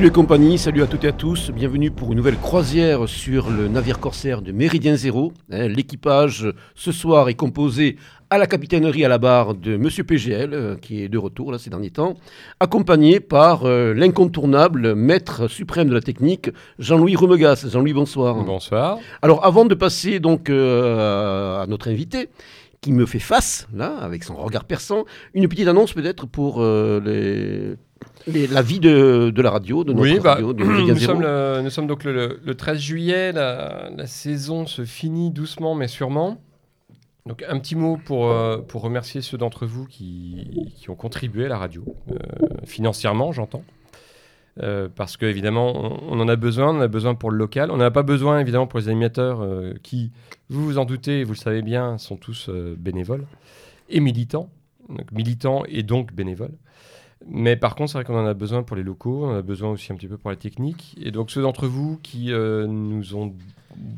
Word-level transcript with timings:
Salut 0.00 0.08
les 0.08 0.14
compagnies, 0.14 0.56
salut 0.56 0.82
à 0.82 0.86
toutes 0.86 1.04
et 1.04 1.08
à 1.08 1.12
tous, 1.12 1.50
bienvenue 1.50 1.90
pour 1.90 2.12
une 2.12 2.16
nouvelle 2.16 2.38
croisière 2.38 3.06
sur 3.06 3.50
le 3.50 3.68
navire 3.68 4.00
corsaire 4.00 4.40
de 4.40 4.50
Méridien 4.50 4.96
Zéro. 4.96 5.34
Hein, 5.52 5.68
l'équipage 5.68 6.48
ce 6.74 6.90
soir 6.90 7.28
est 7.28 7.34
composé 7.34 7.96
à 8.30 8.38
la 8.38 8.46
capitainerie 8.46 9.04
à 9.04 9.08
la 9.08 9.18
barre 9.18 9.54
de 9.54 9.76
Monsieur 9.76 10.02
PGL, 10.02 10.54
euh, 10.54 10.76
qui 10.76 11.02
est 11.02 11.10
de 11.10 11.18
retour 11.18 11.52
là 11.52 11.58
ces 11.58 11.68
derniers 11.68 11.90
temps, 11.90 12.14
accompagné 12.60 13.20
par 13.20 13.66
euh, 13.66 13.92
l'incontournable 13.92 14.94
maître 14.94 15.48
suprême 15.48 15.90
de 15.90 15.94
la 15.94 16.00
technique, 16.00 16.48
Jean-Louis 16.78 17.14
Remegas. 17.14 17.66
Jean-Louis, 17.70 17.92
bonsoir. 17.92 18.42
Bonsoir. 18.42 18.96
Alors 19.20 19.44
avant 19.44 19.66
de 19.66 19.74
passer 19.74 20.18
donc 20.18 20.48
euh, 20.48 21.60
à 21.60 21.66
notre 21.66 21.90
invité, 21.90 22.30
qui 22.80 22.92
me 22.92 23.04
fait 23.04 23.18
face, 23.18 23.68
là, 23.74 23.98
avec 24.00 24.24
son 24.24 24.36
regard 24.36 24.64
perçant, 24.64 25.04
une 25.34 25.46
petite 25.46 25.68
annonce 25.68 25.92
peut-être 25.92 26.26
pour 26.26 26.62
les 26.62 27.76
la 28.26 28.62
vie 28.62 28.80
de, 28.80 29.32
la 29.40 29.50
radio, 29.50 29.84
de 29.84 29.92
notre 29.92 30.02
oui, 30.02 30.20
bah, 30.20 30.34
radio, 30.34 30.52
nous, 30.54 30.96
sommes 30.98 31.22
le, 31.22 31.60
nous, 31.62 31.70
sommes 31.70 31.86
donc 31.86 32.04
le, 32.04 32.54
13 32.54 32.78
juillet, 32.78 33.32
la, 33.32 34.06
saison 34.06 34.66
se 34.66 34.84
finit 34.84 35.30
doucement 35.30 35.74
mais 35.74 35.88
sûrement. 35.88 36.40
Donc 37.26 37.44
un 37.46 37.58
petit 37.58 37.76
mot 37.76 37.98
pour, 38.02 38.30
euh, 38.30 38.58
pour 38.58 38.82
remercier 38.82 39.20
ceux 39.20 39.36
d'entre 39.36 39.66
vous 39.66 39.86
qui, 39.86 40.72
qui, 40.76 40.90
ont 40.90 40.94
contribué 40.96 41.44
à 41.44 41.48
la 41.48 41.58
radio, 41.58 41.84
euh, 42.10 42.16
financièrement 42.64 43.32
j'entends. 43.32 43.64
Euh, 44.62 44.88
parce 44.94 45.16
qu'évidemment, 45.16 45.72
on, 45.74 46.18
on, 46.18 46.20
en 46.20 46.28
a 46.28 46.36
besoin, 46.36 46.68
on 46.68 46.78
en 46.78 46.80
a 46.80 46.88
besoin 46.88 47.14
pour 47.14 47.30
le 47.30 47.38
local. 47.38 47.70
On 47.70 47.76
n'en 47.76 47.84
a 47.84 47.90
pas 47.90 48.02
besoin 48.02 48.40
évidemment 48.40 48.66
pour 48.66 48.80
les 48.80 48.88
animateurs 48.88 49.46
qui, 49.82 50.10
vous 50.48 50.64
vous 50.64 50.78
en 50.78 50.84
doutez, 50.84 51.22
vous 51.24 51.32
le 51.32 51.38
savez 51.38 51.62
bien, 51.62 51.98
sont 51.98 52.16
tous 52.16 52.50
bénévoles 52.50 53.26
et 53.88 54.00
militants. 54.00 54.50
Donc 54.88 55.12
militants 55.12 55.62
et 55.68 55.82
donc 55.82 56.12
bénévoles. 56.12 56.56
Mais 57.26 57.56
par 57.56 57.74
contre, 57.74 57.92
c'est 57.92 57.98
vrai 57.98 58.04
qu'on 58.04 58.18
en 58.18 58.26
a 58.26 58.34
besoin 58.34 58.62
pour 58.62 58.76
les 58.76 58.82
locaux, 58.82 59.24
on 59.24 59.32
en 59.32 59.36
a 59.36 59.42
besoin 59.42 59.70
aussi 59.70 59.92
un 59.92 59.96
petit 59.96 60.08
peu 60.08 60.16
pour 60.16 60.30
la 60.30 60.36
technique. 60.36 60.96
Et 61.02 61.10
donc 61.10 61.30
ceux 61.30 61.42
d'entre 61.42 61.66
vous 61.66 61.98
qui 62.02 62.32
euh, 62.32 62.66
nous 62.66 63.14
ont 63.14 63.34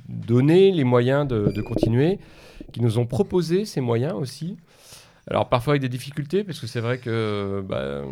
donné 0.09 0.73
les 0.73 0.85
moyens 0.85 1.27
de, 1.27 1.61
continuer, 1.63 2.19
qui 2.73 2.81
nous 2.81 2.99
ont 2.99 3.07
proposé 3.07 3.65
ces 3.65 3.81
moyens 3.81 4.15
aussi. 4.15 4.57
Alors 5.29 5.49
parfois 5.49 5.75
avec 5.75 5.83
des 5.83 5.89
difficultés, 5.89 6.43
parce 6.43 6.59
que 6.59 6.67
c'est 6.67 6.81
vrai 6.81 6.99
que 6.99 7.63
bah, 7.67 8.03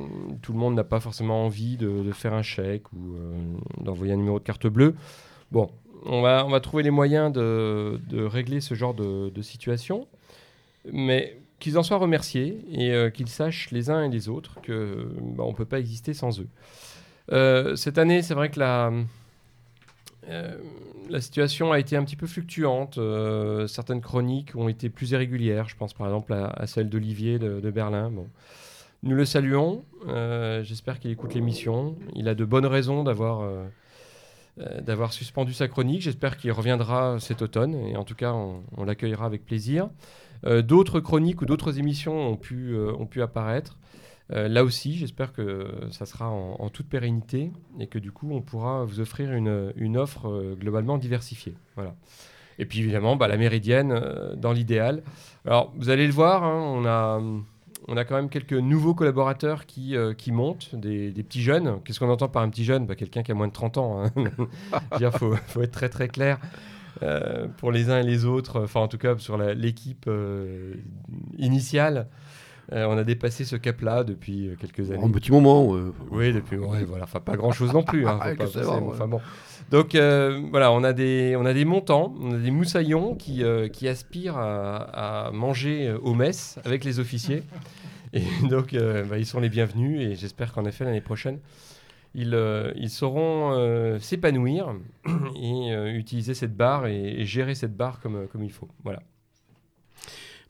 tout 0.43 0.53
le 0.53 0.59
monde 0.59 0.77
n'a 0.77 0.85
pas 0.85 1.01
forcément 1.01 1.45
envie 1.45 1.77
de, 1.77 2.13
faire 2.13 2.35
un 2.35 2.43
chèque 2.43 2.91
ou 2.93 3.17
euh, 3.17 3.35
d'envoyer 3.81 4.13
un 4.13 4.17
numéro 4.17 4.39
de 4.39 4.45
carte 4.45 4.69
bleue. 4.69 4.95
Bon, 5.51 5.71
on 6.07 6.23
va, 6.23 6.47
on 6.47 6.51
va 6.51 6.61
trouver 6.61 6.85
les 6.85 6.93
moyens 6.93 7.33
de, 7.33 7.99
régler 8.13 8.61
ce 8.61 8.75
genre 8.75 8.95
de, 8.95 9.29
de 9.29 9.43
situation. 9.43 10.07
Mais 10.91 11.37
qu'ils 11.61 11.79
en 11.79 11.83
soient 11.83 11.99
remerciés 11.99 12.65
et 12.73 12.91
euh, 12.91 13.11
qu'ils 13.11 13.29
sachent 13.29 13.71
les 13.71 13.91
uns 13.91 14.03
et 14.03 14.09
les 14.09 14.29
autres 14.29 14.61
que 14.63 15.09
bah, 15.21 15.45
on 15.47 15.53
peut 15.53 15.67
pas 15.67 15.79
exister 15.79 16.15
sans 16.15 16.41
eux. 16.41 16.49
Euh, 17.31 17.77
cette 17.77 17.99
année, 17.99 18.23
c'est 18.23 18.35
vrai 18.35 18.51
que 18.51 18.59
la, 18.59 18.91
euh, 20.29 20.57
la 21.09 21.21
situation 21.21 21.71
a 21.71 21.79
été 21.79 21.97
un 21.97 22.05
petit 22.05 22.17
peu 22.17 22.27
fluctuante. 22.27 22.99
certaines 23.69 24.01
chroniques 24.01 24.57
ont 24.57 24.69
été 24.69 24.89
plus 24.89 25.11
irrégulières. 25.13 25.69
Je 25.69 25.77
pense 25.77 25.93
par 25.93 26.07
exemple 26.09 26.33
à, 26.33 26.67
celle 26.67 26.89
d'Olivier 26.89 27.39
de, 27.39 27.71
Berlin. 27.71 28.11
Bon. 28.11 28.27
Nous 29.03 29.15
le 29.15 29.25
saluons. 29.25 29.85
J'espère 30.63 30.99
qu'il 30.99 31.11
écoute 31.11 31.35
l'émission. 31.35 31.97
Il 32.15 32.27
a 32.29 32.35
de 32.35 32.45
bonnes 32.45 32.67
raisons 32.67 33.05
d'avoir 33.05 33.49
d'avoir 34.83 35.13
suspendu 35.13 35.53
sa 35.53 35.69
chronique. 35.69 36.03
J'espère 36.03 36.37
qu'il 36.37 36.53
reviendra 36.53 37.19
cet 37.19 37.43
automne 37.43 37.75
et 37.75 37.97
en 37.97 38.05
tout 38.05 38.15
cas, 38.15 38.33
on 38.33 38.85
l'accueillera 38.85 39.27
avec 39.27 39.45
plaisir. 39.45 39.89
Euh, 40.47 40.63
d'autres 40.63 41.01
chroniques 41.01 41.43
ou 41.43 41.47
d'autres 41.47 41.79
émissions 41.79 42.19
ont 42.19 42.37
pu, 42.37 42.73
euh, 42.73 42.93
ont 42.99 43.07
pu 43.07 43.23
apparaître. 43.23 43.79
Euh, 44.33 44.49
là 44.49 44.65
aussi, 44.65 44.97
j'espère 44.97 45.33
que 45.33 45.67
ça 45.91 46.07
sera 46.07 46.31
en, 46.31 46.69
toute 46.69 46.89
pérennité 46.89 47.51
et 47.81 47.89
que 47.89 47.99
du 47.99 48.13
coup, 48.13 48.31
on 48.33 48.41
pourra 48.41 48.85
vous 48.85 49.01
offrir 49.01 49.33
une, 49.33 49.73
une 49.77 49.97
offre 49.97 50.55
globalement 50.59 50.99
diversifiée. 50.99 51.55
Voilà. 51.75 51.95
Et 52.59 52.65
puis 52.65 52.79
évidemment, 52.79 53.17
bah, 53.17 53.27
la 53.27 53.37
méridienne, 53.37 54.01
dans 54.37 54.53
l'idéal. 54.53 55.03
Alors, 55.47 55.73
vous 55.77 55.89
allez 55.89 56.07
le 56.07 56.13
voir, 56.13 56.45
hein, 56.45 56.61
on, 56.63 56.85
a, 56.87 57.21
on 57.89 57.97
a 57.97 58.05
quand 58.05 58.15
même 58.15 58.29
quelques 58.29 58.53
nouveaux 58.53 58.95
collaborateurs 58.95 59.67
qui, 59.67 59.97
qui 60.17 60.31
montent, 60.31 60.77
des, 60.77 61.11
des, 61.11 61.23
petits 61.25 61.43
jeunes. 61.43 61.81
Qu'est-ce 61.85 61.99
qu'on 61.99 62.11
entend 62.11 62.29
par 62.29 62.43
un 62.43 62.51
petit 62.51 62.65
jeune? 62.65 62.87
Bah, 62.87 62.95
Quelqu'un 62.95 63.25
qui 63.25 63.33
a 63.33 63.35
moins 63.35 63.49
de 63.49 63.53
30 63.53 63.79
ans. 63.79 64.05
Il 64.17 65.05
hein. 65.05 65.11
faut, 65.19 65.35
faut, 65.35 65.63
être 65.63 65.73
très 65.73 65.89
très 65.89 66.07
clair. 66.07 66.39
Euh, 67.03 67.47
pour 67.57 67.73
les 67.73 67.89
uns 67.89 68.01
et 68.01 68.03
les 68.03 68.27
autres, 68.27 68.63
enfin 68.63 68.81
en 68.81 68.89
tout 68.89 68.99
cas 68.99 69.17
sur 69.19 69.39
l'équipe 69.39 70.05
euh, 70.07 70.75
initiale. 71.39 72.09
Euh, 72.73 72.85
on 72.85 72.97
a 72.97 73.03
dépassé 73.03 73.45
ce 73.45 73.57
cap-là 73.57 74.05
depuis 74.05 74.51
quelques 74.61 74.93
années. 74.93 75.03
Un 75.03 75.11
petit 75.11 75.33
moment. 75.33 75.75
Oui, 76.11 76.33
depuis. 76.33 76.57
voilà. 76.57 77.03
Enfin, 77.03 77.19
pas 77.19 77.37
grand-chose 77.37 77.73
non 77.73 77.83
plus. 77.83 78.07
Hein, 78.07 78.21
bon. 79.09 79.21
Donc 79.73 79.97
voilà, 80.51 80.71
on 80.71 80.85
a 80.85 80.93
des, 80.93 81.35
on 81.37 81.47
a 81.47 81.53
des 81.53 81.65
montants, 81.65 82.15
on 82.21 82.33
a 82.33 82.39
des 82.39 82.53
moussaillons 82.53 83.17
qui, 83.17 83.43
qui 83.73 83.89
aspirent 83.89 84.39
à, 84.39 85.31
manger 85.33 85.93
au 86.03 86.15
mess 86.15 86.61
avec 86.65 86.85
les 86.85 87.01
officiers. 87.01 87.43
Et 88.13 88.23
donc, 88.49 88.77
bah, 89.09 89.19
ils 89.19 89.27
sont 89.27 89.41
les 89.41 89.49
bienvenus. 89.49 90.01
Et 90.01 90.15
j'espère 90.15 90.53
qu'en 90.53 90.65
effet 90.65 90.85
l'année 90.85 91.01
prochaine, 91.01 91.39
ils, 92.15 92.35
euh, 92.35 92.73
ils 92.77 92.91
sauront 92.91 93.53
euh, 93.53 93.99
s'épanouir 93.99 94.75
et 95.37 95.73
euh, 95.73 95.93
utiliser 95.93 96.35
cette 96.35 96.57
barre 96.57 96.87
et, 96.87 97.25
gérer 97.25 97.55
cette 97.55 97.77
barre 97.77 98.01
comme, 98.01 98.27
comme 98.29 98.43
il 98.43 98.51
faut. 98.51 98.69
Voilà. 98.85 99.03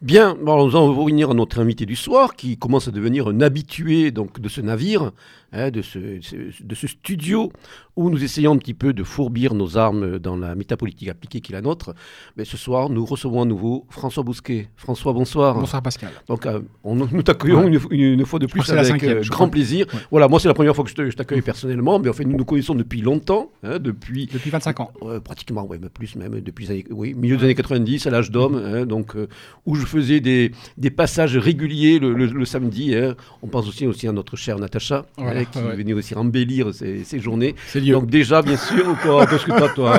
Bien, 0.00 0.34
nous 0.40 0.50
allons 0.50 0.94
revenir 0.94 1.30
à 1.30 1.34
notre 1.34 1.60
invité 1.60 1.84
du 1.84 1.96
soir 1.96 2.34
qui 2.34 2.56
commence 2.56 2.88
à 2.88 2.90
devenir 2.90 3.28
un 3.28 3.42
habitué 3.42 4.10
donc, 4.10 4.40
de 4.40 4.48
ce 4.48 4.62
navire. 4.62 5.12
Hein, 5.52 5.72
de, 5.72 5.82
ce, 5.82 5.98
de 5.98 6.74
ce 6.76 6.86
studio 6.86 7.50
où 7.96 8.08
nous 8.08 8.22
essayons 8.22 8.52
un 8.52 8.56
petit 8.56 8.72
peu 8.72 8.92
de 8.92 9.02
fourbir 9.02 9.52
nos 9.52 9.76
armes 9.76 10.20
dans 10.20 10.36
la 10.36 10.54
métapolitique 10.54 11.08
appliquée 11.08 11.40
qui 11.40 11.50
est 11.50 11.56
la 11.56 11.60
nôtre. 11.60 11.92
Mais 12.36 12.44
ce 12.44 12.56
soir, 12.56 12.88
nous 12.88 13.04
recevons 13.04 13.42
à 13.42 13.44
nouveau 13.44 13.84
François 13.90 14.22
Bousquet. 14.22 14.68
François, 14.76 15.12
bonsoir. 15.12 15.58
Bonsoir 15.58 15.82
Pascal. 15.82 16.12
Donc, 16.28 16.46
euh, 16.46 16.60
on, 16.84 16.94
nous 16.94 17.22
t'accueillons 17.22 17.66
une, 17.90 18.24
fois 18.24 18.38
de 18.38 18.46
plus 18.46 18.70
avec 18.70 19.02
euh, 19.02 19.22
grand 19.28 19.48
plaisir. 19.48 19.86
Voilà, 20.12 20.28
moi 20.28 20.38
c'est 20.38 20.46
la 20.46 20.54
première 20.54 20.76
fois 20.76 20.84
que 20.84 20.90
je 20.90 21.16
t'accueille 21.16 21.42
personnellement, 21.42 21.98
mais 21.98 22.08
en 22.08 22.12
fait 22.12 22.24
nous 22.24 22.36
nous 22.36 22.44
connaissons 22.44 22.76
depuis 22.76 23.00
longtemps, 23.00 23.50
hein, 23.64 23.80
depuis... 23.80 24.28
Depuis 24.32 24.50
25 24.50 24.80
ans. 24.80 24.92
pratiquement, 25.24 25.66
oui, 25.68 25.78
mais 25.82 25.88
plus 25.88 26.14
même, 26.14 26.40
depuis 26.40 26.66
les 26.66 26.70
années, 26.70 26.84
oui, 26.90 27.14
milieu 27.14 27.36
des 27.36 27.44
années 27.44 27.54
90, 27.56 28.06
à 28.06 28.10
l'âge 28.10 28.30
d'homme, 28.30 28.54
hein, 28.54 28.86
donc, 28.86 29.16
euh, 29.16 29.26
où 29.66 29.74
je 29.74 29.84
faisais 29.84 30.20
des, 30.20 30.52
des 30.78 30.90
passages 30.90 31.36
réguliers 31.36 31.98
le, 31.98 32.44
samedi. 32.44 32.94
On 33.42 33.48
pense 33.48 33.68
aussi, 33.68 33.86
aussi 33.86 34.06
à 34.06 34.12
notre 34.12 34.36
chère 34.36 34.58
Natacha 34.58 35.06
qui 35.44 35.58
ouais. 35.62 35.76
venait 35.76 35.92
aussi 35.92 36.14
embellir 36.14 36.72
ces, 36.72 37.04
ces 37.04 37.20
journées. 37.20 37.54
Donc 37.74 38.06
déjà, 38.06 38.42
bien 38.42 38.56
sûr, 38.56 38.96
quoi, 39.02 39.26
parce 39.26 39.44
que 39.44 39.50
toi, 39.56 39.68
toi, 39.74 39.98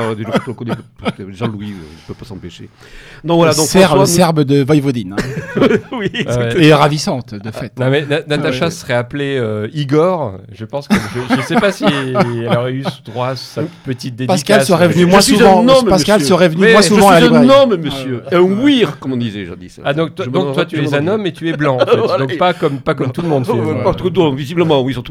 Jean-Louis, 1.30 1.72
euh, 1.72 1.74
ne 1.74 2.08
peut 2.08 2.14
pas 2.14 2.26
s'empêcher. 2.26 2.70
Donc 3.24 3.38
voilà, 3.38 3.54
donc 3.54 3.68
Serbe, 3.68 4.06
serbe 4.06 4.44
de 4.44 4.64
Voivodine. 4.64 5.16
Hein. 5.18 5.68
oui, 5.92 6.12
et 6.58 6.74
ravissante, 6.74 7.36
de 7.36 7.52
fait. 7.52 7.74
Non, 7.80 7.90
mais 7.90 8.06
Natacha 8.28 8.70
serait 8.72 8.94
appelée 8.94 9.38
euh, 9.38 9.68
Igor. 9.74 10.40
Je 10.52 10.66
pense 10.66 10.88
que 10.88 10.96
je 11.30 11.36
ne 11.36 11.42
sais 11.42 11.56
pas 11.56 11.72
si 11.72 11.86
elle 11.86 12.48
aurait 12.48 12.74
eu 12.74 12.84
droit 13.06 13.30
à 13.30 13.36
sa 13.36 13.64
petite 13.86 14.16
dédicace. 14.16 14.42
Pascal 14.42 14.66
serait 14.66 14.88
venu 14.88 15.06
moins 15.06 15.22
souvent. 15.22 15.68
Homme, 15.68 15.88
Pascal 15.88 16.22
serait 16.22 16.50
venu 16.50 16.72
moins 16.72 16.82
souvent 16.82 17.10
à 17.10 17.20
la 17.20 17.22
Je 17.22 17.26
suis 17.28 17.36
un 17.36 17.50
homme, 17.50 17.76
monsieur. 17.78 18.24
Un 18.32 18.42
weir, 18.42 19.00
comme 19.00 19.14
on 19.14 19.18
disait 19.18 19.46
jadis. 19.46 19.80
Ah 19.84 19.94
donc, 19.94 20.16
donc 20.16 20.54
toi, 20.54 20.66
tu 20.66 20.84
es 20.84 20.94
un 20.94 21.08
homme 21.08 21.26
et 21.26 21.32
tu 21.32 21.50
es 21.50 21.54
blanc. 21.54 21.78
Donc 22.20 22.38
pas 22.38 22.54
comme 22.54 22.80
pas 22.80 22.94
comme 22.94 23.12
tout 23.12 23.22
le 23.22 23.28
monde. 23.28 23.46
Pas 23.84 23.94
tout 23.94 24.12
visiblement, 24.36 24.82
oui, 24.82 24.92
ils 24.92 24.96
sont 24.96 25.02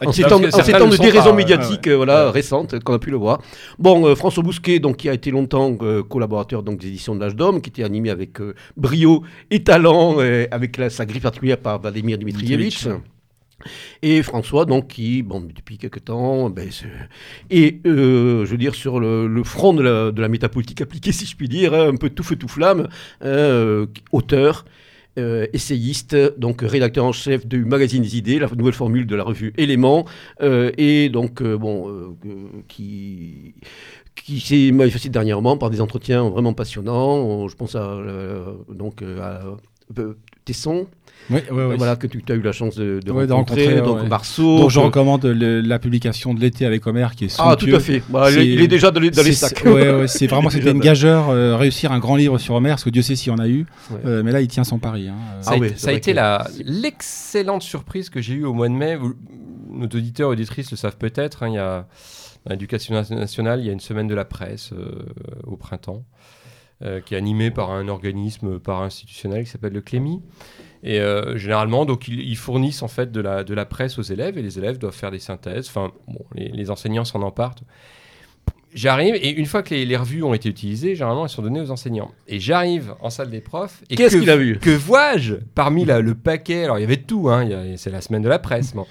tous 0.00 0.06
en 0.06 0.12
ces 0.12 0.22
temps, 0.22 0.38
de 0.40 0.96
déraison 0.96 1.34
médiatique 1.34 1.88
euh, 1.88 1.96
voilà, 1.96 2.30
récente 2.30 2.78
qu'on 2.80 2.94
a 2.94 2.98
pu 2.98 3.10
le 3.10 3.16
voir. 3.16 3.40
Bon, 3.78 4.06
euh, 4.06 4.14
François 4.14 4.42
Bousquet, 4.42 4.78
donc, 4.78 4.98
qui 4.98 5.08
a 5.08 5.14
été 5.14 5.30
longtemps 5.30 5.76
euh, 5.82 6.02
collaborateur 6.02 6.62
donc, 6.62 6.80
des 6.80 6.88
éditions 6.88 7.14
de 7.14 7.20
l'âge 7.20 7.36
d'homme, 7.36 7.60
qui 7.60 7.70
était 7.70 7.84
animé 7.84 8.10
avec 8.10 8.38
brio 8.76 9.22
et 9.50 9.62
talent, 9.62 10.18
avec 10.50 10.80
sa 10.90 11.06
grille 11.06 11.20
particulière 11.20 11.58
par 11.58 11.80
Vladimir 11.80 12.18
Dmitrievitch. 12.18 12.88
Et 14.02 14.22
François, 14.24 14.64
donc, 14.64 14.88
qui, 14.88 15.22
bon, 15.22 15.40
depuis 15.40 15.78
quelques 15.78 16.04
temps, 16.04 16.50
ben, 16.50 16.68
et 17.50 17.80
je 17.84 18.44
veux 18.44 18.58
dire, 18.58 18.74
sur 18.74 18.98
le, 18.98 19.42
front 19.44 19.72
de 19.72 19.82
la, 19.82 20.10
de 20.10 20.20
la, 20.20 20.28
métapolitique 20.28 20.80
appliquée, 20.80 21.12
si 21.12 21.26
je 21.26 21.36
puis 21.36 21.48
dire, 21.48 21.72
hein, 21.72 21.88
un 21.88 21.96
peu 21.96 22.10
tout 22.10 22.24
feu 22.24 22.36
tout 22.36 22.48
flamme, 22.48 22.88
auteur, 24.10 24.64
euh, 25.18 25.46
essayiste, 25.52 26.16
donc 26.38 26.62
rédacteur 26.62 27.04
en 27.04 27.12
chef 27.12 27.46
du 27.46 27.66
magazine 27.66 28.02
des 28.02 28.16
idées, 28.16 28.38
la 28.38 28.48
nouvelle 28.48 28.72
formule 28.72 29.06
de 29.06 29.14
la 29.14 29.24
revue 29.24 29.52
Éléments, 29.58 30.06
euh, 30.40 30.72
et 30.78 31.10
donc 31.10 31.42
euh, 31.42 31.58
bon, 31.58 32.16
qui 32.66 33.54
s'est 34.40 34.72
manifesté 34.72 35.10
dernièrement 35.10 35.58
par 35.58 35.68
des 35.68 35.82
entretiens 35.82 36.28
vraiment 36.30 36.54
passionnants. 36.54 37.46
Je 37.46 37.54
pense 37.56 37.74
à 37.74 37.98
donc 38.70 39.02
à 39.02 39.42
Tesson, 40.46 40.86
oui, 41.30 41.40
oui, 41.50 41.62
oui. 41.64 41.74
Voilà, 41.76 41.96
que 41.96 42.06
tu 42.06 42.20
as 42.28 42.34
eu 42.34 42.42
la 42.42 42.52
chance 42.52 42.76
de, 42.76 43.00
rencontrer, 43.10 43.80
donc 43.80 44.08
Marceau. 44.08 44.58
Donc 44.58 44.70
je 44.70 44.80
recommande 44.80 45.24
la 45.24 45.78
publication 45.78 46.34
de 46.34 46.40
l'été 46.40 46.66
avec 46.66 46.86
Homer 46.86 47.08
qui 47.16 47.26
est 47.26 47.36
Ah, 47.38 47.56
tout 47.56 47.74
à 47.74 47.80
fait. 47.80 48.02
Bah, 48.08 48.30
il 48.30 48.60
est 48.60 48.68
déjà 48.68 48.90
dans 48.90 49.00
les, 49.00 49.10
dans 49.10 49.22
les 49.22 49.32
sacs. 49.32 49.64
c'est 50.06 50.26
vraiment 50.26 50.50
c'était 50.62 50.70
une 50.70 50.80
gageure, 50.80 51.30
euh, 51.30 51.56
réussir 51.56 51.92
un 51.92 51.98
grand 51.98 52.16
livre 52.16 52.38
sur 52.38 52.54
Homer, 52.54 52.70
parce 52.70 52.84
que 52.84 52.90
Dieu 52.90 53.02
sait 53.02 53.16
si 53.16 53.30
on 53.30 53.38
a 53.38 53.48
eu. 53.48 53.66
Euh, 54.04 54.22
mais 54.22 54.32
là, 54.32 54.40
il 54.40 54.48
tient 54.48 54.64
son 54.64 54.78
pari. 54.78 55.08
Hein. 55.08 55.16
Ça, 55.40 55.52
a, 55.90 55.92
été 55.92 56.14
l'excellente 56.64 57.62
surprise 57.62 58.10
que 58.10 58.20
j'ai 58.20 58.34
eue 58.34 58.44
au 58.44 58.52
mois 58.52 58.68
de 58.68 58.74
mai. 58.74 58.98
nos 59.70 59.86
auditeurs 59.86 60.30
et 60.30 60.32
auditrices 60.32 60.70
le 60.70 60.76
savent 60.76 60.96
peut-être, 60.96 61.42
hein, 61.42 61.48
il 61.48 61.54
y 61.54 61.58
a 61.58 61.86
l'éducation 62.48 62.94
nationale, 62.94 63.60
il 63.60 63.66
y 63.66 63.70
a 63.70 63.72
une 63.72 63.80
semaine 63.80 64.08
de 64.08 64.14
la 64.14 64.24
presse 64.24 64.72
au 65.44 65.56
printemps. 65.56 66.04
qui 67.06 67.14
est 67.14 67.16
animée 67.16 67.50
par 67.50 67.70
un 67.70 67.88
organisme 67.88 68.58
par 68.58 68.82
institutionnel 68.82 69.44
qui 69.44 69.50
s'appelle 69.50 69.72
le 69.72 69.80
Clémy. 69.80 70.20
Et 70.84 71.00
généralement, 71.36 71.84
donc 71.84 72.08
ils, 72.08 72.36
fournissent 72.36 72.82
en 72.82 72.88
fait 72.88 73.12
de 73.12 73.20
la, 73.20 73.44
de 73.44 73.54
la 73.54 73.64
presse 73.64 73.98
aux 73.98 74.02
élèves 74.02 74.36
et 74.36 74.42
les 74.42 74.58
élèves 74.58 74.78
doivent 74.78 74.94
faire 74.94 75.12
des 75.12 75.20
synthèses. 75.20 75.68
Enfin, 75.68 75.92
bon, 76.08 76.24
les, 76.34 76.48
les 76.48 76.70
enseignants 76.70 77.04
s'en 77.04 77.22
emparent. 77.22 77.54
J'arrive 78.74 79.14
et 79.14 79.30
une 79.30 79.46
fois 79.46 79.62
que 79.62 79.74
les, 79.74 79.96
revues 79.96 80.22
ont 80.22 80.32
été 80.32 80.48
utilisées, 80.48 80.94
généralement 80.94 81.24
elles 81.24 81.30
sont 81.30 81.42
données 81.42 81.60
aux 81.60 81.70
enseignants. 81.70 82.10
Et 82.26 82.40
j'arrive 82.40 82.94
en 83.00 83.10
salle 83.10 83.30
des 83.30 83.42
profs. 83.42 83.82
Et 83.90 83.96
qu'est-ce 83.96 84.16
qu'il 84.16 84.30
a 84.30 84.36
vu? 84.36 84.58
Que 84.58 84.70
vois-je 84.70 85.34
parmi 85.54 85.84
le 85.84 86.14
paquet? 86.14 86.64
Alors 86.64 86.78
il 86.78 86.80
y 86.80 86.84
avait 86.84 86.96
tout, 86.96 87.28
hein, 87.28 87.46
c'est 87.76 87.90
la 87.90 88.00
semaine 88.00 88.22
de 88.22 88.28
la 88.28 88.38
presse. 88.38 88.74
Bon 88.74 88.86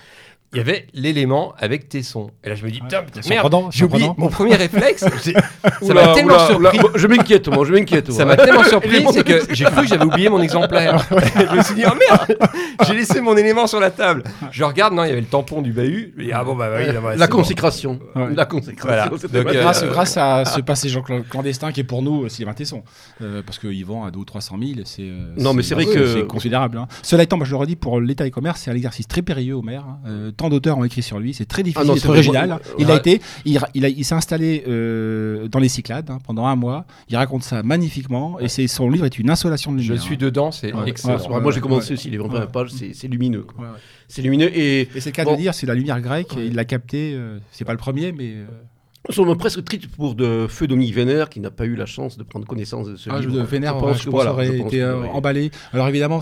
il 0.53 0.57
y 0.57 0.59
avait 0.59 0.85
l'élément 0.93 1.53
avec 1.57 1.87
Tesson. 1.87 2.29
Et 2.43 2.49
là, 2.49 2.55
je 2.55 2.65
me 2.65 2.71
dis, 2.71 2.81
putain, 2.81 3.03
merde, 3.29 3.55
j'ai 3.71 3.85
oublié 3.85 4.09
mon 4.17 4.27
premier 4.27 4.55
réflexe. 4.55 5.05
ça 5.81 5.93
m'a 5.93 6.13
tellement 6.13 6.39
surpris. 6.45 6.77
je 6.95 7.07
m'inquiète, 7.07 7.47
moi, 7.47 7.65
je 7.65 7.71
m'inquiète. 7.71 8.11
Ça 8.11 8.25
m'a 8.25 8.35
tellement 8.35 8.63
surpris, 8.65 9.05
c'est 9.13 9.23
que 9.23 9.53
j'ai 9.53 9.63
cru 9.63 9.83
que 9.83 9.87
j'avais 9.87 10.03
oublié 10.03 10.27
mon 10.27 10.41
exemplaire. 10.41 11.07
je 11.09 11.55
me 11.55 11.63
suis 11.63 11.75
dit, 11.75 11.83
oh 11.87 11.95
merde, 11.95 12.37
j'ai 12.85 12.93
laissé 12.93 13.21
mon 13.21 13.37
élément 13.37 13.65
sur 13.65 13.79
la 13.79 13.91
table. 13.91 14.23
Je 14.51 14.63
regarde, 14.65 14.93
non, 14.93 15.05
il 15.05 15.09
y 15.09 15.11
avait 15.11 15.21
le 15.21 15.27
tampon 15.27 15.61
du 15.61 15.71
bahut. 15.71 16.13
Et, 16.19 16.33
ah 16.33 16.43
bon, 16.43 16.55
bah 16.55 16.69
oui, 16.77 16.85
la 17.15 17.27
consécration. 17.27 17.99
La 18.15 18.45
consécration. 18.45 19.17
Euh, 19.33 19.43
grâce, 19.43 20.17
à 20.17 20.43
ce 20.43 20.59
passage 20.59 20.99
clandestin 21.29 21.71
qui 21.71 21.79
est 21.79 21.85
pour 21.85 22.01
nous 22.01 22.27
Sylvain 22.27 22.53
Tesson. 22.53 22.83
Euh, 23.21 23.41
parce 23.45 23.57
qu'il 23.57 23.85
vend 23.85 24.03
à 24.03 24.11
2 24.11 24.19
ou 24.19 24.25
300 24.25 24.57
000. 24.59 24.79
C'est, 24.83 25.03
euh, 25.03 25.33
non, 25.37 25.53
mais 25.53 25.63
c'est 25.63 25.75
vrai 25.75 25.85
que. 25.85 26.07
C'est 26.07 26.27
considérable. 26.27 26.77
Hein. 26.77 26.87
Cela 27.03 27.23
étant, 27.23 27.37
moi, 27.37 27.45
je 27.45 27.51
le 27.51 27.57
redis, 27.57 27.75
pour 27.77 28.01
l'État 28.01 28.25
et 28.25 28.31
commerce, 28.31 28.61
c'est 28.61 28.71
un 28.71 28.75
exercice 28.75 29.07
très 29.07 29.21
périlleux 29.21 29.55
au 29.55 29.61
maire. 29.61 29.85
Hein 30.41 30.45
tant 30.45 30.49
d'auteurs 30.49 30.77
ont 30.77 30.83
écrit 30.83 31.03
sur 31.03 31.19
lui, 31.19 31.33
c'est 31.33 31.45
très 31.45 31.61
difficile 31.61 31.87
ah 31.91 31.93
d'être 31.93 32.09
original. 32.09 32.59
il 32.79 32.89
a 32.89 32.95
été, 32.95 33.21
il, 33.45 33.59
il, 33.75 34.05
s'est 34.05 34.15
installé 34.15 34.63
euh, 34.67 35.47
dans 35.47 35.59
les 35.59 35.69
Cyclades 35.69 36.09
hein, 36.09 36.17
pendant 36.25 36.47
un 36.47 36.55
mois. 36.55 36.85
Il 37.09 37.15
raconte 37.15 37.43
ça 37.43 37.61
magnifiquement 37.61 38.39
et 38.39 38.47
c'est 38.47 38.67
son 38.67 38.89
livre 38.89 39.05
est 39.05 39.19
une 39.19 39.29
insolation 39.29 39.71
de 39.71 39.77
lumière. 39.77 39.97
Je 39.97 40.01
suis 40.01 40.17
dedans, 40.17 40.51
c'est 40.51 40.73
excellent. 40.87 41.41
moi 41.41 41.51
j'ai 41.51 41.61
commencé 41.61 41.93
aussi 41.93 42.09
les 42.09 42.17
premières 42.17 42.47
pages, 42.47 42.71
c'est 42.71 43.07
lumineux. 43.07 43.45
C'est 44.07 44.21
lumineux 44.21 44.51
et, 44.57 44.89
c'est 44.99 45.05
le 45.07 45.11
cas 45.11 45.25
de 45.25 45.35
dire, 45.35 45.53
c'est 45.53 45.67
la 45.67 45.75
lumière 45.75 46.01
grecque. 46.01 46.33
Il 46.37 46.55
l'a 46.55 46.65
capté. 46.65 47.13
Euh, 47.13 47.37
c'est 47.51 47.65
pas 47.65 47.71
le 47.71 47.77
premier, 47.77 48.11
mais 48.11 48.33
euh, 48.33 48.45
nous 49.07 49.15
sommes 49.15 49.35
presque 49.35 49.63
tristes 49.63 49.87
pour 49.87 50.13
de 50.13 50.45
feu 50.47 50.67
Dominique 50.67 50.93
Vénère 50.93 51.29
qui 51.29 51.39
n'a 51.39 51.49
pas 51.49 51.65
eu 51.65 51.75
la 51.75 51.87
chance 51.87 52.17
de 52.17 52.23
prendre 52.23 52.45
connaissance 52.45 52.87
de 52.87 52.95
ce 52.95 53.09
ah, 53.09 53.19
livre. 53.19 53.33
De 53.33 53.41
Vénère, 53.41 53.75
je 53.75 53.79
pense, 53.79 53.97
je 53.97 54.05
que 54.05 54.09
voilà, 54.11 54.31
aurait 54.31 54.57
été 54.59 54.81
euh, 54.81 55.05
emballé. 55.07 55.49
Alors 55.73 55.87
évidemment, 55.87 56.19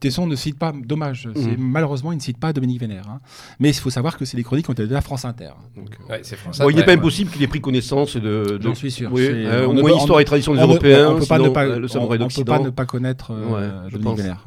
Tesson 0.00 0.26
ne 0.26 0.34
cite 0.34 0.58
pas, 0.58 0.72
dommage, 0.72 1.26
mhm. 1.26 1.56
malheureusement, 1.58 2.10
il 2.12 2.16
ne 2.16 2.22
cite 2.22 2.38
pas 2.38 2.54
Dominique 2.54 2.80
Vénère. 2.80 3.04
Hein. 3.08 3.20
Mais 3.60 3.68
il 3.68 3.74
faut 3.74 3.90
savoir 3.90 4.16
que 4.16 4.24
c'est 4.24 4.38
les 4.38 4.44
chroniques 4.44 4.68
ont 4.68 4.72
été 4.72 4.86
de 4.86 4.92
la 4.92 5.02
France 5.02 5.26
Inter. 5.26 5.50
Donc, 5.76 5.90
euh, 6.08 6.12
ouais, 6.12 6.22
France 6.24 6.58
bon, 6.58 6.70
il 6.70 6.76
n'est 6.76 6.84
pas 6.84 6.94
impossible 6.94 7.30
qu'il 7.30 7.42
ait 7.42 7.48
pris 7.48 7.60
connaissance 7.60 8.16
de. 8.16 8.58
J'en 8.62 8.74
suis 8.74 8.90
sûr. 8.90 9.12
Oui, 9.12 9.26
euh, 9.28 9.66
au 9.66 9.74
moins 9.74 9.92
histoire 9.92 10.20
et 10.20 10.24
tradition 10.24 10.54
des 10.54 10.60
Européens. 10.60 11.10
On 11.10 11.14
ne 11.14 11.20
peut 11.20 11.26
pas 11.26 11.38
ne 11.38 11.48
pas, 11.50 11.66
le 11.66 11.86
on, 11.98 12.28
peut 12.28 12.44
pas 12.44 12.58
ne 12.58 12.70
pas 12.70 12.86
connaître 12.86 13.32
euh, 13.32 13.90
Dominique 13.90 14.18
Vénère. 14.18 14.44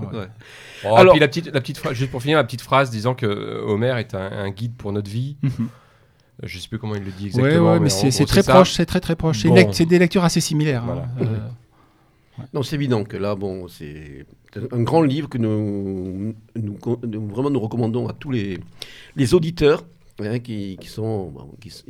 Alors, 0.83 1.13
puis 1.13 1.19
la 1.19 1.27
petite, 1.27 1.53
la 1.53 1.61
petite 1.61 1.81
juste 1.93 2.11
pour 2.11 2.21
finir, 2.21 2.37
la 2.37 2.43
petite 2.43 2.61
phrase 2.61 2.89
disant 2.89 3.13
que 3.13 3.61
Homer 3.65 3.93
est 3.99 4.15
un, 4.15 4.49
guide 4.49 4.73
pour 4.75 4.91
notre 4.91 5.09
vie. 5.09 5.37
Je 6.45 6.59
sais 6.59 6.67
plus 6.67 6.77
comment 6.77 6.95
il 6.95 7.03
le 7.03 7.11
dit 7.11 7.27
exactement. 7.27 7.73
Ouais, 7.73 7.79
mais, 7.79 7.89
c'est 7.89 8.25
très 8.25 8.43
proche, 8.43 8.73
c'est 8.73 8.85
très 8.85 8.99
très 8.99 9.15
proche. 9.15 9.45
C'est 9.71 9.85
des 9.85 9.99
lectures 9.99 10.23
assez 10.23 10.41
similaires. 10.41 10.83
Hein. 10.83 11.07
Euh, 11.21 11.37
non, 12.53 12.63
c'est 12.63 12.75
évident 12.75 13.03
que 13.03 13.17
là, 13.17 13.35
bon, 13.35 13.67
c'est 13.67 14.25
un 14.71 14.83
grand 14.83 15.01
livre 15.01 15.27
que 15.27 15.37
nous, 15.37 16.35
nous, 16.55 16.77
vraiment 17.29 17.49
nous 17.49 17.59
recommandons 17.59 18.07
à 18.07 18.13
tous 18.13 18.31
les, 18.31 18.59
les 19.15 19.33
auditeurs. 19.33 19.83
Hein, 20.21 20.39
qui, 20.39 20.77
qui, 20.79 20.87
sont, 20.87 21.33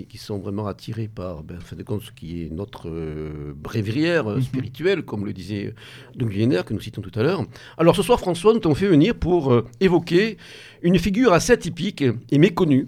qui, 0.09 0.17
sont 0.17 0.39
vraiment 0.39 0.65
attirés 0.65 1.07
par, 1.07 1.43
ben, 1.43 1.57
en 1.57 1.61
fin 1.61 1.75
de 1.75 1.83
compte, 1.83 2.01
ce 2.01 2.11
qui 2.11 2.41
est 2.41 2.51
notre 2.51 2.89
euh, 2.89 3.53
brévrière 3.55 4.27
euh, 4.27 4.37
mhm. 4.37 4.41
spirituelle, 4.41 5.03
comme 5.03 5.27
le 5.27 5.31
disait 5.31 5.75
Doug 6.15 6.29
Vienner, 6.29 6.61
que 6.65 6.73
nous 6.73 6.79
citons 6.79 7.01
tout 7.01 7.11
à 7.19 7.21
l'heure. 7.21 7.45
Alors 7.77 7.95
ce 7.95 8.01
soir, 8.01 8.19
François, 8.19 8.51
nous 8.53 8.59
t'avons 8.59 8.73
fait 8.73 8.87
venir 8.87 9.13
pour 9.13 9.55
évoquer 9.79 10.37
une 10.81 10.97
figure 10.97 11.33
assez 11.33 11.53
atypique 11.53 12.03
et 12.31 12.39
méconnue, 12.39 12.87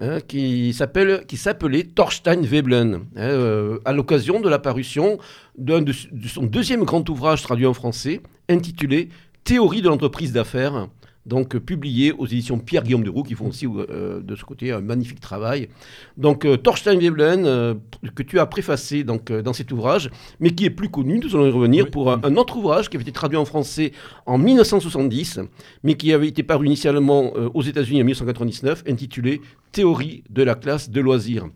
Hein, 0.00 0.20
qui 0.20 0.72
s'appelait 0.74 1.82
Thorstein 1.92 2.42
Veblen, 2.42 3.00
hein, 3.16 3.20
euh, 3.20 3.80
à 3.84 3.92
l'occasion 3.92 4.38
de 4.38 4.48
la 4.48 4.60
parution 4.60 5.18
de, 5.56 5.80
de, 5.80 5.92
son 6.28 6.44
deuxième 6.44 6.84
grand 6.84 7.08
ouvrage 7.08 7.42
traduit 7.42 7.66
en 7.66 7.74
français, 7.74 8.20
intitulé 8.48 9.08
Théorie 9.42 9.82
de 9.82 9.88
l'entreprise 9.88 10.32
d'affaires, 10.32 10.86
donc 11.28 11.54
euh, 11.54 11.60
publié 11.60 12.12
aux 12.12 12.26
éditions 12.26 12.58
Pierre-Guillaume 12.58 13.04
de 13.04 13.10
Roux, 13.10 13.22
qui 13.22 13.34
font 13.34 13.48
aussi 13.48 13.66
euh, 13.66 14.20
de 14.20 14.34
ce 14.34 14.44
côté 14.44 14.72
un 14.72 14.80
magnifique 14.80 15.20
travail. 15.20 15.68
Donc 16.16 16.44
euh, 16.44 16.56
Thorstein 16.56 16.98
Veblen, 16.98 17.78
que 18.14 18.22
tu 18.22 18.38
as 18.40 18.46
préfacé 18.46 19.04
donc, 19.04 19.30
dans 19.30 19.52
cet 19.52 19.70
ouvrage, 19.70 20.10
mais 20.40 20.50
qui 20.50 20.64
est 20.64 20.70
plus 20.70 20.88
connu, 20.88 21.18
nous 21.18 21.36
allons 21.36 21.46
y 21.46 21.50
revenir, 21.50 21.90
pour 21.90 22.10
un, 22.12 22.36
autre 22.36 22.56
ouvrage 22.56 22.88
qui 22.88 22.96
avait 22.96 23.02
été 23.02 23.12
traduit 23.12 23.38
en 23.38 23.44
français 23.44 23.92
en 24.26 24.38
1970, 24.38 25.40
mais 25.82 25.94
qui 25.94 26.12
avait 26.12 26.28
été 26.28 26.42
paru 26.42 26.66
initialement 26.66 27.32
aux 27.54 27.62
États-Unis 27.62 28.00
en 28.00 28.04
1999, 28.04 28.84
intitulé 28.88 29.40
Théorie 29.72 30.24
de 30.30 30.42
la 30.42 30.54
classe 30.54 30.90
de 30.90 31.00
loisirs. 31.00 31.48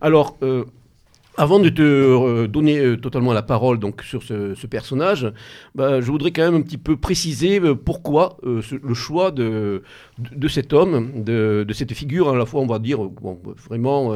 Alors, 0.00 0.38
avant 1.36 1.58
de 1.58 1.68
te 1.68 1.82
euh, 1.82 2.46
donner 2.46 2.78
euh, 2.78 2.96
totalement 2.96 3.32
la 3.32 3.42
parole 3.42 3.78
donc, 3.78 4.02
sur 4.02 4.22
ce, 4.22 4.66
personnage, 4.66 5.32
bah, 5.74 6.00
je 6.00 6.10
voudrais 6.10 6.32
quand 6.32 6.42
même 6.42 6.56
un 6.56 6.62
petit 6.62 6.78
peu 6.78 6.96
préciser 6.96 7.60
euh, 7.60 7.74
pourquoi 7.74 8.36
le 8.42 8.94
choix 8.94 9.30
de, 9.30 9.82
de, 10.18 10.48
cet 10.48 10.72
homme, 10.72 11.24
de, 11.24 11.66
cette 11.72 11.92
figure, 11.94 12.28
à 12.28 12.36
la 12.36 12.46
fois, 12.46 12.60
on 12.60 12.66
va 12.66 12.78
dire, 12.78 13.00
vraiment 13.68 14.14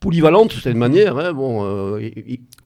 polyvalente 0.00 0.54
de 0.54 0.60
cette 0.60 0.76
manière, 0.76 1.18
hein, 1.18 1.32
bon, 1.32 1.98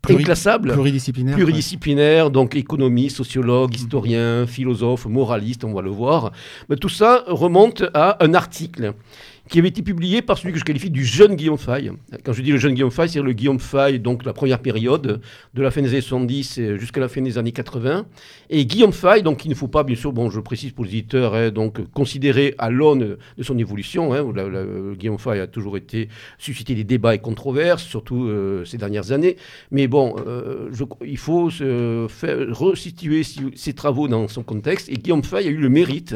inclassable, 0.09 0.73
pluridisciplinaire, 0.73 1.37
pluridisciplinaire 1.37 2.31
donc 2.31 2.55
économiste, 2.55 3.17
sociologue, 3.17 3.75
historien, 3.75 4.47
philosophe, 4.47 5.07
moraliste, 5.07 5.65
on 5.65 5.73
va 5.73 5.83
le 5.83 5.91
voir. 5.91 6.33
Mais 6.69 6.77
tout 6.77 6.89
ça 6.89 7.25
remonte 7.27 7.85
à 7.95 8.23
un 8.25 8.35
article 8.35 8.95
qui 9.51 9.59
avait 9.59 9.69
été 9.69 9.83
publié 9.83 10.23
par 10.23 10.39
celui 10.39 10.53
que 10.53 10.61
je 10.61 10.65
qualifie 10.65 10.91
du 10.91 11.05
jeune 11.05 11.35
Guillaume 11.35 11.59
Fay. 11.59 11.91
Quand 12.25 12.33
je 12.33 12.41
dis 12.41 12.53
le 12.53 12.59
jeune 12.59 12.75
Guillaume 12.75 12.93
Fay, 12.93 13.09
c'est 13.09 13.21
le 13.21 13.33
Guillaume 13.33 13.59
Fay, 13.59 13.99
donc 13.99 14.25
la 14.25 14.33
première 14.33 14.61
période, 14.61 15.21
de 15.55 15.63
la 15.63 15.73
fin 15.73 15.83
des 15.83 15.89
années 15.89 16.01
70 16.01 16.77
jusqu'à 16.79 17.01
la 17.01 17.09
fin 17.09 17.21
des 17.21 17.37
années 17.37 17.51
80. 17.51 18.07
Et 18.49 18.65
Guillaume 18.65 18.93
Fay, 18.93 19.23
donc 19.23 19.45
il 19.45 19.49
ne 19.49 19.57
faut 19.57 19.67
pas, 19.67 19.83
bien 19.83 19.97
sûr, 19.97 20.13
bon, 20.13 20.31
je 20.31 20.39
précise 20.39 20.71
pour 20.71 20.85
les 20.85 20.93
éditeurs, 20.93 21.35
hein, 21.35 21.51
donc 21.51 21.85
considérer 21.91 22.55
à 22.59 22.71
l'aune 22.71 23.17
de 23.37 23.43
son 23.43 23.59
évolution. 23.59 24.15
Hein, 24.15 24.25
Guillaume 24.97 25.19
Fay 25.19 25.41
a 25.41 25.49
toujours 25.49 25.77
été 25.77 26.09
suscité 26.39 26.77
des 26.77 26.85
débats 26.85 27.17
et 27.17 27.19
controverses, 27.19 27.83
surtout 27.83 28.27
euh, 28.27 28.65
ces 28.65 28.79
dernières 28.79 29.11
années. 29.11 29.37
Mais 29.73 29.89
bon, 29.89 30.15
euh, 30.29 30.71
il 31.05 31.19
faut 31.19 31.51
se 31.51 32.07
faire 32.09 32.39
resituer 32.57 33.23
ses 33.25 33.73
travaux 33.73 34.07
dans 34.07 34.29
son 34.29 34.45
contexte. 34.45 34.89
Et 34.89 34.95
Guillaume 34.95 35.25
Fay 35.25 35.49
a 35.49 35.51
eu 35.51 35.57
le 35.57 35.69
mérite 35.69 36.15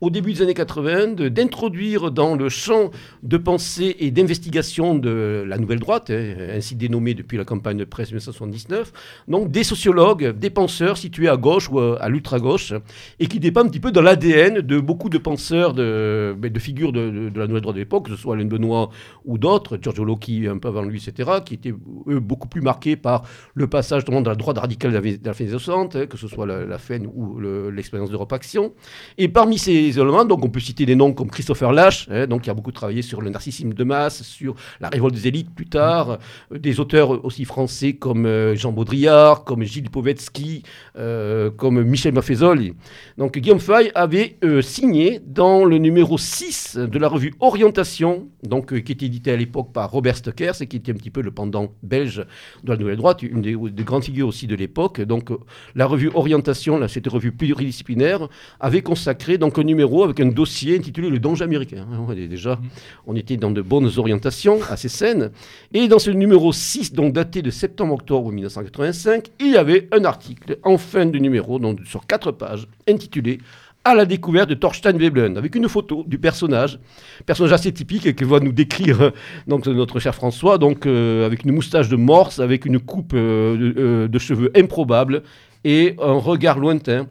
au 0.00 0.10
début 0.10 0.32
des 0.32 0.42
années 0.42 0.54
80 0.54 1.28
d'introduire 1.30 2.10
dans 2.10 2.34
le 2.34 2.48
champ 2.48 2.90
de 3.22 3.36
pensée 3.36 3.96
et 3.98 4.10
d'investigation 4.10 4.94
de 4.94 5.44
la 5.46 5.58
nouvelle 5.58 5.78
droite, 5.78 6.10
hein, 6.10 6.34
ainsi 6.54 6.74
dénommée 6.74 7.14
depuis 7.14 7.36
la 7.36 7.44
campagne 7.44 7.76
de 7.76 7.84
presse 7.84 8.08
1979, 8.08 8.92
donc 9.28 9.50
des 9.50 9.64
sociologues, 9.64 10.38
des 10.38 10.50
penseurs 10.50 10.96
situés 10.96 11.28
à 11.28 11.36
gauche 11.36 11.68
ou 11.70 11.78
à 11.78 12.08
l'ultra-gauche, 12.08 12.72
et 13.18 13.26
qui 13.26 13.40
dépendent 13.40 13.66
un 13.66 13.70
petit 13.70 13.80
peu 13.80 13.92
dans 13.92 14.02
l'ADN 14.02 14.60
de 14.60 14.80
beaucoup 14.80 15.10
de 15.10 15.18
penseurs, 15.18 15.74
de, 15.74 16.34
ben, 16.36 16.50
de 16.50 16.58
figures 16.58 16.92
de, 16.92 17.30
la 17.34 17.46
nouvelle 17.46 17.62
droite 17.62 17.76
de 17.76 17.80
l'époque, 17.80 18.06
que 18.06 18.10
ce 18.12 18.16
soit 18.16 18.34
Alain 18.34 18.46
Benoît 18.46 18.90
ou 19.24 19.38
d'autres, 19.38 19.78
Giorgio 19.80 20.04
Locchi 20.04 20.46
un 20.48 20.58
peu 20.58 20.68
avant 20.68 20.82
lui, 20.82 20.98
etc., 20.98 21.30
qui 21.44 21.54
étaient 21.54 21.74
eux 22.08 22.20
beaucoup 22.20 22.48
plus 22.48 22.62
marqués 22.62 22.96
par 22.96 23.24
le 23.54 23.66
passage 23.66 24.04
de 24.04 24.12
la 24.12 24.34
droite 24.34 24.58
radicale 24.58 24.92
de 24.92 25.18
la, 25.24 25.34
fin 25.34 25.44
des 25.44 25.50
60, 25.50 25.96
hein, 25.96 26.06
que 26.06 26.16
ce 26.16 26.26
soit 26.26 26.46
la, 26.46 26.64
la 26.64 26.78
FEN 26.78 27.06
ou 27.06 27.38
l'expérience 27.70 28.10
d'Europe 28.10 28.32
Action. 28.32 28.72
Et 29.18 29.28
parmi 29.28 29.58
ces 29.58 29.89
donc 29.94 30.44
on 30.44 30.48
peut 30.48 30.60
citer 30.60 30.86
des 30.86 30.94
noms 30.94 31.12
comme 31.12 31.30
Christopher 31.30 31.72
Lash, 31.72 32.08
hein, 32.10 32.26
donc 32.26 32.42
qui 32.42 32.50
a 32.50 32.54
beaucoup 32.54 32.72
travaillé 32.72 33.02
sur 33.02 33.20
le 33.20 33.30
narcissisme 33.30 33.72
de 33.72 33.84
masse, 33.84 34.22
sur 34.22 34.54
la 34.80 34.88
révolte 34.88 35.14
des 35.14 35.28
élites 35.28 35.54
plus 35.54 35.66
tard, 35.66 36.18
euh, 36.52 36.58
des 36.58 36.80
auteurs 36.80 37.24
aussi 37.24 37.44
français 37.44 37.94
comme 37.94 38.26
euh, 38.26 38.54
Jean 38.54 38.72
Baudrillard, 38.72 39.44
comme 39.44 39.62
Gilles 39.62 39.90
Povetsky, 39.90 40.62
euh, 40.96 41.50
comme 41.50 41.82
Michel 41.82 42.14
Maffezoli. 42.14 42.74
Donc 43.18 43.38
Guillaume 43.38 43.60
Fay 43.60 43.90
avait 43.94 44.38
signé 44.62 45.20
dans 45.24 45.64
le 45.64 45.78
numéro 45.78 46.18
6 46.18 46.76
de 46.76 46.98
la 46.98 47.08
revue 47.08 47.34
Orientation, 47.40 48.28
donc, 48.42 48.78
qui 48.82 48.92
était 48.92 49.06
édité 49.06 49.32
à 49.32 49.36
l'époque 49.36 49.72
par 49.72 49.90
Robert 49.90 50.16
Stockers 50.16 50.60
et 50.60 50.66
qui 50.66 50.76
était 50.76 50.92
un 50.92 50.94
petit 50.94 51.10
peu 51.10 51.20
le 51.20 51.30
pendant 51.30 51.72
belge 51.82 52.24
de 52.64 52.72
la 52.72 52.76
Nouvelle 52.76 52.96
Droite, 52.96 53.22
une 53.22 53.42
des, 53.42 53.84
grandes 53.84 54.04
figures 54.04 54.28
aussi 54.28 54.46
de 54.46 54.54
l'époque. 54.54 55.00
Donc 55.00 55.30
la 55.74 55.86
revue 55.86 56.10
Orientation, 56.14 56.78
là, 56.78 56.88
cette 56.88 57.06
revue 57.06 57.32
pluridisciplinaire, 57.32 58.28
avait 58.58 58.82
consacré 58.82 59.38
donc 59.38 59.58
un 59.58 59.62
numéro 59.62 59.79
avec 59.82 60.20
un 60.20 60.26
dossier 60.26 60.76
intitulé 60.76 61.10
Le 61.10 61.18
danger 61.18 61.44
américain. 61.44 61.86
Hein, 61.92 62.14
déjà, 62.14 62.56
mm. 62.56 62.60
on 63.06 63.16
était 63.16 63.36
dans 63.36 63.50
de 63.50 63.62
bonnes 63.62 63.90
orientations 63.96 64.58
assez 64.68 64.88
saines. 64.88 65.30
Et 65.72 65.88
dans 65.88 65.98
ce 65.98 66.10
numéro 66.10 66.52
6, 66.52 66.92
donc 66.92 67.12
daté 67.12 67.42
de 67.42 67.50
septembre-octobre 67.50 68.30
1985, 68.32 69.28
il 69.40 69.52
y 69.52 69.56
avait 69.56 69.88
un 69.92 70.04
article 70.04 70.58
en 70.62 70.78
fin 70.78 71.06
de 71.06 71.18
numéro, 71.18 71.58
donc 71.58 71.80
sur 71.84 72.06
quatre 72.06 72.32
pages, 72.32 72.66
intitulé 72.88 73.38
à 73.84 73.94
la 73.94 74.04
découverte 74.04 74.50
de 74.50 74.54
Thorstein 74.54 74.98
Veblen, 74.98 75.38
avec 75.38 75.54
une 75.54 75.68
photo 75.68 76.04
du 76.06 76.18
personnage, 76.18 76.78
personnage 77.24 77.54
assez 77.54 77.72
typique 77.72 78.14
que 78.14 78.24
va 78.26 78.38
nous 78.38 78.52
décrire 78.52 79.12
donc 79.46 79.66
notre 79.66 79.98
cher 79.98 80.14
François, 80.14 80.58
donc 80.58 80.86
avec 80.86 81.44
une 81.44 81.52
moustache 81.52 81.88
de 81.88 81.96
morse, 81.96 82.40
avec 82.40 82.66
une 82.66 82.78
coupe 82.78 83.14
de, 83.14 84.18
cheveux 84.18 84.50
improbable 84.54 85.22
et 85.64 85.96
un 85.98 86.12
regard 86.12 86.58
lointain 86.58 87.06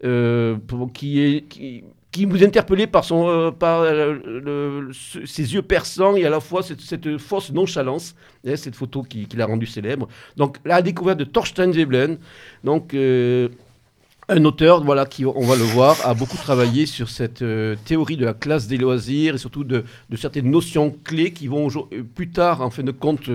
qui 0.00 1.20
est 1.20 1.42
qui, 1.46 1.84
qui 2.14 2.26
vous 2.26 2.44
interpellait 2.44 2.86
par, 2.86 3.04
son, 3.04 3.26
euh, 3.28 3.50
par 3.50 3.80
euh, 3.80 4.92
ses 4.92 5.52
yeux 5.52 5.62
perçants 5.62 6.14
et 6.14 6.24
à 6.24 6.30
la 6.30 6.38
fois 6.38 6.62
cette, 6.62 7.18
fausse 7.18 7.50
nonchalance, 7.50 8.14
hein, 8.46 8.54
cette 8.54 8.76
photo 8.76 9.02
qui, 9.02 9.26
l'a 9.36 9.46
rendu 9.46 9.66
célèbre. 9.66 10.06
Donc 10.36 10.58
la 10.64 10.80
découverte 10.80 11.18
de 11.18 11.24
Thorstein 11.24 11.72
Veblen, 11.72 12.18
donc 12.62 12.94
euh, 12.94 13.48
un 14.28 14.44
auteur, 14.46 14.82
voilà, 14.82 15.04
qui, 15.04 15.26
on 15.26 15.44
va 15.44 15.54
le 15.56 15.64
voir, 15.64 15.96
a 16.04 16.14
beaucoup 16.14 16.38
travaillé 16.38 16.86
sur 16.86 17.10
cette 17.10 17.42
euh, 17.42 17.76
théorie 17.84 18.16
de 18.16 18.24
la 18.24 18.32
classe 18.32 18.66
des 18.66 18.78
loisirs 18.78 19.34
et 19.34 19.38
surtout 19.38 19.64
de, 19.64 19.84
certaines 20.16 20.50
notions 20.50 20.96
clés 21.04 21.32
qui 21.32 21.46
vont 21.46 21.68
euh, 21.68 22.02
plus 22.14 22.30
tard, 22.30 22.62
en 22.62 22.70
fin 22.70 22.82
de 22.82 22.90
compte, 22.90 23.28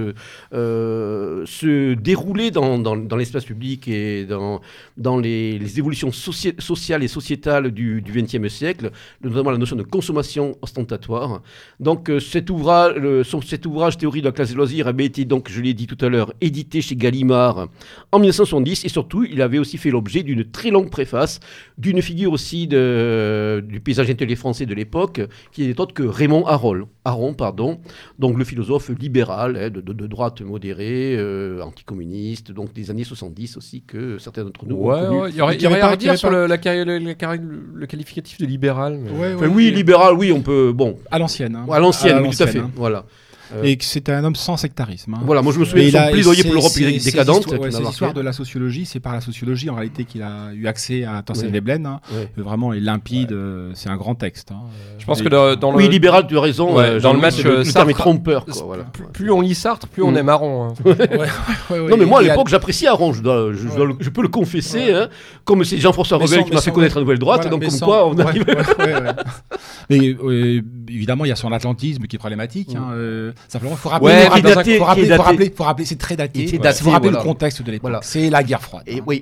euh, 0.54 1.46
se 1.46 1.94
dérouler 1.94 2.50
dans, 2.50 2.96
l'espace 3.16 3.46
public 3.46 3.88
et 3.88 4.26
dans, 4.26 5.18
les, 5.18 5.80
évolutions 5.80 6.12
sociales 6.12 7.04
et 7.04 7.08
sociétales 7.08 7.72
du 7.72 8.04
XXe 8.06 8.52
siècle, 8.52 8.92
notamment 9.22 9.52
la 9.52 9.58
notion 9.58 9.76
de 9.76 9.84
consommation 9.84 10.58
ostentatoire. 10.64 11.42
Donc 11.80 12.12
cet, 12.20 12.50
ouvrage, 12.50 12.96
cet 13.46 13.66
ouvrage, 13.68 13.98
Théorie 13.98 14.22
de 14.22 14.26
la 14.26 14.32
classe 14.32 14.50
des 14.50 14.56
loisirs, 14.56 14.88
avait 14.88 15.06
été, 15.06 15.26
donc, 15.26 15.50
je 15.52 15.62
l'ai 15.62 15.74
dit 15.74 15.86
tout 15.86 16.04
à 16.04 16.10
l'heure, 16.10 16.34
édité 16.42 16.82
chez 16.82 16.96
Gallimard 16.96 17.68
en 18.12 18.18
1970 18.20 18.86
et 18.86 18.90
surtout, 18.90 19.24
il 19.24 19.42
avait 19.42 19.60
aussi 19.60 19.78
fait 19.78 19.92
l'objet 19.92 20.24
d'une 20.24 20.50
très 20.50 20.72
longue 20.72 20.79
préface 20.86 21.40
d'une 21.78 22.02
figure 22.02 22.32
aussi 22.32 22.68
de, 22.68 23.64
du 23.68 23.80
paysage 23.80 24.10
intellectuel 24.10 24.38
français 24.38 24.66
de 24.66 24.74
l'époque, 24.74 25.22
qui 25.52 25.68
n'est 25.68 25.80
autre 25.80 25.94
que 25.94 26.04
Raymond 26.04 26.46
Aron, 26.46 26.88
Aron 27.06 27.34
pardon, 27.34 27.80
donc 28.18 28.38
le 28.38 28.44
philosophe 28.44 28.90
libéral 28.90 29.58
hein, 29.58 29.70
de, 29.70 29.82
de, 29.82 30.08
droite 30.08 30.42
modérée, 30.42 31.16
euh, 31.18 31.62
anticommuniste, 31.62 32.52
donc 32.52 32.74
des 32.74 32.92
années 32.92 33.04
70 33.04 33.58
aussi, 33.58 33.82
que 33.82 34.18
certains 34.18 34.44
d'entre 34.44 34.66
nous 34.66 34.76
ouais, 34.76 35.08
ont 35.08 35.28
Il 35.28 35.36
y 35.36 35.42
aurait, 35.42 35.56
rien 35.56 35.88
à 35.88 35.96
dire 35.96 36.18
sur 36.18 36.30
le, 36.30 36.46
la, 36.48 36.58
le, 36.58 37.86
qualificatif 37.86 38.40
de 38.40 38.46
libéral. 38.46 39.00
oui, 39.50 39.72
libéral, 39.72 40.14
oui, 40.16 40.32
on 40.32 40.42
peut. 40.42 40.72
Bon. 40.74 40.98
À 41.12 41.20
l'ancienne. 41.20 41.56
Hein. 41.56 41.66
À 41.72 41.80
l'ancienne, 41.80 42.20
oui, 42.22 42.30
tout 42.36 42.44
à 42.44 42.48
fait. 42.48 42.60
Hein. 42.60 42.72
Voilà. 42.76 43.06
Euh, 43.56 43.64
et 43.64 43.78
que 43.78 43.84
c'était 43.84 44.12
un 44.12 44.24
homme 44.24 44.36
sans 44.36 44.58
sectarisme. 44.58 45.14
Hein. 45.16 45.22
Voilà, 45.26 45.42
moi 45.42 45.54
je 45.54 45.60
me 45.60 45.66
souviens 45.66 45.86
de 45.86 45.92
son 45.92 46.12
plaidoyer 46.12 46.44
pour 46.44 46.54
l'Europe 46.54 46.72
décadente. 46.78 47.46
C'est 47.50 47.80
l'histoire 47.80 48.14
de 48.14 48.22
la 48.22 48.34
sociologie, 48.34 48.86
c'est 48.86 49.00
par 49.00 49.14
la 49.14 49.22
sociologie 49.22 49.70
en 49.70 49.76
réalité 49.76 50.06
qu'il 50.06 50.22
a 50.22 50.54
eu 50.54 50.68
accès 50.68 51.04
à 51.04 51.22
Thorsten 51.22 51.50
Veblen. 51.50 51.86
Hein. 51.86 52.00
Vraiment, 52.38 52.74
est 52.74 52.80
limpide, 52.80 53.32
euh, 53.32 53.72
c'est 53.74 53.90
un 53.90 53.98
grand 53.98 54.16
texte. 54.16 54.52
Hein. 54.52 54.62
Je 54.98 55.06
pense 55.06 55.22
que 55.22 55.30
dans, 55.30 55.72
le... 55.72 55.78
Oui, 55.78 55.90
libéral, 55.90 56.28
tu 56.28 56.38
as 56.38 56.42
raison. 56.42 56.80
Euh, 56.80 57.00
dans 57.00 57.14
le 57.14 57.20
match, 57.20 57.44
le, 57.44 57.64
terme 57.64 57.90
est 57.90 57.94
trompeur. 57.94 58.46
Plus, 59.14 59.32
on 59.32 59.42
lit 59.42 59.56
Sartre, 59.56 59.88
plus 59.88 60.04
on 60.04 60.12
mm. 60.12 60.18
aime 60.18 60.30
Aron. 60.30 60.74
non, 61.70 61.98
mais 61.98 62.06
moi 62.06 62.20
à 62.20 62.24
l'époque, 62.24 62.48
j'appréciais 62.50 62.88
Aron, 62.88 63.14
je 63.14 64.10
peux 64.10 64.22
le 64.22 64.28
confesser. 64.28 64.94
Comme 65.44 65.64
c'est 65.64 65.78
Jean-François 65.78 66.18
Rebelle 66.18 66.44
qui 66.44 66.54
m'a 66.54 66.62
fait 66.62 66.72
connaître 66.72 66.96
la 66.96 67.02
nouvelle 67.02 67.20
droite, 67.20 67.50
donc 67.50 67.66
comme 67.66 67.80
quoi 67.80 68.08
on 68.08 68.18
arrive. 68.20 68.46
Mais 69.90 70.16
évidemment, 70.88 71.26
il 71.26 71.30
y 71.30 71.32
a 71.32 71.36
son 71.36 71.52
atlantisme 71.52 72.04
qui 72.04 72.16
est 72.16 72.20
problématique. 72.20 72.76
Simplement, 73.48 73.74
il 73.74 73.78
faut 73.78 73.90
rappeler, 73.90 74.78
faut 74.78 74.84
rappeler, 74.84 75.54
faut 75.56 75.64
rappeler, 75.64 75.86
c'est 75.86 75.98
très 75.98 76.16
daté. 76.16 76.44
Il 76.44 76.74
faut 76.74 76.92
rappeler 76.92 77.12
le 77.12 77.18
contexte 77.18 77.62
de 77.62 77.72
l'époque. 77.72 77.94
C'est 78.02 78.30
la 78.30 78.44
guerre 78.44 78.62
froide. 78.62 78.84
Et 78.88 79.02
oui, 79.06 79.22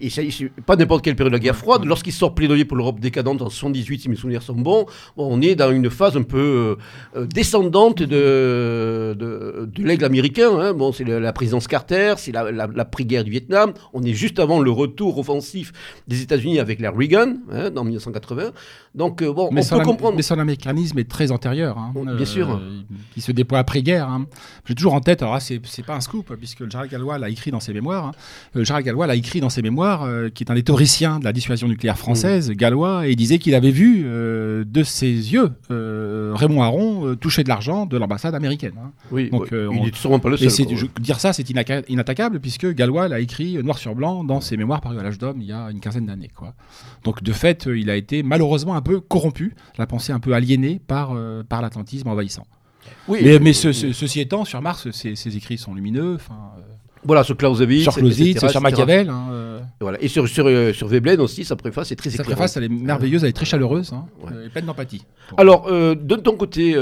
pas 0.66 0.76
n'importe 0.76 1.04
quelle 1.04 1.16
période 1.16 1.34
de 1.34 1.38
la 1.38 1.44
guerre 1.44 1.56
froide. 1.56 1.86
Lorsqu'il 1.86 2.14
sort 2.14 2.34
plaidoyer 2.36 2.66
pour 2.66 2.78
l'Europe 2.78 3.00
décadente 3.00 3.42
en 3.42 3.50
78, 3.50 4.02
si 4.02 4.10
mes 4.10 4.16
souvenirs 4.16 4.42
sont 4.42 4.56
bons, 4.56 4.86
on 5.16 5.42
est 5.42 5.56
dans 5.56 5.72
une 5.72 5.90
phase 5.90 6.18
un 6.18 6.24
peu 6.24 6.78
euh, 7.16 7.26
descendante 7.26 8.02
de, 8.02 9.16
de, 9.18 9.70
l'aigle 9.78 10.06
américain. 10.06 10.50
Hein. 10.60 10.74
Bon, 10.74 10.92
c'est 10.92 11.04
la 11.04 11.34
présidence 11.34 11.68
Carter, 11.68 12.16
c'est 12.18 12.32
la, 12.32 12.52
la, 12.52 12.68
guerre 13.00 13.24
du 13.24 13.32
Vietnam. 13.32 13.74
On 13.94 14.04
est 14.04 14.14
juste 14.14 14.40
avant 14.40 14.60
le 14.60 14.72
retour 14.72 15.18
offensif 15.18 15.72
des 16.08 16.22
États-Unis 16.22 16.60
avec 16.60 16.80
la 16.80 16.92
Reagan 16.92 17.36
hein, 17.52 17.70
en 17.76 17.84
1980. 17.84 18.52
Donc, 18.96 19.22
euh, 19.22 19.32
bon, 19.32 19.50
mais 19.52 19.62
on 19.72 19.78
peut 19.78 19.84
comprendre. 19.84 20.16
Mais 20.16 20.24
son 20.24 20.40
américanisme 20.40 20.98
est 21.00 21.10
très 21.10 21.32
antérieur. 21.32 21.78
Hein. 21.78 21.94
Bien 22.16 22.26
sûr. 22.26 22.50
Euh, 22.50 22.82
il 23.16 23.22
se 23.22 23.32
déploie 23.32 23.60
après-guerre. 23.60 24.07
Hein. 24.08 24.26
J'ai 24.66 24.76
toujours 24.76 24.94
en 24.94 25.02
tête, 25.02 25.22
alors 25.22 25.40
c'est 25.42 25.60
pas 25.86 25.96
un 25.96 26.02
scoop, 26.02 26.34
puisque 26.36 26.70
Gérald 26.70 26.92
Gallois 26.92 27.18
l'a 27.18 27.30
écrit 27.30 27.52
dans 27.52 27.60
ses 27.60 27.74
mémoires. 27.74 28.08
Hein. 28.08 28.12
Euh, 28.56 28.64
Gérald 28.64 28.86
Gallois 28.86 29.08
l'a 29.08 29.16
écrit 29.16 29.40
dans 29.40 29.50
ses 29.50 29.62
mémoires, 29.62 30.08
qui 30.34 30.44
est 30.44 30.52
un 30.52 30.56
des 30.56 30.64
théoriciens 30.64 31.20
de 31.20 31.24
la 31.24 31.34
dissuasion 31.34 31.68
nucléaire 31.68 31.98
française, 31.98 32.50
mm. 32.50 32.54
Gallois, 32.54 33.08
et 33.08 33.16
disait 33.16 33.40
qu'il 33.40 33.56
avait 33.56 33.72
vu 33.72 34.04
de 34.04 34.84
ses 34.84 35.08
yeux 35.08 35.52
Raymond 35.70 36.64
Aron 36.64 37.16
toucher 37.16 37.44
de 37.44 37.50
l'argent 37.50 37.86
de 37.86 37.98
l'ambassade 37.98 38.36
américaine. 38.36 38.74
Oui, 39.12 39.30
Donc, 39.30 39.50
il 39.52 39.82
n'est 39.82 39.92
sûrement 39.94 40.20
pas 40.20 40.30
le 40.30 40.38
seul. 40.38 40.68
dire 41.00 41.20
ça, 41.20 41.34
c'est 41.34 41.50
inattaquable, 41.50 42.40
puisque 42.40 42.68
Gallois 42.74 43.08
l'a 43.08 43.20
écrit 43.20 43.62
noir 43.64 43.78
sur 43.78 43.96
blanc 43.96 44.24
dans 44.24 44.42
ses 44.42 44.58
mémoires 44.58 44.82
parus 44.82 45.00
à 45.00 45.04
l'âge 45.04 45.18
d'homme 45.18 45.38
il 45.42 45.48
y 45.48 45.54
a 45.54 45.70
une 45.72 45.80
quinzaine 45.80 46.06
d'années. 46.06 46.32
Donc 47.04 47.24
de 47.24 47.34
fait, 47.34 47.68
il 47.74 47.90
a 47.90 47.96
été 47.96 48.24
malheureusement 48.24 48.76
un 48.76 48.82
peu 48.82 49.00
corrompu, 49.00 49.56
la 49.78 49.88
pensée 49.88 50.12
un 50.12 50.20
peu 50.20 50.34
aliénée 50.34 50.80
par, 50.86 51.12
euh, 51.14 51.44
par 51.44 51.62
l'atlantisme 51.62 52.08
envahissant. 52.08 52.46
Oui, 53.08 53.20
mais, 53.24 53.40
mais 53.40 53.54
ceci 53.54 54.20
étant, 54.20 54.46
sur 54.46 54.62
Mars, 54.62 54.90
ses, 54.92 55.38
écrits 55.38 55.58
sont 55.58 55.74
lumineux. 55.74 56.16
Enfin, 56.16 56.52
euh, 56.58 56.62
voilà, 57.08 57.24
sur 57.24 57.38
Clausewitz, 57.38 57.84
sur 57.84 57.96
Clausewitz, 57.96 58.46
sur 58.46 58.62
Machiavel. 58.62 59.10
Hein, 59.10 59.30
euh. 59.32 59.60
voilà. 59.80 59.98
Et 60.02 60.10
sur, 60.10 60.28
sur, 60.28 60.46
euh, 60.48 60.74
sur, 60.74 60.88
Veblen 60.88 61.22
aussi, 61.22 61.46
sa 61.46 61.56
préface 61.56 61.92
est 61.94 61.96
très 61.96 62.10
Sa 62.10 62.24
préface, 62.24 62.58
elle 62.58 62.66
est 62.66 62.70
merveilleuse, 62.70 63.24
elle 63.24 63.30
est 63.30 63.34
très 63.34 63.46
chaleureuse, 63.46 63.94
hein, 63.94 64.06
elle 64.30 64.48
est 64.48 64.50
pleine 64.50 64.66
d'empathie. 64.66 65.06
Alors, 65.38 65.68
euh, 65.68 65.96
de 65.96 66.16
ton 66.16 66.36
côté, 66.36 66.74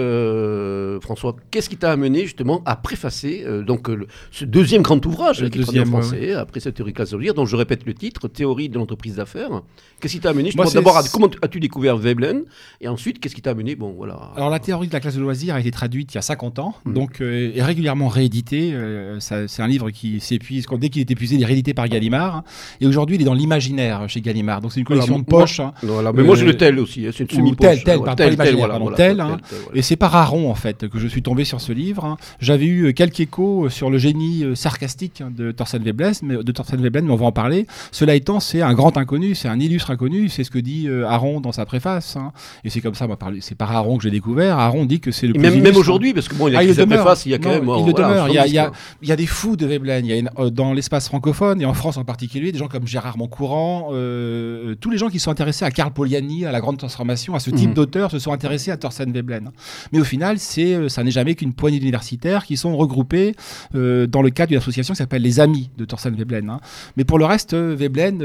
François, 1.02 1.36
qu'est-ce 1.52 1.70
qui 1.70 1.78
t'a 1.78 1.92
amené 1.92 2.24
justement 2.24 2.64
à 2.66 2.76
préfacer 2.76 3.46
donc, 3.66 3.88
ce 4.32 4.46
deuxième 4.46 4.82
grand 4.82 5.04
ouvrage 5.06 5.48
qui 5.50 5.60
est 5.60 5.80
en 5.80 5.86
français, 5.86 6.34
après 6.34 6.60
cette 6.60 6.76
théorie 6.76 6.94
classique, 6.94 7.06
dont 7.36 7.46
je 7.46 7.56
répète 7.56 7.86
le 7.86 7.94
titre, 7.94 8.28
Théorie 8.28 8.70
de 8.70 8.78
l'entreprise 8.78 9.16
d'affaires 9.18 9.62
Qu'est-ce 10.00 10.14
qui 10.14 10.20
t'a 10.20 10.32
amené 10.32 10.52
D'abord, 10.74 11.00
comment 11.14 11.30
as-tu 11.42 11.60
découvert 11.60 11.98
Veblen 11.98 12.44
Et 12.82 12.88
ensuite, 12.88 13.20
qu'est-ce 13.20 13.36
qui 13.36 13.42
t'a 13.42 13.52
amené 13.52 13.76
bon, 13.76 13.94
voilà. 13.96 14.32
Alors, 14.36 14.50
la 14.50 14.60
théorie 14.60 14.88
de 14.88 14.94
la 14.94 15.00
classe 15.00 15.16
de 15.16 15.22
loisirs 15.22 15.54
a 15.54 15.60
été 15.60 15.72
traduite 15.72 16.14
il 16.14 16.16
y 16.16 16.18
a 16.18 16.24
50 16.24 16.60
ans, 16.60 16.76
mmh. 16.86 16.94
donc 16.94 17.22
est 17.22 17.62
régulièrement 17.62 18.08
rééditée. 18.08 18.76
c'est 19.20 19.62
un 19.62 19.68
livre 19.68 19.92
qui 19.92 20.15
s'épuise. 20.22 20.66
Dès 20.78 20.90
qu'il 20.90 21.02
est 21.02 21.12
épuisé, 21.12 21.36
il 21.36 21.42
est 21.42 21.46
réédité 21.46 21.74
par 21.74 21.88
Gallimard. 21.88 22.44
Et 22.82 22.88
aujourd'hui, 22.88 23.16
il 23.16 23.22
est 23.22 23.26
dans 23.26 23.34
l'imaginaire 23.34 24.08
chez 24.08 24.22
Gallimard. 24.22 24.62
Donc 24.62 24.72
c'est 24.74 24.80
une 24.80 24.86
collection 24.86 25.20
de 25.20 25.26
poches. 25.26 25.60
Hein. 25.60 25.74
mais 26.14 26.24
moi, 26.24 26.36
j'ai 26.36 26.46
le 26.46 26.58
tel 26.58 26.80
aussi. 26.80 27.06
Hein. 27.08 27.12
C'est 27.16 27.32
une 27.32 27.38
semi-poche. 27.38 27.84
Tel, 27.84 28.00
tel, 28.16 28.16
pas 28.16 28.30
l'imaginaire, 28.30 28.80
tel. 28.96 29.20
Hein. 29.20 29.38
Et 29.74 29.82
c'est 29.82 29.96
par 29.96 30.16
Aron, 30.16 30.50
en 30.50 30.56
fait, 30.56 30.88
que 30.88 31.00
je 31.00 31.08
suis 31.08 31.22
tombé 31.22 31.46
sur 31.46 31.62
ce 31.62 31.72
livre. 31.72 32.18
J'avais 32.40 32.66
eu 32.66 32.94
quelques 32.94 33.20
échos 33.20 33.70
sur 33.70 33.90
le 33.90 33.98
génie 33.98 34.44
euh, 34.44 34.56
sarcastique 34.56 35.24
de 35.36 35.52
Thorsten 35.52 35.84
Veblen, 35.84 36.14
mais, 36.24 36.44
de 36.44 36.52
Thorsten 36.52 36.82
Veblen, 36.82 37.06
mais 37.06 37.14
on 37.14 37.18
va 37.18 37.26
en 37.26 37.32
parler. 37.32 37.68
Cela 37.92 38.16
étant, 38.16 38.40
c'est 38.40 38.62
un 38.62 38.74
grand 38.74 38.98
inconnu, 38.98 39.36
c'est 39.36 39.48
un 39.48 39.60
illustre 39.60 39.92
inconnu. 39.92 40.30
C'est 40.30 40.44
ce 40.44 40.52
que 40.52 40.60
dit 40.60 40.88
euh, 40.88 41.08
Aron 41.08 41.42
dans 41.42 41.52
sa 41.52 41.66
préface. 41.66 42.18
Et 42.64 42.70
c'est 42.70 42.82
comme 42.82 42.96
ça, 42.96 43.08
c'est 43.42 43.56
par 43.56 43.72
Aron 43.72 43.98
que 43.98 44.04
j'ai 44.04 44.12
découvert. 44.12 44.60
Aron 44.60 44.86
dit 44.86 45.00
que 45.00 45.12
c'est 45.12 45.28
le 45.28 45.34
plus 45.34 45.42
Même, 45.42 45.62
même 45.62 45.78
aujourd'hui, 45.78 46.14
parce 46.14 46.28
que 46.28 46.36
bon, 46.36 46.48
il 46.48 46.56
a 46.56 46.60
ah, 46.60 46.64
écrit 46.64 46.76
sa 46.76 46.86
préface, 46.86 47.26
il 47.26 47.32
y 47.32 47.36
a 47.36 47.40
quand 47.40 47.50
même. 47.50 47.70
Il. 47.78 48.66
Il 49.02 49.10
y 49.10 49.12
a 49.12 49.16
des 49.16 49.26
fous 49.26 49.56
de 49.56 49.66
Veblen. 49.66 50.05
Il 50.06 50.16
y 50.16 50.20
a 50.20 50.32
euh, 50.40 50.50
dans 50.52 50.74
l'espace 50.74 51.08
francophone 51.08 51.62
et 51.62 51.66
en 51.66 51.74
France 51.74 51.98
en 51.98 52.06
particulier, 52.06 52.52
des 52.52 52.60
gens 52.60 52.68
comme 52.68 52.88
Gérard 52.88 53.18
Moncourant, 53.18 53.90
euh, 53.92 54.72
euh, 54.72 54.76
tous 54.76 54.92
les 54.92 54.98
gens 54.98 55.10
qui 55.10 55.20
sont 55.20 55.32
intéressés 55.32 55.66
à 55.66 55.72
Karl 55.72 55.92
Poliani, 55.92 56.46
à 56.46 56.52
la 56.52 56.62
grande 56.62 56.78
transformation, 56.78 57.34
à 57.34 57.40
ce 57.40 57.50
type 57.50 57.70
mhm. 57.70 57.74
d'auteur, 57.74 58.12
se 58.12 58.20
sont 58.20 58.32
intéressés 58.32 58.70
à 58.70 58.78
Thorsten 58.78 59.12
Veblen. 59.12 59.50
Mais 59.92 60.00
au 60.00 60.04
final, 60.04 60.38
c'est, 60.38 60.90
ça 60.90 61.04
n'est 61.04 61.12
jamais 61.12 61.34
qu'une 61.34 61.54
poignée 61.54 61.80
d'universitaires 61.80 62.46
qui 62.46 62.56
sont 62.56 62.78
regroupés 62.78 63.36
dans 63.74 64.22
le 64.22 64.30
cadre 64.30 64.50
d'une 64.50 64.58
association 64.58 64.94
qui 64.94 65.00
s'appelle 65.00 65.22
les 65.22 65.40
Amis 65.40 65.70
de 65.78 65.86
Thorsten 65.86 66.16
Veblen. 66.16 66.50
Hein. 66.50 66.60
Mais 66.98 67.04
pour 67.04 67.18
le 67.18 67.26
reste, 67.26 67.56
Veblen 67.56 68.22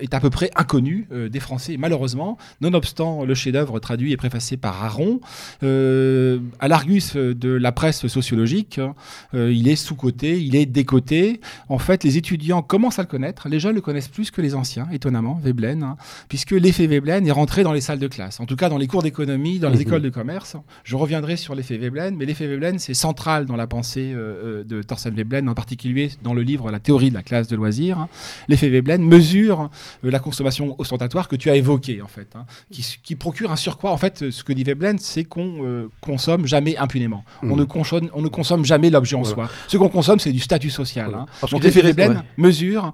est 0.00 0.14
à 0.14 0.20
peu 0.20 0.30
près 0.30 0.50
inconnu 0.56 1.08
des 1.30 1.40
Français, 1.40 1.76
malheureusement, 1.78 2.38
nonobstant 2.60 3.24
le 3.24 3.34
chef-d'œuvre 3.34 3.78
traduit 3.80 4.12
et 4.12 4.16
préfacé 4.16 4.56
par 4.56 4.82
Aron. 4.82 5.20
à 5.62 6.68
l'Argus 6.68 7.16
de 7.16 7.50
la 7.50 7.72
presse 7.72 8.06
sociologique, 8.06 8.78
hein, 8.78 8.94
il 9.34 9.68
est 9.68 9.76
sous-coté, 9.76 10.40
il 10.40 10.56
est 10.56 10.59
décoté 10.66 11.40
en 11.68 11.78
fait, 11.78 12.04
les 12.04 12.16
étudiants 12.16 12.62
commencent 12.62 12.98
à 12.98 13.02
le 13.02 13.08
connaître. 13.08 13.48
Les 13.48 13.60
jeunes 13.60 13.74
le 13.74 13.80
connaissent 13.80 14.08
plus 14.08 14.30
que 14.30 14.40
les 14.40 14.54
anciens, 14.54 14.88
étonnamment, 14.92 15.38
Veblen, 15.42 15.82
hein, 15.82 15.96
puisque 16.28 16.52
l'effet 16.52 16.86
Veblen 16.86 17.26
est 17.26 17.32
rentré 17.32 17.62
dans 17.62 17.72
les 17.72 17.80
salles 17.80 17.98
de 17.98 18.08
classe, 18.08 18.40
en 18.40 18.46
tout 18.46 18.56
cas 18.56 18.68
dans 18.68 18.78
les 18.78 18.86
cours 18.86 19.02
d'économie, 19.02 19.58
dans 19.58 19.68
les 19.70 19.76
mhm. 19.76 19.82
écoles 19.82 20.02
de 20.02 20.08
commerce. 20.08 20.56
Je 20.84 20.96
reviendrai 20.96 21.36
sur 21.36 21.54
l'effet 21.54 21.76
Veblen, 21.76 22.16
mais 22.16 22.24
l'effet 22.24 22.46
Veblen, 22.46 22.78
c'est 22.78 22.94
central 22.94 23.46
dans 23.46 23.56
la 23.56 23.66
pensée 23.66 24.12
euh, 24.12 24.60
euh, 24.60 24.64
de 24.64 24.82
Thorsten 24.82 25.14
Veblen, 25.14 25.48
en 25.48 25.54
particulier 25.54 26.10
dans 26.22 26.34
le 26.34 26.42
livre 26.42 26.70
La 26.70 26.80
théorie 26.80 27.10
de 27.10 27.14
la 27.14 27.22
classe 27.22 27.48
de 27.48 27.56
loisirs. 27.56 28.06
L'effet 28.48 28.68
Veblen 28.68 29.02
mesure 29.02 29.70
euh, 30.04 30.10
la 30.10 30.18
consommation 30.18 30.74
ostentatoire 30.78 31.28
que 31.28 31.36
tu 31.36 31.50
as 31.50 31.56
évoquée, 31.56 32.02
en 32.02 32.08
fait, 32.08 32.34
hein, 32.34 32.46
qui, 32.70 33.16
procure 33.16 33.52
un 33.52 33.56
surcroît. 33.56 33.90
En 33.90 33.96
fait, 33.96 34.30
ce 34.30 34.44
que 34.44 34.52
dit 34.52 34.64
Veblen, 34.64 34.98
c'est 34.98 35.24
qu'on 35.24 35.88
consomme 36.00 36.46
jamais 36.46 36.76
impunément. 36.76 37.24
On, 37.42 37.48
mhm. 37.48 37.56
ne 37.58 37.64
consomme, 37.64 38.10
on 38.14 38.22
ne 38.22 38.28
consomme 38.28 38.64
jamais 38.64 38.90
l'objet 38.90 39.16
en 39.16 39.24
soi. 39.24 39.48
Ce 39.68 39.76
qu'on 39.76 39.88
consomme, 39.88 40.18
c'est 40.18 40.32
du 40.32 40.40
statut 40.50 40.70
social. 40.70 41.14
Hein. 41.14 41.26
Donc 41.52 41.62
l'effet 41.62 41.80
Veblen 41.80 42.24
mesure 42.36 42.92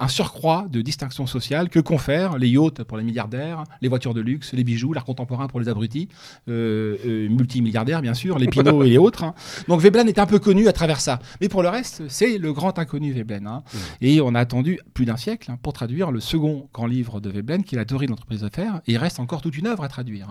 un 0.00 0.08
surcroît 0.08 0.66
de 0.68 0.80
distinction 0.82 1.24
sociale 1.28 1.68
que 1.68 1.78
confèrent 1.78 2.36
les 2.36 2.48
yachts 2.48 2.82
pour 2.82 2.98
les 2.98 3.04
milliardaires, 3.04 3.62
les 3.80 3.88
voitures 3.88 4.12
de 4.12 4.20
luxe, 4.20 4.52
les 4.54 4.64
bijoux, 4.64 4.92
l'art 4.92 5.04
contemporain 5.04 5.46
pour 5.46 5.60
les 5.60 5.68
abrutis, 5.68 6.08
euh, 6.48 6.96
euh, 7.06 7.28
multimilliardaires 7.28 8.02
bien 8.02 8.14
sûr, 8.14 8.40
les 8.40 8.48
Pinot 8.48 8.82
et 8.84 8.90
les 8.90 8.98
autres. 8.98 9.22
Hein. 9.22 9.34
Donc 9.68 9.80
Veblen 9.80 10.08
est 10.08 10.18
un 10.18 10.26
peu 10.26 10.40
connu 10.40 10.66
à 10.66 10.72
travers 10.72 11.00
ça. 11.00 11.20
Mais 11.40 11.48
pour 11.48 11.62
le 11.62 11.68
reste, 11.68 12.02
c'est 12.08 12.38
le 12.38 12.52
grand 12.52 12.76
inconnu 12.80 13.12
Veblen. 13.12 13.46
Hein. 13.46 13.62
Mmh. 13.72 13.78
Et 14.00 14.20
on 14.20 14.34
a 14.34 14.40
attendu 14.40 14.80
plus 14.92 15.04
d'un 15.04 15.16
siècle 15.16 15.52
hein, 15.52 15.58
pour 15.62 15.72
traduire 15.72 16.10
le 16.10 16.18
second 16.18 16.68
grand 16.74 16.88
livre 16.88 17.20
de 17.20 17.30
Veblen, 17.30 17.62
qui 17.62 17.76
est 17.76 17.78
La 17.78 17.84
théorie 17.84 18.06
de 18.06 18.10
l'entreprise 18.10 18.40
d'affaires. 18.40 18.80
Et 18.88 18.92
il 18.92 18.98
reste 18.98 19.20
encore 19.20 19.42
toute 19.42 19.56
une 19.56 19.68
œuvre 19.68 19.84
à 19.84 19.88
traduire. 19.88 20.26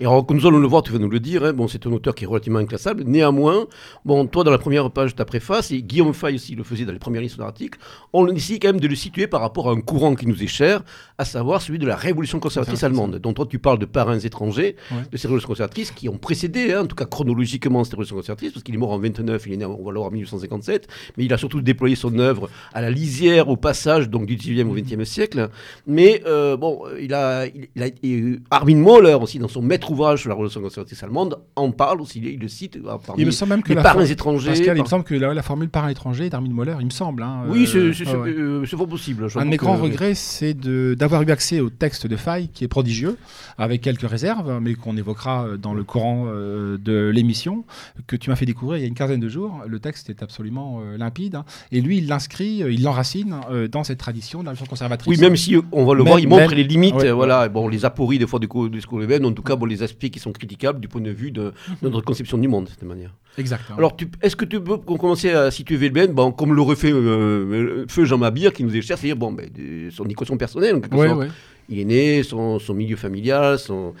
Et 0.00 0.06
alors, 0.06 0.26
nous 0.30 0.46
allons 0.46 0.60
le 0.60 0.66
voir, 0.66 0.82
tu 0.82 0.92
vas 0.92 0.98
nous 0.98 1.10
le 1.10 1.20
dire, 1.20 1.52
bon, 1.52 1.68
c'est 1.68 1.86
un 1.86 1.92
auteur 1.92 2.14
qui 2.14 2.24
est 2.24 2.26
relativement 2.26 2.60
inclassable. 2.60 3.04
Néanmoins, 3.04 3.66
bon, 4.06 4.26
toi, 4.26 4.44
dans 4.44 4.50
la 4.50 4.58
première 4.58 4.90
page 4.90 5.12
de 5.12 5.16
ta 5.16 5.26
préface, 5.26 5.70
Guillaume 5.90 6.14
Fay 6.14 6.34
aussi 6.34 6.54
le 6.54 6.62
faisait 6.62 6.84
dans 6.84 6.92
les 6.92 6.98
premières 6.98 7.20
listes 7.22 7.38
d'articles, 7.38 7.78
on 8.12 8.26
essaye 8.28 8.60
quand 8.60 8.68
même 8.68 8.80
de 8.80 8.86
le 8.86 8.94
situer 8.94 9.26
par 9.26 9.40
rapport 9.40 9.68
à 9.68 9.72
un 9.72 9.80
courant 9.80 10.14
qui 10.14 10.26
nous 10.26 10.42
est 10.42 10.46
cher, 10.46 10.82
à 11.18 11.24
savoir 11.24 11.60
celui 11.60 11.78
de 11.78 11.86
la 11.86 11.96
révolution 11.96 12.38
conservatrice 12.38 12.82
allemande, 12.84 13.16
dont 13.16 13.32
toi 13.32 13.46
tu 13.48 13.58
parles 13.58 13.78
de 13.78 13.86
parrains 13.86 14.18
étrangers, 14.18 14.76
de 15.10 15.16
ces 15.16 15.26
révolutions 15.26 15.48
conservatrices 15.48 15.90
qui 15.90 16.08
ont 16.08 16.18
précédé, 16.18 16.72
hein, 16.72 16.82
en 16.82 16.86
tout 16.86 16.96
cas 16.96 17.06
chronologiquement, 17.06 17.82
cette 17.84 17.94
révolution 17.94 18.16
conservatrice, 18.16 18.52
parce 18.52 18.62
qu'il 18.62 18.74
est 18.74 18.78
mort 18.78 18.92
en 18.92 18.98
29, 18.98 19.46
il 19.46 19.52
est 19.54 19.56
né, 19.56 19.64
on 19.64 19.82
va 19.82 20.00
en 20.00 20.10
1857, 20.10 20.86
mais 21.16 21.24
il 21.24 21.32
a 21.32 21.38
surtout 21.38 21.60
déployé 21.60 21.96
son 21.96 22.18
œuvre 22.18 22.48
à 22.72 22.80
la 22.80 22.90
lisière, 22.90 23.48
au 23.48 23.56
passage 23.56 24.08
donc 24.08 24.26
du 24.26 24.36
18e 24.36 24.68
au 24.68 24.76
20e 24.76 25.04
siècle. 25.04 25.48
Mais 25.86 26.22
euh, 26.26 26.56
bon, 26.56 26.82
il 27.00 27.12
a, 27.14 27.46
il, 27.46 27.82
a, 27.82 28.56
Armin 28.56 28.76
Mohler 28.76 29.14
aussi, 29.14 29.38
dans 29.38 29.48
son 29.48 29.62
maître 29.62 29.90
ouvrage 29.90 30.20
sur 30.20 30.28
la 30.28 30.34
révolution 30.36 30.60
conservatrice 30.60 31.02
allemande, 31.02 31.40
en 31.56 31.72
parle 31.72 32.00
aussi, 32.00 32.20
il 32.20 32.38
le 32.38 32.48
cite 32.48 32.76
euh, 32.76 32.96
parmi 33.04 33.22
il 33.22 33.26
me 33.26 33.30
semble 33.30 33.50
même 33.50 33.62
que 33.62 33.72
les 33.72 33.82
parrains 33.82 34.04
étrangers. 34.04 34.50
Pascal, 34.50 34.76
il 34.76 34.82
me 34.82 34.88
semble 34.88 35.04
que 35.04 35.14
la, 35.14 35.42
formule 35.42 35.68
parrain 35.80 35.88
étranger 35.90 36.28
d'Armin 36.28 36.50
Mohler, 36.50 36.76
il 36.80 36.86
me 36.86 36.90
semble. 36.90 37.22
Hein, 37.22 37.44
oui, 37.48 37.66
c'est 37.66 37.78
euh, 37.78 38.64
fort 38.66 38.86
possible. 38.86 39.26
Un 39.34 39.44
de 39.46 39.50
mes 39.50 39.56
grands 39.56 39.76
regrets, 39.76 40.14
c'est 40.14 40.54
d'avoir 40.54 41.22
eu 41.22 41.30
accès 41.30 41.60
au 41.60 41.70
texte 41.70 42.06
de 42.06 42.16
Faille, 42.16 42.48
qui 42.48 42.64
est 42.64 42.68
prodigieux, 42.68 43.16
avec 43.56 43.80
quelques 43.80 44.08
réserves, 44.08 44.58
mais 44.60 44.74
qu'on 44.74 44.96
évoquera 44.96 45.56
dans 45.58 45.72
le 45.74 45.84
courant 45.84 46.26
de 46.26 47.10
l'émission, 47.12 47.64
que 48.06 48.16
tu 48.16 48.30
m'as 48.30 48.36
fait 48.36 48.46
découvrir 48.46 48.78
il 48.78 48.82
y 48.82 48.84
a 48.84 48.88
une 48.88 48.94
quinzaine 48.94 49.20
de 49.20 49.28
jours. 49.28 49.62
Le 49.66 49.80
texte 49.80 50.10
est 50.10 50.22
absolument 50.22 50.80
limpide. 50.98 51.36
Hein. 51.36 51.44
et 51.72 51.80
lui, 51.80 51.98
il 51.98 52.08
l'inscrit, 52.08 52.62
il 52.68 52.82
l'enracine 52.82 53.36
dans 53.70 53.84
cette 53.84 53.98
tradition 53.98 54.40
de 54.42 54.46
la 54.46 54.54
conservatrice. 54.54 55.08
Oui, 55.08 55.20
même 55.20 55.36
si 55.36 55.56
on 55.72 55.84
va 55.84 55.94
le 55.94 56.02
voir, 56.02 56.18
il 56.18 56.28
montre 56.28 56.54
les 56.54 56.64
limites. 56.64 57.04
voilà, 57.06 57.48
bon, 57.48 57.68
les 57.68 57.84
apories 57.84 58.18
des 58.18 58.26
fois 58.26 58.38
du 58.38 58.46
de 58.46 59.24
en 59.24 59.32
tout 59.32 59.42
cas, 59.42 59.56
bon, 59.56 59.66
les 59.66 59.82
aspects 59.82 60.10
qui 60.10 60.18
sont 60.18 60.32
critiquables 60.32 60.80
du 60.80 60.88
point 60.88 61.00
de 61.00 61.10
vue 61.10 61.30
de, 61.30 61.52
notre 61.82 62.00
conception 62.02 62.38
du 62.38 62.48
monde, 62.48 62.64
de 62.64 62.70
cette 62.70 62.82
manière. 62.82 63.14
Exactement. 63.38 63.78
Alors, 63.78 63.96
est-ce 64.22 64.36
que 64.36 64.44
tu 64.44 64.60
peux 64.60 64.76
commencer 64.78 65.30
à 65.30 65.50
situer 65.50 65.76
Veblen, 65.76 66.12
bon, 66.12 66.32
comme 66.32 66.52
l'aurait 66.52 66.76
fait 66.76 66.92
euh, 66.92 67.86
Feu 67.88 68.04
Jean 68.04 68.18
Mabir, 68.18 68.52
qui 68.52 68.64
nous 68.64 68.76
est 68.76 68.82
cher, 68.82 68.98
c'est-à-dire 68.98 69.16
bon, 69.16 69.32
ben, 69.32 69.48
son 69.90 70.04
équation 70.06 70.36
personnelle, 70.36 70.76
en 70.76 70.80
quelque 70.80 70.96
sorte. 70.96 71.28
Il 71.68 71.78
est 71.78 71.84
né, 71.84 72.22
son, 72.24 72.58
son 72.58 72.74
milieu 72.74 72.96
familial, 72.96 73.58
son 73.58 73.94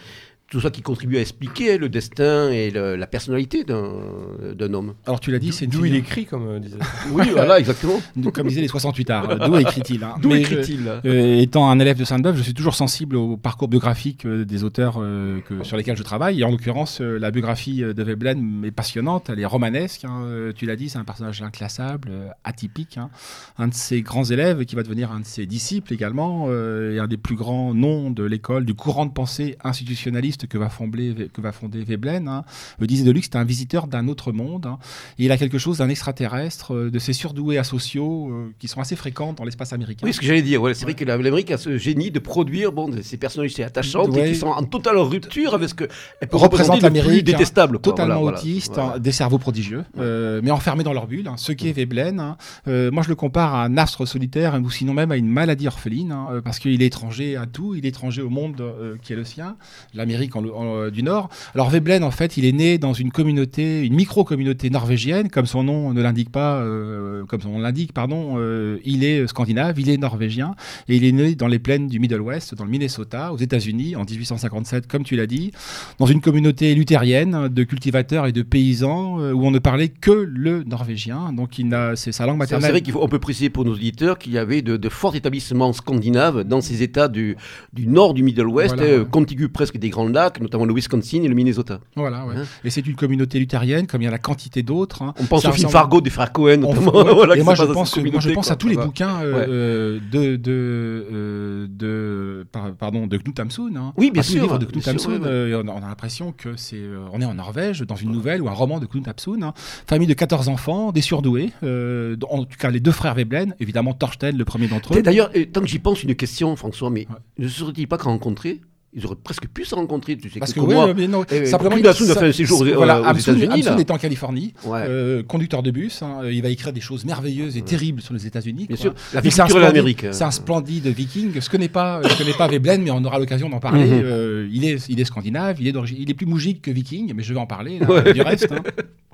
tout 0.50 0.60
ça 0.60 0.70
qui 0.70 0.82
contribue 0.82 1.16
à 1.16 1.20
expliquer 1.20 1.78
le 1.78 1.88
destin 1.88 2.50
et 2.50 2.70
la 2.72 3.06
personnalité 3.06 3.62
d'un 3.64 4.74
homme. 4.74 4.94
Alors 5.06 5.20
tu 5.20 5.30
l'as 5.30 5.38
dit, 5.38 5.52
c'est 5.52 5.68
d'où 5.68 5.84
il 5.84 5.94
écrit, 5.94 6.26
comme 6.26 6.48
euh, 6.48 6.58
disait. 6.58 6.76
oui, 7.12 7.28
voilà, 7.32 7.60
exactement. 7.60 8.00
comme 8.34 8.48
disaient 8.48 8.60
les 8.60 8.68
68 8.68 9.10
arts. 9.10 9.48
D'où 9.48 9.56
écrit-il 9.56 10.02
hein. 10.02 10.16
D'où 10.20 10.34
écrit-il 10.34 10.88
euh, 11.06 11.38
Étant 11.38 11.70
un 11.70 11.78
élève 11.78 11.96
de 11.96 12.04
Sainte-Beuve, 12.04 12.36
je 12.36 12.42
suis 12.42 12.54
toujours 12.54 12.74
sensible 12.74 13.14
au 13.14 13.36
parcours 13.36 13.68
biographique 13.68 14.26
euh, 14.26 14.44
des 14.44 14.64
auteurs 14.64 14.94
que, 14.94 15.62
sur 15.62 15.76
lesquels 15.76 15.96
je 15.96 16.02
travaille. 16.02 16.40
Et 16.40 16.44
en 16.44 16.50
l'occurrence, 16.50 17.00
la 17.00 17.30
biographie 17.30 17.82
de 17.82 18.02
Veblen 18.02 18.64
est 18.64 18.72
passionnante, 18.72 19.30
elle 19.30 19.38
est 19.38 19.46
romanesque. 19.46 20.04
Hein. 20.04 20.50
tu 20.56 20.66
l'as 20.66 20.76
dit, 20.76 20.88
c'est 20.88 20.98
un 20.98 21.04
personnage 21.04 21.42
inclassable, 21.42 22.10
atypique. 22.42 22.98
Hein. 22.98 23.10
Un 23.56 23.68
de 23.68 23.74
ses 23.74 24.02
grands 24.02 24.24
élèves 24.24 24.64
qui 24.64 24.74
va 24.74 24.82
devenir 24.82 25.12
un 25.12 25.20
de 25.20 25.26
ses 25.26 25.46
disciples 25.46 25.94
également, 25.94 26.50
et 26.50 26.98
un 26.98 27.06
des 27.06 27.16
plus 27.16 27.36
grands 27.36 27.72
noms 27.72 28.10
de 28.10 28.24
l'école, 28.24 28.64
du 28.64 28.74
courant 28.74 29.06
de 29.06 29.12
pensée 29.12 29.56
institutionnaliste 29.62 30.39
que 30.46 30.58
va 30.58 30.68
fonder, 30.68 31.28
que 31.32 31.40
va 31.40 31.52
fonder 31.52 31.82
Veblen. 31.84 32.28
Hein. 32.28 32.44
disait 32.80 33.04
de 33.04 33.10
Luxe, 33.10 33.28
c'est 33.32 33.38
un 33.38 33.44
visiteur 33.44 33.86
d'un 33.86 34.08
autre 34.08 34.32
monde. 34.32 34.66
Hein. 34.66 34.78
Et 35.18 35.24
il 35.24 35.32
a 35.32 35.36
quelque 35.36 35.58
chose 35.58 35.78
d'un 35.78 35.88
extraterrestre, 35.88 36.74
euh, 36.74 36.90
de 36.90 36.98
ces 36.98 37.12
surdoués 37.12 37.58
asociaux 37.58 38.30
euh, 38.30 38.54
qui 38.58 38.68
sont 38.68 38.80
assez 38.80 38.96
fréquents 38.96 39.32
dans 39.32 39.44
l'espace 39.44 39.72
américain. 39.72 40.06
Oui, 40.06 40.12
ce 40.12 40.20
que 40.20 40.26
j'allais 40.26 40.42
dire. 40.42 40.62
c'est 40.74 40.84
vrai 40.84 40.94
que 40.94 41.04
l'Amérique 41.04 41.50
a 41.50 41.58
ce 41.58 41.76
génie 41.78 42.10
de 42.10 42.18
produire 42.18 42.72
bon, 42.72 42.90
ces 43.02 43.16
personnalités 43.16 43.64
attachantes 43.64 44.16
et 44.16 44.30
qui 44.30 44.36
sont 44.36 44.48
en 44.48 44.64
totale 44.64 44.96
rupture 44.98 45.54
avec 45.54 45.68
ce 45.68 45.74
que 45.74 45.84
représente 46.32 46.82
l'Amérique. 46.82 47.28
Hein, 47.28 47.32
détestable. 47.32 47.80
Totalement 47.80 48.22
autiste, 48.22 48.78
des 48.98 49.12
cerveaux 49.12 49.38
prodigieux, 49.38 49.84
euh, 49.98 50.40
mais 50.42 50.50
enfermés 50.50 50.84
dans 50.84 50.92
leur 50.92 51.06
bulle. 51.06 51.30
ce 51.36 51.52
qui 51.52 51.68
est 51.68 51.72
Veblen. 51.72 52.36
moi, 52.66 53.02
je 53.02 53.08
le 53.08 53.14
compare 53.14 53.54
à 53.54 53.64
un 53.64 53.76
astre 53.76 54.06
solitaire 54.06 54.58
ou 54.62 54.70
sinon 54.70 54.94
même 54.94 55.12
à 55.12 55.16
une 55.16 55.28
maladie 55.28 55.66
orpheline, 55.66 56.14
parce 56.44 56.58
qu'il 56.58 56.82
est 56.82 56.86
étranger 56.86 57.36
à 57.36 57.46
tout. 57.46 57.74
Il 57.74 57.84
est 57.86 57.90
étranger 57.90 58.22
au 58.22 58.30
monde 58.30 58.62
qui 59.02 59.12
est 59.12 59.16
le 59.16 59.24
sien. 59.24 59.56
L'Amérique 59.94 60.29
euh, 60.36 60.90
du 60.90 61.02
Nord. 61.02 61.28
Alors 61.54 61.70
Veblen, 61.70 62.04
en 62.04 62.10
fait, 62.10 62.36
il 62.36 62.44
est 62.44 62.52
né 62.52 62.78
dans 62.78 62.92
une 62.92 63.10
communauté, 63.10 63.84
une 63.84 63.94
micro-communauté 63.94 64.70
norvégienne, 64.70 65.28
comme 65.30 65.46
son 65.46 65.62
nom 65.62 65.92
ne 65.92 66.02
l'indique 66.02 66.30
pas, 66.30 66.56
euh, 66.56 67.24
comme 67.26 67.40
son 67.40 67.50
nom 67.50 67.58
l'indique, 67.58 67.92
pardon, 67.92 68.34
euh, 68.36 68.78
il 68.84 69.04
est 69.04 69.26
scandinave, 69.26 69.78
il 69.80 69.90
est 69.90 69.96
norvégien, 69.96 70.54
et 70.88 70.96
il 70.96 71.04
est 71.04 71.12
né 71.12 71.34
dans 71.34 71.48
les 71.48 71.58
plaines 71.58 71.88
du 71.88 71.98
Middle 71.98 72.20
West, 72.20 72.54
dans 72.54 72.64
le 72.64 72.70
Minnesota, 72.70 73.32
aux 73.32 73.38
États-Unis, 73.38 73.96
en 73.96 74.04
1857, 74.04 74.86
comme 74.86 75.04
tu 75.04 75.16
l'as 75.16 75.26
dit, 75.26 75.52
dans 75.98 76.06
une 76.06 76.20
communauté 76.20 76.74
luthérienne 76.74 77.48
de 77.48 77.64
cultivateurs 77.64 78.26
et 78.26 78.32
de 78.32 78.42
paysans, 78.42 79.18
où 79.32 79.46
on 79.46 79.50
ne 79.50 79.58
parlait 79.58 79.88
que 79.88 80.10
le 80.10 80.64
norvégien, 80.64 81.32
donc 81.32 81.58
il 81.58 81.72
a, 81.74 81.96
c'est 81.96 82.12
sa 82.12 82.26
langue 82.26 82.38
maternelle. 82.38 82.66
C'est 82.66 82.70
vrai 82.72 82.80
qu'il 82.80 82.92
faut, 82.92 83.02
on 83.02 83.08
peut 83.08 83.18
préciser 83.18 83.50
pour 83.50 83.64
nos 83.64 83.72
auditeurs 83.72 84.18
qu'il 84.18 84.32
y 84.32 84.38
avait 84.38 84.62
de, 84.62 84.88
forts 84.88 85.14
établissements 85.14 85.72
scandinaves 85.72 86.42
dans 86.44 86.60
ces 86.60 86.82
États 86.82 87.08
du, 87.08 87.36
du 87.72 87.86
nord 87.86 88.14
du 88.14 88.22
Middle 88.22 88.48
West, 88.48 88.76
contigus 89.10 89.48
presque 89.52 89.78
des 89.78 89.90
grandes 89.90 90.16
notamment 90.40 90.64
le 90.64 90.74
Wisconsin 90.74 91.22
et 91.22 91.28
le 91.28 91.34
Minnesota. 91.34 91.80
Voilà, 91.96 92.26
ouais. 92.26 92.34
Hein 92.36 92.44
et 92.64 92.70
c'est 92.70 92.86
une 92.86 92.96
communauté 92.96 93.38
luthérienne, 93.38 93.86
comme 93.86 94.02
il 94.02 94.04
y 94.04 94.08
a 94.08 94.10
la 94.10 94.18
quantité 94.18 94.62
d'autres. 94.62 95.02
Hein. 95.02 95.14
On 95.18 95.24
pense 95.24 95.44
au 95.44 95.52
film 95.52 95.68
Fargo 95.70 96.00
des 96.00 96.10
frères 96.10 96.32
Cohen, 96.32 96.58
notamment. 96.58 96.92
et 97.34 97.42
moi, 97.42 97.54
je 97.54 97.64
pense, 97.64 97.96
moi, 97.96 98.20
je 98.20 98.30
pense 98.30 98.50
à 98.50 98.56
tous 98.56 98.68
les 98.68 98.76
bouquins 98.76 99.22
euh, 99.22 99.46
euh, 99.48 100.00
de, 100.12 100.36
de, 100.36 101.06
euh, 101.12 101.66
de, 101.68 102.46
pardon, 102.78 103.06
de 103.06 103.16
Knut 103.16 103.38
Hamsun. 103.40 103.76
Hein. 103.76 103.92
Oui, 103.96 104.10
bien 104.10 104.22
sûr. 104.22 104.42
livres 104.42 104.58
de 104.58 104.66
Knut 104.66 104.86
Hamsun. 104.86 105.20
on 105.22 105.68
a, 105.68 105.80
l'impression 105.80 106.32
que 106.32 106.56
c'est, 106.56 106.82
on 107.12 107.20
est 107.20 107.24
en 107.24 107.34
Norvège, 107.34 107.80
dans 107.82 107.96
une 107.96 108.12
nouvelle 108.12 108.42
ou 108.42 108.48
un 108.48 108.52
roman 108.52 108.78
de 108.78 108.86
Knut 108.86 109.06
Hamsun. 109.08 109.52
Famille 109.86 110.08
de 110.08 110.14
14 110.14 110.48
enfants, 110.48 110.92
des 110.92 111.00
surdoués. 111.02 111.50
en 111.62 112.44
tout 112.44 112.58
cas, 112.58 112.70
les 112.70 112.80
deux 112.80 112.92
frères 112.92 113.14
Veblen, 113.14 113.54
évidemment 113.60 113.94
Torsten, 113.94 114.36
le 114.36 114.44
premier 114.44 114.68
d'entre 114.68 114.96
eux. 114.96 115.02
D'ailleurs, 115.02 115.30
tant 115.52 115.60
que 115.60 115.66
j'y 115.66 115.78
pense, 115.78 116.02
une 116.02 116.14
question, 116.14 116.54
François, 116.56 116.90
mais 116.90 117.06
ne 117.38 117.48
serait-il 117.48 117.86
pas 117.86 117.96
rencontré 117.96 118.60
ils 118.92 119.06
auraient 119.06 119.16
presque 119.22 119.46
pu 119.46 119.64
se 119.64 119.74
rencontrer, 119.74 120.16
tu 120.16 120.28
sais. 120.28 120.40
Parce 120.40 120.52
que, 120.52 120.60
oui, 120.60 120.74
mais 120.96 121.06
non, 121.06 121.24
eh, 121.30 121.46
simplement, 121.46 121.76
il 121.76 121.86
a 121.86 121.94
fait 121.94 122.26
un 122.26 122.32
séjour 122.32 122.62
euh, 122.62 122.74
voilà, 122.74 123.00
aux 123.00 123.16
États-Unis. 123.16 123.64
est 123.78 123.90
en 123.90 123.98
Californie, 123.98 124.52
euh, 124.66 125.22
conducteur 125.22 125.62
de 125.62 125.70
bus. 125.70 126.02
Hein, 126.02 126.22
il 126.24 126.42
va 126.42 126.48
écrire 126.48 126.72
des 126.72 126.80
choses 126.80 127.04
merveilleuses 127.04 127.56
et 127.56 127.62
terribles 127.62 128.00
sur 128.00 128.14
les 128.14 128.26
États-unis. 128.26 128.66
Bien 128.66 128.76
sûr, 128.76 128.94
la 129.14 129.20
vie 129.20 129.30
de 129.30 129.58
l'Amérique. 129.58 130.06
C'est 130.10 130.24
un 130.24 130.30
splendide 130.30 130.86
viking. 130.88 131.40
Je 131.40 131.48
connais 131.48 131.68
pas, 131.68 132.02
je 132.02 132.16
connais 132.16 132.32
pas 132.32 132.48
Veblen, 132.48 132.82
mais 132.82 132.90
on 132.90 133.04
aura 133.04 133.18
l'occasion 133.18 133.48
d'en 133.48 133.60
parler. 133.60 133.86
Mhm. 133.86 134.02
euh, 134.04 134.48
il 134.52 134.64
est, 134.64 134.88
il 134.88 135.00
est 135.00 135.04
scandinave, 135.04 135.60
il 135.60 135.68
est 135.68 135.74
il 135.96 136.10
est 136.10 136.14
plus 136.14 136.26
mougique 136.26 136.62
que 136.62 136.70
viking, 136.70 137.12
mais 137.14 137.22
je 137.22 137.32
vais 137.32 137.40
en 137.40 137.46
parler 137.46 137.78
là, 137.78 138.12
du 138.12 138.20
reste. 138.22 138.50
Hein. 138.50 138.62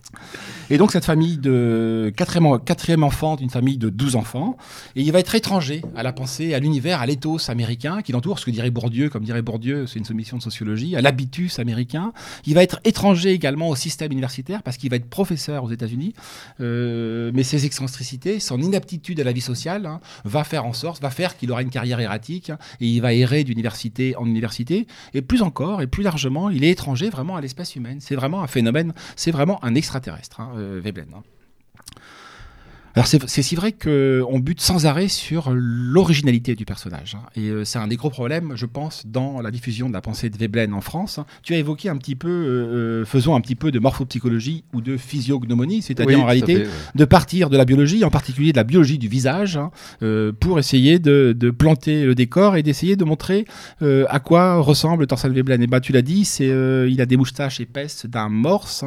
Et 0.70 0.78
donc 0.78 0.92
cette 0.92 1.04
famille 1.04 1.38
de 1.38 2.12
quatrième, 2.16 3.02
enfant 3.02 3.36
d'une 3.36 3.50
famille 3.50 3.78
de 3.78 3.88
12 3.88 4.16
enfants, 4.16 4.56
et 4.96 5.02
il 5.02 5.12
va 5.12 5.20
être 5.20 5.34
étranger 5.34 5.82
à 5.94 6.02
la 6.02 6.12
pensée, 6.12 6.54
à 6.54 6.58
l'univers, 6.58 7.00
à 7.00 7.06
l'éthos 7.06 7.48
américain 7.48 8.02
qui 8.02 8.12
l'entoure, 8.12 8.38
ce 8.38 8.46
que 8.46 8.50
dirait 8.50 8.70
Bourdieu, 8.70 9.08
comme 9.08 9.24
dirait 9.24 9.42
Bourdieu, 9.42 9.86
c'est 9.86 9.98
une 9.98 10.04
soumission 10.04 10.36
de 10.36 10.42
sociologie, 10.42 10.96
à 10.96 11.00
l'habitus 11.00 11.58
américain. 11.58 12.12
Il 12.46 12.54
va 12.54 12.62
être 12.62 12.80
étranger 12.84 13.30
également 13.30 13.68
au 13.68 13.76
système 13.76 14.12
universitaire 14.12 14.62
parce 14.62 14.76
qu'il 14.76 14.90
va 14.90 14.96
être 14.96 15.08
professeur 15.08 15.64
aux 15.64 15.70
États-Unis, 15.70 16.14
euh, 16.60 17.30
mais 17.34 17.42
ses 17.42 17.64
excentricités, 17.64 18.40
son 18.40 18.60
inaptitude 18.60 19.20
à 19.20 19.24
la 19.24 19.32
vie 19.32 19.40
sociale, 19.40 19.86
hein, 19.86 20.00
va 20.24 20.44
faire 20.44 20.66
en 20.66 20.72
sorte, 20.72 21.02
va 21.02 21.10
faire 21.10 21.36
qu'il 21.36 21.50
aura 21.52 21.62
une 21.62 21.70
carrière 21.70 22.00
erratique 22.00 22.50
et 22.80 22.86
il 22.86 23.00
va 23.00 23.12
errer 23.12 23.44
d'université 23.44 24.16
en 24.16 24.26
université. 24.26 24.86
Et 25.14 25.22
plus 25.22 25.42
encore, 25.42 25.82
et 25.82 25.86
plus 25.86 26.02
largement, 26.02 26.50
il 26.50 26.64
est 26.64 26.70
étranger 26.70 27.08
vraiment 27.08 27.36
à 27.36 27.40
l'espèce 27.40 27.76
humaine. 27.76 27.98
C'est 28.00 28.16
vraiment 28.16 28.42
un 28.42 28.46
phénomène, 28.46 28.92
c'est 29.14 29.30
vraiment 29.30 29.62
un 29.64 29.74
extraterrestre. 29.96 30.40
Hein. 30.40 30.52
Euh, 30.56 30.80
Veblen. 30.80 31.12
Hein. 31.14 31.24
Alors 32.96 33.06
c'est 33.06 33.42
si 33.42 33.54
vrai 33.54 33.72
qu'on 33.72 34.38
bute 34.38 34.62
sans 34.62 34.86
arrêt 34.86 35.08
sur 35.08 35.50
l'originalité 35.52 36.54
du 36.54 36.64
personnage. 36.64 37.14
Hein. 37.14 37.26
Et 37.36 37.50
euh, 37.50 37.62
c'est 37.62 37.78
un 37.78 37.88
des 37.88 37.96
gros 37.96 38.08
problèmes, 38.08 38.52
je 38.54 38.64
pense, 38.64 39.06
dans 39.06 39.42
la 39.42 39.50
diffusion 39.50 39.90
de 39.90 39.92
la 39.92 40.00
pensée 40.00 40.30
de 40.30 40.38
Veblen 40.38 40.72
en 40.72 40.80
France. 40.80 41.18
Hein. 41.18 41.26
Tu 41.42 41.52
as 41.52 41.58
évoqué 41.58 41.90
un 41.90 41.98
petit 41.98 42.14
peu, 42.14 42.30
euh, 42.30 43.04
faisons 43.04 43.34
un 43.36 43.42
petit 43.42 43.54
peu 43.54 43.70
de 43.70 43.78
morphopsychologie 43.78 44.64
ou 44.72 44.80
de 44.80 44.96
physiognomonie, 44.96 45.82
c'est-à-dire 45.82 46.22
en 46.22 46.24
réalité 46.24 46.64
de 46.94 47.04
partir 47.04 47.50
de 47.50 47.58
la 47.58 47.66
biologie, 47.66 48.02
en 48.02 48.08
particulier 48.08 48.52
de 48.52 48.56
la 48.56 48.64
biologie 48.64 48.96
du 48.96 49.08
visage, 49.08 49.60
pour 50.40 50.58
essayer 50.58 50.98
de, 50.98 51.34
planter 51.50 52.04
le 52.04 52.14
décor 52.14 52.56
et 52.56 52.62
d'essayer 52.62 52.96
de 52.96 53.04
montrer 53.04 53.44
à 53.82 54.20
quoi 54.20 54.56
ressemble 54.60 55.06
Torsal 55.06 55.32
Veblen. 55.32 55.62
Et 55.62 55.66
bah 55.66 55.80
tu 55.80 55.92
l'as 55.92 56.00
dit, 56.00 56.24
c'est 56.24 56.48
il 56.48 57.00
a 57.02 57.06
des 57.06 57.18
moustaches 57.18 57.60
épaisses 57.60 58.06
d'un 58.06 58.30
morse, 58.30 58.84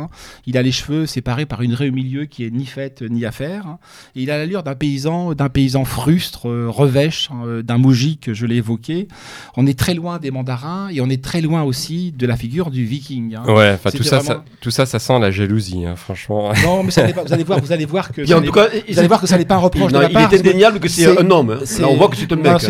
il 0.47 0.57
a 0.57 0.63
les 0.63 0.71
cheveux 0.71 1.05
séparés 1.05 1.45
par 1.45 1.61
une 1.61 1.75
raie 1.75 1.89
au 1.89 1.93
milieu 1.93 2.25
qui 2.25 2.43
est 2.43 2.49
ni 2.49 2.65
faite 2.65 3.03
ni 3.03 3.23
à 3.23 3.31
faire. 3.31 3.77
Il 4.15 4.31
a 4.31 4.37
l'allure 4.37 4.63
d'un 4.63 4.75
paysan, 4.75 5.33
d'un 5.33 5.49
paysan 5.49 5.85
frustre, 5.85 6.49
revêche, 6.67 7.29
hein, 7.31 7.61
d'un 7.63 7.77
moujik, 7.77 8.33
je 8.33 8.45
l'ai 8.45 8.57
évoqué. 8.57 9.07
On 9.55 9.67
est 9.67 9.77
très 9.77 9.93
loin 9.93 10.19
des 10.19 10.31
mandarins 10.31 10.89
et 10.91 11.01
on 11.01 11.09
est 11.09 11.23
très 11.23 11.41
loin 11.41 11.63
aussi 11.63 12.13
de 12.17 12.27
la 12.27 12.35
figure 12.35 12.71
du 12.71 12.85
viking. 12.85 13.35
Hein. 13.35 13.53
Ouais, 13.53 13.71
enfin 13.73 13.91
tout 13.91 14.03
ça, 14.03 14.19
ça, 14.19 14.43
tout 14.61 14.71
ça, 14.71 14.85
ça 14.85 14.99
sent 14.99 15.19
la 15.19 15.31
jalousie, 15.31 15.85
hein, 15.85 15.95
franchement. 15.95 16.51
Non, 16.63 16.83
mais 16.83 17.13
pas, 17.13 17.23
vous 17.23 17.33
allez 17.33 17.43
voir, 17.43 17.59
vous 17.59 17.71
allez 17.71 17.85
voir 17.85 18.11
que. 18.11 18.21
en 18.33 18.41
tout 18.41 18.51
cas, 18.51 18.67
vous 18.87 18.99
allez 18.99 19.07
voir 19.07 19.21
que 19.21 19.27
ça 19.27 19.37
n'est 19.37 19.45
pas 19.45 19.55
un 19.55 19.59
reproche. 19.59 19.91
Non, 19.91 19.99
de 19.99 20.03
la 20.03 20.09
il 20.11 20.17
est 20.17 20.39
indéniable 20.39 20.79
que 20.79 20.87
c'est 20.87 21.07
un 21.07 21.29
homme. 21.31 21.59
Là, 21.79 21.87
on 21.89 21.95
voit 21.95 22.09
que 22.09 22.17
c'est 22.17 22.31
un 22.31 22.35
mec. 22.35 22.61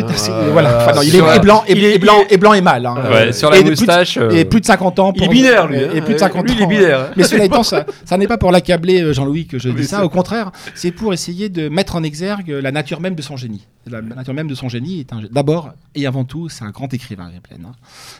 voilà. 0.51 0.93
il 1.03 1.15
est 1.15 1.39
blanc 1.39 1.63
et 1.67 1.97
blanc 1.97 2.23
et 2.29 2.37
blanc 2.37 2.53
et 2.53 2.61
mâle. 2.61 2.89
Sur 3.33 3.49
la 3.49 3.61
moustache. 3.61 4.17
Et 4.31 4.45
plus 4.45 4.61
de 4.61 4.65
50 4.65 4.99
ans. 4.99 5.13
Il 5.15 5.23
est 5.23 5.27
binaire, 5.27 5.67
lui. 5.67 5.79
Et 5.93 6.01
plus 6.01 6.13
de 6.13 6.19
50 6.19 6.41
ans. 6.41 6.53
il 6.53 6.61
est 6.61 6.67
binaire. 6.67 7.11
Mais 7.15 7.23
cela 7.23 7.45
étant, 7.45 7.63
ça 7.63 7.85
n'est 8.17 8.27
pas 8.27 8.37
pour 8.37 8.51
l'accabler, 8.51 9.13
Jean-Louis, 9.13 9.47
que 9.47 9.59
je 9.59 9.69
dis 9.69 9.85
ça. 9.85 10.03
Au 10.05 10.09
contraire, 10.09 10.51
c'est 10.75 10.91
pour 10.91 11.11
essayer 11.19 11.49
de 11.49 11.67
mettre 11.67 11.95
en 11.95 12.03
exergue 12.03 12.49
la 12.49 12.71
nature 12.71 13.01
même 13.01 13.15
de 13.15 13.21
son 13.21 13.35
génie. 13.35 13.67
La 13.85 14.01
nature 14.01 14.33
même 14.33 14.47
de 14.47 14.55
son 14.55 14.69
génie 14.69 15.01
est 15.01 15.13
d'abord 15.31 15.73
et 15.95 16.05
avant 16.05 16.23
tout, 16.23 16.47
c'est 16.49 16.63
un 16.63 16.69
grand 16.69 16.93
écrivain, 16.93 17.27
Ripley. 17.27 17.57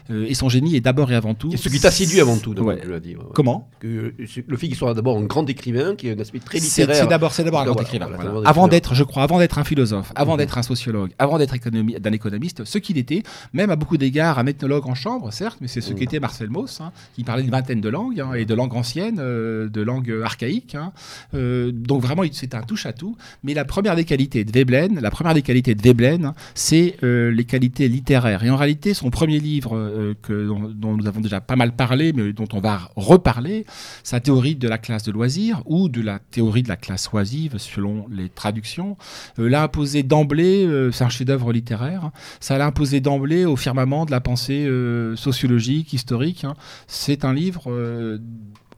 Euh, 0.10 0.26
et 0.28 0.34
son 0.34 0.50
génie 0.50 0.76
est 0.76 0.82
d'abord 0.82 1.12
et 1.12 1.16
avant 1.16 1.34
tout. 1.34 1.52
Et 1.54 1.58
ce 1.58 1.70
qui 1.70 1.80
t'a 1.80 1.92
séduit 1.92 2.20
avant 2.20 2.38
tout, 2.38 2.54
ouais. 2.54 2.82
je 2.84 2.94
dire. 2.96 3.20
Comment 3.34 3.70
que 3.80 4.14
Le 4.48 4.58
fait 4.58 4.68
qu'il 4.68 4.76
soit 4.76 4.94
d'abord 4.94 5.18
un 5.18 5.24
grand 5.24 5.48
écrivain, 5.50 5.96
qui 5.96 6.10
a 6.10 6.14
un 6.14 6.20
aspect 6.20 6.40
très 6.40 6.60
littéraire. 6.60 6.96
C'est 6.96 7.08
d'abord, 7.08 7.32
c'est 7.34 7.44
d'abord 7.44 7.62
un 7.62 7.66
grand 7.66 7.82
écrivain. 7.82 8.10
Avant 8.46 8.68
d'être, 8.68 8.96
je 8.96 9.04
crois, 9.04 9.24
avant 9.24 9.40
d'être 9.40 9.58
un 9.58 9.64
philosophe, 9.64 10.12
avant 10.16 10.34
mhm. 10.34 10.40
d'être 10.40 10.58
un 10.58 10.64
sociologue, 10.64 11.12
avant 11.20 11.38
d'être 11.38 11.56
d'un 11.70 12.12
économiste, 12.12 12.66
ce 12.66 12.78
qu'il 12.78 12.98
était, 12.98 13.24
même 13.54 13.70
à 13.70 13.76
beaucoup 13.76 13.98
d'égards, 13.98 14.40
un 14.40 14.48
ethnologue 14.48 14.88
en 14.88 14.96
chambre, 14.96 15.32
certes, 15.32 15.60
mais 15.62 15.68
c'est 15.68 15.82
ce 15.82 15.94
mhm. 15.94 16.00
qu'était 16.00 16.20
Marcel 16.20 16.50
Mauss, 16.50 16.82
hein, 16.82 16.92
qui 17.16 17.24
parlait 17.24 17.44
une 17.44 17.52
vingtaine 17.52 17.82
de 17.82 17.90
langues 17.90 18.20
hein, 18.20 18.34
et 18.34 18.46
de 18.46 18.54
langues 18.54 18.76
anciennes, 18.76 19.20
euh, 19.20 19.70
de 19.70 19.82
langues 19.82 20.14
archaïques. 20.24 20.76
Hein. 20.76 20.92
Euh, 21.34 21.72
donc 21.72 22.02
vraiment, 22.02 22.24
c'est 22.32 22.56
un 22.56 22.62
touche 22.80 22.86
à 22.86 22.94
tout. 22.94 23.18
Mais 23.44 23.54
la 23.54 23.66
première 23.66 23.96
des 23.96 24.06
qualités 24.06 24.44
de 24.44 24.52
Veblen, 24.52 25.00
la 25.00 25.12
première 25.12 25.34
des 25.34 25.42
qualités 25.42 25.76
de 25.76 25.82
Veblen, 25.82 26.34
c'est 26.56 26.98
les 27.02 27.46
qualités 27.46 27.88
littéraires. 27.88 28.44
Et 28.44 28.50
en 28.50 28.56
réalité, 28.56 28.94
son 28.94 29.10
premier 29.10 29.40
livre 29.40 30.16
que 30.22 30.48
dont, 30.74 30.98
nous 30.98 31.08
avons 31.08 31.22
déjà 31.22 31.42
pas 31.42 31.56
mal 31.56 31.76
parlé, 31.76 32.14
mais 32.14 32.34
dont 32.34 32.48
on 32.54 32.60
va 32.60 32.90
reparler, 32.96 33.66
sa 34.04 34.20
théorie 34.20 34.56
de 34.56 34.68
la 34.68 34.78
classe 34.78 35.04
de 35.04 35.12
loisirs 35.12 35.62
ou 35.66 35.90
de 35.90 36.02
la 36.02 36.20
théorie 36.20 36.64
de 36.64 36.70
la 36.70 36.76
classe 36.76 37.10
oisive, 37.14 37.58
selon 37.58 38.08
les 38.10 38.30
traductions, 38.30 38.98
euh, 39.40 39.50
l'a 39.50 39.64
imposé 39.64 40.04
d'emblée, 40.04 40.66
euh, 40.66 40.92
c'est 40.92 41.04
un 41.04 41.10
chef-d'œuvre 41.10 41.52
littéraire, 41.52 42.12
ça 42.40 42.58
l'a 42.58 42.66
imposé 42.66 43.02
d'emblée 43.02 43.46
au 43.46 43.56
firmament 43.56 44.06
de 44.06 44.12
la 44.12 44.22
pensée 44.22 44.66
euh, 44.66 45.16
sociologique, 45.16 45.94
historique. 45.94 46.44
Hein. 46.44 46.56
C'est 46.88 47.26
un 47.26 47.34
livre 47.34 47.70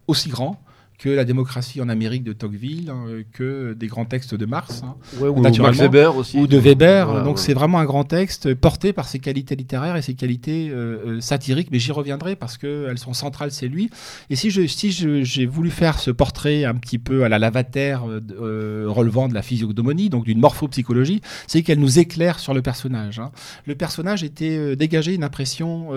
aussi 0.07 0.29
grand 0.29 0.61
que 1.01 1.09
la 1.09 1.25
démocratie 1.25 1.81
en 1.81 1.89
Amérique 1.89 2.23
de 2.23 2.31
Tocqueville, 2.31 2.91
hein, 2.91 3.05
que 3.33 3.73
des 3.73 3.87
grands 3.87 4.05
textes 4.05 4.35
de 4.35 4.45
Marx, 4.45 4.83
hein, 4.83 4.95
ou 5.19 5.41
Max 5.41 5.57
Weber 5.57 6.15
aussi. 6.15 6.37
Ou 6.37 6.45
de 6.45 6.59
Weber. 6.59 7.23
donc 7.23 7.39
c'est 7.39 7.55
vraiment 7.55 7.79
un 7.79 7.85
grand 7.85 8.03
texte 8.03 8.53
porté 8.53 8.93
par 8.93 9.07
ses 9.07 9.17
qualités 9.17 9.55
littéraires 9.55 9.95
et 9.95 10.03
ses 10.03 10.13
qualités 10.13 10.69
euh, 10.69 10.99
euh, 11.17 11.21
satiriques, 11.21 11.69
mais 11.71 11.79
j'y 11.79 11.91
reviendrai 11.91 12.35
parce 12.35 12.55
qu'elles 12.55 12.99
sont 12.99 13.13
centrales, 13.13 13.51
c'est 13.51 13.67
lui. 13.67 13.89
Et 14.29 14.35
si 14.35 14.51
je 14.51 14.67
si 14.67 14.91
j'ai 14.91 15.45
voulu 15.47 15.71
faire 15.71 15.97
ce 15.97 16.11
portrait 16.11 16.65
un 16.65 16.75
petit 16.75 16.99
peu 16.99 17.23
à 17.23 17.29
la 17.29 17.39
Lavater 17.39 17.97
euh, 18.39 18.85
relevant 18.87 19.27
de 19.27 19.33
la 19.33 19.41
physiognomonie, 19.41 20.11
donc 20.11 20.25
d'une 20.25 20.39
morphopsychologie, 20.39 21.21
c'est 21.47 21.63
qu'elle 21.63 21.79
nous 21.79 21.97
éclaire 21.97 22.37
sur 22.37 22.53
le 22.53 22.61
personnage. 22.61 23.17
Hein. 23.17 23.31
Le 23.65 23.73
personnage 23.73 24.23
était 24.23 24.75
dégagé 24.75 25.15
une 25.15 25.23
impression, 25.23 25.89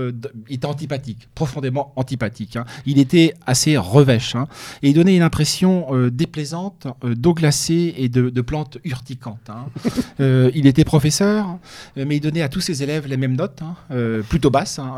il 0.49 0.55
était 0.55 0.67
antipathique, 0.67 1.29
profondément 1.35 1.93
antipathique. 1.97 2.57
Il 2.87 2.99
était 2.99 3.35
assez 3.47 3.77
revêche. 3.77 4.35
Et 4.83 4.94
donnait 4.95 5.17
une 5.17 5.23
impression 5.23 5.87
euh, 5.91 6.11
déplaisante 6.11 6.87
euh, 7.05 7.15
d'eau 7.15 7.35
glacée 7.35 7.95
et 7.99 8.09
de, 8.09 8.41
plantes 8.41 8.79
urticantes. 8.85 9.51
Hein. 9.51 9.67
Euh, 10.21 10.51
il 10.55 10.69
était 10.69 10.85
professeur, 10.85 11.59
mais 11.97 12.17
il 12.17 12.21
donnait 12.21 12.43
à 12.43 12.49
tous 12.49 12.61
ses 12.61 12.85
élèves 12.85 13.09
les 13.09 13.17
mêmes 13.17 13.35
notes, 13.35 13.63
hein, 13.63 13.75
plutôt 14.29 14.49
basses, 14.49 14.79
hein, 14.79 14.95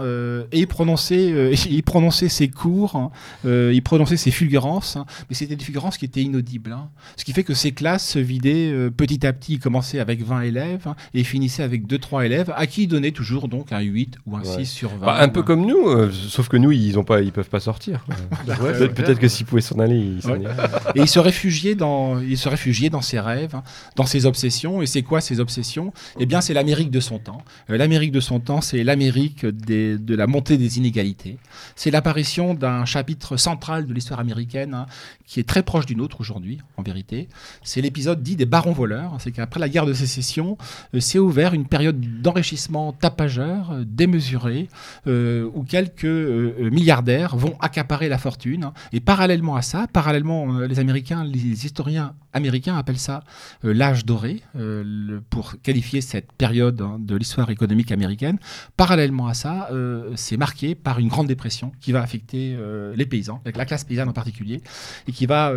et 0.53 0.61
il 0.61 0.67
prononçait, 0.67 1.55
il 1.71 1.83
prononçait 1.83 2.29
ses 2.29 2.49
cours, 2.49 3.11
il 3.45 3.83
prononçait 3.83 4.19
ses 4.19 4.31
fulgurances, 4.31 4.99
mais 5.31 5.35
c'était 5.35 5.57
des 5.57 5.65
fulgurances 5.65 5.97
qui 5.97 6.05
étaient 6.05 6.23
inaudibles. 6.23 6.77
Ce 7.17 7.25
qui 7.25 7.33
fait 7.33 7.45
que 7.45 7.55
ses 7.55 7.73
classes 7.73 8.11
se 8.11 8.19
vidaient 8.19 8.91
petit 8.95 9.27
à 9.27 9.33
petit. 9.33 9.55
Il 9.55 9.59
commençait 9.59 10.01
avec 10.01 10.23
20 10.23 10.43
élèves 10.43 10.89
et 11.15 11.25
finissait 11.25 11.63
avec 11.63 11.87
2-3 11.87 12.27
élèves, 12.27 12.53
à 12.55 12.67
qui 12.67 12.83
il 12.83 12.89
donnait 12.89 13.13
toujours 13.13 13.49
donc 13.49 13.73
un 13.73 13.81
8 13.81 14.19
ou 14.27 14.37
un 14.37 14.45
6 14.45 14.67
sur 14.67 14.91
20. 14.91 15.07
Bah, 15.07 15.17
un 15.19 15.29
peu 15.29 15.43
comme 15.43 15.65
nous, 15.65 16.13
sauf 16.13 16.49
que 16.49 16.59
nous, 16.59 16.73
ils 16.73 16.95
ne 16.95 17.31
peuvent 17.31 17.49
pas 17.49 17.61
sortir. 17.61 18.05
Peut-être 18.47 19.19
que 19.19 19.29
s'ils 19.29 19.47
pouvaient 19.47 19.63
s'en 19.63 19.79
aller, 19.79 19.86
et 19.93 21.01
il 21.01 21.09
se 21.09 21.19
réfugiait 21.19 21.75
dans, 21.75 22.21
il 22.21 22.39
se 22.39 22.49
réfugiait 22.49 22.91
dans 22.91 23.03
ses 23.03 23.21
rêves, 23.21 23.55
hein, 23.55 23.63
dans 23.97 24.07
ses 24.07 24.27
obsessions. 24.27 24.83
Et 24.83 24.87
c'est 24.87 25.03
quoi 25.03 25.21
ces 25.21 25.41
obsessions? 25.41 25.93
Eh 26.19 26.27
bien, 26.27 26.41
c'est 26.41 26.55
l'Amérique 26.55 26.91
de 26.91 27.01
son 27.01 27.19
temps. 27.19 27.43
Euh, 27.71 27.77
L'Amérique 27.77 28.13
de 28.13 28.21
son 28.21 28.41
temps, 28.41 28.61
c'est 28.61 28.83
l'Amérique 28.85 29.45
de 29.47 30.15
la 30.15 30.27
montée 30.27 30.57
des 30.57 30.79
inégalités. 30.79 31.39
C'est 31.75 31.91
l'apparition 31.91 32.55
d'un 32.55 32.85
chapitre 32.85 33.37
central 33.37 33.87
de 33.87 33.95
l'histoire 33.95 34.21
américaine 34.21 34.75
hein, 34.75 34.87
qui 35.27 35.41
est 35.41 35.49
très 35.49 35.63
proche 35.63 35.87
d'une 35.87 36.01
autre 36.01 36.21
aujourd'hui, 36.21 36.59
en 36.77 36.83
vérité. 36.83 37.29
C'est 37.63 37.81
l'épisode 37.81 38.23
dit 38.23 38.37
des 38.37 38.47
barons 38.47 38.73
voleurs. 38.73 39.17
C'est 39.19 39.33
qu'après 39.33 39.61
la 39.61 39.69
guerre 39.69 39.87
de 39.87 39.95
sécession, 39.95 40.57
euh, 40.95 41.01
s'est 41.01 41.19
ouvert 41.19 41.55
une 41.55 41.67
période 41.67 42.01
d'enrichissement 42.23 42.93
tapageur, 42.93 43.73
euh, 43.73 43.85
démesuré, 43.87 44.69
où 45.07 45.63
quelques 45.63 46.05
milliardaires 46.05 47.37
vont 47.37 47.57
accaparer 47.61 48.09
la 48.09 48.19
fortune. 48.19 48.65
Hein. 48.65 48.73
Et 48.93 49.01
parallèlement 49.01 49.57
à 49.57 49.63
ça, 49.67 49.87
parallèlement, 49.93 50.55
euh, 50.55 50.67
les 50.67 50.79
Américains, 50.79 51.25
les 51.25 51.67
historiens 51.67 52.15
américains 52.33 52.77
appellent 52.77 52.99
ça 52.99 53.25
euh, 53.65 53.75
l'âge 53.75 54.05
doré, 54.05 54.43
euh, 54.57 55.21
pour 55.29 55.61
qualifier 55.63 56.01
cette 56.01 56.33
période 56.33 56.81
hein, 56.81 56.99
de 57.01 57.17
l'histoire 57.17 57.51
économique 57.51 57.93
américaine. 57.93 58.39
Parallèlement 58.77 59.27
à 59.27 59.35
ça, 59.35 59.69
c'est 60.15 60.37
marqué 60.37 60.75
par 60.75 60.99
une 60.99 61.09
grande 61.09 61.27
dépression 61.27 61.73
qui 61.81 61.93
va 61.93 62.01
affecter 62.01 62.57
les 62.95 63.07
paysans, 63.07 63.41
la 63.45 63.65
classe 63.65 63.85
paysanne 63.85 64.09
en 64.09 64.13
particulier, 64.13 64.61
et 65.09 65.13
qui 65.13 65.27
va 65.27 65.53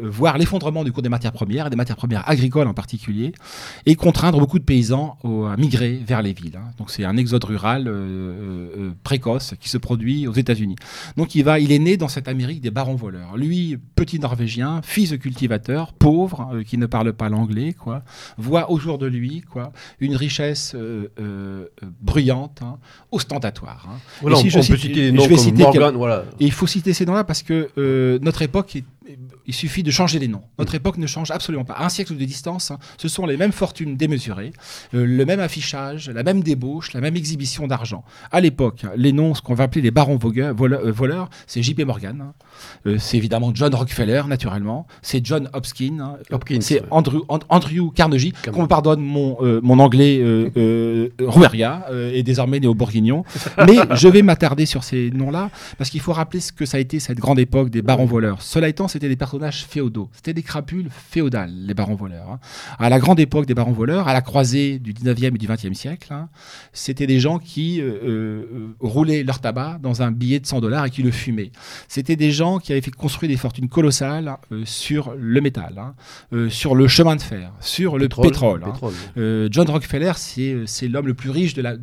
voir 0.00 0.38
l'effondrement 0.38 0.84
du 0.84 0.92
cours 0.92 1.02
des 1.02 1.08
matières 1.08 1.32
premières, 1.32 1.68
des 1.68 1.76
matières 1.76 1.96
premières 1.96 2.28
agricoles 2.28 2.66
en 2.66 2.74
particulier, 2.74 3.32
et 3.86 3.94
contraindre 3.96 4.38
beaucoup 4.38 4.58
de 4.58 4.64
paysans 4.64 5.18
à 5.24 5.56
migrer 5.56 6.00
vers 6.06 6.22
les 6.22 6.32
villes. 6.32 6.56
Hein. 6.56 6.70
Donc 6.78 6.90
c'est 6.90 7.04
un 7.04 7.16
exode 7.16 7.44
rural 7.44 7.92
précoce 9.02 9.54
qui 9.60 9.68
se 9.68 9.78
produit 9.78 10.26
aux 10.26 10.34
États-Unis. 10.34 10.76
Donc 11.16 11.34
il, 11.34 11.44
va, 11.44 11.58
il 11.58 11.72
est 11.72 11.78
né 11.78 11.96
dans 11.96 12.08
cette 12.08 12.28
Amérique 12.28 12.60
des 12.60 12.70
barons 12.70 12.96
voleurs 12.96 13.17
lui, 13.36 13.78
petit 13.94 14.18
Norvégien, 14.18 14.80
fils 14.82 15.10
de 15.10 15.16
cultivateur, 15.16 15.92
pauvre, 15.92 16.50
euh, 16.52 16.62
qui 16.62 16.78
ne 16.78 16.86
parle 16.86 17.12
pas 17.12 17.28
l'anglais, 17.28 17.72
quoi, 17.72 18.02
voit 18.36 18.70
au 18.70 18.78
jour 18.78 18.98
de 18.98 19.06
lui 19.06 19.42
quoi, 19.42 19.72
une 20.00 20.16
richesse 20.16 20.72
euh, 20.74 21.08
euh, 21.20 21.66
bruyante, 22.00 22.60
hein, 22.62 22.78
ostentatoire. 23.10 23.88
Hein. 23.90 23.98
on, 24.22 24.30
peut 24.30 24.40
citer 24.40 25.10
des 25.10 25.12
noms 25.12 25.28
comme 25.28 25.58
Morgan, 25.58 25.96
voilà. 25.96 26.24
Et 26.40 26.46
il 26.46 26.52
faut 26.52 26.66
citer 26.66 26.92
ces 26.92 27.06
noms-là 27.06 27.24
parce 27.24 27.42
que 27.42 28.18
notre 28.22 28.42
époque 28.42 28.76
est 28.76 28.84
il 29.46 29.54
suffit 29.54 29.82
de 29.82 29.90
changer 29.90 30.18
les 30.18 30.28
noms. 30.28 30.42
Notre 30.58 30.74
époque 30.74 30.98
ne 30.98 31.06
change 31.06 31.30
absolument 31.30 31.64
pas. 31.64 31.76
un 31.78 31.88
siècle 31.88 32.14
de 32.16 32.24
distance, 32.24 32.70
hein, 32.70 32.78
ce 32.98 33.08
sont 33.08 33.26
les 33.26 33.36
mêmes 33.36 33.52
fortunes 33.52 33.96
démesurées, 33.96 34.52
euh, 34.94 35.04
le 35.04 35.24
même 35.24 35.40
affichage, 35.40 36.10
la 36.10 36.22
même 36.22 36.42
débauche, 36.42 36.92
la 36.92 37.00
même 37.00 37.16
exhibition 37.16 37.66
d'argent. 37.66 38.04
À 38.30 38.40
l'époque, 38.40 38.84
les 38.96 39.12
noms, 39.12 39.34
ce 39.34 39.42
qu'on 39.42 39.54
va 39.54 39.64
appeler 39.64 39.80
les 39.80 39.90
barons 39.90 40.18
euh, 40.22 40.52
voleurs, 40.92 41.30
c'est 41.46 41.62
J.P. 41.62 41.84
Morgan, 41.84 42.20
hein. 42.20 42.34
Euh, 42.86 42.96
c'est 42.98 43.16
évidemment 43.16 43.50
John 43.54 43.74
Rockefeller, 43.74 44.22
naturellement, 44.28 44.86
c'est 45.02 45.24
John 45.24 45.48
Hopkins, 45.52 45.98
hein. 46.00 46.38
c'est 46.60 46.82
Andrew, 46.90 47.20
Andrew, 47.28 47.90
Carnegie, 47.94 48.32
qu'on 48.52 48.62
me 48.62 48.68
pardonne 48.68 49.00
mon, 49.00 49.38
mon 49.62 49.78
anglais 49.78 50.22
Roueria, 51.20 51.86
et 52.12 52.22
désormais 52.22 52.60
néo-bourguignon. 52.60 53.24
Mais 53.66 53.76
je 53.94 54.08
vais 54.08 54.22
m'attarder 54.22 54.66
sur 54.66 54.84
ces 54.84 55.10
noms-là, 55.10 55.50
parce 55.76 55.90
qu'il 55.90 56.00
faut 56.00 56.12
rappeler 56.12 56.40
ce 56.40 56.52
que 56.52 56.66
ça 56.66 56.76
a 56.76 56.80
été 56.80 57.00
cette 57.00 57.18
grande 57.18 57.38
époque 57.38 57.70
des 57.70 57.82
barons 57.82 58.06
voleurs. 58.06 58.42
Cela 58.42 58.68
étant, 58.68 58.88
c'était 58.88 59.08
des 59.08 59.16
personnages 59.16 59.64
féodaux. 59.64 60.08
C'était 60.12 60.34
des 60.34 60.42
crapules 60.42 60.88
féodales, 60.90 61.52
les 61.52 61.74
barons 61.74 61.94
voleurs. 61.94 62.30
Hein. 62.30 62.40
À 62.78 62.88
la 62.88 62.98
grande 62.98 63.20
époque 63.20 63.46
des 63.46 63.54
barons 63.54 63.72
voleurs, 63.72 64.08
à 64.08 64.12
la 64.12 64.20
croisée 64.20 64.78
du 64.78 64.92
19e 64.92 65.26
et 65.26 65.30
du 65.38 65.46
20e 65.46 65.74
siècle, 65.74 66.12
hein, 66.12 66.28
c'était 66.72 67.06
des 67.06 67.20
gens 67.20 67.38
qui 67.38 67.80
euh, 67.80 67.98
euh, 68.04 68.74
roulaient 68.80 69.22
leur 69.22 69.40
tabac 69.40 69.78
dans 69.82 70.02
un 70.02 70.10
billet 70.10 70.40
de 70.40 70.46
100 70.46 70.60
dollars 70.60 70.86
et 70.86 70.90
qui 70.90 71.02
le 71.02 71.10
fumaient. 71.10 71.52
C'était 71.88 72.16
des 72.16 72.30
gens 72.30 72.47
qui 72.56 72.72
avaient 72.72 72.80
fait 72.80 72.90
construire 72.90 73.30
des 73.30 73.36
fortunes 73.36 73.68
colossales 73.68 74.38
euh, 74.50 74.62
sur 74.64 75.14
le 75.18 75.40
métal, 75.42 75.74
hein, 75.78 76.48
sur 76.48 76.74
le 76.74 76.88
chemin 76.88 77.16
de 77.16 77.22
fer, 77.22 77.52
sur 77.60 77.98
le 77.98 78.08
pétrole. 78.08 78.64
John 79.50 79.68
Rockefeller, 79.68 80.12
c'est 80.16 80.88
l'homme 80.88 81.06
le 81.06 81.14
plus 81.14 81.30
riche 81.30 81.52
de 81.52 81.60
la, 81.60 81.74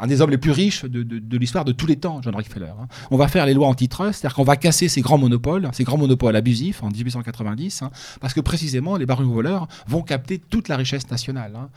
un 0.00 0.06
des 0.06 0.20
hommes 0.20 0.30
les 0.30 0.38
plus 0.38 0.50
riches 0.50 0.84
de, 0.84 1.36
l'histoire 1.36 1.64
de 1.64 1.72
tous 1.72 1.86
les 1.86 1.96
temps, 1.96 2.20
John 2.22 2.34
Rockefeller. 2.34 2.72
Hein. 2.80 2.88
On 3.10 3.16
va 3.16 3.28
faire 3.28 3.46
les 3.46 3.54
lois 3.54 3.68
antitrust, 3.68 4.20
c'est-à-dire 4.20 4.36
qu'on 4.36 4.44
va 4.44 4.56
casser 4.56 4.88
ces 4.88 5.00
grands 5.00 5.18
monopoles, 5.18 5.68
ces 5.72 5.84
grands 5.84 5.98
monopoles 5.98 6.36
abusifs 6.36 6.82
en 6.82 6.88
1890, 6.88 7.82
hein, 7.82 7.90
parce 8.20 8.34
que 8.34 8.40
précisément 8.40 8.96
les 8.96 9.06
barons 9.06 9.24
voleurs 9.24 9.68
vont 9.86 10.02
capter 10.02 10.38
toute 10.38 10.68
la 10.68 10.76
richesse 10.76 11.10
nationale. 11.10 11.52
Hein. 11.56 11.68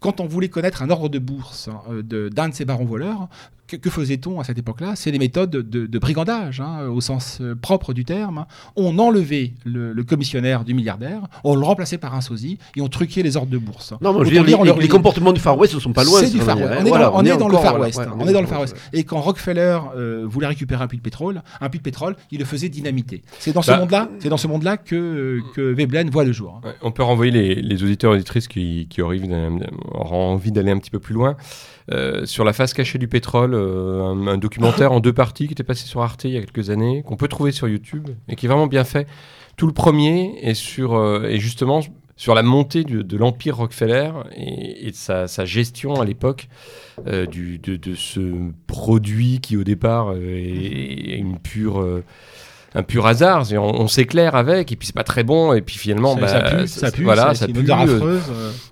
Quand 0.00 0.20
on 0.20 0.26
voulait 0.26 0.48
connaître 0.48 0.82
un 0.82 0.90
ordre 0.90 1.08
de 1.08 1.18
bourse 1.18 1.70
euh, 1.88 2.02
d'un 2.28 2.48
de, 2.48 2.54
ces 2.54 2.64
barons 2.64 2.84
voleurs, 2.84 3.28
que, 3.76 3.90
faisait-on 3.90 4.40
à 4.40 4.44
cette 4.44 4.58
époque-là? 4.58 4.94
C'est 4.96 5.12
des 5.12 5.18
méthodes 5.18 5.50
de, 5.50 5.98
brigandage, 5.98 6.60
hein, 6.60 6.86
au 6.88 7.00
sens 7.00 7.38
euh, 7.40 7.54
propre 7.54 7.92
du 7.92 8.04
terme. 8.04 8.46
On 8.76 8.98
enlevait 8.98 9.52
le, 9.64 10.02
commissionnaire 10.02 10.64
du 10.64 10.74
milliardaire, 10.74 11.22
on 11.44 11.54
le 11.54 11.64
remplaçait 11.64 11.98
par 11.98 12.14
un 12.14 12.20
sosie 12.20 12.58
et 12.76 12.80
on 12.80 12.88
truquait 12.88 13.22
les 13.22 13.36
ordres 13.36 13.50
de 13.50 13.58
bourse. 13.58 13.94
Non, 14.00 14.12
moi, 14.12 14.24
je 14.24 14.30
veux 14.30 14.44
dire, 14.44 14.62
les, 14.74 14.88
comportements 14.88 15.32
du 15.32 15.40
Far 15.40 15.56
West 15.56 15.74
ne 15.74 15.80
sont 15.80 15.92
pas 15.92 16.04
loin. 16.04 16.20
C'est 16.20 16.30
du 16.30 16.40
Far 16.40 16.58
West. 16.58 16.82
On, 17.14 17.24
est 17.24 17.36
dans, 17.36 17.48
le 17.48 17.56
Far 17.56 17.78
West. 17.78 18.00
on 18.18 18.26
est 18.26 18.32
dans 18.32 18.40
le 18.40 18.46
Far 18.46 18.60
West. 18.60 18.76
Et 18.92 19.04
quand 19.04 19.20
Rockefeller 19.20 19.78
euh, 19.96 20.24
voulait 20.28 20.48
récupérer 20.48 20.82
un 20.82 20.88
puits 20.88 20.98
de 20.98 21.02
pétrole, 21.02 21.42
un 21.60 21.68
puits 21.68 21.78
de 21.78 21.84
pétrole, 21.84 22.16
il 22.30 22.38
le 22.38 22.44
faisait 22.44 22.68
dynamiter. 22.68 23.22
C'est 23.38 23.52
dans 23.52 23.62
ce 23.62 23.70
bah, 23.70 23.78
monde-là, 23.78 24.08
c'est 24.18 24.28
dans 24.28 24.36
ce 24.36 24.48
monde-là 24.48 24.76
que, 24.76 25.40
que 25.54 25.60
Veblen 25.60 26.10
voit 26.10 26.24
le 26.24 26.32
jour. 26.32 26.60
on 26.82 26.90
peut 26.90 27.02
renvoyer 27.02 27.32
les, 27.32 27.54
les 27.54 27.82
auditeurs 27.82 28.12
et 28.12 28.16
auditrices 28.16 28.48
qui, 28.48 28.86
qui 28.90 29.02
auraient 29.02 29.20
envie 29.94 30.52
d'aller 30.52 30.72
un 30.72 30.78
petit 30.78 30.90
peu 30.90 30.98
plus 30.98 31.14
loin. 31.14 31.36
Euh, 31.90 32.26
sur 32.26 32.44
la 32.44 32.52
face 32.52 32.74
cachée 32.74 32.98
du 32.98 33.08
pétrole, 33.08 33.54
euh, 33.54 34.04
un, 34.04 34.38
documentaire 34.38 34.92
en 34.92 35.00
deux 35.00 35.12
parties 35.12 35.46
qui 35.46 35.52
était 35.52 35.64
passé 35.64 35.86
sur 35.86 36.02
Arte 36.02 36.24
il 36.24 36.30
y 36.30 36.36
a 36.36 36.40
quelques 36.40 36.70
années, 36.70 37.02
qu'on 37.02 37.16
peut 37.16 37.28
trouver 37.28 37.52
sur 37.52 37.68
YouTube 37.68 38.08
et 38.28 38.36
qui 38.36 38.46
est 38.46 38.48
vraiment 38.48 38.68
bien 38.68 38.84
fait. 38.84 39.06
Tout 39.56 39.66
le 39.66 39.72
premier 39.72 40.38
est 40.42 40.54
sur, 40.54 40.94
euh, 40.94 41.36
justement 41.38 41.80
sur 42.16 42.34
la 42.34 42.42
montée 42.42 42.84
de 42.84 43.16
l'empire 43.16 43.56
Rockefeller 43.56 44.12
et, 44.36 44.90
de 44.90 44.94
sa, 44.94 45.26
gestion 45.44 46.00
à 46.00 46.04
l'époque 46.04 46.48
de, 47.06 47.56
de, 47.56 47.94
ce 47.94 48.50
produit 48.68 49.40
qui 49.40 49.56
au 49.56 49.64
départ 49.64 50.14
est, 50.14 51.16
une 51.18 51.38
pure 51.40 52.02
un 52.74 52.82
pur 52.82 53.06
hasard. 53.06 53.44
On, 53.52 53.88
s'éclaire 53.88 54.34
avec, 54.34 54.72
et 54.72 54.76
puis 54.76 54.86
c'est 54.86 54.94
pas 54.94 55.04
très 55.04 55.24
bon, 55.24 55.52
et 55.52 55.60
puis 55.60 55.76
finalement, 55.76 56.16
ça, 56.16 56.40
bah, 56.40 56.50
pue, 56.50 56.66
ça 56.66 56.90
pue, 56.90 57.04
voilà, 57.04 57.34
ça 57.34 57.46
pue, 57.46 57.64
euh, 57.70 58.20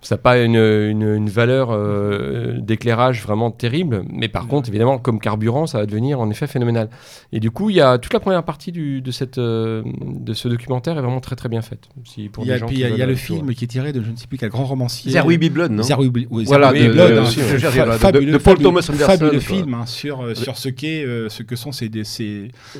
ça 0.00 0.14
n'a 0.14 0.18
pas 0.18 0.38
une, 0.38 0.56
une, 0.56 1.28
valeur 1.28 1.70
euh, 1.70 2.58
d'éclairage 2.58 3.22
vraiment 3.22 3.50
terrible, 3.50 4.04
mais 4.10 4.28
par 4.28 4.46
contre, 4.46 4.68
évidemment, 4.68 4.98
comme 4.98 5.20
carburant, 5.20 5.66
ça 5.66 5.78
va 5.78 5.86
devenir 5.86 6.20
en 6.20 6.30
effet 6.30 6.46
phénoménal. 6.46 6.88
Et 7.32 7.40
du 7.40 7.50
coup, 7.50 7.70
il 7.70 7.76
y 7.76 7.80
a 7.80 7.98
toute 7.98 8.12
la 8.12 8.20
première 8.20 8.44
partie 8.44 8.72
du, 8.72 9.02
de, 9.02 9.10
cette, 9.10 9.38
euh, 9.38 9.82
de 10.00 10.32
ce 10.32 10.48
documentaire 10.48 10.96
est 10.96 11.02
vraiment 11.02 11.20
très 11.20 11.36
très 11.36 11.48
bien 11.48 11.62
faite. 11.62 11.88
Si, 12.04 12.28
pour 12.28 12.44
il 12.44 12.48
y 12.48 12.52
a, 12.52 12.56
il 12.70 12.78
y 12.78 13.02
a, 13.02 13.06
le 13.06 13.16
film 13.16 13.52
qui 13.54 13.64
est 13.64 13.68
tiré 13.68 13.92
de 13.92 14.02
je 14.02 14.10
ne 14.10 14.16
sais 14.16 14.26
plus 14.26 14.38
quel 14.38 14.50
grand 14.50 14.64
romancier. 14.64 15.10
Zerwi 15.12 15.36
Biblon, 15.38 15.68
non 15.68 15.82
Zerwi 15.82 16.10
Voilà, 16.46 16.72
de 16.72 18.38
Paul 18.38 18.58
Thomas 18.58 18.86
Anderson. 18.88 19.06
Fabuleux 19.06 19.40
film 19.40 19.74
hein, 19.74 19.86
sur, 19.86 20.36
sur 20.36 20.56
ce 20.56 20.68
qu'est, 20.68 21.04
ce 21.28 21.42
que 21.42 21.56
sont 21.56 21.72
ces, 21.72 21.90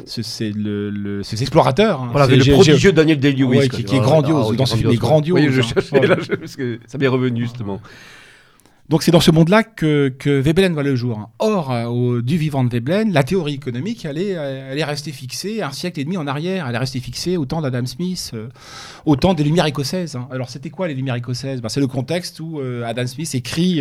c'est 0.06 0.52
le 0.54 1.09
ces 1.22 1.42
explorateurs. 1.42 2.00
Hein. 2.00 2.08
Voilà, 2.12 2.26
le 2.34 2.52
prodigieux 2.52 2.92
Daniel 2.92 3.18
Day-Lewis. 3.18 3.68
qui, 3.68 3.82
est 3.82 4.00
grandiose. 4.00 4.56
dans 4.56 4.66
ce 4.66 4.76
film, 4.76 4.90
est 4.90 4.96
grandiose. 4.96 5.40
Oui, 5.40 5.48
je 5.50 5.62
cherchais 5.62 6.06
là, 6.06 6.16
parce 6.16 6.56
que 6.56 6.78
ça 6.86 6.98
m'est 6.98 7.08
revenu 7.08 7.42
justement. 7.42 7.80
Donc 8.90 9.04
c'est 9.04 9.12
dans 9.12 9.20
ce 9.20 9.30
monde-là 9.30 9.62
que, 9.62 10.08
que, 10.08 10.40
Veblen 10.40 10.72
voit 10.72 10.82
le 10.82 10.96
jour. 10.96 11.30
Or, 11.38 11.70
euh, 11.70 12.22
du 12.22 12.36
vivant 12.36 12.64
de 12.64 12.70
Veblen, 12.70 13.12
la 13.12 13.22
théorie 13.22 13.54
économique, 13.54 14.04
elle 14.04 14.18
est, 14.18 14.30
elle 14.30 14.76
est 14.76 14.84
restée 14.84 15.12
fixée 15.12 15.62
un 15.62 15.70
siècle 15.70 16.00
et 16.00 16.04
demi 16.04 16.16
en 16.16 16.26
arrière. 16.26 16.66
Elle 16.68 16.74
est 16.74 16.78
restée 16.78 16.98
fixée 16.98 17.36
au 17.36 17.44
temps 17.44 17.60
d'Adam 17.60 17.86
Smith, 17.86 18.32
euh, 18.34 18.48
au 19.06 19.14
temps 19.14 19.32
des 19.32 19.44
Lumières 19.44 19.66
écossaises. 19.66 20.16
Hein. 20.16 20.26
Alors 20.32 20.50
c'était 20.50 20.70
quoi 20.70 20.88
les 20.88 20.94
Lumières 20.94 21.14
écossaises? 21.14 21.62
Ben, 21.62 21.68
C'est 21.68 21.78
le 21.78 21.86
contexte 21.86 22.40
où 22.40 22.58
euh, 22.58 22.82
Adam 22.84 23.06
Smith 23.06 23.32
écrit 23.32 23.80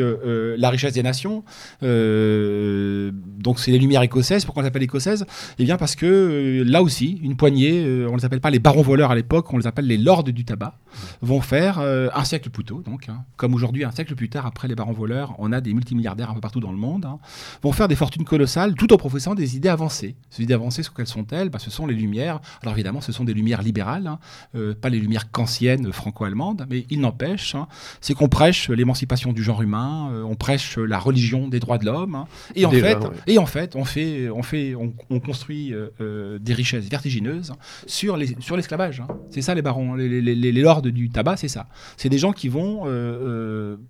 La 0.59 0.69
richesse 0.69 0.93
des 0.93 1.01
nations. 1.01 1.43
donc 1.81 3.59
c'est 3.59 3.71
les 3.71 3.79
Lumières 3.79 4.03
écossaises. 4.03 4.45
Pourquoi 4.45 4.61
on 4.61 4.63
les 4.63 4.67
appelle 4.67 4.83
écossaises? 4.83 5.25
Eh 5.57 5.63
bien 5.63 5.77
parce 5.77 5.95
que 5.95 6.63
là 6.67 6.83
aussi, 6.83 7.19
une 7.23 7.35
poignée, 7.35 7.81
on 8.07 8.11
ne 8.11 8.17
les 8.17 8.25
appelle 8.25 8.41
pas 8.41 8.51
les 8.51 8.59
barons 8.59 8.83
voleurs 8.83 9.09
à 9.09 9.15
l'époque, 9.15 9.51
on 9.51 9.57
les 9.57 9.65
appelle 9.65 9.87
les 9.87 9.97
lords 9.97 10.23
du 10.23 10.45
tabac, 10.45 10.75
vont 11.23 11.41
faire 11.41 11.79
un 11.79 12.23
siècle 12.25 12.51
plus 12.51 12.63
tôt, 12.63 12.83
donc, 12.85 13.09
hein, 13.09 13.23
comme 13.37 13.55
aujourd'hui 13.55 13.83
un 13.83 13.91
siècle 13.91 14.13
plus 14.13 14.29
tard 14.29 14.45
après 14.45 14.67
les 14.67 14.75
barons 14.75 14.93
voleurs, 14.93 14.98
on 15.37 15.51
a 15.51 15.61
des 15.61 15.73
multimilliardaires 15.73 16.31
un 16.31 16.33
peu 16.33 16.41
partout 16.41 16.59
dans 16.59 16.71
le 16.71 16.77
monde, 16.77 17.05
hein, 17.05 17.19
vont 17.61 17.71
faire 17.71 17.87
des 17.87 17.95
fortunes 17.95 18.25
colossales 18.25 18.75
tout 18.75 18.91
en 18.93 18.97
professant 18.97 19.35
des 19.35 19.55
idées 19.55 19.69
avancées. 19.69 20.15
Ces 20.29 20.43
idées 20.43 20.53
avancées, 20.53 20.83
quelles 20.95 21.07
sont-elles? 21.07 21.49
Bah, 21.49 21.59
Ce 21.59 21.69
sont 21.69 21.87
les 21.87 21.95
Lumières. 21.95 22.39
Alors 22.61 22.73
évidemment, 22.73 23.01
ce 23.01 23.11
sont 23.11 23.23
des 23.23 23.33
Lumières 23.33 23.61
libérales, 23.61 24.07
hein, 24.07 24.19
euh, 24.55 24.73
pas 24.73 24.89
les 24.89 24.99
Lumières 24.99 25.31
kantiennes 25.31 25.91
franco-allemandes, 25.91 26.65
mais 26.69 26.85
il 26.89 27.01
n'empêche, 27.01 27.55
hein, 27.55 27.67
c'est 28.01 28.13
qu'on 28.13 28.29
prêche 28.29 28.69
l'émancipation 28.69 29.33
du 29.33 29.43
genre 29.43 29.61
humain, 29.61 30.09
euh, 30.11 30.23
on 30.23 30.35
prêche 30.35 30.77
la 30.77 30.99
religion 30.99 31.47
des 31.47 31.59
droits 31.59 31.77
de 31.77 31.85
l'homme, 31.85 32.25
et, 32.55 32.65
en 32.65 32.71
fait, 32.71 32.97
et 33.27 33.37
en 33.37 33.45
fait, 33.45 33.75
on 33.75 33.85
fait, 33.85 34.29
on 34.29 34.43
fait, 34.43 34.75
on, 34.75 35.19
construit 35.19 35.73
euh, 35.73 36.39
des 36.39 36.53
richesses 36.53 36.89
vertigineuses 36.89 37.53
sur 37.85 38.17
les, 38.17 38.35
sur 38.39 38.55
l'esclavage. 38.55 39.03
C'est 39.29 39.41
ça 39.41 39.53
les 39.53 39.61
barons, 39.61 39.95
les, 39.95 40.21
les, 40.21 40.35
les, 40.35 40.61
lords 40.61 40.81
du 40.81 41.09
tabac, 41.09 41.37
c'est 41.37 41.47
ça. 41.47 41.67
C'est 41.97 42.09
des 42.09 42.17
gens 42.17 42.31
qui 42.31 42.47
vont 42.47 42.85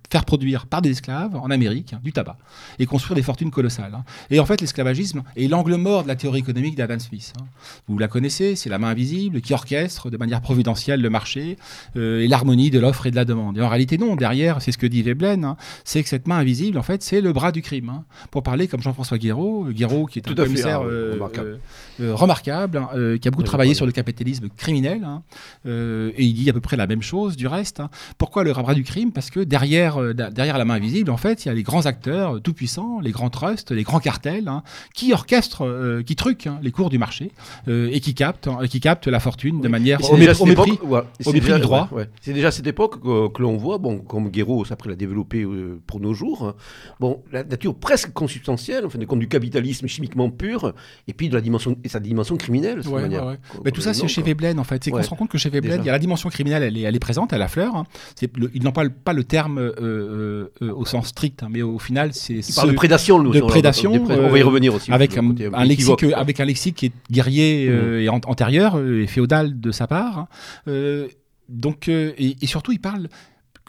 faire 0.09 0.25
produire 0.25 0.65
par 0.65 0.81
des 0.81 0.91
esclaves 0.99 1.35
en 1.35 1.49
Amérique 1.49 1.95
du 2.03 2.11
tabac 2.11 2.37
et 2.77 2.85
construire 2.85 3.15
des 3.15 3.23
fortunes 3.23 3.51
colossales. 3.51 3.93
Hein. 3.95 4.03
Et 4.29 4.39
en 4.39 4.45
fait, 4.45 4.61
l'esclavagisme 4.61 5.23
est 5.35 5.47
l'angle 5.47 5.75
mort 5.75 6.03
de 6.03 6.07
la 6.07 6.15
théorie 6.15 6.39
économique 6.39 6.75
d'Adam 6.75 6.99
Smith. 6.99 7.33
Hein. 7.39 7.45
Vous 7.87 7.97
la 7.97 8.07
connaissez, 8.07 8.55
c'est 8.55 8.69
la 8.69 8.77
main 8.77 8.89
invisible 8.89 9.41
qui 9.41 9.53
orchestre 9.53 10.09
de 10.09 10.17
manière 10.17 10.41
providentielle 10.41 11.01
le 11.01 11.09
marché 11.09 11.57
euh, 11.95 12.21
et 12.21 12.27
l'harmonie 12.27 12.69
de 12.69 12.79
l'offre 12.79 13.05
et 13.05 13.11
de 13.11 13.15
la 13.15 13.25
demande. 13.25 13.57
Et 13.57 13.61
en 13.61 13.69
réalité, 13.69 13.97
non, 13.97 14.15
derrière, 14.15 14.61
c'est 14.61 14.71
ce 14.71 14.77
que 14.77 14.87
dit 14.87 15.01
Veblen, 15.01 15.43
hein, 15.45 15.57
c'est 15.83 16.03
que 16.03 16.09
cette 16.09 16.27
main 16.27 16.37
invisible, 16.37 16.77
en 16.77 16.83
fait, 16.83 17.01
c'est 17.01 17.21
le 17.21 17.31
bras 17.33 17.51
du 17.51 17.61
crime. 17.61 18.03
Pour 18.31 18.43
parler 18.43 18.67
comme 18.67 18.81
Jean-François 18.81 19.17
Guéraud, 19.17 19.67
euh, 19.67 19.71
Guéraud 19.71 20.05
qui 20.05 20.19
est 20.19 20.27
un 20.29 20.35
commissaire 20.35 20.81
euh, 20.83 21.17
remarquable, 21.99 22.81
qui 23.21 23.27
a 23.27 23.31
beaucoup 23.31 23.43
travaillé 23.43 23.73
sur 23.73 23.85
le 23.85 23.91
capitalisme 23.91 24.49
criminel, 24.49 25.07
et 25.65 26.23
il 26.23 26.33
dit 26.33 26.49
à 26.49 26.53
peu 26.53 26.61
près 26.61 26.77
la 26.77 26.87
même 26.87 27.01
chose 27.01 27.35
du 27.35 27.47
reste. 27.47 27.81
Pourquoi 28.17 28.43
le 28.43 28.53
bras 28.53 28.73
du 28.73 28.83
crime? 28.83 29.11
Parce 29.11 29.29
que 29.29 29.39
derrière, 29.39 29.97
derrière 30.13 30.57
la 30.57 30.65
main 30.65 30.75
invisible, 30.75 30.88
en 31.09 31.17
fait, 31.17 31.45
il 31.45 31.47
y 31.47 31.51
a 31.51 31.53
les 31.53 31.63
grands 31.63 31.85
acteurs 31.85 32.35
euh, 32.35 32.39
tout 32.39 32.53
puissants, 32.53 32.99
les 32.99 33.11
grands 33.11 33.29
trusts, 33.29 33.71
les 33.71 33.83
grands 33.83 33.99
cartels, 33.99 34.47
hein, 34.47 34.63
qui 34.93 35.13
orchestrent, 35.13 35.65
euh, 35.65 36.03
qui 36.03 36.15
truquent 36.15 36.47
hein, 36.47 36.59
les 36.61 36.71
cours 36.71 36.89
du 36.89 36.97
marché 36.97 37.31
euh, 37.67 37.89
et 37.91 37.99
qui 37.99 38.13
captent, 38.13 38.47
hein, 38.47 38.59
qui 38.69 38.79
captent 38.79 39.07
la 39.07 39.19
fortune 39.19 39.61
de 39.61 39.67
manière 39.67 39.99
au, 40.11 40.17
mépris, 40.17 40.71
du 40.71 41.59
droit. 41.59 41.89
C'est 42.21 42.33
déjà 42.33 42.51
cette 42.51 42.67
époque 42.67 43.01
que, 43.01 43.41
l'on 43.41 43.57
voit, 43.57 43.77
bon, 43.77 43.99
comme 43.99 44.29
Guéraud 44.29 44.65
après 44.69 44.89
l'a 44.89 44.95
développé 44.95 45.45
pour 45.87 45.99
nos 45.99 46.13
jours, 46.13 46.53
bon, 46.99 47.23
la 47.31 47.43
nature 47.43 47.75
presque 47.75 48.11
consubstantielle, 48.13 48.85
en 48.85 48.89
fin 48.89 48.99
de 48.99 49.05
compte, 49.05 49.19
du 49.19 49.27
capitalisme 49.27 49.87
chimiquement 49.87 50.29
pur, 50.29 50.73
et 51.07 51.13
puis 51.13 51.29
de 51.29 51.35
la 51.35 51.41
dimension, 51.41 51.77
et 51.83 51.89
sa 51.89 51.99
dimension 51.99 52.37
criminelle. 52.37 52.81
Mais 53.63 53.71
tout 53.71 53.81
ça, 53.81 53.93
c'est 53.93 54.07
chez 54.07 54.21
Veblen, 54.21 54.59
en 54.59 54.63
fait. 54.63 54.83
C'est 54.83 54.91
qu'on 54.91 55.03
se 55.03 55.09
rend 55.09 55.15
compte 55.15 55.29
que 55.29 55.37
chez 55.37 55.49
Veblen, 55.49 55.81
il 55.81 55.85
y 55.85 55.89
a 55.89 55.93
la 55.93 55.99
dimension 55.99 56.29
criminelle, 56.29 56.63
elle 56.63 56.77
est, 56.77 56.81
elle 56.81 56.95
est 56.95 56.99
présente, 56.99 57.33
elle 57.33 57.47
fleur. 57.49 57.83
ils 58.53 58.63
n'ont 58.63 58.71
pas, 58.71 58.87
pas 58.89 59.13
le 59.13 59.23
terme 59.23 59.59
au 60.75 60.85
sens 60.85 61.07
strict, 61.07 61.43
hein, 61.43 61.47
mais 61.49 61.61
au 61.61 61.79
final, 61.79 62.13
c'est. 62.13 62.41
Parle 62.55 62.71
de 62.71 62.75
prédation, 62.75 63.21
De 63.21 63.39
prédation. 63.41 63.93
on 63.93 64.29
va 64.29 64.37
y 64.37 64.43
revenir 64.43 64.73
aussi. 64.73 64.91
Avec 64.91 65.17
un, 65.17 65.63
lexique, 65.63 66.03
avec 66.15 66.39
un 66.39 66.45
lexique 66.45 66.75
qui 66.75 66.85
est 66.87 66.91
guerrier 67.11 67.67
mmh. 67.67 67.71
euh, 67.71 68.01
et 68.01 68.09
antérieur 68.09 68.77
euh, 68.77 69.03
et 69.03 69.07
féodal 69.07 69.59
de 69.59 69.71
sa 69.71 69.87
part. 69.87 70.27
Euh, 70.67 71.07
donc, 71.47 71.87
et, 71.87 72.35
surtout, 72.43 72.71
il 72.71 72.79
parle 72.79 73.09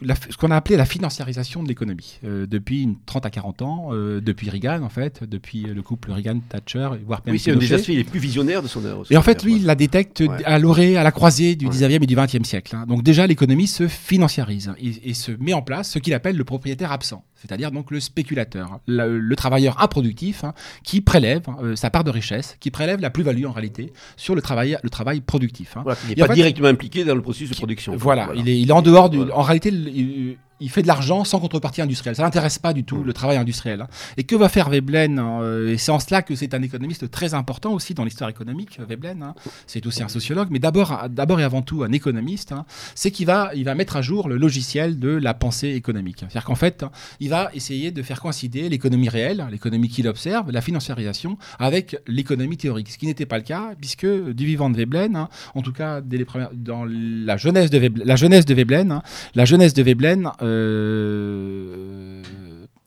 ce 0.02 0.36
qu'on 0.36 0.50
a 0.50 0.56
appelé 0.56 0.76
la 0.76 0.84
financiarisation 0.84 1.62
de 1.62 1.68
l'économie 1.68 2.18
euh, 2.24 2.46
depuis 2.46 2.88
30 3.06 3.26
à 3.26 3.30
40 3.30 3.62
ans, 3.62 3.88
euh, 3.92 4.20
depuis 4.20 4.50
Reagan 4.50 4.82
en 4.82 4.88
fait, 4.88 5.24
depuis 5.24 5.62
le 5.62 5.82
couple 5.82 6.12
Reagan-Thatcher, 6.12 6.90
voire 7.06 7.22
même 7.26 7.34
Oui, 7.34 7.38
c'est 7.38 7.52
un 7.52 7.56
des 7.56 7.72
aspects 7.72 7.88
les 7.88 8.04
plus 8.04 8.20
visionnaires 8.20 8.62
de 8.62 8.68
son 8.68 8.84
œuvre. 8.84 9.04
Et 9.10 9.16
en 9.16 9.22
fait, 9.22 9.44
lui, 9.44 9.56
il 9.56 9.66
la 9.66 9.74
détecte 9.74 10.22
à 10.44 10.58
l'orée, 10.58 10.96
à 10.96 11.02
la 11.02 11.12
croisée 11.12 11.56
du 11.56 11.68
19e 11.68 12.02
et 12.02 12.06
du 12.06 12.16
20e 12.16 12.44
siècle. 12.44 12.74
Hein. 12.76 12.86
Donc 12.86 13.02
déjà, 13.02 13.26
l'économie 13.26 13.66
se 13.66 13.88
financiarise 13.88 14.72
et, 14.78 15.14
se 15.14 15.32
met 15.32 15.52
en 15.52 15.62
place 15.62 15.90
ce 15.90 15.98
qu'il 15.98 16.14
appelle 16.14 16.36
le 16.36 16.44
propriétaire 16.44 16.92
absent, 16.92 17.24
c'est-à-dire 17.40 17.70
donc 17.70 17.90
le 17.90 18.00
spéculateur, 18.00 18.80
le, 18.86 19.34
travailleur 19.34 19.82
improductif 19.82 20.44
hein, 20.44 20.52
qui 20.84 21.00
prélève 21.00 21.42
euh, 21.62 21.74
sa 21.74 21.88
part 21.88 22.04
de 22.04 22.10
richesse, 22.10 22.56
qui 22.60 22.70
prélève 22.70 23.00
la 23.00 23.08
plus-value 23.08 23.46
en 23.46 23.52
réalité 23.52 23.92
sur 24.16 24.34
le 24.34 24.42
travail, 24.42 24.76
le 24.82 24.90
travail 24.90 25.20
productif. 25.20 25.76
Hein. 25.76 25.84
il 26.08 26.18
n'est 26.18 26.26
pas 26.26 26.34
directement 26.34 26.68
impliqué 26.68 27.04
dans 27.04 27.14
le 27.14 27.22
processus 27.22 27.50
de 27.50 27.54
production. 27.54 27.96
Voilà, 27.96 28.30
Il, 28.34 28.48
est, 28.48 28.60
il 28.60 28.68
est 28.68 28.72
en 28.72 28.82
dehors 28.82 29.08
du... 29.08 29.20
En 29.32 29.42
réalité, 29.42 29.70
il, 29.70 30.36
il 30.60 30.70
fait 30.70 30.82
de 30.82 30.86
l'argent 30.86 31.24
sans 31.24 31.40
contrepartie 31.40 31.82
industrielle. 31.82 32.16
Ça 32.16 32.22
l'intéresse 32.22 32.58
pas 32.58 32.72
du 32.72 32.84
tout 32.84 32.98
mm. 32.98 33.04
le 33.04 33.12
travail 33.12 33.36
industriel. 33.36 33.82
Hein. 33.82 33.88
Et 34.16 34.24
que 34.24 34.36
va 34.36 34.48
faire 34.48 34.68
Veblen 34.68 35.18
euh, 35.18 35.72
Et 35.72 35.78
c'est 35.78 35.90
en 35.90 35.98
cela 35.98 36.22
que 36.22 36.34
c'est 36.34 36.54
un 36.54 36.62
économiste 36.62 37.10
très 37.10 37.34
important 37.34 37.72
aussi 37.72 37.94
dans 37.94 38.04
l'histoire 38.04 38.30
économique. 38.30 38.78
Veblen, 38.80 39.22
hein. 39.22 39.34
c'est 39.66 39.86
aussi 39.86 40.02
un 40.02 40.08
sociologue, 40.08 40.48
mais 40.50 40.58
d'abord, 40.58 41.06
d'abord 41.08 41.40
et 41.40 41.44
avant 41.44 41.62
tout 41.62 41.82
un 41.82 41.92
économiste. 41.92 42.52
Hein. 42.52 42.64
c'est 42.94 43.10
qu'il 43.10 43.26
va, 43.26 43.50
il 43.54 43.64
va 43.64 43.74
mettre 43.74 43.96
à 43.96 44.02
jour 44.02 44.28
le 44.28 44.36
logiciel 44.36 44.98
de 44.98 45.10
la 45.10 45.34
pensée 45.34 45.68
économique. 45.68 46.18
C'est-à-dire 46.20 46.44
qu'en 46.44 46.54
fait, 46.54 46.84
il 47.20 47.30
va 47.30 47.50
essayer 47.54 47.90
de 47.90 48.02
faire 48.02 48.20
coïncider 48.20 48.68
l'économie 48.68 49.08
réelle, 49.08 49.46
l'économie 49.50 49.88
qu'il 49.88 50.08
observe, 50.08 50.50
la 50.50 50.60
financiarisation, 50.60 51.38
avec 51.58 51.96
l'économie 52.06 52.56
théorique. 52.56 52.90
Ce 52.90 52.98
qui 52.98 53.06
n'était 53.06 53.26
pas 53.26 53.38
le 53.38 53.44
cas, 53.44 53.74
puisque 53.80 54.06
du 54.06 54.46
vivant 54.46 54.70
de 54.70 54.76
Veblen, 54.76 55.26
en 55.54 55.62
tout 55.62 55.72
cas 55.72 56.00
dès 56.00 56.18
les 56.18 56.24
premières, 56.24 56.50
dans 56.52 56.84
la 56.86 57.36
jeunesse 57.36 57.70
de 57.70 57.78
Veblen, 57.78 58.06
la 58.06 58.16
jeunesse 58.16 58.44
de 58.44 58.54
Veblen, 58.54 59.02
la 59.34 59.44
jeunesse 59.44 59.74
de 59.74 59.82
Veblen 59.82 60.30
euh, 60.42 60.49
yy, 60.50 62.39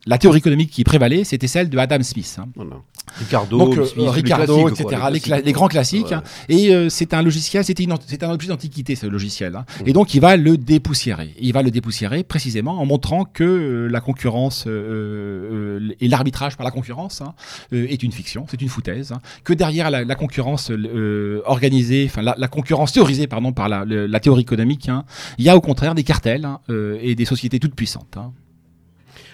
la 0.05 0.17
théorie 0.17 0.39
économique 0.39 0.69
qui 0.69 0.83
prévalait, 0.83 1.23
c'était 1.23 1.47
celle 1.47 1.69
de 1.69 1.77
Adam 1.77 2.03
Smith. 2.03 2.37
Hein. 2.39 2.47
Ricardo, 3.17 3.57
Donc, 3.57 3.77
euh, 3.77 4.09
Ricardo, 4.09 4.69
etc. 4.69 5.01
les, 5.43 5.51
grands 5.51 5.67
classiques. 5.67 6.11
Hein. 6.11 6.23
Et 6.49 6.73
euh, 6.73 6.89
c'est 6.89 7.13
un 7.13 7.21
logiciel, 7.21 7.63
c'était 7.63 7.85
un 7.85 8.31
objet 8.31 8.47
d'antiquité, 8.47 8.95
ce 8.95 9.05
logiciel. 9.05 9.55
Hein. 9.55 9.65
Mm. 9.81 9.87
Et 9.87 9.93
donc, 9.93 10.13
il 10.13 10.21
va 10.21 10.35
le 10.35 10.57
dépoussiérer. 10.57 11.33
Il 11.39 11.53
va 11.53 11.61
le 11.61 11.71
dépoussiérer 11.71 12.23
précisément 12.23 12.81
en 12.81 12.85
montrant 12.85 13.25
que 13.25 13.43
euh, 13.43 13.87
la 13.87 14.01
concurrence 14.01 14.65
et 14.67 16.07
l'arbitrage 16.07 16.57
par 16.57 16.65
la 16.65 16.71
concurrence 16.71 17.21
est 17.71 18.01
une 18.03 18.11
fiction, 18.11 18.45
c'est 18.49 18.61
une 18.61 18.69
foutaise. 18.69 19.13
Que 19.43 19.53
derrière 19.53 19.89
la, 19.89 20.15
concurrence 20.15 20.71
organisée, 21.45 22.05
enfin 22.09 22.21
la, 22.21 22.47
concurrence 22.47 22.91
théorisée 22.91 23.27
pardon, 23.27 23.51
par 23.51 23.69
la, 23.69 23.85
la 23.85 24.19
théorie 24.19 24.41
économique, 24.41 24.89
il 25.37 25.45
y 25.45 25.49
a 25.49 25.55
au 25.55 25.61
contraire 25.61 25.95
des 25.95 26.03
cartels 26.03 26.47
et 26.69 27.15
des 27.15 27.25
sociétés 27.25 27.59
toutes 27.59 27.75
puissantes. 27.75 28.17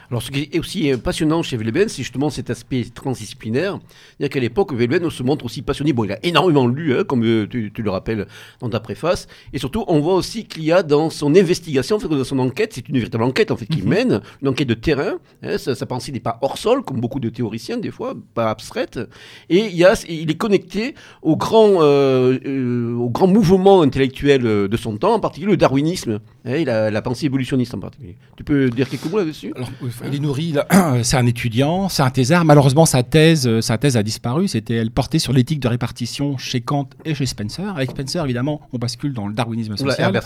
Alors, 0.09 0.23
ce 0.23 0.31
qui 0.31 0.49
est 0.51 0.59
aussi 0.59 0.91
passionnant 1.03 1.43
chez 1.43 1.55
Veblen, 1.55 1.87
c'est 1.87 2.01
justement 2.01 2.31
cet 2.31 2.49
aspect 2.49 2.83
transdisciplinaire. 2.93 3.79
C'est-à-dire 4.17 4.33
qu'à 4.33 4.39
l'époque, 4.39 4.73
Veblen 4.73 5.07
se 5.09 5.21
montre 5.21 5.45
aussi 5.45 5.61
passionné. 5.61 5.93
Bon, 5.93 6.03
il 6.03 6.11
a 6.11 6.19
énormément 6.23 6.67
lu, 6.67 6.95
hein, 6.97 7.03
comme 7.03 7.23
euh, 7.23 7.47
tu, 7.47 7.71
le 7.77 7.89
rappelles 7.91 8.25
dans 8.59 8.69
ta 8.69 8.79
préface. 8.79 9.27
Et 9.53 9.59
surtout, 9.59 9.85
on 9.87 9.99
voit 9.99 10.15
aussi 10.15 10.45
qu'il 10.45 10.63
y 10.63 10.71
a 10.71 10.81
dans 10.81 11.11
son 11.11 11.35
investigation, 11.35 11.97
en 11.97 11.99
fait, 11.99 12.07
dans 12.07 12.23
son 12.23 12.39
enquête, 12.39 12.71
c'est 12.73 12.89
une 12.89 12.97
véritable 12.97 13.23
enquête 13.23 13.51
en 13.51 13.55
fait 13.55 13.67
qu'il 13.67 13.83
mhm. 13.83 13.89
mène, 13.89 14.21
une 14.41 14.47
enquête 14.47 14.67
de 14.67 14.73
terrain. 14.73 15.19
Hein, 15.43 15.57
sa, 15.59 15.85
pensée 15.85 16.11
n'est 16.11 16.19
pas 16.19 16.39
hors 16.41 16.57
sol, 16.57 16.83
comme 16.83 16.99
beaucoup 16.99 17.19
de 17.19 17.29
théoriciens 17.29 17.77
des 17.77 17.91
fois, 17.91 18.15
pas 18.33 18.49
abstraite. 18.49 18.99
Et 19.49 19.65
il, 19.67 19.75
y 19.75 19.85
a, 19.85 19.93
il 20.09 20.31
est 20.31 20.37
connecté 20.37 20.95
au 21.21 21.37
grand, 21.37 21.83
euh, 21.83 22.39
euh, 22.47 22.95
au 22.95 23.09
grand 23.09 23.27
mouvement 23.27 23.83
intellectuel 23.83 24.41
de 24.41 24.77
son 24.77 24.97
temps, 24.97 25.13
en 25.13 25.19
particulier 25.19 25.51
le 25.51 25.57
darwinisme 25.57 26.19
hein, 26.45 26.53
et 26.53 26.65
la, 26.65 27.01
pensée 27.03 27.27
évolutionniste 27.27 27.75
en 27.75 27.79
particulier. 27.79 28.17
Tu 28.37 28.43
peux 28.43 28.69
dire 28.69 28.89
quelques 28.89 29.05
mots 29.05 29.19
là-dessus? 29.19 29.53
Il 30.05 30.15
est 30.15 30.19
nourri, 30.19 30.55
c'est 31.03 31.17
un 31.17 31.25
étudiant, 31.25 31.89
c'est 31.89 32.03
un 32.03 32.09
thésard. 32.09 32.45
Malheureusement, 32.45 32.85
sa 32.85 33.03
thèse, 33.03 33.47
euh, 33.47 33.62
sa 33.62 33.77
thèse 33.77 33.97
a 33.97 34.03
disparu. 34.03 34.47
C'était, 34.47 34.75
elle 34.75 34.91
portait 34.91 35.19
sur 35.19 35.33
l'éthique 35.33 35.59
de 35.59 35.67
répartition 35.67 36.38
chez 36.38 36.62
Kant 36.62 36.89
et 37.05 37.13
chez 37.13 37.25
Spencer. 37.25 37.75
Avec 37.75 37.91
Spencer, 37.91 38.23
évidemment, 38.23 38.62
on 38.73 38.77
bascule 38.77 39.13
dans 39.13 39.27
le 39.27 39.33
darwinisme 39.33 39.75
social. 39.75 40.19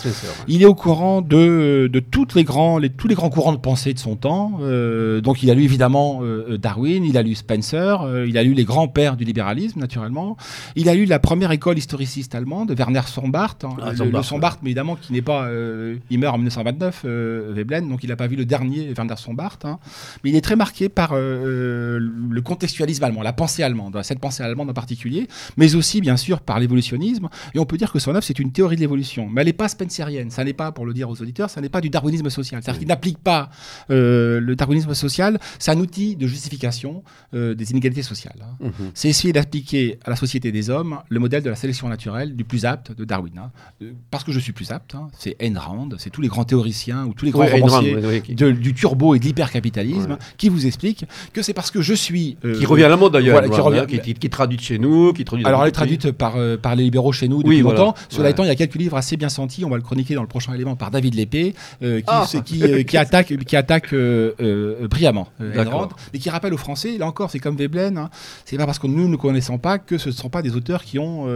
Il 0.47 0.61
est 0.61 0.65
au 0.65 0.75
courant 0.75 1.21
de, 1.21 1.89
de 1.91 1.99
toutes 1.99 2.35
les 2.35 2.43
grands, 2.43 2.77
les, 2.77 2.89
tous 2.89 3.07
les 3.07 3.15
grands 3.15 3.29
courants 3.29 3.53
de 3.53 3.57
pensée 3.57 3.93
de 3.93 3.99
son 3.99 4.15
temps. 4.15 4.59
Euh, 4.61 5.21
donc, 5.21 5.43
il 5.43 5.49
a 5.49 5.53
lu 5.53 5.63
évidemment 5.63 6.19
euh, 6.21 6.57
Darwin, 6.57 7.03
il 7.03 7.17
a 7.17 7.23
lu 7.23 7.35
Spencer, 7.35 8.07
il 8.27 8.37
a 8.37 8.43
lu 8.43 8.53
les 8.53 8.65
grands 8.65 8.87
pères 8.87 9.17
du 9.17 9.23
libéralisme, 9.23 9.79
naturellement. 9.79 10.37
Il 10.75 10.89
a 10.89 10.95
lu 10.95 11.05
la 11.05 11.19
première 11.19 11.51
école 11.51 11.77
historiciste 11.77 12.35
allemande, 12.35 12.73
Werner 12.77 13.01
Sombart. 13.07 13.57
Hein, 13.63 13.75
ah, 13.81 13.91
le, 13.91 14.23
Sombart, 14.23 14.59
mais 14.61 14.69
évidemment, 14.69 14.95
qui 14.95 15.13
n'est 15.13 15.21
pas. 15.21 15.49
il 16.09 16.19
meurt 16.19 16.35
en 16.35 16.37
1929, 16.37 17.05
Veblen, 17.05 17.89
donc 17.89 18.03
il 18.03 18.09
n'a 18.09 18.15
pas 18.15 18.27
vu 18.27 18.35
le 18.35 18.45
dernier 18.45 18.93
Werner 18.93 19.15
Sombart. 19.17 19.59
Hein. 19.65 19.79
mais 20.23 20.29
il 20.31 20.35
est 20.35 20.41
très 20.41 20.55
marqué 20.55 20.89
par 20.89 21.11
euh, 21.13 21.99
le 21.99 22.41
contextualisme 22.41 23.03
allemand, 23.03 23.21
la 23.21 23.33
pensée 23.33 23.63
allemande, 23.63 23.99
cette 24.03 24.19
pensée 24.19 24.43
allemande 24.43 24.69
en 24.69 24.73
particulier, 24.73 25.27
mais 25.57 25.75
aussi 25.75 26.01
bien 26.01 26.17
sûr 26.17 26.41
par 26.41 26.59
l'évolutionnisme. 26.59 27.29
Et 27.53 27.59
on 27.59 27.65
peut 27.65 27.77
dire 27.77 27.91
que 27.91 27.99
son 27.99 28.11
œuvre, 28.11 28.23
c'est 28.23 28.39
une 28.39 28.51
théorie 28.51 28.75
de 28.75 28.81
l'évolution, 28.81 29.29
mais 29.29 29.41
elle 29.41 29.47
n'est 29.47 29.53
pas 29.53 29.67
spencerienne. 29.67 30.29
Ça 30.29 30.43
n'est 30.43 30.53
pas, 30.53 30.71
pour 30.71 30.85
le 30.85 30.93
dire 30.93 31.09
aux 31.09 31.21
auditeurs, 31.21 31.49
ça 31.49 31.61
n'est 31.61 31.69
pas 31.69 31.81
du 31.81 31.89
darwinisme 31.89 32.29
social. 32.29 32.61
C'est-à-dire 32.61 32.79
qu'il 32.79 32.87
n'applique 32.87 33.17
pas 33.17 33.49
euh, 33.89 34.39
le 34.39 34.55
darwinisme 34.55 34.93
social, 34.93 35.39
c'est 35.59 35.71
un 35.71 35.79
outil 35.79 36.15
de 36.15 36.27
justification 36.27 37.03
euh, 37.33 37.53
des 37.55 37.71
inégalités 37.71 38.03
sociales. 38.03 38.39
Hein. 38.41 38.57
Mhm. 38.61 38.91
C'est 38.93 39.09
essayer 39.09 39.33
d'appliquer 39.33 39.99
à 40.05 40.09
la 40.09 40.15
société 40.15 40.51
des 40.51 40.69
hommes 40.69 40.99
le 41.09 41.19
modèle 41.19 41.43
de 41.43 41.49
la 41.49 41.55
sélection 41.55 41.87
naturelle 41.87 42.35
du 42.35 42.43
plus 42.43 42.65
apte 42.65 42.91
de 42.91 43.05
Darwin. 43.05 43.33
Hein. 43.37 43.51
parce 44.11 44.23
que 44.23 44.31
je 44.31 44.39
suis 44.39 44.53
plus 44.53 44.71
apte, 44.71 44.95
c'est 45.17 45.35
Ayn 45.39 45.57
Rand, 45.57 45.89
c'est 45.97 46.09
tous 46.09 46.21
les 46.21 46.27
grands 46.27 46.43
théoriciens 46.43 47.05
ou 47.05 47.13
tous 47.13 47.25
les 47.25 47.31
grands 47.31 47.45
romanciers 47.45 48.21
du 48.35 48.73
turbo 48.73 49.15
et 49.15 49.19
de 49.19 49.25
l'hyper 49.25 49.49
capitalisme 49.53 50.17
qui 50.37 50.49
vous 50.49 50.65
explique 50.65 51.05
que 51.31 51.41
c'est 51.41 51.53
parce 51.53 51.71
que 51.71 51.81
je 51.81 51.93
suis. 51.93 52.37
Euh, 52.43 52.57
qui 52.57 52.65
revient 52.65 52.83
à 52.83 52.89
la 52.89 52.97
mode 52.97 53.13
d'ailleurs. 53.13 53.41
qui, 53.43 53.61
revient, 53.61 53.85
qui, 53.87 54.29
traduite 54.29 54.61
chez 54.61 54.79
nous. 54.79 55.13
Qui 55.13 55.23
traduit 55.23 55.45
Alors, 55.45 55.63
elle 55.63 55.69
est 55.69 55.71
traduite 55.71 56.11
par, 56.11 56.33
euh, 56.35 56.57
par 56.57 56.75
les 56.75 56.83
libéraux 56.83 57.11
chez 57.11 57.27
nous 57.27 57.43
depuis 57.43 57.61
longtemps. 57.61 57.93
Cela 58.09 58.29
étant, 58.29 58.43
il 58.43 58.47
y 58.47 58.51
a 58.51 58.55
quelques 58.55 58.75
livres 58.75 58.97
assez 58.97 59.15
bien 59.15 59.29
sentis. 59.29 59.63
On 59.63 59.69
va 59.69 59.77
le 59.77 59.83
chroniquer 59.83 60.15
dans 60.15 60.21
le 60.21 60.27
prochain 60.27 60.53
élément 60.53 60.75
par 60.75 60.91
David 60.91 61.15
Lépée, 61.15 61.53
euh, 61.83 61.99
qui, 61.99 62.05
ah. 62.07 62.25
qui, 62.85 62.97
attaque, 62.97 63.33
qui 63.45 63.55
attaque 63.55 63.93
brillamment 63.93 65.27
mais 65.39 66.19
qui 66.19 66.29
rappelle 66.29 66.53
aux 66.53 66.57
Français, 66.57 66.97
là 66.97 67.07
encore, 67.07 67.29
c'est 67.29 67.39
comme 67.39 67.55
Veblen, 67.55 67.97
hein, 67.97 68.09
c'est 68.45 68.57
pas 68.57 68.65
parce 68.65 68.79
que 68.79 68.87
nous 68.87 69.07
ne 69.07 69.15
connaissons 69.15 69.57
pas 69.57 69.77
que 69.77 69.97
ce 69.97 70.09
ne 70.09 70.13
sont 70.13 70.29
pas 70.29 70.41
des 70.41 70.55
auteurs 70.55 70.83
qui 70.83 70.99
ont. 70.99 71.27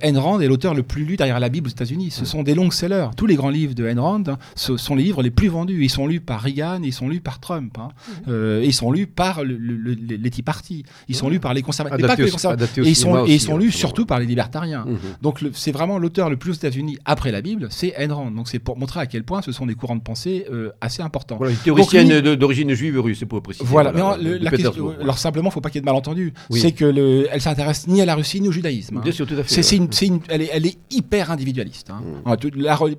Ayn 0.00 0.18
Rand 0.18 0.40
est 0.40 0.46
l'auteur 0.46 0.74
le 0.74 0.82
plus 0.82 1.04
lu 1.04 1.16
derrière 1.16 1.40
la 1.40 1.48
Bible 1.48 1.66
aux 1.66 1.70
États-Unis. 1.70 2.10
Ce 2.10 2.24
sont 2.24 2.42
des 2.42 2.54
longs 2.54 2.70
sellers. 2.70 3.08
Tous 3.16 3.26
les 3.26 3.34
grands 3.34 3.50
livres 3.50 3.74
de 3.74 3.86
Ayn 3.86 3.98
Rand 3.98 4.28
hein, 4.28 4.38
ce 4.54 4.76
sont 4.76 4.94
les 4.94 5.04
livres 5.04 5.22
les 5.22 5.30
plus 5.30 5.48
vendus. 5.48 5.82
Ils 5.82 5.90
sont 5.90 6.06
lus 6.06 6.20
par 6.20 6.40
Reagan, 6.40 6.80
ils 6.82 6.92
sont 6.92 7.08
lus 7.08 7.20
par 7.20 7.29
Trump. 7.38 7.76
Hein. 7.78 7.90
Euh, 8.28 8.62
ils 8.64 8.72
sont 8.72 8.90
lus 8.90 9.06
par 9.06 9.44
le, 9.44 9.56
les 9.56 10.30
Tea 10.30 10.42
Party. 10.42 10.84
Ils 11.08 11.14
sont 11.14 11.28
lus 11.28 11.38
par 11.38 11.54
les 11.54 11.62
conservateurs. 11.62 12.18
Et 12.18 12.88
ils 12.88 12.96
sont, 12.96 13.26
et 13.26 13.34
ils 13.34 13.40
sont 13.40 13.56
lus 13.56 13.70
surtout 13.70 14.06
par 14.06 14.18
les 14.18 14.26
libertariens. 14.26 14.84
Mhm. 14.86 14.98
Donc 15.22 15.44
c'est 15.52 15.72
vraiment 15.72 15.98
l'auteur 15.98 16.30
le 16.30 16.36
plus 16.36 16.50
aux 16.50 16.54
États-Unis 16.54 16.98
après 17.04 17.30
la 17.30 17.42
Bible, 17.42 17.68
c'est 17.70 17.94
Ayn 17.96 18.12
Rand. 18.12 18.30
Donc 18.30 18.48
c'est 18.48 18.58
pour 18.58 18.76
montrer 18.76 19.00
à 19.00 19.06
quel 19.06 19.24
point 19.24 19.42
ce 19.42 19.52
sont 19.52 19.66
des 19.66 19.74
courants 19.74 19.96
de 19.96 20.02
pensée 20.02 20.46
euh, 20.50 20.70
assez 20.80 21.02
importants. 21.02 21.36
Voilà, 21.36 21.52
une 21.52 21.58
théoricienne 21.58 22.20
d'origine 22.36 22.72
juive 22.74 22.98
russe, 22.98 23.18
c'est 23.20 23.26
pour 23.26 23.42
préciser. 23.42 23.66
Voilà. 23.68 23.92
Mais 23.92 24.38
la 24.38 24.50
question, 24.50 24.94
alors 25.00 25.18
simplement, 25.18 25.50
faut 25.50 25.60
pas 25.60 25.68
qu'il 25.68 25.76
y 25.76 25.80
ait 25.80 25.82
de 25.82 25.86
malentendu. 25.86 26.32
C'est 26.50 26.72
que 26.72 26.84
le, 26.84 27.28
elle 27.30 27.40
s'intéresse 27.40 27.86
ni 27.86 28.00
à 28.00 28.06
la 28.06 28.14
Russie 28.14 28.40
ni 28.40 28.48
au 28.48 28.52
judaïsme. 28.52 28.98
Hein. 28.98 29.02
Bien 29.02 29.12
sûr, 29.12 29.26
tout 29.26 29.34
à 29.34 29.42
fait. 29.42 29.62
C'est, 29.62 29.76
une, 29.76 30.20
elle, 30.28 30.42
est, 30.42 30.50
elle, 30.52 30.66
est, 30.66 30.78
hyper 30.90 31.30
individualiste. 31.30 31.90
Hein. 31.90 32.02
Mhm. 32.24 32.96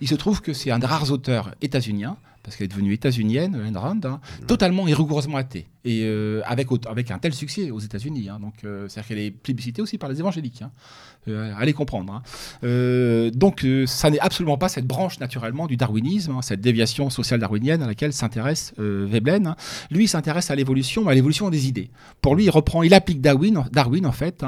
il 0.00 0.08
se 0.08 0.14
trouve 0.14 0.40
que 0.40 0.52
c'est 0.52 0.70
un 0.70 0.78
des 0.78 0.86
rares 0.86 1.10
auteurs 1.10 1.54
états-uniens 1.62 2.16
parce 2.44 2.56
qu'elle 2.56 2.66
est 2.66 2.68
devenue 2.68 2.92
états-unienne, 2.92 3.60
Ayn 3.66 3.76
Rand, 3.76 4.00
hein, 4.04 4.20
totalement 4.46 4.86
et 4.86 4.94
rigoureusement 4.94 5.38
athée 5.38 5.66
et 5.84 6.02
euh, 6.04 6.40
avec, 6.46 6.68
avec 6.88 7.10
un 7.10 7.18
tel 7.18 7.34
succès 7.34 7.70
aux 7.70 7.78
États-Unis. 7.78 8.28
Hein. 8.28 8.38
donc, 8.40 8.54
euh, 8.64 8.88
c'est-à-dire 8.88 9.08
qu'elle 9.08 9.18
est 9.18 9.30
plébiscitée 9.30 9.82
aussi 9.82 9.98
par 9.98 10.08
les 10.08 10.18
évangéliques. 10.18 10.62
Hein. 10.62 10.70
Euh, 11.28 11.52
allez 11.58 11.72
comprendre. 11.72 12.12
Hein. 12.12 13.30
donc, 13.34 13.66
ça 13.86 14.10
n'est 14.10 14.18
absolument 14.18 14.58
pas 14.58 14.68
cette 14.68 14.86
branche 14.86 15.18
naturellement 15.20 15.66
du 15.66 15.76
darwinisme, 15.76 16.40
cette 16.42 16.60
déviation 16.60 17.08
sociale 17.10 17.40
darwinienne 17.40 17.82
à 17.82 17.86
laquelle 17.86 18.12
s'intéresse 18.12 18.74
Veblen. 18.76 19.54
Lui, 19.90 20.04
il 20.04 20.08
s'intéresse 20.08 20.50
à 20.50 20.54
l'évolution, 20.54 21.08
à 21.08 21.14
l'évolution 21.14 21.48
des 21.48 21.66
idées. 21.66 21.90
Pour 22.20 22.34
lui, 22.34 22.44
il 22.44 22.50
reprend, 22.50 22.82
il 22.82 22.92
applique 22.92 23.22
Darwin, 23.22 23.64
Darwin 23.72 24.04
en 24.06 24.12
fait, 24.12 24.44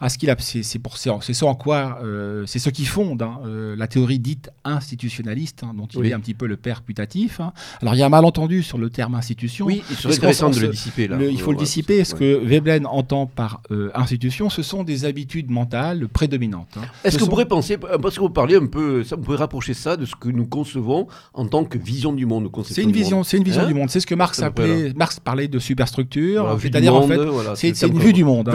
à 0.00 0.08
ce 0.08 0.18
qu'il 0.18 0.30
a. 0.30 0.36
C'est 0.38 0.78
pour 0.78 0.98
c'est 0.98 1.32
ce 1.32 1.44
en 1.44 1.56
quoi, 1.56 2.00
c'est 2.46 2.60
ce 2.60 2.70
qui 2.70 2.84
fonde 2.84 3.24
la 3.44 3.88
théorie 3.88 4.20
dite 4.20 4.50
institutionnaliste, 4.64 5.64
dont 5.74 5.86
il 5.86 6.06
est 6.06 6.12
un 6.12 6.20
petit 6.20 6.34
peu 6.34 6.46
le 6.46 6.56
père 6.56 6.82
putatif. 6.82 7.40
Alors, 7.82 7.94
il 7.94 7.98
y 7.98 8.02
a 8.02 8.06
un 8.06 8.10
malentendu 8.10 8.62
sur 8.62 8.78
le 8.78 8.88
terme 8.88 9.16
institution. 9.16 9.66
Oui, 9.66 9.82
il 9.90 9.96
serait 9.96 10.14
intéressant 10.14 10.50
de 10.50 10.60
le 10.60 10.68
dire 10.68 10.79
il 10.96 11.40
faut 11.40 11.52
le 11.52 11.58
dissiper. 11.58 12.04
Ce 12.04 12.14
que 12.14 12.44
Veblen 12.44 12.86
entend 12.86 13.26
par 13.26 13.62
euh, 13.70 13.90
institution, 13.94 14.50
ce 14.50 14.62
sont 14.62 14.84
des 14.84 15.04
habitudes 15.04 15.50
mentales 15.50 16.08
prédominantes. 16.08 16.76
Hein. 16.76 16.82
Est-ce 17.04 17.16
que 17.18 17.24
vous 17.24 17.30
pourriez 17.30 17.46
penser, 17.46 17.76
parce 17.78 18.16
que 18.16 18.20
vous 18.20 18.30
parlez 18.30 18.56
un 18.56 18.66
peu, 18.66 19.04
ça, 19.04 19.16
vous 19.16 19.22
pouvez 19.22 19.36
rapprocher 19.36 19.74
ça 19.74 19.96
de 19.96 20.04
ce 20.04 20.14
que 20.14 20.28
nous 20.28 20.46
concevons 20.46 21.06
en 21.34 21.46
tant 21.46 21.64
que 21.64 21.78
vision 21.78 22.12
du 22.12 22.26
monde. 22.26 22.50
C'est 22.64 22.82
une 22.82 22.92
vision, 22.92 23.22
c'est 23.22 23.36
une 23.36 23.44
vision 23.44 23.62
hein 23.62 23.66
du 23.66 23.74
monde. 23.74 23.90
C'est 23.90 24.00
ce 24.00 24.06
que 24.06 24.14
Marx 24.14 24.40
appelait. 24.42 24.92
Marx 24.94 25.20
parlait 25.20 25.48
de 25.48 25.58
superstructure. 25.58 26.58
C'est-à-dire 26.60 26.94
en 26.94 27.06
fait, 27.06 27.18
c'est 27.54 27.86
une 27.86 27.98
vue 27.98 28.12
du 28.12 28.24
monde. 28.24 28.48
Hein. 28.48 28.52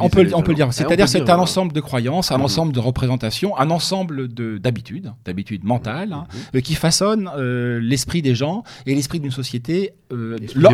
On 0.00 0.08
peut, 0.08 0.28
on 0.34 0.42
peut 0.42 0.52
le 0.52 0.56
dire. 0.56 0.72
C'est-à-dire 0.72 1.08
c'est 1.08 1.28
un 1.30 1.38
ensemble 1.38 1.72
de 1.72 1.80
croyances, 1.80 2.32
un 2.32 2.40
ensemble 2.40 2.72
de 2.72 2.80
représentations, 2.80 3.58
un 3.58 3.70
ensemble 3.70 4.28
d'habitudes, 4.28 5.12
d'habitudes 5.24 5.64
mentales, 5.64 6.16
mhm. 6.54 6.62
qui 6.62 6.74
façonnent 6.74 7.30
euh, 7.36 7.80
l'esprit 7.80 8.22
des 8.22 8.34
gens 8.34 8.64
et 8.86 8.94
l'esprit 8.94 9.20
d'une 9.20 9.30
société. 9.30 9.92
Euh, 10.12 10.36
l'esprit 10.38 10.64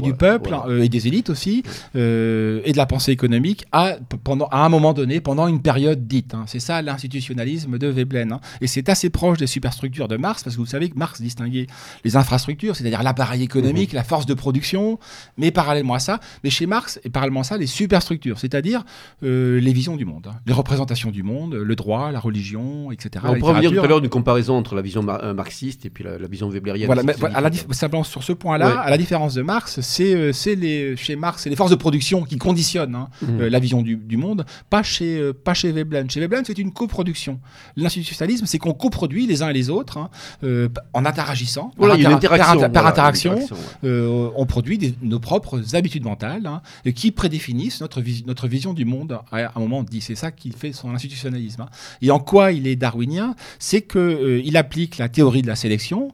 du 0.00 0.14
peuple 0.14 0.56
euh, 0.66 0.82
et 0.82 0.88
des 0.88 1.06
élites 1.06 1.30
aussi, 1.30 1.62
euh, 1.94 2.60
et 2.64 2.72
de 2.72 2.76
la 2.76 2.86
pensée 2.86 3.12
économique 3.12 3.64
à, 3.72 3.96
pendant, 4.24 4.46
à 4.48 4.64
un 4.64 4.68
moment 4.68 4.92
donné, 4.92 5.20
pendant 5.20 5.48
une 5.48 5.62
période 5.62 6.06
dite. 6.06 6.34
Hein. 6.34 6.44
C'est 6.46 6.60
ça 6.60 6.82
l'institutionnalisme 6.82 7.78
de 7.78 7.88
Veblen. 7.88 8.32
Hein. 8.32 8.40
Et 8.60 8.66
c'est 8.66 8.88
assez 8.88 9.10
proche 9.10 9.38
des 9.38 9.46
superstructures 9.46 10.08
de 10.08 10.16
Marx, 10.16 10.42
parce 10.42 10.56
que 10.56 10.60
vous 10.60 10.66
savez 10.66 10.88
que 10.90 10.98
Marx 10.98 11.20
distinguait 11.20 11.66
les 12.04 12.16
infrastructures, 12.16 12.76
c'est-à-dire 12.76 13.02
l'appareil 13.02 13.42
économique, 13.42 13.92
mhm. 13.92 13.96
la 13.96 14.04
force 14.04 14.26
de 14.26 14.34
production, 14.34 14.98
mais 15.36 15.50
parallèlement 15.50 15.94
à 15.94 15.98
ça, 15.98 16.20
mais 16.44 16.50
chez 16.50 16.66
Marx, 16.66 17.00
et 17.04 17.10
parallèlement 17.10 17.40
à 17.40 17.44
ça, 17.44 17.56
les 17.56 17.66
superstructures, 17.66 18.38
c'est-à-dire 18.38 18.84
euh, 19.22 19.60
les 19.60 19.72
visions 19.72 19.96
du 19.96 20.04
monde, 20.04 20.28
hein. 20.30 20.36
les 20.46 20.52
représentations 20.52 21.10
du 21.10 21.22
monde, 21.22 21.54
le 21.54 21.76
droit, 21.76 22.10
la 22.12 22.20
religion, 22.20 22.90
etc. 22.92 23.24
On 23.28 23.38
pourrait 23.38 23.60
dire 23.60 23.72
tout 23.72 23.80
à 23.80 23.86
l'heure 23.86 23.98
une 23.98 24.08
comparaison 24.08 24.56
entre 24.56 24.74
la 24.74 24.82
vision 24.82 25.02
marxiste 25.02 25.86
et 25.86 25.90
puis 25.90 26.04
la, 26.04 26.26
vision 26.26 26.48
weblerienne. 26.48 26.86
Voilà, 26.86 27.50
simplement 27.70 28.04
sur 28.04 28.22
ce 28.22 28.32
point-là, 28.32 28.80
à 28.80 28.90
la 28.90 28.98
différence 28.98 29.34
de 29.34 29.42
Marx, 29.46 29.80
c'est 29.80 30.54
les 30.54 30.96
chez 30.96 31.16
Marx, 31.16 31.44
c'est 31.44 31.50
les 31.50 31.56
forces 31.56 31.70
de 31.70 31.76
production 31.76 32.24
qui 32.24 32.36
conditionnent 32.36 32.94
hein, 32.94 33.08
mmh. 33.22 33.40
euh, 33.40 33.48
la 33.48 33.58
vision 33.58 33.80
du, 33.80 34.16
monde, 34.16 34.44
pas 34.68 34.82
chez 34.82 35.18
euh, 35.18 35.32
pas 35.32 35.54
chez 35.54 35.72
Veblen. 35.72 36.10
Chez 36.10 36.20
Veblen, 36.20 36.44
c'est 36.44 36.58
une 36.58 36.72
coproduction. 36.72 37.40
L'institutionnalisme, 37.76 38.46
c'est 38.46 38.58
qu'on 38.58 38.74
coproduit 38.74 39.26
les 39.26 39.42
uns 39.42 39.48
et 39.48 39.52
les 39.52 39.70
autres 39.70 39.98
hein, 39.98 40.10
euh, 40.44 40.68
en 40.92 41.04
interagissant, 41.04 41.70
par, 41.78 41.92
interaction, 41.92 42.70
par, 42.70 42.86
interaction, 42.86 43.38
on 43.82 44.46
produit 44.46 44.94
nos 45.00 45.20
propres 45.20 45.74
habitudes 45.74 46.04
mentales 46.04 46.46
hein, 46.46 46.60
qui 46.92 47.12
prédéfinissent 47.12 47.80
notre 47.80 48.02
notre 48.26 48.48
vision 48.48 48.74
du 48.74 48.84
monde 48.84 49.20
à 49.32 49.52
un 49.54 49.60
moment 49.60 49.82
dit. 49.82 50.00
C'est 50.00 50.14
ça 50.14 50.30
qui 50.30 50.50
fait 50.50 50.72
son 50.72 50.90
institutionnalisme. 50.94 51.66
Et 52.02 52.10
en 52.10 52.18
quoi 52.18 52.52
il 52.52 52.66
est 52.66 52.76
darwinien, 52.76 53.34
c'est 53.58 53.82
que 53.82 54.42
il 54.44 54.56
applique 54.56 54.98
la 54.98 55.08
théorie 55.08 55.42
de 55.42 55.46
la 55.46 55.56
sélection 55.56 56.12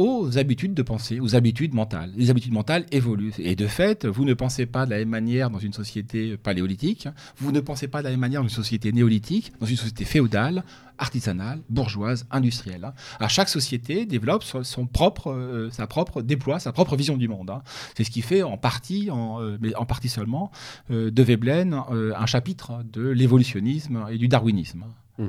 aux 0.00 0.38
habitudes 0.38 0.72
de 0.72 0.80
pensée, 0.80 1.20
aux 1.20 1.36
habitudes 1.36 1.74
mentales. 1.74 2.10
Les 2.16 2.30
habitudes 2.30 2.54
mentales 2.54 2.86
évoluent. 2.90 3.34
Et 3.38 3.54
de 3.54 3.66
fait, 3.66 4.06
vous 4.06 4.24
ne 4.24 4.32
pensez 4.32 4.64
pas 4.64 4.86
de 4.86 4.90
la 4.90 4.96
même 4.96 5.10
manière 5.10 5.50
dans 5.50 5.58
une 5.58 5.74
société 5.74 6.38
paléolithique, 6.38 7.06
vous 7.36 7.52
ne 7.52 7.60
pensez 7.60 7.86
pas 7.86 7.98
de 7.98 8.04
la 8.04 8.10
même 8.10 8.20
manière 8.20 8.40
dans 8.40 8.48
une 8.48 8.54
société 8.54 8.92
néolithique, 8.92 9.52
dans 9.60 9.66
une 9.66 9.76
société 9.76 10.06
féodale, 10.06 10.64
artisanale, 10.96 11.60
bourgeoise, 11.68 12.26
industrielle. 12.30 12.94
À 13.18 13.28
chaque 13.28 13.50
société 13.50 14.06
développe 14.06 14.42
son, 14.42 14.86
propre, 14.86 15.32
euh, 15.32 15.68
sa 15.70 15.86
propre 15.86 16.22
déploie, 16.22 16.60
sa 16.60 16.72
propre 16.72 16.96
vision 16.96 17.18
du 17.18 17.28
monde. 17.28 17.50
Hein. 17.50 17.62
C'est 17.94 18.04
ce 18.04 18.10
qui 18.10 18.22
fait 18.22 18.42
en 18.42 18.56
partie, 18.56 19.10
en, 19.10 19.42
euh, 19.42 19.58
en 19.76 19.84
partie 19.84 20.08
seulement, 20.08 20.50
euh, 20.90 21.10
de 21.10 21.22
Veblen 21.22 21.74
un 21.74 22.26
chapitre 22.26 22.82
de 22.90 23.06
l'évolutionnisme 23.06 24.06
et 24.10 24.16
du 24.16 24.28
darwinisme. 24.28 24.84
Mmh 25.18 25.26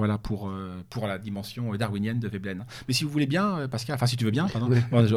voilà 0.00 0.16
pour, 0.16 0.48
euh, 0.48 0.82
pour 0.88 1.06
la 1.06 1.18
dimension 1.18 1.74
darwinienne 1.74 2.18
de 2.18 2.28
Veblen. 2.28 2.64
Mais 2.88 2.94
si 2.94 3.04
vous 3.04 3.10
voulez 3.10 3.26
bien, 3.26 3.58
euh, 3.58 3.68
Pascal, 3.68 3.96
enfin 3.96 4.06
si 4.06 4.16
tu 4.16 4.24
veux 4.24 4.30
bien, 4.30 4.46
pardon, 4.48 4.70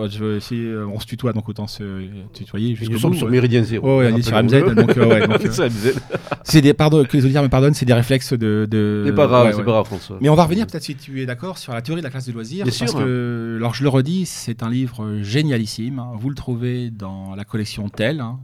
je, 0.10 0.40
si, 0.40 0.66
euh, 0.66 0.86
on 0.86 1.00
se 1.00 1.06
tutoie, 1.06 1.32
donc 1.32 1.48
autant 1.48 1.68
se 1.68 2.06
tutoyer. 2.34 2.78
Nous 2.90 3.00
sommes 3.00 3.14
sur 3.14 3.30
Méridien 3.30 3.64
Zéro. 3.64 3.88
Oh, 3.88 4.00
ouais, 4.00 4.22
sur 4.22 4.44
MZ. 4.44 4.76
donc, 4.76 4.96
ouais, 4.98 5.26
donc 5.28 5.42
c'est 6.44 6.62
des, 6.62 6.74
pardon, 6.74 7.06
que 7.06 7.16
les 7.16 7.24
auditeurs 7.24 7.44
me 7.44 7.48
pardonnent, 7.48 7.74
c'est 7.74 7.86
des 7.86 7.94
réflexes 7.94 8.34
de. 8.34 8.68
de 8.70 9.04
c'est 9.08 9.16
pas 9.16 9.28
grave, 9.28 9.54
c'est 9.56 9.64
pas 9.64 9.72
grave, 9.72 9.86
François. 9.86 10.18
Mais 10.20 10.28
on 10.28 10.36
va 10.36 10.44
revenir 10.44 10.68
peut-être 10.68 10.84
si 10.84 10.96
tu 10.96 11.22
es 11.22 11.26
d'accord 11.26 11.58
sur 11.58 11.74
la 11.74 11.82
théorie 11.82 12.02
de 12.02 12.06
la 12.06 12.12
classe 12.12 12.28
de 12.28 12.34
loisirs. 12.34 12.66
Bien 12.66 12.74
parce 12.78 12.92
sûr. 12.92 13.00
Que, 13.00 13.56
alors 13.58 13.74
je 13.74 13.84
le 13.84 13.90
redis, 13.90 14.26
c'est 14.26 14.64
un 14.64 14.70
livre 14.70 15.20
génialissime. 15.22 16.00
Hein. 16.00 16.12
Vous 16.20 16.30
le 16.30 16.36
trouvez 16.36 16.90
dans 16.90 17.36
la 17.36 17.46
collection 17.46 17.88
Tel 17.88 18.20
hein, 18.20 18.40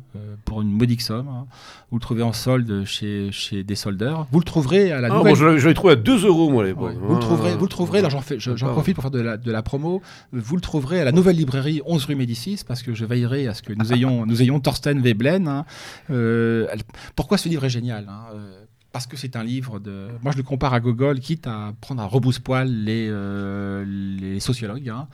pour 0.45 0.61
une 0.61 0.71
modique 0.71 1.01
somme. 1.01 1.27
Hein. 1.27 1.47
Vous 1.91 1.97
le 1.97 2.01
trouvez 2.01 2.23
en 2.23 2.33
solde 2.33 2.85
chez, 2.85 3.29
chez 3.31 3.63
des 3.63 3.75
soldeurs. 3.75 4.27
Vous 4.31 4.39
le 4.39 4.45
trouverez 4.45 4.91
à 4.91 5.01
la 5.01 5.09
ah, 5.11 5.17
nouvelle... 5.17 5.35
je, 5.35 5.57
je 5.57 5.67
l'ai 5.67 5.73
trouvé 5.73 5.93
à 5.93 5.95
2 6.21 6.27
euros, 6.27 6.49
moi, 6.49 6.65
Vous 6.73 7.15
le 7.15 7.19
trouverez, 7.19 7.55
vous 7.55 7.65
le 7.65 7.69
trouverez 7.69 8.01
j'en, 8.37 8.71
profite 8.71 8.95
pour 8.95 9.03
faire 9.03 9.11
de 9.11 9.21
la, 9.21 9.37
de 9.37 9.51
la, 9.51 9.63
promo. 9.63 10.01
Vous 10.31 10.55
le 10.55 10.61
trouverez 10.61 11.01
à 11.01 11.03
la 11.03 11.11
nouvelle 11.11 11.35
librairie 11.35 11.81
11 11.85 12.05
rue 12.05 12.15
Médicis, 12.15 12.61
parce 12.67 12.83
que 12.83 12.93
je 12.93 13.05
veillerai 13.05 13.47
à 13.47 13.53
ce 13.53 13.61
que 13.61 13.73
nous 13.73 13.93
ayons, 13.93 14.25
nous 14.25 14.41
ayons 14.41 14.59
Thorsten 14.59 14.99
Veblen. 15.01 15.47
Hein. 15.47 15.65
Euh, 16.09 16.67
pourquoi 17.15 17.37
ce 17.37 17.49
livre 17.49 17.65
est 17.65 17.69
génial 17.69 18.07
hein, 18.09 18.25
euh, 18.33 18.65
parce 18.91 19.05
que 19.05 19.17
c'est 19.17 19.35
un 19.35 19.43
livre 19.43 19.79
de. 19.79 20.07
Moi, 20.23 20.31
je 20.31 20.37
le 20.37 20.43
compare 20.43 20.73
à 20.73 20.79
Gogol, 20.79 21.19
quitte 21.19 21.45
à 21.45 21.73
prendre 21.79 22.01
à 22.01 22.05
rebousse-poil 22.05 22.67
les, 22.67 23.07
euh, 23.09 23.85
les 23.85 24.39
sociologues. 24.39 24.89
Hein. 24.89 25.07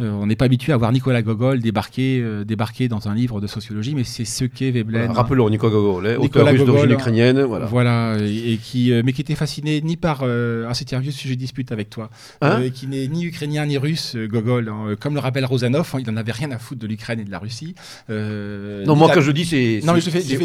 Euh, 0.00 0.10
on 0.10 0.26
n'est 0.26 0.36
pas 0.36 0.46
habitué 0.46 0.72
à 0.72 0.76
voir 0.78 0.90
Nicolas 0.90 1.20
Gogol 1.20 1.60
débarquer, 1.60 2.20
euh, 2.22 2.44
débarquer 2.44 2.88
dans 2.88 3.08
un 3.08 3.14
livre 3.14 3.42
de 3.42 3.46
sociologie, 3.46 3.94
mais 3.94 4.04
c'est 4.04 4.24
ce 4.24 4.44
qu'est 4.46 4.70
Veblen. 4.70 5.10
rappelons 5.10 5.50
Nicolas 5.50 5.72
Gogol, 5.72 6.06
hein, 6.06 6.16
auteur 6.18 6.48
russe 6.48 6.64
d'origine 6.64 6.92
ukrainienne. 6.92 7.42
Voilà, 7.42 7.66
voilà 7.66 8.16
et, 8.22 8.58
qui, 8.62 8.92
mais 9.04 9.12
qui 9.12 9.20
était 9.20 9.34
fasciné 9.34 9.80
ni 9.82 9.96
par. 9.96 10.22
ah, 10.22 10.74
c'était 10.74 10.96
un 10.96 11.00
vieux 11.00 11.12
sujet 11.12 11.34
de 11.34 11.40
dispute 11.40 11.72
avec 11.72 11.90
toi. 11.90 12.08
Hein 12.40 12.62
qui 12.72 12.86
n'est 12.86 13.06
ni 13.08 13.24
ukrainien 13.24 13.66
ni 13.66 13.76
russe, 13.76 14.16
Gogol. 14.16 14.68
Hein. 14.68 14.96
comme 14.98 15.14
le 15.14 15.20
rappelle 15.20 15.44
Rosanov, 15.44 15.94
il 15.98 16.10
n'en 16.10 16.16
avait 16.16 16.32
rien 16.32 16.50
à 16.52 16.58
foutre 16.58 16.80
de 16.80 16.86
l'Ukraine 16.86 17.20
et 17.20 17.24
de 17.24 17.30
la 17.30 17.38
Russie. 17.38 17.74
non, 18.08 18.96
moi, 18.96 19.10
quand 19.12 19.20
je 19.20 19.30
dis, 19.30 19.44
c'est 19.44 19.82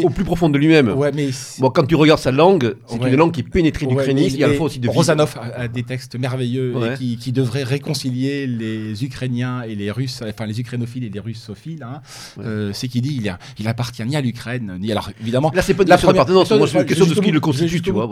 au 0.04 0.10
plus 0.10 0.24
profond 0.24 0.50
de 0.50 0.58
lui-même. 0.58 0.90
Ouais, 0.90 1.10
mais 1.14 1.30
bon, 1.58 1.70
quand 1.70 1.86
tu 1.86 1.94
regardes 1.94 2.20
sa 2.20 2.32
langue, 2.32 2.74
c'est 2.86 2.96
une 2.96 3.16
langue 3.16 3.32
qui 3.32 3.40
est 3.40 3.48
pénétrée 3.48 3.86
d'ukrainiste. 3.86 4.34
il 4.34 4.40
y 4.40 4.44
a 4.44 4.52
fois 4.52 4.66
aussi 4.66 4.78
de 4.78 4.88
Rosanov 4.88 5.36
a, 5.40 5.68
des 5.68 5.84
textes 5.84 6.18
merveilleux 6.18 6.74
qui, 6.98 7.16
qui 7.16 7.32
devraient 7.32 7.62
réconcilier 7.62 8.46
les 8.46 9.04
Ukrainiens 9.04 9.37
et 9.66 9.74
les 9.74 9.90
Russes, 9.90 10.22
enfin 10.26 10.46
les 10.46 10.60
Ukrainophiles 10.60 11.04
et 11.04 11.10
les 11.10 11.20
Russophiles. 11.20 11.82
Hein. 11.82 12.00
Euh, 12.38 12.72
c'est 12.72 12.88
qu'il 12.88 13.02
dit 13.02 13.16
il, 13.20 13.28
a, 13.28 13.38
il 13.58 13.68
appartient 13.68 14.04
ni 14.04 14.16
à 14.16 14.20
l'Ukraine, 14.20 14.76
ni 14.80 14.90
alors 14.92 15.10
évidemment. 15.20 15.50
Là, 15.54 15.62
c'est 15.62 15.74
pas 15.74 15.84
de 15.84 15.88
la 15.88 15.98
première 15.98 16.22
appartenance, 16.22 16.48
c'est 16.48 16.78
une 16.78 16.86
question 16.86 17.06
de 17.06 17.14
ce 17.14 17.20
qui 17.20 17.30
le 17.30 17.40
constitue, 17.40 17.80
tu 17.80 17.90
vois. 17.90 18.06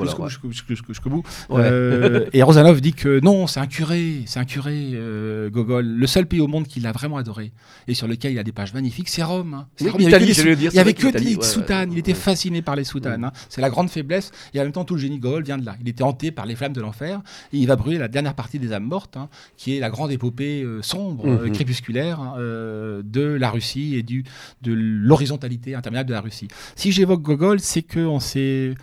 Voilà, 1.49 1.67
euh, 1.67 2.27
et 2.33 2.43
Rosanov 2.43 2.81
dit 2.81 2.93
que 2.93 3.21
non, 3.21 3.47
c'est 3.47 3.61
un 3.61 3.67
curé, 3.67 4.23
c'est 4.27 4.41
un 4.41 4.45
curé, 4.45 4.91
euh, 4.95 5.51
Gogol. 5.51 5.87
Le 5.87 6.07
seul 6.07 6.27
pays 6.27 6.41
au 6.41 6.47
monde 6.47 6.67
qu'il 6.67 6.87
a 6.87 6.93
vraiment 6.93 7.17
adoré 7.17 7.53
et 7.89 7.95
sur 7.95 8.07
lequel 8.07 8.33
il 8.33 8.39
a 8.39 8.45
des 8.45 8.53
pages 8.53 8.75
magnifiques, 8.75 9.09
c'est 9.09 9.23
Rome. 9.23 9.55
Hein. 9.55 9.67
Il 9.81 9.87
y 10.09 10.79
avait 10.79 10.95
que 10.95 11.09
des 11.09 11.43
soutanes. 11.43 11.93
Il 11.93 11.99
était 11.99 12.15
fasciné 12.15 12.63
par 12.63 12.77
les 12.77 12.85
soutanes. 12.85 13.25
Hein. 13.25 13.33
C'est 13.49 13.61
la 13.61 13.71
grande 13.71 13.91
faiblesse. 13.91 14.31
Et 14.55 14.61
en 14.61 14.65
même 14.65 14.73
temps, 14.73 14.85
tout 14.85 14.95
le 14.95 15.01
génie 15.01 15.19
Gogol 15.19 15.45
vient 15.45 15.59
de 15.59 15.65
là. 15.65 15.77
Il 15.81 15.89
était 15.89 16.03
hanté 16.03 16.31
par 16.31 16.47
les 16.47 16.57
flammes 16.57 16.73
de 16.73 16.81
l'enfer 16.81 17.21
et 17.53 17.59
il 17.59 17.67
va 17.67 17.77
brûler 17.77 17.99
la 17.99 18.09
dernière 18.09 18.35
partie 18.35 18.59
des 18.59 18.73
âmes 18.73 18.85
mortes, 18.85 19.19
qui 19.57 19.77
est 19.77 19.81
la 19.81 19.91
grande 19.91 20.11
épopée 20.11 20.65
sombre, 20.83 21.16
mhm. 21.25 21.53
crépusculaire 21.53 22.37
de 22.37 23.23
la 23.23 23.51
Russie 23.51 23.95
et 23.97 24.03
du, 24.03 24.25
de 24.63 24.73
l'horizontalité 24.73 25.75
interminable 25.75 26.09
de 26.09 26.15
la 26.15 26.21
Russie. 26.21 26.49
Si 26.75 26.93
j'évoque 26.93 27.23
Gogol, 27.23 27.61
c'est 27.61 27.83
qu'on 27.83 28.21
s'est 28.21 28.75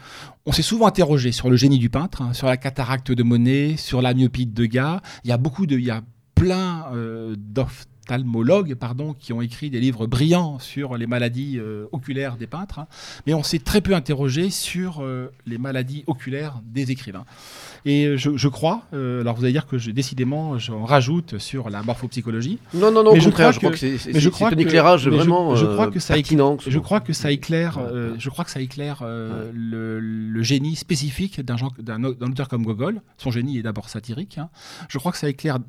on 0.45 0.51
s'est 0.51 0.61
souvent 0.61 0.87
interrogé 0.87 1.31
sur 1.31 1.49
le 1.49 1.55
génie 1.55 1.79
du 1.79 1.89
peintre, 1.89 2.21
hein, 2.21 2.33
sur 2.33 2.47
la 2.47 2.57
cataracte 2.57 3.11
de 3.11 3.23
Monet, 3.23 3.75
sur 3.77 4.01
la 4.01 4.13
myopie 4.13 4.45
de 4.45 4.53
Degas. 4.53 5.01
Il 5.23 5.29
y 5.29 5.33
a 5.33 5.37
beaucoup 5.37 5.65
de, 5.65 5.77
il 5.77 5.85
y 5.85 5.91
a 5.91 6.01
plein 6.35 6.87
euh, 6.93 7.35
ophtalmologues 8.03 8.75
pardon, 8.75 9.15
qui 9.17 9.33
ont 9.33 9.41
écrit 9.41 9.69
des 9.69 9.79
livres 9.79 10.07
brillants 10.07 10.59
sur 10.59 10.97
les 10.97 11.07
maladies 11.07 11.57
euh, 11.57 11.85
oculaires 11.91 12.35
des 12.35 12.47
peintres, 12.47 12.79
hein. 12.79 12.87
mais 13.25 13.33
on 13.33 13.43
s'est 13.43 13.59
très 13.59 13.81
peu 13.81 13.95
interrogé 13.95 14.49
sur 14.49 15.01
euh, 15.01 15.31
les 15.45 15.57
maladies 15.57 16.03
oculaires 16.07 16.59
des 16.65 16.91
écrivains. 16.91 17.25
Et 17.85 18.05
euh, 18.05 18.17
je, 18.17 18.47
crois, 18.47 18.83
alors 18.91 19.35
vous 19.35 19.43
allez 19.43 19.53
dire 19.53 19.67
que 19.67 19.77
je, 19.77 19.91
décidément 19.91 20.57
j'en 20.57 20.83
rajoute 20.83 21.37
sur 21.37 21.69
la 21.69 21.81
morphopsychologie. 21.83 22.59
Non, 22.73 22.91
non, 22.91 23.03
non, 23.03 23.13
mais 23.13 23.19
je 23.19 23.29
crois 23.29 23.51
je 23.51 23.59
crois 23.59 23.71
que 23.71 23.77
c'est 23.77 24.43
un 24.43 24.57
éclairage 24.57 25.07
vraiment 25.07 25.55
je, 25.55 25.65
crois 25.65 25.87
que 25.87 25.99
ça 25.99 26.17
éclaire, 26.17 26.57
je 26.65 26.79
crois 26.79 26.99
que 26.99 27.13
ça 27.13 27.31
éclaire, 27.31 27.79
je 28.17 28.29
crois 28.29 28.45
que 28.45 28.51
ça 28.51 28.61
éclaire 28.61 29.03
le, 29.03 29.99
le, 29.99 30.43
génie 30.43 30.75
spécifique 30.75 31.41
d'un 31.41 32.03
auteur 32.03 32.49
comme 32.49 32.63
Gogol. 32.63 33.01
Son 33.17 33.31
génie 33.31 33.57
est 33.59 33.63
d'abord 33.63 33.89
satirique. 33.89 34.37
Hein. 34.37 34.49
Je 34.89 34.97
crois 34.97 35.11
que 35.11 35.17
ça 35.17 35.29
éclaire 35.29 35.59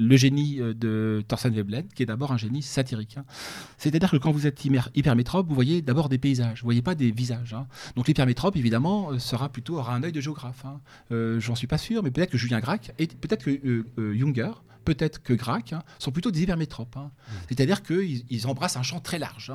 le 0.00 0.16
génie 0.16 0.60
euh, 0.60 0.74
de 0.74 1.22
Thorsten 1.28 1.52
Veblen, 1.52 1.86
qui 1.94 2.02
est 2.02 2.06
d'abord 2.06 2.32
un 2.32 2.38
génie 2.38 2.62
satirique. 2.62 3.18
Hein. 3.18 3.24
C'est-à-dire 3.76 4.10
que 4.10 4.16
quand 4.16 4.32
vous 4.32 4.46
êtes 4.46 4.64
hypermétrope, 4.94 5.46
vous 5.46 5.54
voyez 5.54 5.82
d'abord 5.82 6.08
des 6.08 6.18
paysages, 6.18 6.62
vous 6.62 6.66
voyez 6.66 6.82
pas 6.82 6.94
des 6.94 7.10
visages. 7.10 7.52
Hein. 7.52 7.66
Donc 7.96 8.08
l'hypermétrope, 8.08 8.56
évidemment, 8.56 9.12
euh, 9.12 9.18
sera 9.18 9.50
plutôt 9.50 9.76
aura 9.76 9.94
un 9.94 10.02
œil 10.02 10.12
de 10.12 10.20
géographe. 10.20 10.64
Hein. 10.64 10.80
Euh, 11.12 11.38
J'en 11.38 11.54
suis 11.54 11.66
pas 11.66 11.78
sûr, 11.78 12.02
mais 12.02 12.10
peut-être 12.10 12.30
que 12.30 12.38
Julien 12.38 12.60
Gracq 12.60 12.92
et 12.98 13.06
peut-être 13.06 13.44
que 13.44 13.84
euh, 13.98 14.14
Junger, 14.14 14.52
peut-être 14.84 15.22
que 15.22 15.32
Gracq 15.32 15.74
sont 15.98 16.10
plutôt 16.10 16.30
des 16.30 16.42
hypermétropes. 16.42 16.96
Mmh. 16.96 17.32
C'est-à-dire 17.48 17.82
qu'ils 17.82 18.24
ils 18.30 18.46
embrassent 18.46 18.76
un 18.76 18.82
champ 18.82 19.00
très 19.00 19.18
large. 19.18 19.52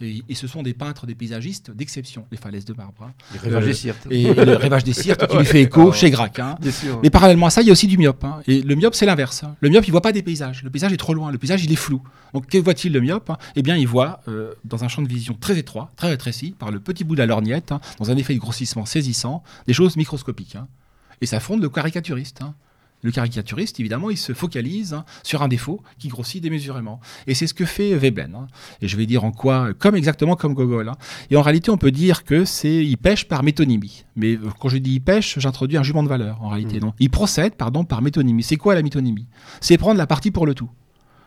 Et, 0.00 0.34
ce 0.34 0.46
sont 0.46 0.62
des 0.62 0.74
peintres, 0.74 1.06
des 1.06 1.14
paysagistes 1.14 1.70
d'exception, 1.70 2.26
les 2.30 2.36
falaises 2.36 2.66
de 2.66 2.74
marbre. 2.74 3.02
Hein. 3.02 3.60
Des 3.60 3.72
Sirtes. 3.72 4.06
Et, 4.10 4.34
le 4.34 4.56
rêvage 4.56 4.84
des 4.84 4.92
Sirtes 4.92 5.26
qui 5.26 5.36
lui 5.38 5.46
fait 5.46 5.62
écho 5.62 5.90
chez 5.92 6.10
Grac. 6.10 6.38
Hein. 6.38 6.58
Mais 7.02 7.08
parallèlement 7.08 7.46
à 7.46 7.50
ça, 7.50 7.62
il 7.62 7.68
y 7.68 7.70
a 7.70 7.72
aussi 7.72 7.86
du 7.86 7.96
myope. 7.96 8.22
Hein. 8.22 8.40
Et 8.46 8.60
le 8.60 8.74
myope, 8.74 8.94
c'est 8.94 9.06
l'inverse. 9.06 9.44
Le 9.60 9.70
myope, 9.70 9.88
il 9.88 9.90
voit 9.90 10.02
pas 10.02 10.12
des 10.12 10.22
paysages. 10.22 10.62
Le 10.62 10.70
paysage 10.70 10.92
est 10.92 10.98
trop 10.98 11.14
loin. 11.14 11.30
Le 11.30 11.38
paysage, 11.38 11.64
il 11.64 11.72
est 11.72 11.76
flou. 11.76 12.02
Donc, 12.34 12.46
que 12.46 12.58
voit-il 12.58 12.92
le 12.92 13.00
myope 13.00 13.32
Eh 13.54 13.62
bien, 13.62 13.76
il 13.76 13.88
voit 13.88 14.20
euh, 14.28 14.52
dans 14.64 14.84
un 14.84 14.88
champ 14.88 15.00
de 15.00 15.08
vision 15.08 15.34
très 15.34 15.56
étroit, 15.56 15.90
très 15.96 16.08
rétréci, 16.08 16.54
par 16.58 16.70
le 16.70 16.78
petit 16.78 17.04
bout 17.04 17.14
de 17.14 17.20
la 17.20 17.26
lorgnette, 17.26 17.72
dans 17.98 18.10
un 18.10 18.16
effet 18.18 18.34
de 18.34 18.38
grossissement 18.38 18.84
saisissant, 18.84 19.42
des 19.66 19.72
choses 19.72 19.96
microscopiques. 19.96 20.58
Et 21.22 21.26
ça 21.26 21.40
fonde 21.40 21.62
le 21.62 21.70
caricaturiste. 21.70 22.42
Le 23.02 23.10
caricaturiste, 23.12 23.78
évidemment, 23.78 24.10
il 24.10 24.16
se 24.16 24.32
focalise 24.32 24.94
hein, 24.94 25.04
sur 25.22 25.42
un 25.42 25.48
défaut 25.48 25.82
qui 25.98 26.08
grossit 26.08 26.42
démesurément. 26.42 27.00
Et 27.26 27.34
c'est 27.34 27.46
ce 27.46 27.54
que 27.54 27.64
fait 27.64 27.94
Veblen. 27.94 28.34
Hein. 28.34 28.46
Et 28.80 28.88
je 28.88 28.96
vais 28.96 29.06
dire 29.06 29.24
en 29.24 29.32
quoi, 29.32 29.74
comme 29.74 29.94
exactement 29.94 30.34
comme 30.34 30.54
Gogol. 30.54 30.88
Hein. 30.88 30.96
Et 31.30 31.36
en 31.36 31.42
réalité, 31.42 31.70
on 31.70 31.76
peut 31.76 31.90
dire 31.90 32.24
que 32.24 32.44
c'est 32.44 32.84
il 32.84 32.96
pêche 32.96 33.28
par 33.28 33.42
métonymie. 33.42 34.04
Mais 34.16 34.34
euh, 34.34 34.50
quand 34.58 34.68
je 34.68 34.78
dis 34.78 34.94
il 34.94 35.00
pêche, 35.00 35.38
j'introduis 35.38 35.76
un 35.76 35.82
jugement 35.82 36.02
de 36.02 36.08
valeur 36.08 36.42
en 36.42 36.48
réalité. 36.48 36.80
Mmh. 36.80 36.92
il 36.98 37.10
procède, 37.10 37.54
pardon, 37.54 37.84
par 37.84 38.02
métonymie. 38.02 38.42
C'est 38.42 38.56
quoi 38.56 38.74
la 38.74 38.82
métonymie? 38.82 39.26
C'est 39.60 39.78
prendre 39.78 39.98
la 39.98 40.06
partie 40.06 40.30
pour 40.30 40.46
le 40.46 40.54
tout. 40.54 40.70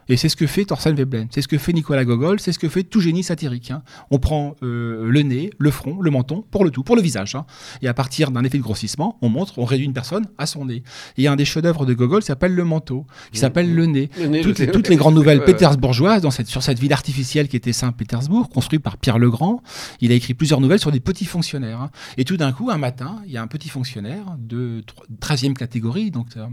Et 0.10 0.18
c'est 0.18 0.28
ce 0.28 0.36
que 0.36 0.47
fait 0.47 0.66
Thorsten 0.66 0.95
Veblen, 0.95 1.28
c'est 1.30 1.41
ce 1.41 1.47
que 1.47 1.57
fait 1.57 1.72
Nicolas 1.72 2.03
Gogol, 2.03 2.39
c'est 2.39 2.51
ce 2.51 2.60
que 2.60 2.68
fait 2.68 2.84
tout 2.84 2.99
génie 2.99 3.24
satirique. 3.24 3.72
Hein. 3.72 3.84
On 4.10 4.18
prend 4.18 4.55
euh, 4.64 5.07
le 5.07 5.22
nez, 5.22 5.51
le 5.60 5.70
front, 5.70 6.01
le 6.01 6.10
menton, 6.10 6.43
pour 6.49 6.66
le 6.66 6.72
tout, 6.72 6.84
pour 6.84 6.95
le 6.95 7.01
visage. 7.01 7.36
Hein. 7.36 7.45
Et 7.84 7.88
à 7.88 7.93
partir 7.93 8.32
d'un 8.32 8.43
effet 8.43 8.57
de 8.57 8.64
grossissement, 8.64 9.18
on 9.22 9.30
montre, 9.30 9.60
on 9.60 9.66
réduit 9.66 9.86
une 9.86 9.93
personne 9.93 10.26
à 10.39 10.47
son 10.47 10.66
nez. 10.66 10.84
Et 11.18 11.28
un 11.28 11.36
des 11.36 11.45
chefs-d'œuvre 11.45 11.86
de 11.86 11.93
Gogol 11.93 12.24
s'appelle 12.24 12.55
le 12.55 12.64
manteau, 12.64 13.05
qui 13.32 13.38
mmh. 13.38 13.41
s'appelle 13.41 13.76
le 13.76 13.86
nez. 13.86 14.10
toutes, 14.41 14.89
les, 14.89 14.95
grandes 14.95 15.16
nouvelles 15.20 15.43
pétersbourgeoises 15.43 16.24
dans 16.24 16.32
cette, 16.32 16.47
sur 16.47 16.64
cette 16.64 16.80
ville 16.80 16.93
artificielle 16.93 17.47
qui 17.47 17.55
était 17.55 17.74
Saint-Pétersbourg, 17.74 18.49
construite 18.49 18.82
par 18.82 18.97
Pierre 18.97 19.20
Legrand, 19.20 19.62
il 20.01 20.12
a 20.12 20.16
écrit 20.16 20.34
plusieurs 20.34 20.60
nouvelles 20.60 20.80
sur 20.80 20.91
des 20.91 20.99
petits 20.99 21.26
fonctionnaires. 21.26 21.82
Hein. 21.82 21.91
Et 22.18 22.26
tout 22.26 22.38
d'un 22.38 22.51
coup, 22.51 22.72
un 22.72 22.80
matin, 22.80 23.22
il 23.28 23.32
y 23.32 23.38
a 23.38 23.43
un 23.43 23.47
petit 23.47 23.70
fonctionnaire 23.70 24.26
de 24.39 24.84
13e 25.22 25.53
catégorie, 25.53 26.10
donc 26.10 26.28
euh, 26.38 26.47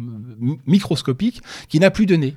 microscopique, 0.66 1.40
qui 1.68 1.80
n'a 1.80 1.90
plus 1.90 2.04
de 2.04 2.16
nez. 2.16 2.36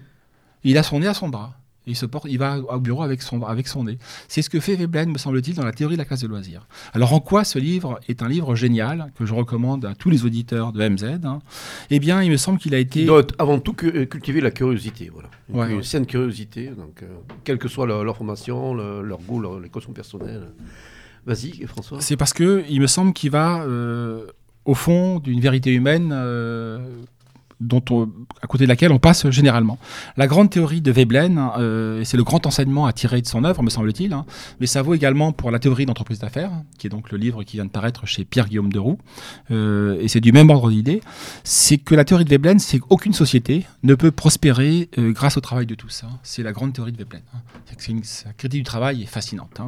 Il 0.63 0.77
a 0.77 0.83
son 0.83 0.99
nez 0.99 1.07
à 1.07 1.13
son 1.13 1.29
bras. 1.29 1.55
Il, 1.87 1.95
se 1.95 2.05
porte, 2.05 2.27
il 2.29 2.37
va 2.37 2.59
au 2.59 2.79
bureau 2.79 3.01
avec 3.01 3.21
son, 3.21 3.41
avec 3.43 3.67
son 3.67 3.85
nez. 3.85 3.97
C'est 4.27 4.43
ce 4.43 4.49
que 4.49 4.59
fait 4.59 4.75
Veblen, 4.75 5.09
me 5.09 5.17
semble-t-il, 5.17 5.55
dans 5.55 5.65
la 5.65 5.71
théorie 5.71 5.95
de 5.95 5.97
la 5.97 6.05
classe 6.05 6.21
de 6.21 6.27
loisirs. 6.27 6.67
Alors 6.93 7.13
en 7.13 7.19
quoi 7.19 7.43
ce 7.43 7.57
livre 7.57 7.99
est 8.07 8.21
un 8.21 8.27
livre 8.27 8.53
génial, 8.53 9.11
que 9.17 9.25
je 9.25 9.33
recommande 9.33 9.85
à 9.85 9.95
tous 9.95 10.11
les 10.11 10.23
auditeurs 10.23 10.71
de 10.71 10.87
MZ 10.87 11.25
hein? 11.25 11.39
Eh 11.89 11.99
bien, 11.99 12.21
il 12.21 12.29
me 12.29 12.37
semble 12.37 12.59
qu'il 12.59 12.75
a 12.75 12.77
été... 12.77 13.03
Il 13.03 13.11
avant 13.39 13.59
tout 13.59 13.75
euh, 13.83 14.05
cultiver 14.05 14.39
la 14.39 14.51
curiosité, 14.51 15.09
voilà. 15.11 15.69
Une, 15.71 15.81
saine 15.81 16.05
curiosité, 16.05 16.67
donc, 16.67 17.01
euh, 17.01 17.07
quelle 17.43 17.57
que 17.57 17.67
soit 17.67 17.87
leur, 17.87 18.15
formation, 18.15 18.75
leur, 18.75 19.19
goût, 19.21 19.39
leur, 19.39 19.59
les 19.59 19.69
questions 19.69 19.93
personnelles. 19.93 20.49
Vas-y, 21.25 21.65
François. 21.65 22.01
C'est 22.01 22.17
parce 22.17 22.33
que 22.33 22.63
il 22.69 22.81
me 22.81 22.87
semble 22.87 23.13
qu'il 23.13 23.31
va, 23.31 23.63
euh, 23.63 24.27
au 24.65 24.75
fond 24.75 25.19
d'une 25.19 25.39
vérité 25.39 25.71
humaine 25.71 26.13
dont 27.59 27.83
à 28.41 28.47
côté 28.47 28.63
de 28.63 28.69
laquelle 28.69 28.91
on 28.91 28.99
passe 28.99 29.29
généralement. 29.29 29.77
La 30.17 30.27
grande 30.27 30.49
théorie 30.49 30.81
de 30.81 30.91
Veblen, 30.91 31.39
euh, 31.57 32.03
c'est 32.03 32.17
le 32.17 32.23
grand 32.23 32.45
enseignement 32.45 32.85
à 32.85 32.93
tirer 32.93 33.21
de 33.21 33.27
son 33.27 33.43
œuvre, 33.43 33.61
me 33.63 33.69
semble-t-il, 33.69 34.13
hein, 34.13 34.25
mais 34.59 34.67
ça 34.67 34.81
vaut 34.81 34.93
également 34.93 35.31
pour 35.31 35.51
la 35.51 35.59
théorie 35.59 35.85
d'entreprise 35.85 36.19
d'affaires, 36.19 36.51
qui 36.77 36.87
est 36.87 36.89
donc 36.89 37.11
le 37.11 37.17
livre 37.17 37.43
qui 37.43 37.57
vient 37.57 37.65
de 37.65 37.69
paraître 37.69 38.05
chez 38.05 38.25
Pierre-Guillaume 38.25 38.71
Deroux, 38.71 38.97
euh, 39.51 39.99
et 39.99 40.07
c'est 40.07 40.21
du 40.21 40.31
même 40.31 40.49
ordre 40.49 40.69
d'idée, 40.69 41.01
c'est 41.43 41.77
que 41.77 41.95
la 41.95 42.05
théorie 42.05 42.25
de 42.25 42.29
Veblen, 42.29 42.59
c'est 42.59 42.79
qu'aucune 42.79 43.13
société 43.13 43.65
ne 43.83 43.95
peut 43.95 44.11
prospérer 44.11 44.89
euh, 44.97 45.11
grâce 45.11 45.37
au 45.37 45.41
travail 45.41 45.65
de 45.65 45.75
tous. 45.75 46.03
Hein. 46.05 46.11
C'est 46.23 46.43
la 46.43 46.53
grande 46.53 46.73
théorie 46.73 46.91
de 46.91 46.97
Veblen. 46.97 47.21
Hein. 47.33 47.39
C'est 47.65 47.89
une, 47.89 48.03
sa 48.03 48.31
critique 48.33 48.61
du 48.61 48.63
travail 48.63 49.03
est 49.03 49.05
fascinante. 49.05 49.59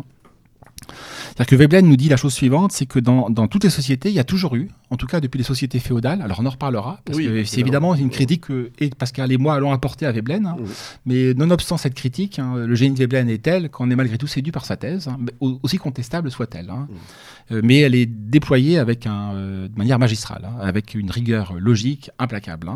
C'est-à-dire 0.88 1.46
que 1.46 1.56
Veblen 1.56 1.88
nous 1.88 1.96
dit 1.96 2.10
la 2.10 2.18
chose 2.18 2.34
suivante, 2.34 2.72
c'est 2.72 2.86
que 2.86 3.00
dans, 3.00 3.30
toutes 3.48 3.64
les 3.64 3.70
sociétés, 3.70 4.10
il 4.10 4.16
y 4.16 4.20
a 4.20 4.24
toujours 4.24 4.56
eu, 4.56 4.70
en 4.90 4.98
tout 4.98 5.08
cas 5.08 5.20
depuis 5.20 5.38
les 5.38 5.44
sociétés 5.44 5.80
féodales, 5.80 6.22
alors 6.22 6.40
on 6.42 6.46
en 6.46 6.50
reparlera, 6.50 7.00
parce 7.06 7.18
que 7.18 7.44
c'est 7.44 7.60
évidemment 7.60 7.96
une 7.96 8.10
critique 8.10 8.48
que 8.48 8.72
et 8.80 8.90
Pascal 8.90 9.32
et 9.32 9.38
moi 9.38 9.56
allons 9.56 9.72
apporter 9.72 10.06
à 10.06 10.12
Veblen, 10.12 10.46
hein. 10.46 10.56
mais 11.06 11.34
nonobstant 11.34 11.78
cette 11.78 11.94
critique, 11.94 12.40
hein, 12.40 12.56
le 12.58 12.76
génie 12.76 12.94
de 12.94 13.00
Veblen 13.00 13.30
est 13.30 13.44
tel 13.44 13.70
qu'on 13.70 13.90
est 13.90 13.96
malgré 13.96 14.18
tout 14.18 14.28
séduit 14.28 14.52
par 14.52 14.66
sa 14.66 14.78
thèse, 14.78 15.08
hein, 15.08 15.18
aussi 15.40 15.78
contestable 15.78 16.32
soit-elle. 16.32 16.72
Euh, 17.52 17.62
mais 17.64 17.80
elle 17.80 17.96
est 17.96 18.06
déployée 18.06 18.78
avec 18.78 19.06
un, 19.08 19.34
euh, 19.34 19.68
de 19.68 19.78
manière 19.78 20.00
magistrale, 20.00 20.50
avec 20.62 20.96
une 20.96 21.12
rigueur 21.12 21.54
logique 21.60 22.12
implacable. 22.20 22.70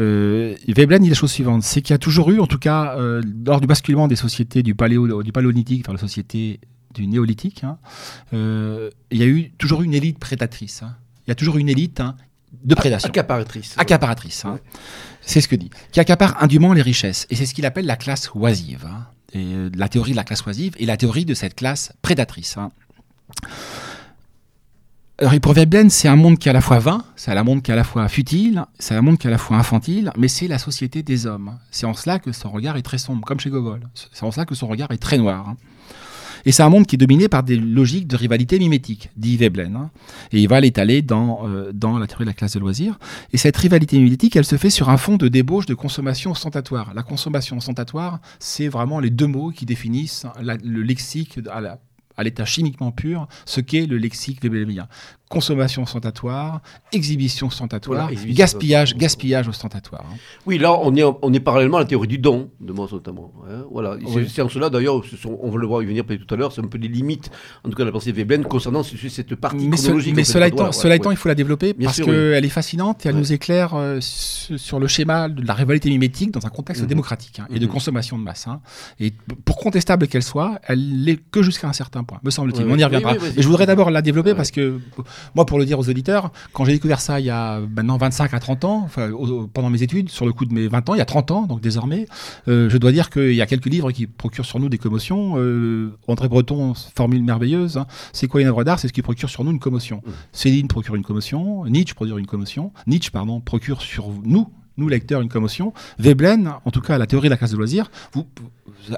Euh, 0.00 0.54
Veblen 0.68 1.02
dit 1.02 1.08
la 1.08 1.14
chose 1.14 1.30
suivante, 1.30 1.62
c'est 1.62 1.82
qu'il 1.82 1.92
y 1.92 1.94
a 1.94 1.98
toujours 1.98 2.30
eu, 2.30 2.40
en 2.40 2.46
tout 2.46 2.58
cas 2.58 2.96
lors 3.44 3.60
du 3.60 3.66
basculement 3.66 4.08
des 4.08 4.16
sociétés 4.16 4.62
du, 4.62 4.74
paléo, 4.74 5.22
du 5.22 5.32
paléolithique 5.32 5.84
vers 5.84 5.94
la 5.94 6.00
société 6.00 6.60
du 6.96 7.06
néolithique, 7.06 7.64
hein, 7.64 7.78
euh, 8.32 8.90
il 9.10 9.18
y 9.18 9.22
a 9.22 9.26
eu 9.26 9.50
toujours 9.58 9.82
une 9.82 9.94
élite 9.94 10.18
prédatrice. 10.18 10.82
Hein. 10.82 10.96
Il 11.26 11.30
y 11.30 11.32
a 11.32 11.34
toujours 11.34 11.58
une 11.58 11.68
élite 11.68 12.00
hein, 12.00 12.16
de 12.64 12.74
prédation. 12.74 13.08
Accaparatrice. 13.08 13.74
Accaparatrice. 13.76 14.44
C'est 15.20 15.40
ce 15.40 15.48
que 15.48 15.56
dit. 15.56 15.70
Qui 15.92 16.00
accapare 16.00 16.42
indûment 16.42 16.72
les 16.72 16.82
richesses. 16.82 17.26
Et 17.30 17.36
c'est 17.36 17.46
ce 17.46 17.54
qu'il 17.54 17.66
appelle 17.66 17.86
la 17.86 17.96
classe 17.96 18.30
oisive. 18.34 18.88
Et 19.32 19.44
euh, 19.44 19.70
la 19.74 19.88
théorie 19.88 20.12
de 20.12 20.16
la 20.16 20.24
classe 20.24 20.46
oisive 20.46 20.74
et 20.78 20.86
la 20.86 20.96
théorie 20.96 21.24
de 21.24 21.34
cette 21.34 21.54
classe 21.54 21.92
prédatrice. 22.02 22.56
Alors, 25.18 25.32
Veblen, 25.32 25.88
c'est 25.88 26.08
un 26.08 26.16
monde 26.16 26.38
qui 26.38 26.48
est 26.48 26.50
à 26.50 26.52
la 26.52 26.60
fois 26.60 26.78
vain, 26.78 27.02
c'est 27.16 27.30
un 27.30 27.42
monde 27.42 27.62
qui 27.62 27.70
est 27.70 27.74
à 27.74 27.76
la 27.76 27.84
fois 27.84 28.06
futile, 28.06 28.64
c'est 28.78 28.94
un 28.94 29.00
monde 29.00 29.16
qui 29.16 29.26
est 29.26 29.30
à 29.30 29.30
la 29.30 29.38
fois 29.38 29.56
infantile, 29.56 30.12
mais 30.18 30.28
c'est 30.28 30.46
la 30.46 30.58
société 30.58 31.02
des 31.02 31.26
hommes. 31.26 31.58
C'est 31.70 31.86
en 31.86 31.94
cela 31.94 32.18
que 32.18 32.32
son 32.32 32.50
regard 32.50 32.76
est 32.76 32.82
très 32.82 32.98
sombre, 32.98 33.24
comme 33.26 33.40
chez 33.40 33.48
Gogol. 33.48 33.80
C'est 33.94 34.24
en 34.24 34.30
cela 34.30 34.44
que 34.44 34.54
son 34.54 34.66
regard 34.66 34.90
est 34.90 34.98
très 34.98 35.16
noir. 35.16 35.54
Et 36.46 36.52
c'est 36.52 36.62
un 36.62 36.68
monde 36.68 36.86
qui 36.86 36.94
est 36.94 36.98
dominé 36.98 37.28
par 37.28 37.42
des 37.42 37.56
logiques 37.56 38.06
de 38.06 38.16
rivalité 38.16 38.58
mimétique, 38.60 39.10
dit 39.16 39.36
Veblen. 39.36 39.74
Hein. 39.74 39.90
Et 40.32 40.40
il 40.40 40.48
va 40.48 40.60
l'étaler 40.60 41.02
dans, 41.02 41.40
euh, 41.46 41.72
dans 41.74 41.98
la 41.98 42.06
théorie 42.06 42.24
de 42.24 42.30
la 42.30 42.34
classe 42.34 42.54
de 42.54 42.60
loisirs. 42.60 42.98
Et 43.32 43.36
cette 43.36 43.56
rivalité 43.56 43.98
mimétique, 43.98 44.36
elle 44.36 44.44
se 44.44 44.56
fait 44.56 44.70
sur 44.70 44.88
un 44.88 44.96
fond 44.96 45.16
de 45.16 45.26
débauche 45.26 45.66
de 45.66 45.74
consommation 45.74 46.30
ostentatoire. 46.30 46.94
La 46.94 47.02
consommation 47.02 47.56
ostentatoire, 47.56 48.20
c'est 48.38 48.68
vraiment 48.68 49.00
les 49.00 49.10
deux 49.10 49.26
mots 49.26 49.50
qui 49.50 49.66
définissent 49.66 50.24
le 50.40 50.82
lexique 50.82 51.40
à 52.16 52.22
l'état 52.22 52.44
chimiquement 52.44 52.92
pur 52.92 53.26
ce 53.44 53.60
qu'est 53.60 53.86
le 53.86 53.98
lexique 53.98 54.40
webelemien 54.42 54.86
consommation 55.28 55.82
ostentatoire, 55.82 56.60
exhibition 56.92 57.48
ostentatoire, 57.48 58.10
gaspillage, 58.26 58.96
gaspillage 58.96 59.48
ostentatoire. 59.48 60.04
Hein. 60.08 60.16
Oui, 60.46 60.58
là, 60.58 60.78
on 60.80 60.94
est, 60.94 61.02
on 61.02 61.32
est 61.32 61.40
parallèlement 61.40 61.78
à 61.78 61.80
la 61.80 61.86
théorie 61.86 62.06
du 62.06 62.18
don, 62.18 62.50
de 62.60 62.72
Mons 62.72 62.92
notamment. 62.92 63.32
Hein. 63.48 63.64
voilà. 63.70 63.96
C'est 64.28 64.42
en 64.42 64.48
cela, 64.48 64.70
d'ailleurs, 64.70 65.02
on 65.24 65.50
va 65.50 65.58
le 65.58 65.66
voir 65.66 65.82
y 65.82 65.86
venir 65.86 66.04
peut-être 66.04 66.24
tout 66.24 66.34
à 66.34 66.36
l'heure, 66.36 66.52
c'est 66.52 66.60
un 66.60 66.68
peu 66.68 66.78
les 66.78 66.88
limites, 66.88 67.30
en 67.64 67.70
tout 67.70 67.76
cas, 67.76 67.82
de 67.82 67.88
la 67.88 67.92
pensée 67.92 68.12
Veblen 68.12 68.44
concernant 68.44 68.82
cette 68.82 69.34
partie 69.34 69.68
mais 69.68 69.76
chronologique. 69.76 70.14
mais 70.14 70.24
cela 70.24 70.48
étant, 70.48 70.72
cela 70.72 70.96
étant 70.96 71.10
il 71.10 71.16
faut 71.16 71.28
la 71.28 71.34
développer 71.34 71.74
parce 71.74 72.00
qu'elle 72.00 72.44
est 72.44 72.48
fascinante 72.48 73.04
et 73.04 73.08
elle 73.08 73.16
nous 73.16 73.32
éclaire 73.32 73.74
euh, 73.74 73.98
sur 74.00 74.78
le 74.78 74.86
schéma 74.86 75.28
de 75.28 75.44
la 75.44 75.54
rivalité 75.54 75.88
mimétique 75.88 76.30
dans 76.30 76.46
un 76.46 76.50
contexte 76.50 76.82
mhm. 76.82 76.88
démocratique 76.88 77.40
hein, 77.40 77.46
et 77.52 77.58
de 77.58 77.66
mhm. 77.66 77.72
consommation 77.72 78.18
de 78.18 78.22
masse. 78.22 78.46
Et 79.00 79.12
pour 79.44 79.56
contestable 79.56 80.06
qu'elle 80.06 80.22
soit, 80.22 80.60
elle 80.68 81.04
l'est 81.04 81.18
que 81.30 81.42
jusqu'à 81.42 81.68
un 81.68 81.72
certain 81.72 82.04
point, 82.04 82.20
me 82.22 82.30
semble-t-il. 82.30 82.66
on 82.66 82.76
y 82.76 82.84
reviendra. 82.84 83.14
mais 83.14 83.42
je 83.42 83.46
voudrais 83.48 83.66
d'abord 83.66 83.90
la 83.90 84.02
développer 84.02 84.34
parce 84.34 84.50
que 84.50 84.78
moi, 85.34 85.46
pour 85.46 85.58
le 85.58 85.64
dire 85.64 85.78
aux 85.78 85.88
auditeurs, 85.88 86.32
quand 86.52 86.64
j'ai 86.64 86.72
découvert 86.72 87.00
ça 87.00 87.20
il 87.20 87.26
y 87.26 87.30
a 87.30 87.60
maintenant 87.60 87.96
25 87.96 88.34
à 88.34 88.40
30 88.40 88.64
ans, 88.64 88.82
enfin, 88.84 89.10
pendant 89.52 89.70
mes 89.70 89.82
études, 89.82 90.08
sur 90.08 90.26
le 90.26 90.32
coup 90.32 90.44
de 90.44 90.54
mes 90.54 90.68
20 90.68 90.88
ans, 90.88 90.94
il 90.94 90.98
y 90.98 91.02
a 91.02 91.06
30 91.06 91.30
ans, 91.30 91.42
donc 91.42 91.60
désormais, 91.60 92.06
euh, 92.48 92.68
je 92.68 92.78
dois 92.78 92.92
dire 92.92 93.10
qu'il 93.10 93.34
y 93.34 93.42
a 93.42 93.46
quelques 93.46 93.66
livres 93.66 93.90
qui 93.92 94.06
procurent 94.06 94.44
sur 94.44 94.60
nous 94.60 94.68
des 94.68 94.78
commotions. 94.78 95.34
Euh, 95.36 95.96
André 96.06 96.28
Breton, 96.28 96.74
formule 96.94 97.22
merveilleuse, 97.22 97.76
hein. 97.76 97.86
c'est 98.12 98.28
quoi 98.28 98.40
une 98.40 98.48
œuvre 98.48 98.64
d'art? 98.64 98.78
C'est 98.78 98.88
ce 98.88 98.92
qui 98.92 99.02
procure 99.02 99.30
sur 99.30 99.44
nous 99.44 99.50
une 99.50 99.58
commotion. 99.58 100.02
Mmh. 100.04 100.10
Céline 100.32 100.68
procure 100.68 100.94
une 100.94 101.04
commotion, 101.04 101.64
Nietzsche 101.66 101.94
procure 101.94 102.18
une 102.18 102.26
commotion, 102.26 102.72
Nietzsche, 102.86 103.10
pardon, 103.10 103.40
procure 103.40 103.82
sur 103.82 104.10
nous 104.24 104.48
nous 104.76 104.88
lecteurs, 104.88 105.20
une 105.20 105.28
commotion. 105.28 105.72
Veblen, 105.98 106.52
en 106.64 106.70
tout 106.70 106.80
cas 106.80 106.98
la 106.98 107.06
théorie 107.06 107.28
de 107.28 107.30
la 107.30 107.36
classe 107.36 107.52
de 107.52 107.56
loisirs, 107.56 107.90
vous, 108.12 108.26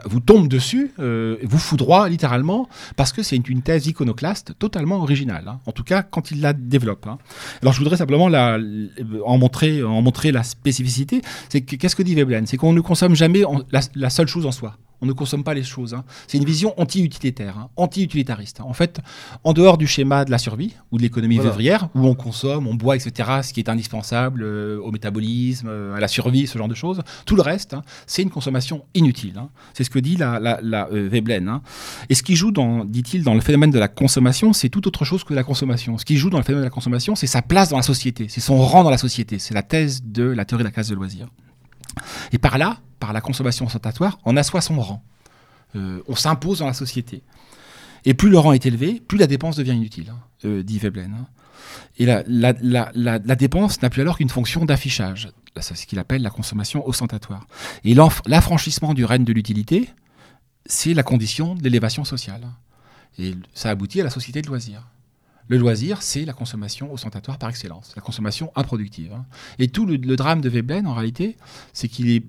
vous 0.05 0.21
tombe 0.21 0.49
dessus, 0.49 0.93
euh, 0.99 1.37
vous 1.43 1.59
foudroie 1.59 2.09
littéralement, 2.09 2.69
parce 2.97 3.13
que 3.13 3.23
c'est 3.23 3.37
une, 3.37 3.63
thèse 3.63 3.87
iconoclaste 3.87 4.55
totalement 4.59 4.97
originale, 4.97 5.49
hein. 5.49 5.61
en 5.67 5.73
tout 5.73 5.85
cas 5.85 6.03
quand 6.03 6.31
il 6.31 6.41
la 6.41 6.53
développe. 6.53 7.07
Hein. 7.07 7.19
Alors 7.63 7.73
je 7.73 7.79
voudrais 7.79 7.97
simplement 7.97 8.29
la, 8.29 8.59
en, 9.25 9.39
montrer, 9.39 9.83
en 9.83 10.03
montrer 10.03 10.33
la 10.33 10.43
spécificité. 10.43 11.23
C'est 11.49 11.63
qu'est-ce 11.63 11.97
que 11.97 12.03
dit 12.03 12.15
Veblen? 12.15 12.47
C'est 12.47 12.57
qu'on 12.57 12.73
ne 12.73 12.81
consomme 12.81 13.15
jamais 13.15 13.43
la 13.95 14.11
seule 14.11 14.29
chose 14.29 14.47
en 14.47 14.53
soi 14.53 14.77
on 15.01 15.07
ne 15.07 15.13
consomme 15.13 15.45
pas 15.45 15.55
les 15.55 15.63
choses. 15.63 15.95
Hein. 15.95 16.05
C'est 16.27 16.39
une 16.39 16.45
vision 16.45 16.75
anti-utilitaire, 16.81 17.57
hein, 17.59 17.69
anti-utilitariste. 17.77 18.61
En 18.61 18.73
fait, 18.73 19.01
en 19.45 19.53
dehors 19.53 19.79
du 19.79 19.87
schéma 19.87 20.25
de 20.25 20.31
la 20.31 20.39
survie 20.39 20.75
ou 20.91 20.99
de 20.99 21.03
l'économie 21.03 21.39
vivrière, 21.39 21.89
où 21.95 22.07
on 22.07 22.15
consomme, 22.15 22.67
on 22.67 22.75
boit, 22.75 22.97
etc., 22.97 23.41
ce 23.43 23.53
qui 23.53 23.61
est 23.61 23.69
indispensable 23.69 24.43
euh, 24.43 24.81
au 24.81 24.91
métabolisme, 24.91 25.69
euh, 25.69 25.95
à 25.95 26.01
la 26.01 26.09
survie, 26.09 26.47
ce 26.47 26.59
genre 26.59 26.69
de 26.69 26.75
choses, 26.75 27.03
tout 27.27 27.37
le 27.37 27.43
reste, 27.43 27.75
hein, 27.75 27.83
c'est 28.07 28.23
une 28.23 28.31
consommation 28.31 28.85
inutile. 28.95 29.41
C'est 29.75 29.85
ce 29.85 29.91
que 29.91 29.99
dit 29.99 30.17
la, 30.17 30.39
la, 30.41 30.89
euh, 30.93 31.09
Veblen. 31.09 31.61
Et 32.09 32.15
ce 32.15 32.23
qui 32.23 32.37
joue, 32.37 32.53
dit-il, 32.87 33.23
dans 33.23 33.35
le 33.35 33.41
phénomène 33.41 33.71
de 33.71 33.79
la 33.79 33.89
consommation, 33.89 34.53
c'est 34.53 34.69
tout 34.69 34.87
autre 34.89 35.05
chose 35.05 35.25
que 35.25 35.35
la 35.35 35.45
consommation. 35.45 35.99
Ce 35.99 36.05
qui 36.05 36.17
joue 36.17 36.31
dans 36.31 36.39
le 36.39 36.45
phénomène 36.45 36.65
de 36.65 36.67
la 36.67 36.75
consommation, 36.75 37.15
c'est 37.15 37.27
sa 37.27 37.43
place 37.43 37.69
dans 37.69 37.77
la 37.77 37.83
société, 37.83 38.27
c'est 38.29 38.41
son 38.41 38.59
rang 38.59 38.85
dans 38.85 38.91
la 38.91 38.99
société. 38.99 39.39
C'est 39.39 39.55
la 39.55 39.63
thèse 39.63 40.03
de 40.05 40.25
la 40.25 40.45
théorie 40.45 40.65
de 40.65 40.69
la 40.69 40.73
classe 40.73 40.89
de 40.89 40.95
loisirs. 40.95 41.29
Et 42.33 42.39
par 42.39 42.59
là, 42.59 42.79
par 42.99 43.13
la 43.13 43.21
consommation 43.21 43.67
ostentatoire, 43.67 44.19
on 44.25 44.37
assoit 44.37 44.61
son 44.61 44.81
rang. 44.81 45.03
Euh, 45.77 46.03
on 46.09 46.15
s'impose 46.15 46.61
dans 46.61 46.67
la 46.67 46.73
société. 46.73 47.23
Et 48.05 48.15
plus 48.15 48.31
le 48.31 48.39
rang 48.39 48.53
est 48.53 48.65
élevé, 48.67 49.01
plus 49.07 49.19
la 49.19 49.27
dépense 49.27 49.57
devient 49.57 49.75
inutile, 49.75 50.11
hein, 50.11 50.19
euh, 50.45 50.63
dit 50.63 50.79
Veblen. 50.79 51.15
Hein. 51.19 51.27
Et 51.99 52.07
la, 52.07 52.23
la, 52.27 53.37
dépense 53.37 53.83
n'a 53.83 53.91
plus 53.91 54.03
alors 54.03 54.19
qu'une 54.19 54.29
fonction 54.29 54.65
d'affichage. 54.65 55.31
C'est 55.61 55.77
ce 55.77 55.87
qu'il 55.87 55.99
appelle 55.99 56.23
la 56.23 56.31
consommation 56.31 56.87
ostentatoire. 56.87 57.47
Et 57.85 57.95
l'affranchissement 58.27 58.95
du 58.95 59.05
règne 59.05 59.25
de 59.25 59.33
l'utilité, 59.33 59.91
c'est 60.65 60.95
la 60.95 61.03
condition 61.03 61.57
de 61.57 61.63
l'élévation 61.65 62.05
sociale. 62.05 62.47
Et 63.19 63.35
ça 63.55 63.71
aboutit 63.71 64.01
à 64.01 64.05
la 64.05 64.11
société 64.11 64.41
de 64.41 64.47
loisirs. 64.47 64.87
Le 65.49 65.57
loisir, 65.57 66.03
c'est 66.03 66.27
la 66.27 66.35
consommation 66.35 66.93
ostentatoire 66.93 67.39
par 67.39 67.49
excellence, 67.49 67.95
la 67.97 68.03
consommation 68.03 68.53
improductive. 68.55 69.15
Hein. 69.15 69.25
Et 69.59 69.69
tout 69.69 69.87
le, 69.87 69.99
drame 69.99 70.43
de 70.43 70.49
Veblen, 70.51 70.87
en 70.87 70.93
réalité, 70.93 71.39
c'est 71.73 71.89
qu'il 71.89 72.11
est, 72.11 72.23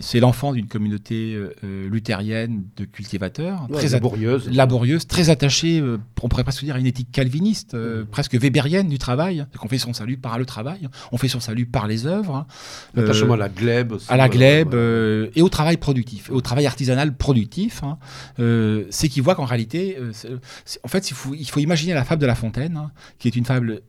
c'est 0.00 0.20
l'enfant 0.20 0.52
d'une 0.52 0.66
communauté 0.66 1.34
euh, 1.34 1.54
euh, 1.64 1.88
luthérienne 1.88 2.64
de 2.76 2.84
cultivateurs, 2.84 3.66
très 3.72 3.88
laborieuse, 3.88 4.48
laborieuse, 4.50 5.06
très 5.06 5.30
attachée, 5.30 5.80
euh, 5.80 5.98
on 6.22 6.28
pourrait 6.28 6.44
presque 6.44 6.64
dire 6.64 6.76
à 6.76 6.78
une 6.78 6.86
éthique 6.86 7.12
calviniste, 7.12 7.74
mmh. 7.74 8.06
presque 8.10 8.34
weberienne 8.34 8.88
du 8.88 8.98
travail. 8.98 9.46
On 9.62 9.68
fait 9.68 9.78
son 9.78 9.92
salut 9.92 10.16
par 10.16 10.38
le 10.38 10.46
travail, 10.46 10.88
on 11.12 11.18
fait 11.18 11.28
son 11.28 11.40
salut 11.40 11.66
par 11.66 11.86
les 11.86 12.06
œuvres. 12.06 12.36
Hein. 12.36 12.46
L'attachement 12.94 13.34
à 13.34 13.36
la 13.36 13.48
glèbe, 13.48 13.94
à 14.08 14.16
la 14.16 14.28
glèbe 14.28 14.74
et 14.74 15.42
au 15.42 15.48
travail 15.48 15.76
productif, 15.76 16.30
au 16.30 16.40
travail 16.40 16.66
artisanal 16.66 17.16
productif. 17.16 17.82
Hein. 17.82 17.98
c'est 18.90 19.08
qu'il 19.08 19.22
voit 19.22 19.34
qu'en 19.34 19.44
réalité, 19.44 19.96
en 20.84 20.88
fait, 20.88 21.10
il 21.10 21.14
faut, 21.14 21.34
il 21.34 21.48
faut 21.48 21.60
imaginer 21.60 21.94
la 21.94 22.04
fable 22.04 22.20
de 22.22 22.26
la 22.26 22.34
fontaine 22.34 22.78
Hein, 22.78 22.90
qui 23.18 23.28
est 23.28 23.36
une 23.36 23.44
fable 23.44 23.82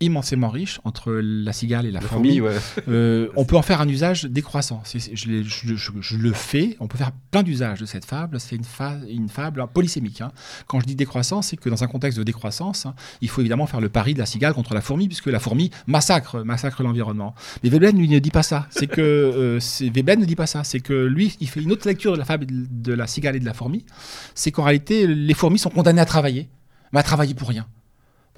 immensément 0.00 0.48
riche 0.48 0.80
entre 0.84 1.12
la 1.12 1.52
cigale 1.52 1.86
et 1.86 1.90
la, 1.90 2.00
fourmi. 2.00 2.40
Euh, 2.88 3.28
on 3.36 3.44
peut 3.44 3.56
en 3.56 3.62
faire 3.62 3.80
un 3.80 3.88
usage 3.88 4.24
décroissant. 4.24 4.82
Je, 4.84 5.42
je, 5.42 6.16
le 6.16 6.32
fais. 6.32 6.76
On 6.80 6.86
peut 6.86 6.98
faire 6.98 7.10
plein 7.30 7.42
d'usages 7.42 7.80
de 7.80 7.86
cette 7.86 8.04
fable. 8.04 8.38
C'est 8.38 8.56
une, 8.56 8.64
une, 9.08 9.28
fable 9.28 9.64
polysémique. 9.72 10.20
Hein. 10.20 10.30
Quand 10.66 10.80
je 10.80 10.86
dis 10.86 10.94
décroissant, 10.94 11.42
c'est 11.42 11.56
que 11.56 11.68
dans 11.68 11.82
un 11.82 11.88
contexte 11.88 12.18
de 12.18 12.24
décroissance, 12.24 12.86
hein, 12.86 12.94
il 13.20 13.28
faut 13.28 13.40
évidemment 13.40 13.66
faire 13.66 13.80
le 13.80 13.88
pari 13.88 14.14
de 14.14 14.18
la 14.18 14.26
cigale 14.26 14.54
contre 14.54 14.74
la 14.74 14.80
fourmi, 14.80 15.08
puisque 15.08 15.26
la 15.26 15.40
fourmi 15.40 15.70
massacre, 15.86 16.44
massacre 16.44 16.82
l'environnement. 16.82 17.34
Mais 17.62 17.68
Veblen 17.68 17.98
lui 17.98 18.08
ne 18.08 18.18
dit 18.18 18.30
pas 18.30 18.44
ça. 18.44 18.66
C'est 18.70 18.86
que 18.86 19.00
euh, 19.00 19.60
Veblen 19.92 20.20
ne 20.20 20.26
dit 20.26 20.36
pas 20.36 20.46
ça. 20.46 20.62
C'est 20.64 20.80
que 20.80 21.06
lui, 21.06 21.36
il 21.40 21.48
fait 21.48 21.60
une 21.60 21.72
autre 21.72 21.86
lecture 21.86 22.12
de 22.12 22.18
la 22.18 22.24
fable 22.24 22.46
de 22.48 22.92
la 22.92 23.06
cigale 23.06 23.36
et 23.36 23.40
de 23.40 23.46
la 23.46 23.54
fourmi. 23.54 23.84
C'est 24.34 24.52
qu'en 24.52 24.64
réalité, 24.64 25.06
les 25.06 25.34
fourmis 25.34 25.58
sont 25.58 25.70
condamnées 25.70 26.00
à 26.00 26.06
travailler, 26.06 26.48
mais 26.92 27.00
à 27.00 27.02
travailler 27.02 27.34
pour 27.34 27.48
rien 27.48 27.66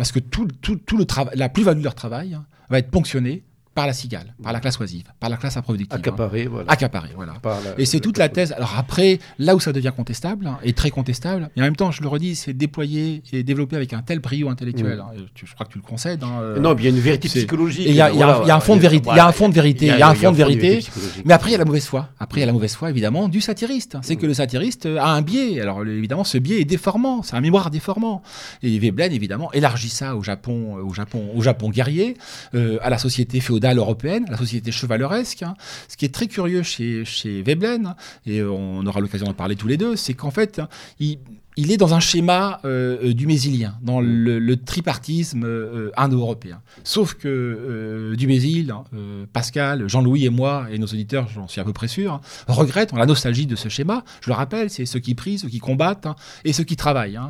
parce 0.00 0.12
que 0.12 0.18
tout, 0.18 0.48
tout, 0.62 0.76
tout 0.76 0.96
le 0.96 1.04
travail, 1.04 1.36
la 1.36 1.50
plus-value 1.50 1.80
de 1.80 1.84
leur 1.84 1.94
travail 1.94 2.32
hein, 2.32 2.46
va 2.70 2.78
être 2.78 2.90
ponctionnée 2.90 3.42
par 3.74 3.86
la 3.86 3.92
cigale, 3.92 4.34
par 4.42 4.52
la 4.52 4.60
classe 4.60 4.78
oisive, 4.80 5.04
par 5.20 5.30
la 5.30 5.36
classe 5.36 5.56
improductive. 5.56 5.96
Accaparé, 5.96 6.44
hein. 6.44 6.48
voilà. 6.50 6.72
Accaparé, 6.72 7.10
voilà. 7.14 7.34
et 7.78 7.84
c'est 7.84 8.00
toute 8.00 8.18
la 8.18 8.28
thèse. 8.28 8.52
Alors 8.52 8.74
après, 8.76 9.20
là 9.38 9.54
où 9.54 9.60
ça 9.60 9.72
devient 9.72 9.92
contestable, 9.94 10.46
hein, 10.46 10.58
et 10.64 10.72
très 10.72 10.90
contestable, 10.90 11.50
mais 11.54 11.62
en 11.62 11.66
même 11.66 11.76
temps, 11.76 11.92
je 11.92 12.02
le 12.02 12.08
redis, 12.08 12.34
c'est 12.34 12.52
déployé 12.52 13.22
et 13.32 13.42
développé 13.44 13.76
avec 13.76 13.92
un 13.92 14.02
tel 14.02 14.18
brio 14.18 14.48
intellectuel. 14.48 14.98
Mm. 14.98 15.00
Hein, 15.00 15.24
je 15.34 15.54
crois 15.54 15.66
que 15.66 15.72
tu 15.72 15.78
le 15.78 15.84
concèdes. 15.84 16.24
Euh, 16.24 16.58
non, 16.58 16.74
il 16.76 16.84
y 16.84 16.86
a 16.88 16.90
une 16.90 16.98
vérité 16.98 17.28
psychologique. 17.28 17.86
Il 17.88 17.94
y, 17.94 18.00
a 18.00 18.56
un 18.56 18.60
fond 18.60 18.74
de 18.74 18.80
vérité. 18.80 19.08
Il 19.12 19.16
y 19.16 19.20
a 19.20 19.26
un 19.26 19.32
fond 19.32 19.48
de 19.48 19.54
vérité. 19.54 19.86
Il 19.86 19.98
y 19.98 20.02
a 20.02 20.08
un 20.08 20.14
fond 20.14 20.32
de 20.32 20.36
vérité. 20.36 20.84
Mais 21.24 21.34
après, 21.34 21.50
il 21.50 21.52
y 21.52 21.56
a 21.56 21.58
la 21.58 21.64
mauvaise 21.64 21.86
foi. 21.86 22.08
Après, 22.18 22.40
il 22.40 22.42
y 22.42 22.44
a 22.44 22.46
la 22.46 22.52
mauvaise 22.52 22.74
foi, 22.74 22.90
évidemment, 22.90 23.28
du 23.28 23.40
satiriste. 23.40 23.98
C'est 24.02 24.16
que 24.16 24.26
le 24.26 24.34
satiriste 24.34 24.86
a 24.86 25.10
un 25.12 25.22
biais. 25.22 25.60
Alors 25.60 25.82
évidemment, 25.86 26.24
ce 26.24 26.38
biais 26.38 26.60
est 26.60 26.64
déformant. 26.64 27.22
C'est 27.22 27.36
un 27.36 27.40
mémoire 27.40 27.70
déformant. 27.70 28.22
Et 28.62 28.78
Veblen, 28.78 29.12
évidemment, 29.12 29.52
élargit 29.52 29.90
ça 29.90 30.16
au 30.16 30.22
Japon, 30.22 30.74
au 30.74 30.92
Japon, 30.92 31.30
au 31.34 31.42
Japon 31.42 31.70
guerrier, 31.70 32.16
euh, 32.54 32.78
à 32.82 32.90
la 32.90 32.98
société 32.98 33.40
féodale 33.40 33.59
européenne, 33.62 34.26
la 34.28 34.36
société 34.36 34.72
chevaleresque. 34.72 35.42
Hein. 35.42 35.54
Ce 35.88 35.96
qui 35.96 36.04
est 36.04 36.14
très 36.14 36.26
curieux 36.26 36.62
chez, 36.62 37.04
chez 37.04 37.42
Veblen, 37.42 37.94
et 38.26 38.42
on 38.42 38.84
aura 38.86 39.00
l'occasion 39.00 39.26
d'en 39.26 39.34
parler 39.34 39.56
tous 39.56 39.68
les 39.68 39.76
deux, 39.76 39.96
c'est 39.96 40.14
qu'en 40.14 40.30
fait, 40.30 40.60
il, 40.98 41.18
il 41.56 41.72
est 41.72 41.76
dans 41.76 41.94
un 41.94 42.00
schéma 42.00 42.60
euh, 42.64 42.98
euh, 43.02 43.14
du 43.14 43.26
mésilien, 43.26 43.76
dans 43.82 44.00
le, 44.00 44.56
tripartisme 44.56 45.44
euh, 45.44 45.90
indo-européen. 45.96 46.62
Sauf 46.84 47.14
que 47.14 48.14
Dumézil, 48.16 48.70
hein, 48.70 48.84
Pascal, 49.32 49.88
Jean-Louis 49.88 50.26
et 50.26 50.30
moi, 50.30 50.66
et 50.70 50.78
nos 50.78 50.86
auditeurs, 50.86 51.28
j'en 51.28 51.48
suis 51.48 51.60
à 51.60 51.64
peu 51.64 51.72
près 51.72 51.88
sûr, 51.88 52.14
hein, 52.14 52.20
regrettent, 52.48 52.92
la 52.92 53.06
nostalgie 53.06 53.46
de 53.46 53.56
ce 53.56 53.68
schéma. 53.68 54.04
Je 54.22 54.30
le 54.30 54.34
rappelle, 54.34 54.70
c'est 54.70 54.86
ceux 54.86 55.00
qui 55.00 55.14
prient, 55.14 55.38
ceux 55.38 55.48
qui 55.48 55.58
combattent 55.58 56.08
et 56.44 56.52
ceux 56.52 56.64
qui 56.64 56.76
travaillent. 56.76 57.20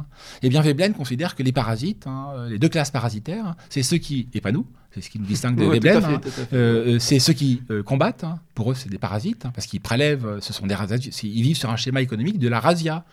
Eh 0.43 0.49
bien 0.49 0.61
Veblen 0.61 0.93
considère 0.93 1.35
que 1.35 1.43
les 1.43 1.53
parasites, 1.53 2.07
les 2.49 2.59
deux 2.59 2.69
classes 2.69 2.91
parasitaires, 2.91 3.55
c'est 3.69 3.83
ceux 3.83 3.99
qui, 3.99 4.29
et 4.35 4.41
pas 4.41 4.53
nous, 4.53 4.67
c'est 4.93 5.01
ce 5.03 5.11
qui 5.11 5.21
nous 5.21 5.27
distingue 5.27 5.57
de 5.57 5.65
Veblen. 5.65 6.05
Hein. 6.05 6.21
Euh, 6.53 6.99
c'est 6.99 7.21
ceux 7.21 7.33
qui 7.33 7.63
euh, 7.71 7.83
combattent. 7.83 8.25
Hein. 8.25 8.41
Pour 8.55 8.73
eux, 8.73 8.75
c'est 8.75 8.89
des 8.89 8.99
parasites 8.99 9.47
hein, 9.47 9.53
parce 9.55 9.67
qu'ils 9.67 9.81
prélèvent. 9.81 10.27
Euh, 10.27 10.41
ce 10.41 10.53
sont 10.53 10.67
des 10.67 10.75
Ils 11.23 11.43
vivent 11.43 11.57
sur 11.57 11.71
un 11.71 11.77
schéma 11.77 12.03
économique 12.03 12.39
de 12.39 12.49
la 12.49 12.59
razzia, 12.59 13.05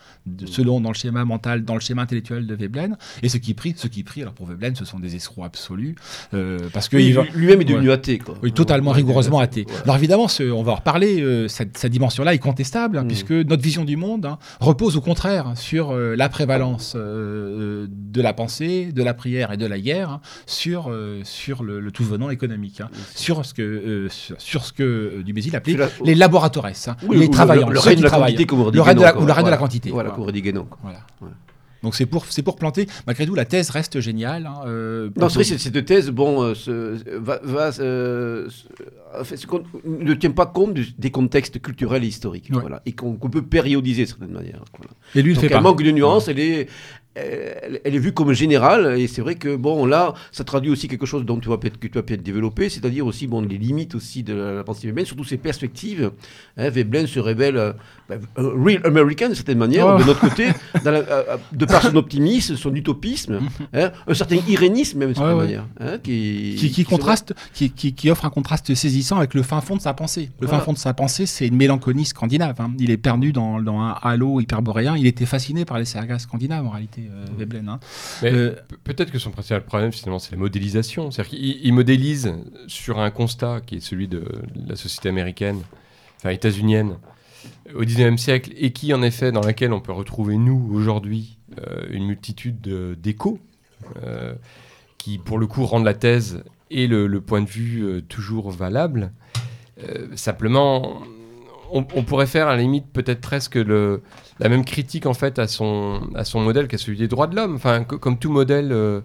selon 0.47 0.81
dans 0.81 0.89
le 0.89 0.95
schéma 0.95 1.23
mental, 1.23 1.63
dans 1.63 1.75
le 1.75 1.79
schéma 1.79 2.01
intellectuel 2.01 2.47
de 2.47 2.55
Veblen. 2.55 2.97
Et 3.21 3.29
ceux 3.29 3.37
qui 3.37 3.53
prient, 3.53 3.75
ceux 3.77 3.89
qui 3.89 4.03
prient. 4.03 4.23
Alors 4.23 4.33
pour 4.33 4.47
Veblen, 4.47 4.75
ce 4.75 4.85
sont 4.85 4.99
des 4.99 5.15
escrocs 5.15 5.45
absolus 5.45 5.95
parce 6.73 6.89
que 6.89 6.97
lui-même 6.97 7.61
est 7.61 7.65
devenu 7.65 7.91
athée. 7.91 8.17
Quoi. 8.17 8.35
Oui, 8.41 8.51
totalement 8.51 8.91
rigoureusement 8.91 9.39
athée. 9.39 9.67
Alors 9.83 9.95
évidemment, 9.97 10.27
on 10.39 10.63
va 10.63 10.71
en 10.71 10.75
reparler. 10.75 11.47
Cette, 11.47 11.85
dimension-là 11.85 12.33
est 12.33 12.39
contestable 12.39 13.01
mm. 13.01 13.07
puisque 13.07 13.31
notre 13.31 13.61
vision 13.61 13.85
du 13.85 13.95
monde 13.95 14.35
repose 14.59 14.97
au 14.97 15.01
contraire 15.01 15.53
sur 15.55 15.93
la 15.95 16.29
prévalence 16.29 16.95
de 16.95 18.21
la 18.21 18.33
pensée, 18.33 18.91
de 18.91 19.03
la 19.03 19.13
prière 19.13 19.51
et 19.51 19.57
de 19.57 19.65
la 19.65 19.79
guerre 19.79 20.19
sur 20.45 20.91
sur 21.23 21.63
le, 21.67 21.91
tout 21.91 22.03
venant 22.03 22.29
économique, 22.29 22.81
hein, 22.81 22.89
sur 23.15 23.45
ce 23.45 23.53
que, 23.53 23.61
euh, 23.61 24.09
sur, 24.09 24.63
ce 24.63 24.73
que 24.73 24.83
euh, 24.83 25.23
Dumézil 25.23 25.55
appelait 25.55 25.77
les 26.03 26.15
laboratoires, 26.15 26.65
hein, 26.65 26.95
les 27.11 27.29
travailleurs, 27.29 27.69
le, 27.69 27.79
règne 27.79 27.99
de 27.99 28.03
la 28.03 28.09
quantité, 28.09 28.45
comme 28.45 28.71
le 28.71 28.81
règne 28.81 28.97
de 28.97 29.01
la, 29.01 29.13
le 29.13 29.43
de 29.43 29.49
la 29.49 29.57
quantité. 29.57 29.89
Voilà, 29.91 30.15
voilà. 30.81 31.33
Donc 31.83 31.93
c'est 31.93 32.07
pour, 32.07 32.25
c'est 32.25 32.41
pour 32.41 32.55
planter. 32.55 32.87
Malgré 33.05 33.27
tout, 33.27 33.35
la 33.35 33.45
thèse 33.45 33.69
reste 33.69 33.99
géniale. 33.99 34.47
Hein, 34.47 34.61
euh, 34.65 35.09
non, 35.15 35.29
c'est 35.29 35.43
vrai, 35.43 35.57
cette 35.57 35.85
thèse, 35.85 36.09
bon, 36.09 36.53
va, 37.19 37.39
va 37.43 37.71
ne 39.85 40.13
tient 40.15 40.31
pas 40.31 40.47
compte 40.47 40.73
des 40.73 41.11
contextes 41.11 41.61
culturels 41.61 42.03
et 42.03 42.07
historiques, 42.07 42.49
voilà, 42.51 42.81
et 42.85 42.93
qu'on 42.93 43.15
peut 43.15 43.43
périodiser 43.43 44.03
de 44.03 44.09
certaine 44.09 44.31
manière. 44.31 44.63
Voilà. 44.77 44.91
Et 45.15 45.21
lui, 45.21 45.33
il 45.33 45.39
fait 45.39 45.49
pas. 45.49 45.61
manque 45.61 45.83
de 45.83 45.91
nuances, 45.91 46.27
elle 46.27 46.39
est, 46.39 46.67
elle, 47.17 47.95
est 47.95 47.99
vue 47.99 48.13
comme 48.13 48.33
générale, 48.33 48.99
et 48.99 49.07
c'est 49.07 49.21
vrai 49.21 49.35
que, 49.35 49.55
bon, 49.55 49.85
là, 49.85 50.13
ça 50.31 50.43
traduit 50.43 50.69
aussi 50.69 50.87
quelque 50.87 51.05
chose 51.05 51.25
dont 51.25 51.39
tu 51.39 51.49
vas 51.49 51.57
peut-être, 51.57 51.79
que 51.79 51.87
tu 51.87 51.93
vas 51.93 52.03
peut-être 52.03 52.23
développer, 52.23 52.69
c'est-à-dire 52.69 53.05
aussi, 53.05 53.27
bon, 53.27 53.41
les 53.41 53.57
limites 53.57 53.95
aussi 53.95 54.23
de 54.23 54.33
la, 54.33 54.63
pensée 54.63 54.87
Veblen, 54.87 55.05
surtout 55.05 55.23
ses 55.23 55.37
perspectives. 55.37 56.11
Hein, 56.57 56.69
Veblen 56.69 57.07
se 57.07 57.19
révèle 57.19 57.75
ben, 58.09 58.19
real 58.35 58.81
American, 58.85 59.29
de 59.29 59.33
certaine 59.33 59.57
manière, 59.57 59.87
oh. 59.87 59.99
de 59.99 60.03
notre 60.03 60.19
côté, 60.19 60.49
euh, 60.85 61.37
de 61.51 61.65
par 61.65 61.81
son 61.81 61.95
optimisme, 61.95 62.55
son 62.55 62.73
utopisme, 62.75 63.39
hein, 63.73 63.91
un 64.07 64.13
certain 64.13 64.37
irénisme, 64.47 64.99
même, 64.99 65.09
de 65.09 65.15
certaine 65.15 65.37
manière. 65.37 65.65
Hein, 65.79 65.97
qui, 66.03 66.71
qui, 66.73 66.83
contraste, 66.83 67.33
qui, 67.53 67.71
qui, 67.71 68.09
offre 68.11 68.25
un 68.25 68.29
contraste 68.29 68.73
saisissant 68.75 69.17
avec 69.17 69.33
le 69.33 69.43
fin 69.43 69.61
fond 69.61 69.75
de 69.75 69.81
sa 69.81 69.93
pensée. 69.93 70.29
Le 70.39 70.47
fin 70.47 70.59
fond 70.59 70.73
de 70.73 70.77
sa 70.77 70.93
pensée, 70.93 71.25
c'est 71.25 71.47
une 71.47 71.55
mélancolie 71.57 72.05
scandinave. 72.05 72.55
Il 72.79 72.91
est 72.91 72.97
perdu 72.97 73.33
dans, 73.33 73.61
dans 73.61 73.79
un 73.79 73.95
halo 74.01 74.39
hyperboréen, 74.39 74.95
il 74.97 75.07
était 75.07 75.25
fasciné 75.25 75.65
par 75.65 75.79
les 75.79 75.85
sagas 75.85 76.19
scandinaves, 76.19 76.65
en 76.65 76.69
réalité. 76.69 77.06
Euh, 77.11 77.25
Veblen. 77.37 77.69
Hein. 77.69 77.79
Euh, 78.23 78.55
peut-être 78.83 79.11
que 79.11 79.19
son 79.19 79.31
principal 79.31 79.63
problème, 79.63 79.91
finalement, 79.91 80.19
c'est 80.19 80.31
la 80.31 80.37
modélisation. 80.37 81.11
C'est-à-dire 81.11 81.37
qu'il 81.37 81.73
modélise 81.73 82.33
sur 82.67 82.99
un 82.99 83.11
constat 83.11 83.61
qui 83.65 83.75
est 83.75 83.79
celui 83.79 84.07
de 84.07 84.23
la 84.67 84.75
société 84.75 85.09
américaine, 85.09 85.61
enfin 86.17 86.29
états-unienne, 86.29 86.97
au 87.75 87.83
19e 87.83 88.17
siècle, 88.17 88.51
et 88.55 88.71
qui, 88.71 88.93
en 88.93 89.01
effet, 89.01 89.31
dans 89.31 89.41
laquelle 89.41 89.73
on 89.73 89.79
peut 89.79 89.91
retrouver, 89.91 90.37
nous, 90.37 90.69
aujourd'hui, 90.71 91.37
euh, 91.59 91.85
une 91.89 92.05
multitude 92.05 92.61
d'échos, 92.99 93.39
qui, 94.97 95.17
pour 95.17 95.37
le 95.37 95.47
coup, 95.47 95.65
rendent 95.65 95.85
la 95.85 95.93
thèse 95.93 96.43
et 96.69 96.87
le, 96.87 97.21
point 97.21 97.41
de 97.41 97.47
vue 97.47 98.03
toujours 98.09 98.51
valable. 98.51 99.11
simplement, 100.15 101.01
on, 101.71 101.83
pourrait 101.83 102.27
faire 102.27 102.47
à 102.47 102.55
la 102.55 102.61
limite 102.61 102.87
peut-être 102.91 103.21
presque 103.21 103.55
le, 103.55 104.01
la 104.39 104.49
même 104.49 104.65
critique 104.65 105.05
en 105.05 105.13
fait 105.13 105.39
à 105.39 105.47
son, 105.47 106.01
à 106.15 106.23
son 106.23 106.39
modèle 106.39 106.67
qu'à 106.67 106.77
celui 106.77 106.97
des 106.97 107.07
droits 107.07 107.27
de 107.27 107.35
l'homme. 107.35 107.55
Enfin, 107.55 107.83
comme 107.83 108.17
tout 108.17 108.31
modèle, 108.31 108.71
euh, 108.71 109.01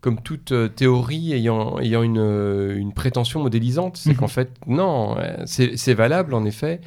comme 0.00 0.20
toute 0.20 0.52
euh, 0.52 0.68
théorie 0.68 1.32
ayant, 1.32 1.78
ayant 1.78 2.02
une, 2.02 2.18
euh, 2.18 2.76
une 2.76 2.92
prétention 2.92 3.42
modélisante, 3.42 3.96
c'est 3.96 4.10
mhm. 4.10 4.16
qu'en 4.16 4.28
fait, 4.28 4.50
non, 4.66 5.16
c'est 5.46 5.94
valable 5.94 6.34
en 6.34 6.44
effet 6.44 6.80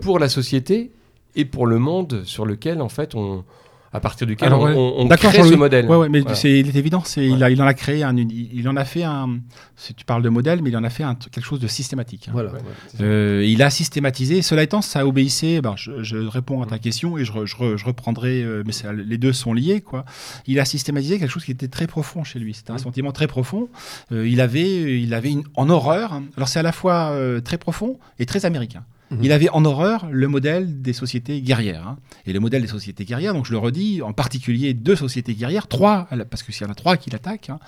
pour 0.00 0.18
la 0.18 0.28
société 0.28 0.90
et 1.36 1.44
pour 1.44 1.66
le 1.66 1.78
monde 1.78 2.22
sur 2.24 2.44
lequel 2.44 2.82
en 2.82 2.88
fait 2.88 3.14
on, 3.14 3.44
à 3.92 3.98
partir 3.98 4.26
duquel 4.26 4.52
on, 4.52 5.08
crée 5.08 5.42
ce 5.42 5.54
modèle. 5.54 5.86
Ouais, 5.86 5.96
ouais 5.96 6.08
mais 6.08 6.22
c'est, 6.34 6.60
il 6.60 6.68
est 6.68 6.76
évident, 6.76 7.02
c'est, 7.04 7.26
il, 7.26 7.42
a, 7.42 7.50
il 7.50 7.60
en 7.60 7.66
a 7.66 7.74
créé 7.74 8.04
un, 8.04 8.16
il, 8.16 8.68
en 8.68 8.76
a 8.76 8.84
fait 8.84 9.02
un, 9.02 9.40
si 9.74 9.94
tu 9.94 10.04
parles 10.04 10.22
de 10.22 10.28
modèle, 10.28 10.62
mais 10.62 10.70
il 10.70 10.76
en 10.76 10.84
a 10.84 10.90
fait 10.90 11.02
un, 11.02 11.16
quelque 11.16 11.44
chose 11.44 11.58
de 11.58 11.66
systématique. 11.66 12.28
Hein. 12.28 12.32
Voilà. 12.32 12.52
Euh, 13.00 13.44
il 13.44 13.62
a 13.62 13.70
systématisé. 13.70 14.42
Cela 14.42 14.62
étant, 14.62 14.80
ça 14.80 15.06
obéissait. 15.06 15.60
Ben, 15.60 15.74
je, 15.76 16.04
je, 16.04 16.18
réponds 16.18 16.62
à 16.62 16.66
ta 16.66 16.78
question 16.78 17.18
et 17.18 17.24
je, 17.24 17.32
je, 17.44 17.76
je 17.76 17.84
reprendrai, 17.84 18.42
euh, 18.42 18.62
mais 18.64 18.72
les 19.04 19.18
deux 19.18 19.32
sont 19.32 19.52
liés, 19.52 19.80
quoi. 19.80 20.04
Il 20.46 20.60
a 20.60 20.64
systématisé 20.64 21.18
quelque 21.18 21.30
chose 21.30 21.44
qui 21.44 21.50
était 21.50 21.68
très 21.68 21.88
profond 21.88 22.22
chez 22.22 22.38
lui. 22.38 22.54
C'était 22.54 22.70
un 22.70 22.78
sentiment 22.78 23.10
très 23.10 23.26
profond. 23.26 23.68
Euh, 24.12 24.28
il 24.28 24.40
avait, 24.40 25.00
il 25.00 25.14
avait 25.14 25.32
une, 25.32 25.42
en 25.56 25.68
horreur. 25.68 26.12
Hein. 26.12 26.24
Alors 26.36 26.48
c'est 26.48 26.60
à 26.60 26.62
la 26.62 26.72
fois 26.72 27.12
très 27.44 27.58
profond 27.58 27.98
et 28.20 28.26
très 28.26 28.46
américain. 28.46 28.84
Mhm. 29.10 29.18
Il 29.24 29.32
avait 29.32 29.48
en 29.50 29.64
horreur 29.64 30.08
le 30.10 30.28
modèle 30.28 30.82
des 30.82 30.92
sociétés 30.92 31.40
guerrières. 31.42 31.86
Hein. 31.86 31.98
Et 32.26 32.32
le 32.32 32.40
modèle 32.40 32.62
des 32.62 32.68
sociétés 32.68 33.04
guerrières, 33.04 33.34
donc 33.34 33.46
je 33.46 33.52
le 33.52 33.58
redis, 33.58 34.02
en 34.02 34.12
particulier 34.12 34.72
deux 34.72 34.96
sociétés 34.96 35.34
guerrières, 35.34 35.66
trois, 35.66 36.08
parce 36.30 36.42
qu'il 36.42 36.54
y 36.60 36.64
en 36.64 36.70
a 36.70 36.74
trois 36.74 36.96
qui 36.96 37.10
l'attaquent. 37.10 37.50
Hein. 37.50 37.58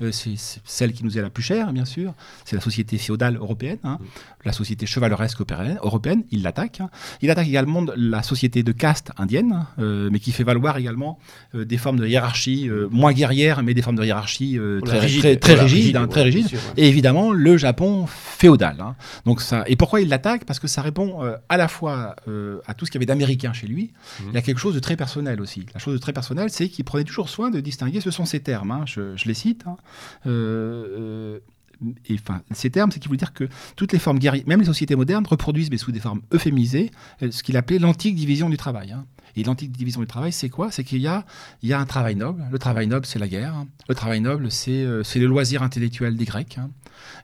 Euh, 0.00 0.12
c'est 0.12 0.34
celle 0.64 0.92
qui 0.92 1.04
nous 1.04 1.18
est 1.18 1.22
la 1.22 1.30
plus 1.30 1.42
chère, 1.42 1.72
bien 1.72 1.84
sûr. 1.84 2.14
C'est 2.44 2.56
la 2.56 2.62
société 2.62 2.98
féodale 2.98 3.36
européenne, 3.36 3.78
hein. 3.84 3.98
La 4.44 4.52
société 4.52 4.86
chevaleresque 4.86 5.40
européenne. 5.82 6.24
Il 6.30 6.42
l'attaque. 6.42 6.80
Il 7.20 7.30
attaque 7.30 7.48
également 7.48 7.84
la 7.96 8.22
société 8.22 8.62
de 8.62 8.72
caste 8.72 9.10
indienne, 9.16 9.66
euh, 9.78 10.08
mais 10.12 10.20
qui 10.20 10.32
fait 10.32 10.44
valoir 10.44 10.76
également 10.76 11.18
euh, 11.54 11.64
des 11.64 11.78
formes 11.78 11.98
de 11.98 12.06
hiérarchie 12.06 12.70
moins 12.90 13.12
guerrières, 13.12 13.62
mais 13.62 13.74
des 13.74 13.82
formes 13.82 13.96
de 13.96 14.04
hiérarchie 14.04 14.58
très, 14.84 14.98
rigides, 14.98 15.40
très, 15.40 15.54
rigides, 15.54 16.08
très 16.08 16.22
rigides. 16.22 16.48
Et 16.76 16.88
évidemment, 16.88 17.32
le 17.32 17.56
Japon 17.56 18.06
féodal. 18.06 18.76
Donc 19.24 19.40
ça. 19.40 19.64
Et 19.66 19.76
pourquoi 19.76 20.00
il 20.00 20.08
l'attaque? 20.08 20.44
Parce 20.44 20.58
que 20.58 20.66
ça 20.66 20.82
répond 20.82 21.24
euh, 21.24 21.36
à 21.48 21.56
la 21.56 21.68
fois 21.68 22.16
euh, 22.28 22.60
à 22.66 22.74
tout 22.74 22.86
ce 22.86 22.90
qu'il 22.90 22.98
y 22.98 23.00
avait 23.00 23.06
d'américain 23.06 23.52
chez 23.52 23.66
lui, 23.66 23.92
mmh. 24.20 24.24
il 24.28 24.34
y 24.34 24.36
a 24.36 24.42
quelque 24.42 24.58
chose 24.58 24.74
de 24.74 24.80
très 24.80 24.96
personnel 24.96 25.40
aussi. 25.40 25.66
La 25.74 25.80
chose 25.80 25.94
de 25.94 25.98
très 25.98 26.12
personnelle, 26.12 26.50
c'est 26.50 26.68
qu'il 26.68 26.84
prenait 26.84 27.04
toujours 27.04 27.28
soin 27.28 27.50
de 27.50 27.60
distinguer, 27.60 28.00
ce 28.00 28.10
sont 28.10 28.24
ces 28.24 28.40
termes, 28.40 28.70
hein, 28.70 28.84
je, 28.86 29.14
les 29.24 29.34
cite, 29.34 29.64
hein. 29.66 29.76
euh, 30.26 31.38
et 32.06 32.14
enfin, 32.14 32.42
ces 32.52 32.70
termes, 32.70 32.90
c'est 32.90 33.00
qu'il 33.00 33.08
voulait 33.08 33.18
dire 33.18 33.32
que 33.32 33.48
toutes 33.76 33.92
les 33.92 33.98
formes 33.98 34.18
guerrières, 34.18 34.44
même 34.46 34.60
les 34.60 34.66
sociétés 34.66 34.96
modernes, 34.96 35.26
reproduisent, 35.26 35.70
mais 35.70 35.78
sous 35.78 35.92
des 35.92 36.00
formes 36.00 36.22
euphémisées, 36.32 36.90
ce 37.20 37.42
qu'il 37.42 37.56
appelait 37.56 37.78
l'antique 37.78 38.14
division 38.14 38.48
du 38.48 38.56
travail. 38.56 38.92
Hein. 38.92 39.06
Et 39.36 39.44
l'antique 39.44 39.72
division 39.72 40.00
du 40.00 40.06
travail, 40.06 40.32
c'est 40.32 40.48
quoi? 40.48 40.70
C'est 40.70 40.84
qu'il 40.84 41.00
y 41.00 41.06
a, 41.06 41.24
il 41.62 41.68
y 41.68 41.72
a 41.72 41.80
un 41.80 41.86
travail 41.86 42.16
noble. 42.16 42.44
Le 42.50 42.58
travail 42.58 42.86
noble, 42.86 43.06
c'est 43.06 43.18
la 43.18 43.28
guerre. 43.28 43.54
Le 43.88 43.94
travail 43.94 44.20
noble, 44.20 44.50
c'est 44.50 44.84
le 44.84 45.26
loisir 45.26 45.62
intellectuel 45.62 46.16
des 46.16 46.24
Grecs. 46.24 46.58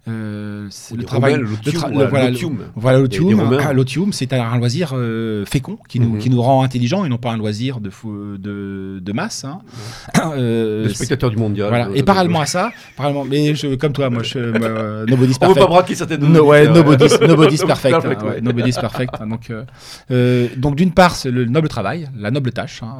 Euh, 0.07 0.69
le 0.97 1.05
travail, 1.05 1.39
voilà, 2.77 3.01
l'otium. 3.73 4.13
c'est 4.13 4.33
un 4.33 4.57
loisir 4.57 4.93
euh, 4.95 5.45
fécond 5.45 5.79
qui 5.87 6.01
nous, 6.01 6.15
mhm. 6.15 6.19
qui 6.19 6.31
nous 6.31 6.41
rend 6.41 6.63
intelligents 6.63 7.05
et 7.05 7.09
non 7.09 7.19
pas 7.19 7.33
un 7.33 7.37
loisir 7.37 7.81
de, 7.81 7.91
de, 8.39 9.01
de 9.01 9.13
masse. 9.13 9.45
Hein. 9.45 9.61
Euh, 10.39 10.85
le 10.85 10.89
spectateur 10.91 11.31
du 11.31 11.37
mondial. 11.37 11.69
Voilà. 11.69 11.89
Et 11.95 12.03
parallèlement 12.03 12.41
à 12.43 12.47
ça, 12.47 12.71
parallèlement, 12.97 13.25
mais 13.25 13.55
je, 13.55 13.75
comme 13.77 13.93
toi, 13.93 14.11
moi, 14.11 14.23
je, 14.23 14.39
euh, 14.39 15.07
nobody's 15.07 15.39
perfect. 15.39 15.59
On 15.59 15.61
veut 15.61 15.67
pas 15.67 15.73
braquer 15.73 15.95
certaines 15.95 16.21
no, 16.21 16.45
ouais, 16.45 16.69
nobody's, 16.69 17.19
nobody's 17.21 17.65
perfect. 17.67 17.95
Hein, 17.95 18.41
nobody's 18.43 18.77
perfect. 18.77 19.15
Hein, 19.21 19.27
donc, 19.27 19.51
donc 20.57 20.77
d'une 20.77 20.93
part, 20.93 21.17
c'est 21.17 21.31
le 21.31 21.47
noble 21.47 21.69
travail 21.69 21.97
travail, 22.03 22.20
la 22.20 22.30
noble 22.30 22.53
tâche. 22.53 22.82
Hein, 22.82 22.99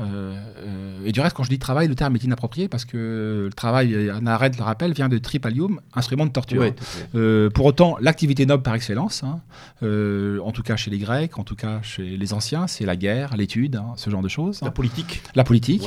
et 1.05 1.12
du 1.12 1.20
reste, 1.20 1.36
quand 1.36 1.42
je 1.42 1.51
dis 1.51 1.59
travail, 1.59 1.88
le 1.88 1.94
terme 1.94 2.14
est 2.16 2.24
inapproprié 2.24 2.68
parce 2.68 2.84
que 2.84 3.44
le 3.46 3.53
travail, 3.55 4.11
Arendt 4.26 4.59
le 4.59 4.64
rappelle, 4.64 4.92
vient 4.92 5.09
de 5.09 5.18
tripalium, 5.18 5.80
instrument 5.94 6.26
de 6.26 6.32
torture. 6.32 6.64
pour 7.55 7.66
autant, 7.66 7.96
l'activité 8.01 8.46
noble 8.46 8.62
par 8.62 8.74
excellence, 8.74 9.24
hein, 9.24 9.40
en 9.82 10.53
tout 10.53 10.62
cas 10.62 10.76
chez 10.76 10.90
les 10.90 10.99
Grecs, 10.99 11.38
en 11.38 11.44
tout 11.44 11.57
cas 11.57 11.80
chez 11.82 12.16
les 12.16 12.32
anciens, 12.32 12.66
c'est 12.66 12.84
la 12.84 12.96
guerre, 12.96 13.36
l'étude, 13.36 13.76
hein, 13.76 13.92
ce 13.96 14.11
genre 14.11 14.22
de 14.22 14.28
choses. 14.28 14.61
La 14.62 14.70
politique. 14.70 15.22
La 15.34 15.44
politique. 15.44 15.86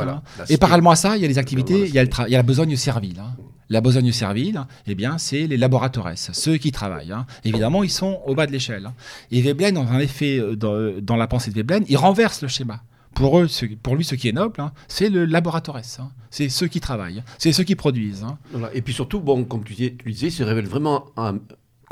et 0.50 0.58
parallèlement 0.58 0.92
à 0.92 0.96
ça, 0.96 1.18
il 1.18 1.22
y 1.22 1.26
a 1.26 1.28
les 1.28 1.38
activités, 1.38 1.88
il 1.88 1.94
y, 1.94 2.00
a 2.00 2.06
la 2.30 2.44
besogne 2.44 2.76
servile. 2.76 3.22
La 3.70 3.80
besogne 3.80 4.12
servile, 4.12 4.66
eh 4.86 4.96
bien, 4.96 5.18
c'est 5.18 5.48
les 5.48 5.56
laboratoires, 5.56 6.12
ceux 6.16 6.58
qui 6.58 6.74
travaillent. 6.74 7.14
Hein. 7.14 7.26
Évidemment, 7.46 7.84
ils 7.84 7.90
sont 7.90 8.20
au 8.26 8.36
bas 8.36 8.46
de 8.46 8.52
l'échelle. 8.52 8.92
Et 9.32 9.42
Veblen, 9.42 9.78
en 9.78 10.00
effet, 10.00 10.40
euh, 10.40 10.56
dans, 11.02 11.16
la 11.16 11.28
pensée 11.28 11.52
de 11.52 11.56
Veblen, 11.56 11.86
il 11.88 11.96
renverse 11.96 12.42
le 12.42 12.50
schéma. 12.50 12.82
Pour, 13.14 13.40
eux, 13.40 13.48
pour 13.84 13.96
lui, 13.96 14.04
ce 14.04 14.16
qui 14.16 14.30
est 14.30 14.34
noble, 14.34 14.60
hein, 14.62 14.72
c'est 14.88 15.10
le 15.10 15.26
laboratoire. 15.26 15.82
C'est 16.30 16.50
ceux 16.50 16.68
qui 16.68 16.80
travaillent, 16.80 17.24
c'est 17.38 17.52
ceux 17.52 17.64
qui 17.64 17.76
produisent. 17.76 18.26
Et 18.74 18.82
puis 18.82 18.94
surtout, 18.94 19.20
bon, 19.20 19.44
comme 19.44 19.64
tu 19.64 19.74
disais, 19.74 19.96
tu 19.98 20.12
disais, 20.12 20.30
se 20.30 20.44
révèle 20.44 20.68
vraiment 20.68 21.06
un, 21.18 21.38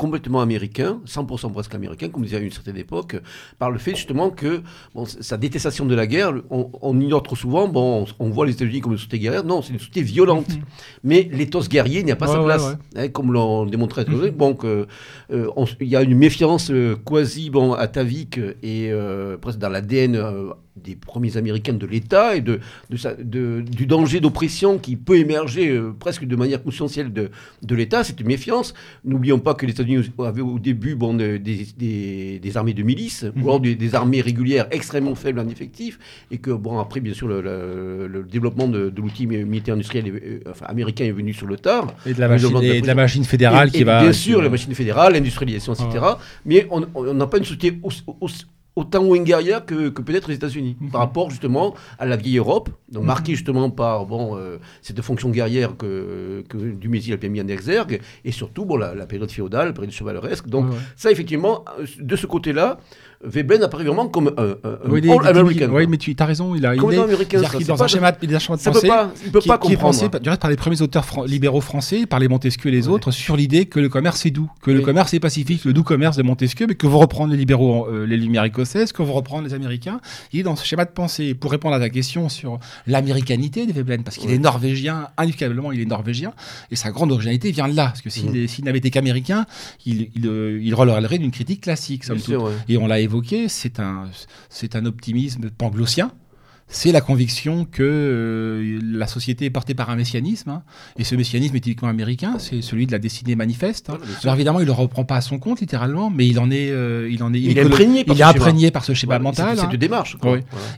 complètement 0.00 0.40
américain, 0.40 0.98
100% 1.06 1.52
presque 1.52 1.74
américain, 1.74 2.08
comme 2.08 2.22
disait 2.22 2.38
à 2.38 2.40
une 2.40 2.50
certaine 2.50 2.78
époque, 2.78 3.16
par 3.58 3.70
le 3.70 3.78
fait 3.78 3.94
justement 3.94 4.30
que 4.30 4.62
bon, 4.94 5.04
sa 5.04 5.36
détestation 5.36 5.84
de 5.84 5.94
la 5.94 6.06
guerre, 6.06 6.32
on, 6.48 6.98
ignore 6.98 7.22
trop 7.22 7.36
souvent, 7.36 7.68
bon, 7.68 8.06
on, 8.18 8.30
voit 8.30 8.46
les 8.46 8.52
États-Unis 8.52 8.80
comme 8.80 8.92
une 8.92 8.98
société 8.98 9.18
guerrière, 9.18 9.44
non, 9.44 9.60
c'est 9.60 9.74
une 9.74 9.78
société 9.78 10.00
violente. 10.00 10.48
Mhm. 10.48 10.62
Mais 11.04 11.28
l'éthos 11.30 11.68
guerrier 11.68 12.02
n'y 12.02 12.12
a 12.12 12.16
pas 12.16 12.28
sa 12.28 12.42
place, 12.42 12.78
hein, 12.96 13.08
comme 13.08 13.30
l'ont 13.30 13.66
démontré. 13.66 14.06
Mhm. 14.08 14.30
Bon, 14.30 14.56
euh, 14.64 14.86
il 15.80 15.88
y 15.88 15.96
a 15.96 16.02
une 16.02 16.16
méfiance 16.16 16.70
euh, 16.70 16.96
quasi 17.04 17.50
bon, 17.50 17.74
atavique 17.74 18.40
et 18.62 18.90
euh, 18.90 19.36
presque 19.36 19.58
dans 19.58 19.68
l'ADN 19.68 20.16
des 20.82 20.96
premiers 20.96 21.36
Américains 21.36 21.72
de 21.72 21.86
l'État 21.86 22.36
et 22.36 22.40
de, 22.40 22.60
de, 22.90 23.60
du 23.60 23.86
danger 23.86 24.20
d'oppression 24.20 24.78
qui 24.78 24.96
peut 24.96 25.16
émerger 25.16 25.68
euh, 25.68 25.94
presque 25.98 26.24
de 26.24 26.36
manière 26.36 26.62
conscientielle 26.62 27.12
de, 27.12 27.30
de 27.62 27.74
l'État, 27.74 28.04
cette 28.04 28.24
méfiance. 28.24 28.74
N'oublions 29.04 29.38
pas 29.38 29.54
que 29.54 29.66
les 29.66 29.72
États-Unis 29.72 30.10
avaient 30.18 30.40
au 30.40 30.58
début 30.58 30.94
bon, 30.94 31.14
des, 31.14 31.38
des, 31.38 32.56
armées 32.56 32.74
de 32.74 32.82
milices, 32.82 33.24
ou 33.36 33.48
alors 33.48 33.60
des, 33.60 33.94
armées 33.94 34.20
régulières 34.20 34.66
extrêmement 34.70 35.14
faibles 35.14 35.40
en 35.40 35.48
effectif, 35.48 35.98
et 36.30 36.38
que, 36.38 36.50
bon, 36.50 36.78
après, 36.78 37.00
bien 37.00 37.14
sûr, 37.14 37.28
le, 37.28 37.40
le, 38.06 38.22
développement 38.22 38.68
de, 38.68 38.92
l'outil 38.96 39.26
militaire 39.26 39.74
industriel 39.74 40.04
euh, 40.08 40.40
enfin, 40.50 40.66
américain 40.66 41.04
est 41.04 41.12
venu 41.12 41.32
sur 41.32 41.46
le 41.46 41.56
tard. 41.56 41.94
Et 42.06 42.14
de 42.14 42.20
la, 42.20 42.28
machine, 42.28 42.50
de 42.50 42.86
la 42.86 42.94
machine 42.94 43.24
fédérale 43.24 43.70
qui 43.70 43.84
va... 43.84 44.02
Bien 44.02 44.12
sûr, 44.12 44.42
la 44.42 44.48
machine 44.48 44.74
fédérale, 44.74 45.14
l'industrialisation, 45.14 45.74
etc. 45.74 46.04
Mais 46.44 46.66
on 46.70 47.14
n'a 47.14 47.26
pas 47.26 47.38
une 47.38 47.44
société 47.44 47.78
aussi 48.20 48.44
autant 48.80 49.04
ou 49.04 49.16
guerrière 49.22 49.64
que, 49.64 49.90
que 49.90 50.02
peut-être 50.02 50.28
les 50.28 50.36
États-Unis, 50.36 50.76
mhm. 50.80 50.90
par 50.90 51.02
rapport 51.02 51.30
justement 51.30 51.74
à 51.98 52.06
la 52.06 52.16
vieille 52.16 52.38
Europe, 52.38 52.70
donc 52.90 53.02
mhm. 53.02 53.06
marquée 53.06 53.34
justement 53.34 53.70
par 53.70 54.06
bon, 54.06 54.36
euh, 54.36 54.58
cette 54.82 55.00
fonction 55.02 55.30
guerrière 55.30 55.76
que, 55.76 56.42
que 56.48 56.56
Dumézil 56.56 57.12
avait 57.12 57.28
mis 57.28 57.40
en 57.40 57.48
exergue, 57.48 58.00
et 58.24 58.32
surtout 58.32 58.64
bon, 58.64 58.76
la, 58.76 59.06
période 59.06 59.30
féodale, 59.30 59.68
la 59.68 59.72
période 59.72 59.92
chevaleresque. 59.92 60.48
Donc 60.48 60.66
ça, 60.96 61.10
effectivement, 61.10 61.64
euh, 61.78 61.86
de 62.00 62.16
ce 62.16 62.26
côté-là, 62.26 62.78
Veblen 63.22 63.62
apparaît 63.62 63.84
vraiment 63.84 64.08
comme 64.08 64.32
un, 64.38 64.56
oui, 64.88 65.02
all-American. 65.10 65.68
Oui, 65.72 65.86
mais 65.86 65.98
tu 65.98 66.16
as 66.18 66.24
raison, 66.24 66.54
il 66.54 66.64
a 66.64 66.70
américain, 66.70 67.42
il 67.58 67.66
dans 67.66 67.82
un 67.82 67.86
schéma, 67.86 68.12
il 68.22 68.28
pensée 68.38 68.88
pas, 68.88 69.12
il 69.24 69.30
peut 69.30 69.40
pas 69.40 69.58
comprendre. 69.58 69.66
Qui 69.66 69.72
est 69.72 69.76
pensé, 69.76 70.08
du 70.22 70.28
reste, 70.28 70.40
par 70.40 70.50
les 70.50 70.56
premiers 70.56 70.80
auteurs 70.80 71.04
libéraux 71.26 71.60
français, 71.60 72.06
par 72.06 72.18
les 72.18 72.28
Montesquieu 72.28 72.68
et 72.68 72.72
les 72.72 72.88
autres, 72.88 73.10
sur 73.10 73.36
l'idée 73.36 73.66
que 73.66 73.78
le 73.78 73.90
commerce 73.90 74.24
est 74.24 74.30
doux, 74.30 74.50
que 74.62 74.70
le 74.70 74.80
commerce 74.80 75.12
est 75.12 75.20
pacifique, 75.20 75.66
le 75.66 75.74
doux 75.74 75.82
commerce 75.82 76.16
de 76.16 76.22
Montesquieu, 76.22 76.66
mais 76.66 76.74
que 76.74 76.86
vont 76.86 76.98
reprendre 76.98 77.32
les 77.32 77.36
libéraux, 77.36 77.86
euh, 77.88 78.06
les 78.06 78.16
Lumières 78.16 78.44
écossaises, 78.44 78.92
que 78.92 79.02
vont 79.02 79.12
reprendre 79.12 79.46
les 79.46 79.52
Américains. 79.52 80.00
Il 80.32 80.40
est 80.40 80.44
dans 80.44 80.56
ce 80.56 80.64
schéma 80.64 80.86
de 80.86 80.90
pensée. 80.90 81.34
Pour 81.34 81.50
répondre 81.50 81.74
à 81.74 81.78
ta 81.78 81.90
question 81.90 82.30
sur 82.30 82.58
l'américanité 82.86 83.66
de 83.66 83.72
Veblen, 83.72 84.02
parce 84.02 84.16
qu'il 84.16 84.30
est 84.30 84.38
norvégien, 84.38 85.08
indiscutablement, 85.18 85.72
il 85.72 85.80
est 85.80 85.86
norvégien, 85.86 86.32
et 86.70 86.76
sa 86.76 86.90
grande 86.90 87.12
originalité 87.12 87.50
vient 87.50 87.68
de 87.68 87.76
là, 87.76 87.88
parce 87.88 88.00
que 88.00 88.08
s'il 88.08 88.30
mm. 88.30 88.64
n'avait 88.64 88.78
été 88.78 88.90
qu'américain, 88.90 89.44
il, 89.84 90.08
il, 90.16 90.26
euh, 90.26 90.58
il 90.62 90.74
relèverait 90.74 91.18
d'une 91.18 91.30
critique 91.30 91.60
classique, 91.60 92.04
somme 92.04 92.18
toute. 92.18 92.34
Et 92.68 92.78
on 92.78 92.86
l'a 92.86 93.00
évoqué, 93.10 93.48
c'est 93.48 93.80
un 93.80 94.08
c'est 94.48 94.76
un 94.76 94.86
optimisme 94.86 95.50
panglossien. 95.50 96.12
C'est 96.72 96.92
la 96.92 97.00
conviction 97.00 97.64
que 97.64 97.82
euh, 97.82 98.78
la 98.80 99.08
société 99.08 99.46
est 99.46 99.50
portée 99.50 99.74
par 99.74 99.90
un 99.90 99.96
messianisme, 99.96 100.50
hein. 100.50 100.62
et 100.96 101.02
ce 101.02 101.16
messianisme 101.16 101.56
est 101.56 101.60
typiquement 101.60 101.88
américain, 101.88 102.36
c'est 102.38 102.62
celui 102.62 102.86
de 102.86 102.92
la 102.92 103.00
destinée 103.00 103.34
manifeste. 103.34 103.90
Hein. 103.90 103.98
Alors 104.22 104.36
évidemment, 104.36 104.60
il 104.60 104.62
ne 104.62 104.66
le 104.66 104.72
reprend 104.72 105.04
pas 105.04 105.16
à 105.16 105.20
son 105.20 105.40
compte 105.40 105.60
littéralement, 105.60 106.10
mais 106.10 106.28
il 106.28 106.38
en 106.38 106.48
est, 106.48 106.70
euh, 106.70 107.10
il 107.10 107.24
en 107.24 107.34
est, 107.34 107.40
il, 107.40 107.58
est 107.58 107.62
imprégné, 107.62 108.04
par, 108.04 108.14
il 108.14 108.20
est 108.20 108.24
imprégné 108.24 108.70
par 108.70 108.84
ce 108.84 108.94
schéma 108.94 109.18
mental. 109.18 109.58
C'est 109.58 109.64
hein. 109.64 109.70
démarche. 109.76 110.16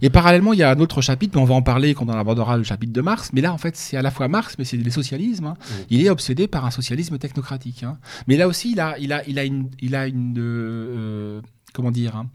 Et 0.00 0.08
parallèlement, 0.08 0.54
il 0.54 0.60
y 0.60 0.62
a 0.62 0.70
un 0.70 0.80
autre 0.80 1.02
chapitre, 1.02 1.36
mais 1.36 1.42
on 1.42 1.46
va 1.46 1.54
en 1.54 1.62
parler 1.62 1.92
quand 1.92 2.06
on 2.08 2.12
abordera 2.12 2.56
le 2.56 2.64
chapitre 2.64 2.94
de 2.94 3.00
Marx. 3.02 3.28
Mais 3.34 3.42
là, 3.42 3.52
en 3.52 3.58
fait, 3.58 3.76
c'est 3.76 3.98
à 3.98 4.02
la 4.02 4.10
fois 4.10 4.28
Marx, 4.28 4.54
mais 4.58 4.64
c'est 4.64 4.78
le 4.78 4.90
socialisme. 4.90 5.52
Il 5.90 6.04
est 6.04 6.08
obsédé 6.08 6.48
par 6.48 6.64
un 6.64 6.70
socialisme 6.70 7.18
technocratique. 7.18 7.84
Mais 8.28 8.38
là 8.38 8.48
aussi, 8.48 8.72
il 8.72 8.80
a, 8.80 8.98
il 8.98 9.12
a, 9.12 9.22
il 9.28 9.38
a 9.38 9.44
une, 9.44 9.68
il 9.82 9.94
a 9.94 10.06
une 10.06 10.36
euh, 10.38 11.42
comment 11.72 11.90
dire, 11.90 12.16
hein. 12.16 12.26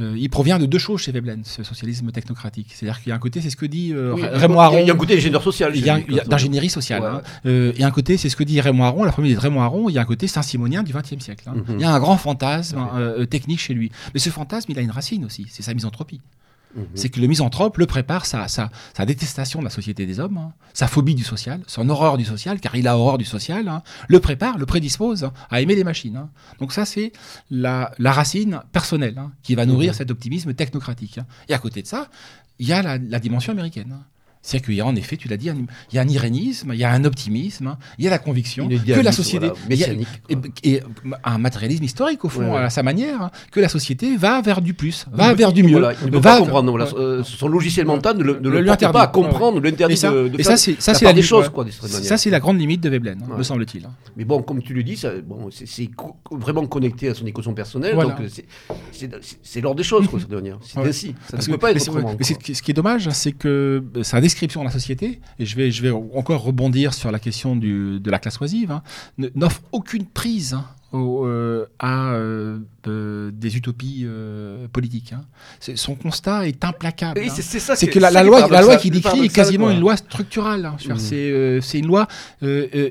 euh, 0.00 0.16
il 0.18 0.28
provient 0.30 0.58
de 0.58 0.66
deux 0.66 0.78
choses 0.78 1.00
chez 1.00 1.12
Veblen, 1.12 1.42
ce 1.44 1.62
socialisme 1.62 2.10
technocratique. 2.10 2.68
C'est-à-dire 2.74 3.00
qu'il 3.00 3.10
y 3.10 3.12
a 3.12 3.14
un 3.14 3.20
côté, 3.20 3.40
c'est 3.40 3.50
ce 3.50 3.56
que 3.56 3.66
dit 3.66 3.92
euh, 3.92 4.14
Raymond 4.14 4.60
Aron. 4.60 4.78
Il 4.80 4.86
y 4.86 4.90
a 4.90 4.94
un 4.94 4.96
côté 4.96 5.14
d'ingénierie 5.14 5.42
sociale. 5.42 5.72
Il 5.74 5.84
y 5.84 5.90
a, 5.90 6.24
d'ingénierie 6.24 6.70
sociale. 6.70 7.04
Hein. 7.04 7.22
Euh, 7.46 7.72
et 7.76 7.84
un 7.84 7.90
côté, 7.90 8.16
c'est 8.16 8.28
ce 8.28 8.36
que 8.36 8.44
dit 8.44 8.60
Raymond 8.60 8.84
Aron, 8.84 9.04
la 9.04 9.12
première 9.12 9.36
de 9.36 9.40
Raymond 9.40 9.62
Aron, 9.62 9.88
il 9.88 9.94
y 9.94 9.98
a 9.98 10.02
un 10.02 10.06
côté 10.06 10.26
saint-simonien 10.26 10.82
du 10.82 10.92
XXe 10.92 11.22
siècle. 11.22 11.44
Hein. 11.48 11.54
Mhm. 11.56 11.76
Il 11.76 11.80
y 11.80 11.84
a 11.84 11.92
un 11.92 12.00
grand 12.00 12.16
fantasme 12.16 12.80
technique 13.28 13.60
chez 13.60 13.74
lui. 13.74 13.90
Mais 14.14 14.20
ce 14.20 14.30
fantasme, 14.30 14.70
il 14.72 14.78
a 14.78 14.82
une 14.82 14.90
racine 14.90 15.24
aussi, 15.24 15.46
c'est 15.48 15.62
sa 15.62 15.74
misanthropie. 15.74 16.20
Mhm. 16.74 16.86
C'est 16.94 17.08
que 17.08 17.20
le 17.20 17.26
misanthrope 17.26 17.78
le 17.78 17.86
prépare 17.86 18.26
sa, 18.26 18.48
sa, 18.48 18.70
sa, 18.96 19.06
détestation 19.06 19.58
de 19.58 19.64
la 19.64 19.70
société 19.70 20.06
des 20.06 20.20
hommes, 20.20 20.38
hein, 20.38 20.52
sa 20.72 20.86
phobie 20.86 21.14
du 21.14 21.24
social, 21.24 21.60
son 21.66 21.88
horreur 21.88 22.16
du 22.16 22.24
social, 22.24 22.60
car 22.60 22.76
il 22.76 22.86
a 22.86 22.96
horreur 22.96 23.18
du 23.18 23.24
social, 23.24 23.68
hein, 23.68 23.82
le 24.08 24.20
prépare, 24.20 24.58
le 24.58 24.66
prédispose 24.66 25.24
hein, 25.24 25.32
à 25.50 25.60
aimer 25.60 25.74
les 25.74 25.84
machines. 25.84 26.28
Donc 26.60 26.72
ça, 26.72 26.84
c'est 26.84 27.12
la, 27.50 27.92
la, 27.98 28.12
racine 28.12 28.60
personnelle 28.72 29.20
qui 29.42 29.54
va 29.54 29.66
nourrir 29.66 29.92
mhm. 29.92 29.96
cet 29.98 30.10
optimisme 30.10 30.54
technocratique. 30.54 31.18
Et 31.48 31.54
à 31.54 31.58
côté 31.58 31.82
de 31.82 31.86
ça, 31.86 32.08
il 32.58 32.68
y 32.68 32.72
a 32.72 32.82
la, 32.82 32.98
la 32.98 33.18
dimension 33.18 33.52
américaine. 33.52 33.96
C'est 34.42 34.60
qu'il 34.60 34.74
y 34.74 34.80
a 34.80 34.86
en 34.86 34.96
effet, 34.96 35.18
tu 35.18 35.28
l'as 35.28 35.36
dit, 35.36 35.50
il 35.50 35.94
y 35.94 35.98
a 35.98 36.02
un 36.02 36.08
irénisme, 36.08 36.70
il 36.72 36.80
y 36.80 36.84
a 36.84 36.90
un 36.90 37.04
optimisme, 37.04 37.66
hein, 37.66 37.78
il 37.98 38.06
y 38.06 38.08
a 38.08 38.10
la 38.10 38.18
conviction 38.18 38.68
que 38.68 39.00
la 39.00 39.12
société, 39.12 39.50
et, 40.62 40.82
un 41.24 41.38
matérialisme 41.38 41.84
historique 41.84 42.24
au 42.24 42.30
fond, 42.30 42.54
à 42.54 42.70
sa 42.70 42.82
manière, 42.82 43.20
hein, 43.22 43.30
que 43.50 43.60
la 43.60 43.68
société 43.68 44.16
va 44.16 44.40
vers 44.40 44.62
du 44.62 44.72
plus, 44.72 45.04
va 45.12 45.34
vers 45.34 45.52
du 45.52 45.62
mieux. 45.62 45.82
il 46.00 46.06
ne 46.06 46.10
peut 46.10 46.20
pas 46.22 46.38
comprendre, 46.38 46.94
euh, 46.96 47.22
son 47.22 47.48
logiciel 47.48 47.86
mental 47.86 48.16
ne 48.16 48.22
le, 48.22 48.38
le, 48.38 48.64
pas 48.64 49.02
à 49.02 49.06
comprendre, 49.08 49.60
l'interdit 49.60 50.00
de, 50.00 50.28
de, 50.28 50.40
et 50.40 50.42
ça, 50.42 50.56
c'est 50.56 50.80
ça, 50.80 50.94
c'est 50.94 51.04
la, 51.04 51.12
des 51.12 51.22
choses, 51.22 51.50
quoi, 51.50 51.66
Ça, 51.70 52.16
c'est 52.16 52.30
la 52.30 52.40
grande 52.40 52.58
limite 52.58 52.80
de 52.80 52.88
Veblen, 52.88 53.22
me 53.36 53.42
semble-t-il. 53.42 53.86
Mais 54.16 54.24
bon, 54.24 54.42
comme 54.42 54.62
tu 54.62 54.72
le 54.72 54.82
dis, 54.82 55.02
bon, 55.26 55.50
c'est 55.50 55.90
vraiment 56.30 56.66
connecté 56.66 57.10
à 57.10 57.14
son 57.14 57.26
équation 57.26 57.52
personnelle, 57.52 57.94
donc 57.94 58.14
c'est 59.42 59.60
l'ordre 59.60 59.76
des 59.76 59.84
choses, 59.84 60.08
quoi. 60.08 60.18
C'est 60.62 60.78
ainsi, 60.78 61.14
ça 61.28 61.36
ne 61.36 61.44
peut 61.44 61.58
pas 61.58 61.72
être 61.72 61.88
autrement. 61.88 62.16
Ce 62.20 62.62
qui 62.62 62.70
est 62.70 62.74
dommage, 62.74 63.08
c'est 63.10 63.32
que 63.32 63.82
ça 64.02 64.18
a 64.18 64.20
description 64.30 64.60
de 64.60 64.66
la 64.66 64.72
société, 64.72 65.20
et 65.38 65.44
je 65.44 65.56
vais, 65.56 65.70
je 65.70 65.82
vais 65.82 65.90
encore 65.90 66.42
rebondir 66.42 66.94
sur 66.94 67.10
la 67.10 67.18
question 67.18 67.56
du, 67.56 67.98
de 68.00 68.10
la 68.10 68.18
classe 68.18 68.40
oisive, 68.40 68.70
hein, 68.70 68.82
n'offre 69.34 69.60
aucune 69.72 70.06
prise 70.06 70.54
hein, 70.54 70.64
euh, 70.92 71.66
à 71.78 72.14
euh, 72.14 72.58
euh, 72.88 73.30
des 73.32 73.56
utopies 73.56 74.06
politiques. 74.72 75.12
Hein. 75.12 75.24
Son 75.76 75.94
constat 75.94 76.48
est 76.48 76.64
implacable. 76.64 77.20
C'est 77.30 77.86
que 77.86 77.98
la, 78.00 78.10
loi, 78.24 78.48
la 78.48 78.62
loi 78.62 78.76
qui 78.76 78.90
décrit 78.90 79.24
est 79.24 79.28
quasiment 79.28 79.70
une 79.70 79.80
loi 79.80 79.96
structurale. 79.96 80.72
Mmh. 80.88 81.60
C'est 81.60 81.78
une 81.78 81.86
loi 81.86 82.08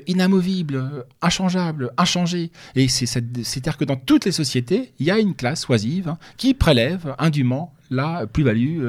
inamovible, 0.06 1.06
inchangeable, 1.20 1.90
inchangée. 1.98 2.50
Et 2.74 2.88
c'est-à-dire 2.88 3.76
que 3.76 3.84
dans 3.84 3.96
toutes 3.96 4.24
les 4.24 4.32
sociétés, 4.32 4.92
il 4.98 5.06
y 5.06 5.10
a 5.10 5.18
une 5.18 5.34
classe 5.34 5.68
oisive 5.68 6.16
qui 6.36 6.54
prélève 6.54 7.14
indûment 7.18 7.74
la 7.90 8.26
plus-value, 8.26 8.82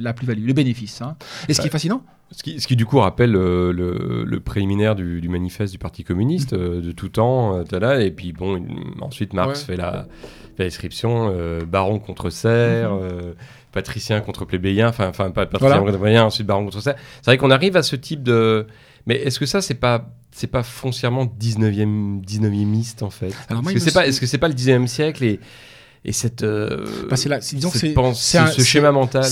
la 0.00 0.12
plus-value, 0.12 0.46
le 0.46 0.52
bénéfice. 0.52 1.02
Et 1.48 1.54
ce 1.54 1.60
qui 1.60 1.66
est 1.66 1.70
fascinant, 1.70 2.02
ce 2.32 2.42
qui, 2.44 2.60
ce 2.60 2.66
qui, 2.68 2.76
du 2.76 2.86
coup 2.86 2.98
rappelle 2.98 3.34
euh, 3.34 3.72
le, 3.72 4.24
le, 4.24 4.40
préliminaire 4.40 4.94
du, 4.94 5.20
du, 5.20 5.28
manifeste 5.28 5.72
du 5.72 5.78
Parti 5.78 6.04
communiste 6.04 6.52
euh, 6.52 6.80
de 6.80 6.92
tout 6.92 7.08
temps, 7.08 7.56
euh, 7.56 7.98
et 7.98 8.12
puis 8.12 8.32
bon, 8.32 8.64
ensuite 9.00 9.32
Marx 9.32 9.64
fait, 9.64 9.76
la, 9.76 10.06
la, 10.56 10.64
description 10.64 11.34
baron 11.66 11.98
contre 11.98 12.30
serf, 12.30 12.92
mhm. 12.92 13.34
patricien 13.72 14.20
contre 14.20 14.44
plébéien, 14.44 14.88
enfin, 14.88 15.08
enfin 15.08 15.30
pas 15.30 15.46
patricien 15.46 15.78
contre 15.78 15.98
plébéien, 15.98 16.24
ensuite 16.24 16.46
baron 16.46 16.64
contre 16.64 16.82
serf. 16.82 16.96
C'est 17.16 17.30
vrai 17.30 17.38
qu'on 17.38 17.50
arrive 17.50 17.76
à 17.76 17.82
ce 17.82 17.96
type 17.96 18.22
de. 18.22 18.66
Mais 19.06 19.16
est-ce 19.16 19.40
que 19.40 19.46
ça, 19.46 19.62
c'est 19.62 19.74
pas 19.74 20.10
c'est 20.30 20.46
pas 20.46 20.62
foncièrement 20.62 21.24
19e 21.24 22.24
19e 22.24 23.02
en 23.04 23.10
fait? 23.10 23.28
Est-ce 23.28 23.72
que 23.72 23.78
c'est 23.80 23.92
pas 23.92 24.06
est-ce 24.06 24.20
que 24.20 24.26
c'est 24.26 24.38
pas 24.38 24.48
le 24.48 24.54
19e 24.54 24.86
siècle 24.86 25.24
et 25.24 25.40
et 26.04 26.12
cette 26.12 26.44
bah, 26.44 27.16
là, 27.26 27.38
disons 27.38 27.70
cette 27.70 27.96
ce 27.96 28.62
schéma 28.62 28.92
mental 28.92 29.24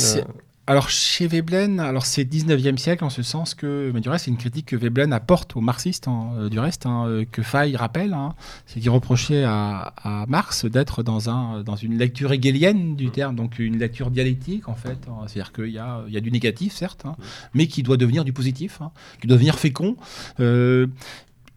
alors 0.69 0.91
chez 0.91 1.27
Veblen, 1.27 1.81
alors 1.81 2.05
c'est 2.05 2.25
19e 2.25 2.77
siècle 2.77 3.03
en 3.03 3.09
ce 3.09 3.23
sens 3.23 3.55
que, 3.55 3.91
mais 3.95 4.03
du 4.03 4.11
reste 4.11 4.27
c'est 4.27 4.31
une 4.31 4.37
critique 4.37 4.67
que 4.67 4.77
Veblen 4.77 5.15
apporte 5.15 5.57
aux 5.57 5.63
marxistes 5.63 6.09
hein, 6.09 6.29
euh, 6.37 6.49
du 6.51 6.59
reste, 6.59 6.85
hein, 6.85 7.07
euh, 7.07 7.25
que 7.25 7.41
Fay 7.41 7.75
rappelle, 7.75 8.13
hein, 8.13 8.35
c'est 8.67 8.79
qu'il 8.79 8.91
reprochait 8.91 9.45
à, 9.47 9.95
Marx 10.29 10.67
d'être 10.67 11.03
dans, 11.03 11.31
un, 11.31 11.63
dans 11.63 11.75
une 11.75 11.97
lecture 11.97 12.35
hegelienne 12.35 12.97
du 12.97 13.11
terme, 13.11 13.35
donc 13.35 13.59
une 13.59 13.79
lecture 13.79 14.11
dialectique 14.11 14.69
en 14.69 14.75
fait, 14.75 14.99
c'est-à-dire 15.27 15.53
qu'il 15.53 15.71
y 15.71 15.79
a, 15.79 16.03
il 16.07 16.13
y 16.13 16.19
a 16.19 16.21
du 16.21 16.31
négatif 16.31 16.75
certes, 16.75 17.07
mais 17.55 17.67
qui 17.67 17.83
doit 17.83 17.97
devenir 17.97 18.23
du 18.23 18.35
positif, 18.35 18.81
qui 19.23 19.27
doit 19.27 19.39
devenir 19.39 19.59
fécond. 19.59 19.97
Euh, 20.39 20.87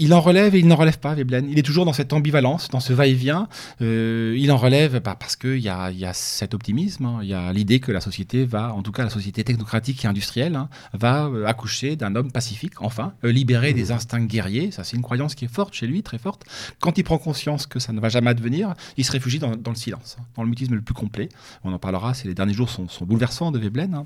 il 0.01 0.15
en 0.15 0.19
relève 0.19 0.55
et 0.55 0.59
il 0.59 0.67
n'en 0.67 0.75
relève 0.75 0.97
pas, 0.97 1.13
Veblen. 1.13 1.47
Il 1.49 1.59
est 1.59 1.63
toujours 1.63 1.85
dans 1.85 1.93
cette 1.93 2.11
ambivalence, 2.11 2.69
dans 2.69 2.79
ce 2.79 2.91
va-et-vient. 2.91 3.47
Euh, 3.81 4.35
il 4.37 4.51
en 4.51 4.57
relève 4.57 4.99
bah, 4.99 5.15
parce 5.17 5.35
qu'il 5.35 5.59
y 5.59 5.69
a, 5.69 5.91
cet 6.13 6.55
optimisme, 6.55 7.05
hein. 7.05 7.19
il 7.21 7.29
y 7.29 7.35
a 7.35 7.53
l'idée 7.53 7.79
que 7.79 7.91
la 7.91 8.01
société 8.01 8.43
va, 8.43 8.73
en 8.73 8.81
tout 8.81 8.91
cas 8.91 9.03
la 9.03 9.11
société 9.11 9.43
technocratique 9.43 10.03
et 10.03 10.07
industrielle, 10.07 10.55
hein, 10.55 10.69
va 10.93 11.27
euh, 11.27 11.45
accoucher 11.45 11.95
d'un 11.95 12.15
homme 12.15 12.31
pacifique, 12.31 12.81
enfin, 12.81 13.13
euh, 13.23 13.31
libéré 13.31 13.73
des 13.73 13.91
instincts 13.91 14.25
guerriers. 14.25 14.71
Ça, 14.71 14.83
c'est 14.83 14.97
une 14.97 15.03
croyance 15.03 15.35
qui 15.35 15.45
est 15.45 15.53
forte 15.53 15.75
chez 15.75 15.85
lui, 15.85 16.01
très 16.01 16.17
forte. 16.17 16.45
Quand 16.79 16.97
il 16.97 17.03
prend 17.03 17.19
conscience 17.19 17.67
que 17.67 17.77
ça 17.77 17.93
ne 17.93 17.99
va 17.99 18.09
jamais 18.09 18.31
advenir, 18.31 18.73
il 18.97 19.05
se 19.05 19.11
réfugie 19.11 19.37
dans, 19.37 19.51
le 19.51 19.75
silence, 19.75 20.17
hein, 20.19 20.23
dans 20.35 20.41
le 20.41 20.49
mutisme 20.49 20.73
le 20.73 20.81
plus 20.81 20.95
complet. 20.95 21.29
On 21.63 21.71
en 21.71 21.79
parlera, 21.79 22.13
les 22.25 22.33
derniers 22.33 22.53
jours 22.53 22.69
sont, 22.69 22.87
sont 22.87 23.05
bouleversants 23.05 23.51
de 23.51 23.59
Veblen 23.59 24.03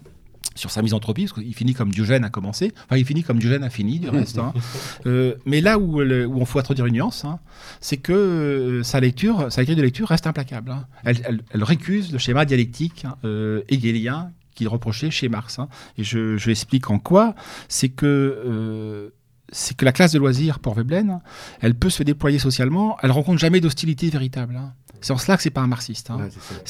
sur 0.56 0.72
sa 0.72 0.82
misanthropie, 0.82 1.26
parce 1.26 1.34
qu'il 1.34 1.54
finit 1.54 1.74
comme 1.74 1.92
Diogène 1.92 2.24
a 2.24 2.30
commencé, 2.30 2.74
enfin 2.86 2.98
il 2.98 3.06
finit 3.06 3.24
comme 3.24 3.40
Diogène 3.40 3.64
a 3.64 3.70
fini 3.70 4.00
du 4.00 4.10
reste. 4.10 4.38
Hein. 4.38 4.54
Euh, 5.06 5.36
mais 5.46 5.62
là 5.62 5.78
où, 5.78 6.02
où 6.02 6.42
on 6.42 6.46
faut 6.46 6.58
introduire 6.58 6.86
une 6.88 6.96
nuance, 6.96 7.26
hein, 7.26 7.40
c'est 7.80 7.98
que 7.98 8.14
euh, 8.14 8.84
sa 8.84 9.00
lecture, 9.00 9.52
sa 9.52 9.64
grille 9.64 9.76
de 9.76 9.82
lecture 9.82 10.08
reste 10.08 10.26
implacable. 10.26 10.72
Hein. 10.72 10.86
Elle, 11.04 11.64
récuse 11.64 12.12
le 12.12 12.18
schéma 12.18 12.46
dialectique 12.46 13.06
euh, 13.24 13.62
hegelien 13.70 14.32
qu'il 14.56 14.68
reprochait 14.68 15.12
chez 15.12 15.30
Marx. 15.30 15.60
Et 15.98 16.04
je, 16.04 16.38
je, 16.38 16.50
explique 16.50 16.90
en 16.90 16.98
quoi, 16.98 17.36
c'est 17.68 17.90
que 17.90 19.12
c'est 19.52 19.78
que 19.78 19.86
la 19.86 19.92
classe 19.92 20.12
de 20.12 20.20
loisirs 20.20 20.60
pour 20.60 20.74
Veblen, 20.74 21.20
elle 21.62 21.76
peut 21.76 21.90
se 21.90 22.04
déployer 22.04 22.40
socialement, 22.40 22.98
elle 23.04 23.12
rencontre 23.12 23.40
jamais 23.40 23.62
d'hostilité 23.62 24.10
véritable. 24.10 24.60
C'est 25.06 25.14
en 25.14 25.20
cela 25.20 25.38
que 25.38 25.44
c'est 25.44 25.52
pas 25.52 25.62
un 25.62 25.68
marxiste. 25.68 26.10
Hein. 26.10 26.18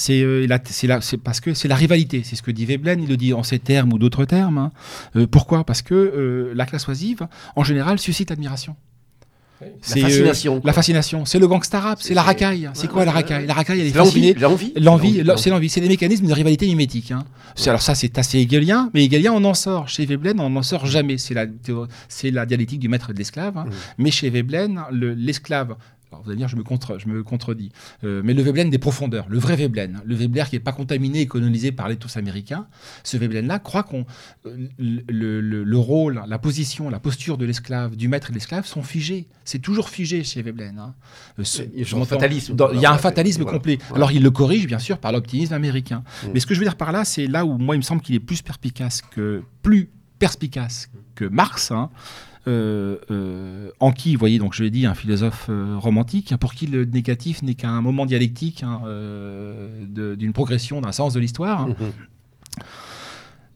Euh, 0.10 0.48
c'est 0.66 1.18
parce 1.18 1.40
que 1.40 1.54
c'est 1.54 1.70
la 1.70 1.76
rivalité. 1.76 2.22
C'est 2.26 2.36
ce 2.36 2.42
que 2.42 2.52
dit 2.52 2.66
Veblen. 2.66 3.02
Il 3.02 3.08
le 3.08 3.16
dit 3.16 3.34
en 3.34 3.44
ces 3.44 3.60
termes 3.60 3.94
ou 3.94 3.98
d'autres 3.98 4.26
termes. 4.26 4.58
Hein. 4.58 4.72
Euh, 5.16 5.26
pourquoi? 5.26 5.64
Parce 5.64 5.82
que 5.82 5.94
euh, 5.94 6.52
la 6.54 6.66
classe 6.66 6.86
oisive, 6.90 7.30
en 7.56 7.64
général, 7.64 7.98
suscite 7.98 8.32
admiration. 8.32 8.76
La 9.62 10.02
fascination. 10.02 10.62
la 10.66 10.74
fascination. 10.74 11.24
C'est 11.24 11.40
le 11.40 11.48
gangsta 11.48 11.80
rap, 11.80 12.02
c'est 12.02 12.14
la 12.14 12.24
racaille. 12.24 12.70
C'est 12.74 12.90
quoi 12.90 13.06
la 13.06 13.14
racaille? 13.14 13.48
La 13.48 13.54
racaille, 13.54 13.80
elle 13.80 13.88
est 13.88 13.96
L'envie. 13.96 14.74
L'envie, 14.76 15.24
c'est 15.38 15.50
l'envie. 15.50 15.70
C'est 15.70 15.80
des 15.80 15.88
mécanismes 15.88 16.28
de 16.28 16.34
rivalité 16.34 16.68
mimétique. 16.68 17.12
Hein. 17.12 17.24
Alors 17.66 17.82
ça, 17.82 17.96
c'est 17.96 18.18
assez 18.18 18.40
hegelien, 18.40 18.90
mais 18.94 19.06
hegelien, 19.06 19.32
on 19.32 19.46
en 19.46 19.54
sort. 19.54 19.88
Chez 19.88 20.06
Veblen, 20.06 20.42
on 20.42 20.50
n'en 20.50 20.62
sort 20.62 20.86
jamais. 20.86 21.18
C'est 21.18 21.34
la, 21.34 21.46
la 21.46 22.46
dialectique 22.46 22.82
du 22.82 22.90
maître 22.90 23.12
et 23.12 23.14
de 23.14 23.18
l'esclave. 23.18 23.56
Mmh. 23.56 23.70
Mais 24.00 24.12
chez 24.12 24.30
Veblen, 24.30 24.82
l'esclave 24.92 25.78
vous 26.24 26.30
allez 26.30 26.38
dire, 26.38 26.48
je 26.48 26.56
me, 26.56 26.64
contre, 26.64 26.98
je 26.98 27.08
me 27.08 27.24
contredis. 27.24 27.72
Euh, 28.04 28.22
mais 28.24 28.34
le 28.34 28.42
Veblen 28.42 28.70
des 28.70 28.78
profondeurs, 28.78 29.26
le 29.30 29.38
vrai 29.38 29.56
Veblen, 29.56 30.02
le 30.06 30.16
Veblen 30.16 30.46
qui 30.46 30.56
n'est 30.56 30.60
pas 30.60 30.72
contaminé 30.72 31.22
et 31.22 31.28
colonisé 31.28 31.72
par 31.72 31.90
les 31.90 31.98
tous 31.98 32.18
américains, 32.18 32.68
ce 33.04 33.18
Veblen-là 33.18 33.60
croit 33.60 33.84
qu'on 33.84 34.06
euh, 34.46 34.68
le, 34.78 35.78
rôle, 35.78 36.24
la 36.28 36.40
position, 36.40 36.90
la 36.90 37.00
posture 37.00 37.38
de 37.38 37.46
l'esclave, 37.46 37.96
du 37.96 38.08
maître 38.08 38.28
et 38.28 38.30
de 38.32 38.36
l'esclave 38.36 38.66
sont 38.66 38.84
figés. 38.84 39.28
C'est 39.44 39.60
toujours 39.60 39.90
figé 39.90 40.24
chez 40.24 40.42
Veblen. 40.42 40.78
Hein. 40.80 40.94
Euh, 41.40 41.44
il 41.74 41.82
y 41.82 41.94
a 41.94 41.98
un 41.98 42.06
fatalisme. 42.06 42.56
il 42.74 42.80
y 42.80 42.86
a 42.86 42.92
un 42.92 42.98
fatalisme 42.98 43.46
complet. 43.46 43.78
Alors 43.94 44.12
il 44.12 44.24
le 44.24 44.32
corrige, 44.32 44.68
bien 44.68 44.80
sûr, 44.80 44.98
par 44.98 45.12
l'optimisme 45.12 45.54
américain. 45.54 46.04
Mm. 46.24 46.28
Mais 46.34 46.40
ce 46.40 46.46
que 46.46 46.54
je 46.54 46.60
veux 46.60 46.66
dire 46.66 46.78
par 46.78 46.92
là, 46.92 47.06
c'est 47.06 47.28
là 47.28 47.46
où 47.46 47.58
moi, 47.58 47.76
il 47.76 47.80
me 47.80 47.84
semble 47.84 48.02
qu'il 48.02 48.16
est 48.16 48.20
plus 48.20 48.42
perspicace 48.42 49.02
que, 49.02 49.44
plus 49.62 49.90
perspicace 50.20 50.90
que 51.16 51.26
Marx. 51.26 51.72
Hein. 51.72 51.90
Euh, 52.48 52.98
euh, 53.10 53.72
en 53.80 53.92
qui, 53.92 54.14
vous 54.14 54.20
voyez, 54.20 54.38
donc 54.38 54.54
je 54.54 54.64
l'ai 54.64 54.70
dit, 54.70 54.86
un 54.86 54.94
philosophe 54.94 55.48
euh, 55.50 55.78
romantique, 55.78 56.36
pour 56.38 56.54
qui 56.54 56.68
le 56.68 56.86
négatif 56.86 57.42
n'est 57.42 57.56
qu'un 57.56 57.82
moment 57.82 58.06
dialectique 58.06 58.64
hein, 58.64 58.82
d'une 59.90 60.34
progression 60.34 60.82
d'un 60.82 60.92
sens 60.92 61.14
de 61.14 61.20
l'histoire. 61.20 61.62
Hein. 61.62 61.76
Mmh 61.80 61.86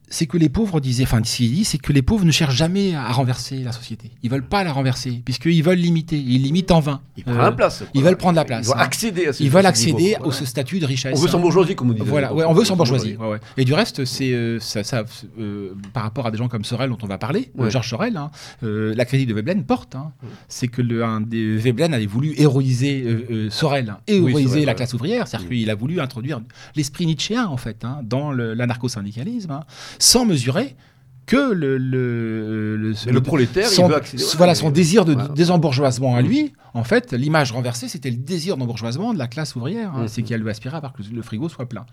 c'est 0.10 0.26
que 0.26 0.38
les 0.38 0.50
pauvres 0.50 0.80
disaient, 0.80 1.04
enfin, 1.04 1.22
ce 1.24 1.38
qu'il 1.38 1.54
dit, 1.54 1.66
c'est 1.66 1.78
que 1.78 1.94
les 1.94 2.02
pauvres 2.02 2.26
ne 2.26 2.32
cherchent 2.32 2.56
jamais 2.56 2.96
à 2.96 3.12
renverser 3.12 3.60
la 3.60 3.72
société. 3.72 4.12
Ils 4.24 4.30
veulent 4.30 4.48
pas 4.48 4.64
la 4.64 4.74
renverser, 4.74 5.22
puisqu'ils 5.24 5.64
veulent 5.64 5.78
limiter. 5.78 6.18
Ils 6.18 6.42
limitent 6.42 6.72
en 6.72 6.80
vain. 6.80 7.02
Ils 7.18 7.24
prennent 7.24 7.38
la 7.38 7.52
place. 7.52 7.84
Ils 7.94 8.04
veulent 8.04 8.18
prendre 8.18 8.36
la 8.36 8.46
place. 8.46 8.68
Ils 8.68 8.72
veulent 8.72 8.82
accéder 8.82 9.28
à 9.28 9.34
ce 9.34 9.44
Ils 9.44 9.50
veulent 9.50 9.66
accéder 9.66 10.16
au 10.24 10.32
ce 10.32 10.46
statut 10.46 10.80
de 10.80 10.86
richesse. 10.86 11.18
On 11.18 11.22
veut 11.22 11.28
sans 11.28 11.40
bourgeoisie, 11.40 11.76
comme 11.76 11.92
on 11.92 11.94
dit. 11.94 12.02
Voilà, 12.04 12.34
ouais, 12.34 12.46
on 12.46 12.54
veut 12.54 12.66
sans 12.66 12.76
bourgeoisie. 12.76 13.16
Ouais, 13.16 13.30
ouais. 13.30 13.40
Et 13.58 13.66
du 13.66 13.74
reste, 13.74 14.06
c'est 14.06 14.34
euh, 14.34 14.60
ça, 14.60 14.84
ça 14.84 15.04
euh, 15.40 15.74
par 15.94 16.04
rapport 16.04 16.26
à 16.26 16.32
des 16.32 16.38
gens 16.38 16.48
comme 16.48 16.64
Sorel 16.64 16.90
dont 16.90 16.98
on 17.02 17.08
va 17.08 17.18
parler, 17.18 17.52
Georges 17.70 17.90
Sorel, 17.90 18.18
hein, 18.18 18.32
euh, 18.64 18.94
la 18.96 19.06
critique 19.06 19.28
de 19.28 19.34
Veblen 19.34 19.64
porte. 19.64 19.96
Hein, 19.96 20.12
c'est 20.48 20.68
que 20.68 20.82
le, 20.82 21.04
un 21.04 21.22
des 21.22 21.58
Veblen 21.58 21.94
avait 21.94 22.06
voulu 22.06 22.34
héroïser 22.38 23.50
Sorel, 23.50 23.90
hein, 23.90 24.00
héroïser 24.08 24.66
la 24.66 24.74
classe 24.74 24.94
ouvrière, 24.94 25.28
c'est-à-dire 25.28 25.50
qu'il 25.50 25.70
a 25.70 25.76
voulu 25.76 26.00
introduire 26.00 26.42
l'esprit 26.76 27.06
nietzschéen 27.06 27.46
en 27.46 27.58
fait 27.58 27.84
hein, 27.84 28.00
dans 28.04 28.32
l'anarcho-syndicalisme, 28.32 29.60
sans 30.00 30.26
mesurer 30.26 30.76
que 31.30 31.54
le, 31.54 31.78
le, 31.78 32.76
le, 32.76 33.22
prolétaire, 33.22 33.68
son, 33.68 33.86
il 33.86 33.90
veut 33.90 33.96
accéder 33.96 34.24
voilà, 34.36 34.56
son 34.56 34.72
désir 34.72 35.06
de 35.06 35.16
désembourgeoisement 35.36 36.16
à 36.16 36.24
lui, 36.24 36.54
en 36.74 36.84
fait, 36.84 37.14
l'image 37.14 37.52
renversée, 37.52 37.88
c'était 37.88 38.10
le 38.10 38.18
désir 38.18 38.58
d'embourgeoisement 38.58 39.14
de 39.14 39.20
la 39.20 39.28
classe 39.28 39.56
ouvrière. 39.56 39.96
Hein. 39.96 40.08
C'est 40.08 40.24
qu'elle 40.24 40.42
veut 40.42 40.50
aspirer 40.50 40.78
à 40.78 40.82
que 40.82 41.04
le 41.14 41.22
frigo 41.22 41.48
soit 41.48 41.68
plein. 41.68 41.86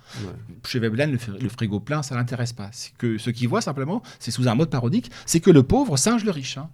Chez 0.64 0.78
Veblen, 0.78 1.12
le, 1.12 1.48
frigo 1.50 1.80
plein, 1.80 2.02
ça 2.02 2.14
l'intéresse 2.14 2.54
pas. 2.54 2.70
que 2.96 3.18
ce 3.18 3.28
qu'il 3.28 3.48
voit 3.48 3.60
simplement, 3.60 4.02
c'est 4.20 4.30
sous 4.30 4.48
un 4.48 4.54
mode 4.54 4.70
parodique, 4.70 5.10
c'est 5.26 5.40
que 5.40 5.50
le 5.50 5.62
pauvre 5.62 5.98
singe 5.98 6.24
le 6.24 6.30
riche. 6.30 6.56
Hein. 6.56 6.70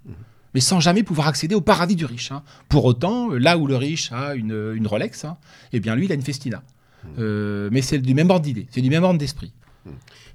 mais 0.54 0.60
sans 0.60 0.78
jamais 0.78 1.02
pouvoir 1.02 1.26
accéder 1.26 1.56
au 1.56 1.60
paradis 1.62 1.96
du 1.96 2.04
riche. 2.04 2.30
Hein. 2.30 2.44
Pour 2.68 2.84
autant, 2.84 3.30
là 3.30 3.58
où 3.58 3.66
le 3.66 3.74
riche 3.74 4.12
a 4.12 4.36
une, 4.36 4.72
une 4.76 4.86
Rolex, 4.86 5.26
eh 5.72 5.80
bien 5.80 5.96
lui, 5.96 6.04
il 6.04 6.12
a 6.12 6.14
une 6.14 6.22
Festina. 6.22 6.62
Euh, 7.18 7.68
mais 7.72 7.82
c'est 7.82 7.98
du 7.98 8.14
même 8.14 8.30
ordre 8.30 8.44
d'idée, 8.44 8.68
c'est 8.70 8.82
du 8.82 8.90
même 8.90 9.02
ordre 9.02 9.18
d'esprit. 9.18 9.52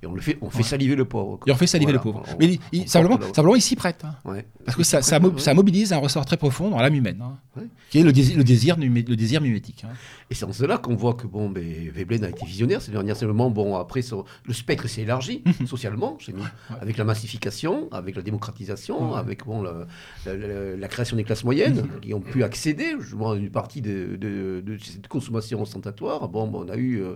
Et 0.03 0.05
on 0.05 0.13
le 0.13 0.21
fait, 0.21 0.37
on 0.41 0.49
fait 0.49 0.63
saliver 0.63 0.95
le 0.95 1.05
pauvre. 1.05 1.39
Et 1.47 1.51
on 1.51 1.55
fait 1.55 1.67
saliver 1.67 1.91
le 1.91 1.99
pauvre. 1.99 2.23
Mais 2.39 2.59
simplement, 2.85 3.19
simplement, 3.33 3.55
il 3.55 3.61
s'y 3.61 3.75
prête. 3.75 4.03
Hein. 4.03 4.41
Parce 4.65 4.77
que 4.77 4.83
ça, 4.83 5.01
ça, 5.01 5.53
mobilise 5.53 5.93
un 5.93 5.97
ressort 5.97 6.25
très 6.25 6.37
profond 6.37 6.69
dans 6.69 6.79
l'âme 6.79 6.95
humaine, 6.95 7.21
hein, 7.21 7.63
qui 7.89 7.99
est 7.99 8.03
le 8.03 8.11
désir, 8.11 8.37
le 8.37 8.43
désir, 8.43 8.77
le 8.77 9.15
désir 9.15 9.41
mimétique. 9.41 9.85
Hein. 9.85 9.93
Et 10.29 10.35
c'est 10.35 10.45
en 10.45 10.51
cela 10.51 10.77
qu'on 10.77 10.95
voit 10.95 11.13
que 11.13 11.25
bon, 11.25 11.49
ben, 11.49 11.63
Veblen 11.89 12.23
a 12.25 12.29
été 12.29 12.45
visionnaire. 12.45 12.81
C'est 12.81 12.91
dernier 12.91 13.15
seulement, 13.15 13.49
bon, 13.49 13.75
après, 13.77 14.01
le 14.45 14.53
spectre 14.53 14.87
s'est 14.87 15.01
élargi 15.01 15.43
socialement, 15.65 16.17
chez 16.19 16.33
nous, 16.33 16.43
avec 16.81 16.97
la 16.97 17.05
massification, 17.05 17.87
avec 17.91 18.15
la 18.15 18.21
démocratisation, 18.21 19.15
avec 19.15 19.45
bon, 19.45 19.63
la, 20.25 20.87
création 20.87 21.15
des 21.15 21.23
classes 21.23 21.43
moyennes 21.43 21.81
mhm. 21.81 21.99
qui 22.01 22.13
ont 22.13 22.19
pu 22.19 22.43
accéder 22.43 22.95
justement 22.99 23.31
à 23.31 23.35
une 23.35 23.49
partie 23.49 23.81
de, 23.81 24.17
de, 24.17 24.77
cette 24.83 25.07
consommation 25.07 25.61
ostentatoire. 25.61 26.27
Bon, 26.27 26.49
on 26.53 26.69
a 26.69 26.75
eu, 26.75 27.01
euh, 27.01 27.13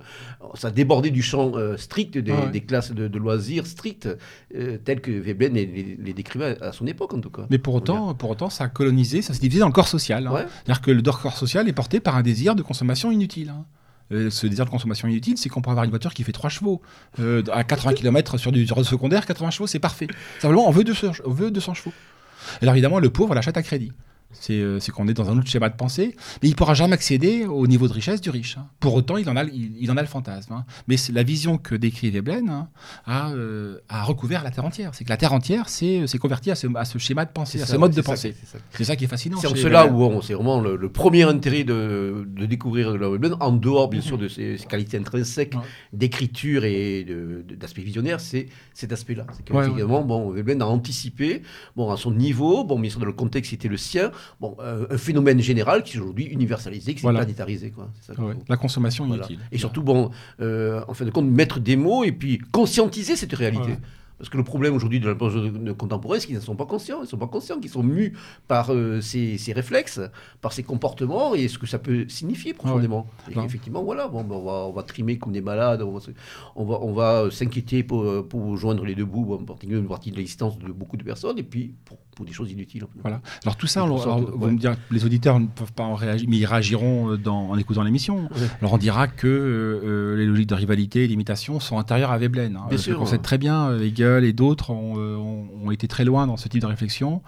ça 0.55 0.69
a 0.69 0.71
débordé 0.71 1.11
du 1.11 1.21
champ 1.21 1.55
euh, 1.55 1.77
strict 1.77 2.17
des, 2.21 2.33
des 2.51 2.61
classes 2.61 2.91
de, 2.91 3.17
loisirs 3.17 3.67
strictes, 3.67 4.09
euh, 4.55 4.77
telles 4.77 5.01
que 5.01 5.11
Veblen 5.11 5.53
les, 5.53 6.13
décrivait 6.13 6.61
à, 6.61 6.71
son 6.71 6.87
époque, 6.87 7.13
en 7.13 7.19
tout 7.19 7.29
cas. 7.29 7.45
Mais 7.49 7.57
pour 7.57 7.75
autant, 7.75 8.13
pour 8.13 8.29
autant 8.29 8.49
ça 8.49 8.65
a 8.65 8.67
colonisé, 8.67 9.21
ça 9.21 9.33
s'est 9.33 9.39
divisé 9.39 9.59
dans 9.59 9.67
le 9.67 9.73
corps 9.73 9.87
social. 9.87 10.27
Hein. 10.27 10.45
C'est-à-dire 10.65 10.81
que 10.81 10.91
le 10.91 11.01
corps 11.01 11.37
social 11.37 11.67
est 11.67 11.73
porté 11.73 11.99
par 11.99 12.15
un 12.15 12.21
désir 12.21 12.55
de 12.55 12.61
consommation 12.61 13.11
inutile. 13.11 13.49
Hein. 13.49 13.65
Euh, 14.11 14.29
ce 14.29 14.45
désir 14.45 14.65
de 14.65 14.69
consommation 14.69 15.07
inutile, 15.07 15.37
c'est 15.37 15.49
qu'on 15.49 15.61
peut 15.61 15.69
avoir 15.69 15.85
une 15.85 15.89
voiture 15.89 16.13
qui 16.13 16.23
fait 16.23 16.31
3 16.31 16.49
chevaux. 16.49 16.81
Euh, 17.19 17.43
à 17.51 17.63
80 17.63 17.93
km 17.95 18.37
sur 18.37 18.51
du 18.51 18.67
secondaire, 18.67 19.25
80 19.25 19.51
chevaux, 19.51 19.67
c'est 19.67 19.79
parfait. 19.79 20.07
Simplement, 20.39 20.67
on 20.67 20.71
veut 20.71 20.83
200, 20.83 21.11
on 21.25 21.31
veut 21.31 21.51
200 21.51 21.73
chevaux. 21.75 21.93
Alors 22.61 22.73
évidemment, 22.73 22.99
le 22.99 23.09
pauvre 23.09 23.35
l'achète 23.35 23.57
à 23.57 23.63
crédit. 23.63 23.91
Euh, 24.49 24.79
c'est 24.79 24.91
qu'on 24.91 25.07
est 25.07 25.13
dans 25.13 25.29
un 25.29 25.37
autre 25.37 25.47
schéma 25.47 25.69
de 25.69 25.75
pensée, 25.75 26.15
mais 26.41 26.49
il 26.49 26.51
ne 26.51 26.55
pourra 26.55 26.73
jamais 26.73 26.93
accéder 26.93 27.45
au 27.45 27.67
niveau 27.67 27.87
de 27.87 27.93
richesse 27.93 28.21
du 28.21 28.29
riche. 28.29 28.57
Hein. 28.57 28.67
Pour 28.79 28.93
autant, 28.95 29.17
il 29.17 29.29
en 29.29 29.35
a, 29.35 29.43
il, 29.43 29.89
en 29.91 29.97
a 29.97 30.01
le 30.01 30.07
fantasme. 30.07 30.53
Hein. 30.53 30.65
Mais 30.87 30.95
la 31.13 31.23
vision 31.23 31.57
que 31.57 31.75
décrit 31.75 32.09
Veblen 32.09 32.49
hein, 32.49 32.67
euh, 33.35 33.79
a, 33.89 34.03
recouvert 34.03 34.43
la 34.43 34.51
Terre 34.51 34.65
entière. 34.65 34.93
C'est 34.93 35.03
que 35.03 35.09
la 35.09 35.17
Terre 35.17 35.33
entière 35.33 35.69
s'est 35.69 36.05
convertie 36.19 36.51
à 36.51 36.55
ce, 36.55 36.67
à 36.75 36.85
ce, 36.85 36.97
schéma 36.97 37.25
de 37.25 37.31
pensée, 37.31 37.61
à 37.61 37.65
ce 37.65 37.75
mode 37.77 37.93
de 37.93 38.01
pensée. 38.01 38.35
C'est 38.71 38.83
ça, 38.83 38.95
qui 38.95 39.05
est 39.05 39.07
fascinant. 39.07 39.37
C'est 39.39 39.55
cela 39.55 39.87
où 39.87 40.21
c'est 40.21 40.33
vraiment 40.33 40.61
le, 40.61 40.89
premier 40.89 41.23
intérêt 41.23 41.63
de, 41.63 42.27
de 42.27 42.45
découvrir 42.45 42.91
Veblen, 42.97 43.35
en 43.39 43.51
dehors 43.51 43.87
bien 43.87 44.01
sûr 44.01 44.17
de 44.17 44.27
ses, 44.27 44.57
qualités 44.67 44.97
intrinsèques 44.97 45.55
d'écriture 45.93 46.65
et 46.65 47.05
d'aspect 47.49 47.81
visionnaire, 47.81 48.19
c'est 48.19 48.47
cet 48.73 48.91
aspect-là. 48.91 49.25
C'est 49.33 49.43
qu'effectivement, 49.43 50.03
bon, 50.03 50.31
Veblen 50.31 50.61
a 50.61 50.67
anticipé, 50.67 51.41
bon, 51.75 51.91
à 51.91 51.97
son 51.97 52.11
niveau, 52.11 52.63
bon, 52.63 52.79
bien 52.79 52.89
sûr, 52.89 52.99
dans 52.99 53.05
le 53.05 53.13
contexte 53.13 53.49
qui 53.49 53.55
était 53.55 53.67
le 53.67 53.77
sien, 53.77 54.11
bon, 54.39 54.55
euh, 54.59 54.85
un 54.89 54.97
phénomène 54.97 55.39
général 55.39 55.83
qui 55.83 55.97
est 55.97 55.99
aujourd'hui 55.99 56.25
universalisé, 56.25 56.93
qui 56.93 57.01
s'est 57.01 57.09
planétarisé. 57.09 57.71
Quoi. 57.71 57.89
la 58.47 58.57
consommation 58.57 59.05
inutile. 59.05 59.39
Et 59.51 59.57
surtout, 59.57 59.83
bon, 59.83 60.11
euh, 60.41 60.81
en 60.87 60.93
fin 60.93 61.05
de 61.05 61.11
compte, 61.11 61.27
mettre 61.27 61.59
des 61.59 61.75
mots 61.75 62.03
et 62.03 62.11
puis 62.11 62.39
conscientiser 62.51 63.15
cette 63.15 63.33
réalité. 63.33 63.77
Parce 64.21 64.29
que 64.29 64.37
le 64.37 64.43
problème 64.43 64.75
aujourd'hui 64.75 64.99
de 64.99 65.09
la 65.09 65.15
plongée 65.15 65.51
contemporaine, 65.75 66.21
c'est 66.21 66.27
qu'ils 66.27 66.35
ne 66.35 66.41
sont 66.41 66.55
pas 66.55 66.67
conscients. 66.67 66.99
Ils 66.99 67.05
ne 67.05 67.07
sont 67.07 67.17
pas 67.17 67.25
conscients 67.25 67.59
qu'ils 67.59 67.71
sont 67.71 67.81
mus 67.81 68.13
par 68.47 68.71
euh, 68.71 69.01
ces, 69.01 69.35
réflexes, 69.51 69.99
par 70.41 70.53
ces 70.53 70.61
comportements 70.61 71.33
et 71.33 71.47
ce 71.47 71.57
que 71.57 71.65
ça 71.65 71.79
peut 71.79 72.07
signifier 72.07 72.53
profondément. 72.53 73.07
Et 73.31 73.39
effectivement, 73.39 73.81
voilà, 73.81 74.07
bon, 74.07 74.23
ben, 74.23 74.35
on, 74.35 74.45
va, 74.45 74.51
on 74.67 74.73
va 74.73 74.83
trimer 74.83 75.17
comme 75.17 75.33
des 75.33 75.41
malades, 75.41 75.81
on 75.81 75.97
va, 75.97 76.01
on 76.55 76.93
va, 76.93 77.21
euh, 77.21 77.31
s'inquiéter 77.31 77.81
pour, 77.81 78.03
euh, 78.03 78.21
pour, 78.21 78.55
joindre 78.57 78.85
les 78.85 78.93
deux 78.93 79.05
bouts, 79.05 79.33
en 79.33 79.43
particulier 79.43 79.79
une 79.79 79.87
partie 79.87 80.11
de 80.11 80.17
l'existence 80.17 80.59
de 80.59 80.71
beaucoup 80.71 80.97
de 80.97 81.03
personnes, 81.03 81.39
et 81.39 81.43
puis 81.43 81.73
pour, 81.83 81.97
des 82.23 82.33
choses 82.33 82.51
inutiles. 82.51 82.85
Voilà. 83.01 83.19
Alors 83.43 83.55
tout 83.55 83.65
ça, 83.65 83.83
vous 83.83 84.47
me 84.47 84.59
dire, 84.59 84.75
les 84.91 85.03
auditeurs 85.05 85.39
ne 85.39 85.47
peuvent 85.47 85.73
pas 85.73 85.81
en 85.81 85.95
réagir, 85.95 86.29
mais 86.29 86.37
ils 86.37 86.45
réagiront 86.45 87.15
dans, 87.15 87.49
en 87.49 87.57
écoutant 87.57 87.81
l'émission. 87.81 88.29
Alors 88.59 88.73
on 88.73 88.77
dira 88.77 89.07
que 89.07 90.13
les 90.15 90.27
logiques 90.27 90.49
de 90.49 90.53
rivalité 90.53 91.03
et 91.03 91.07
d'imitation 91.07 91.59
sont 91.59 91.79
intérieures 91.79 92.11
à 92.11 92.19
Veblen. 92.19 92.57
Hein. 92.57 92.75
On 92.99 93.07
sait 93.07 93.17
très 93.17 93.39
bien, 93.39 93.75
Hegel 93.79 94.10
et 94.19 94.33
d'autres 94.33 94.71
ont, 94.71 94.95
ont, 95.63 95.71
été 95.71 95.87
très 95.87 96.05
loin 96.05 96.27
dans 96.27 96.37
ce 96.37 96.47
type 96.47 96.61
de 96.61 96.67
réflexion. 96.67 97.21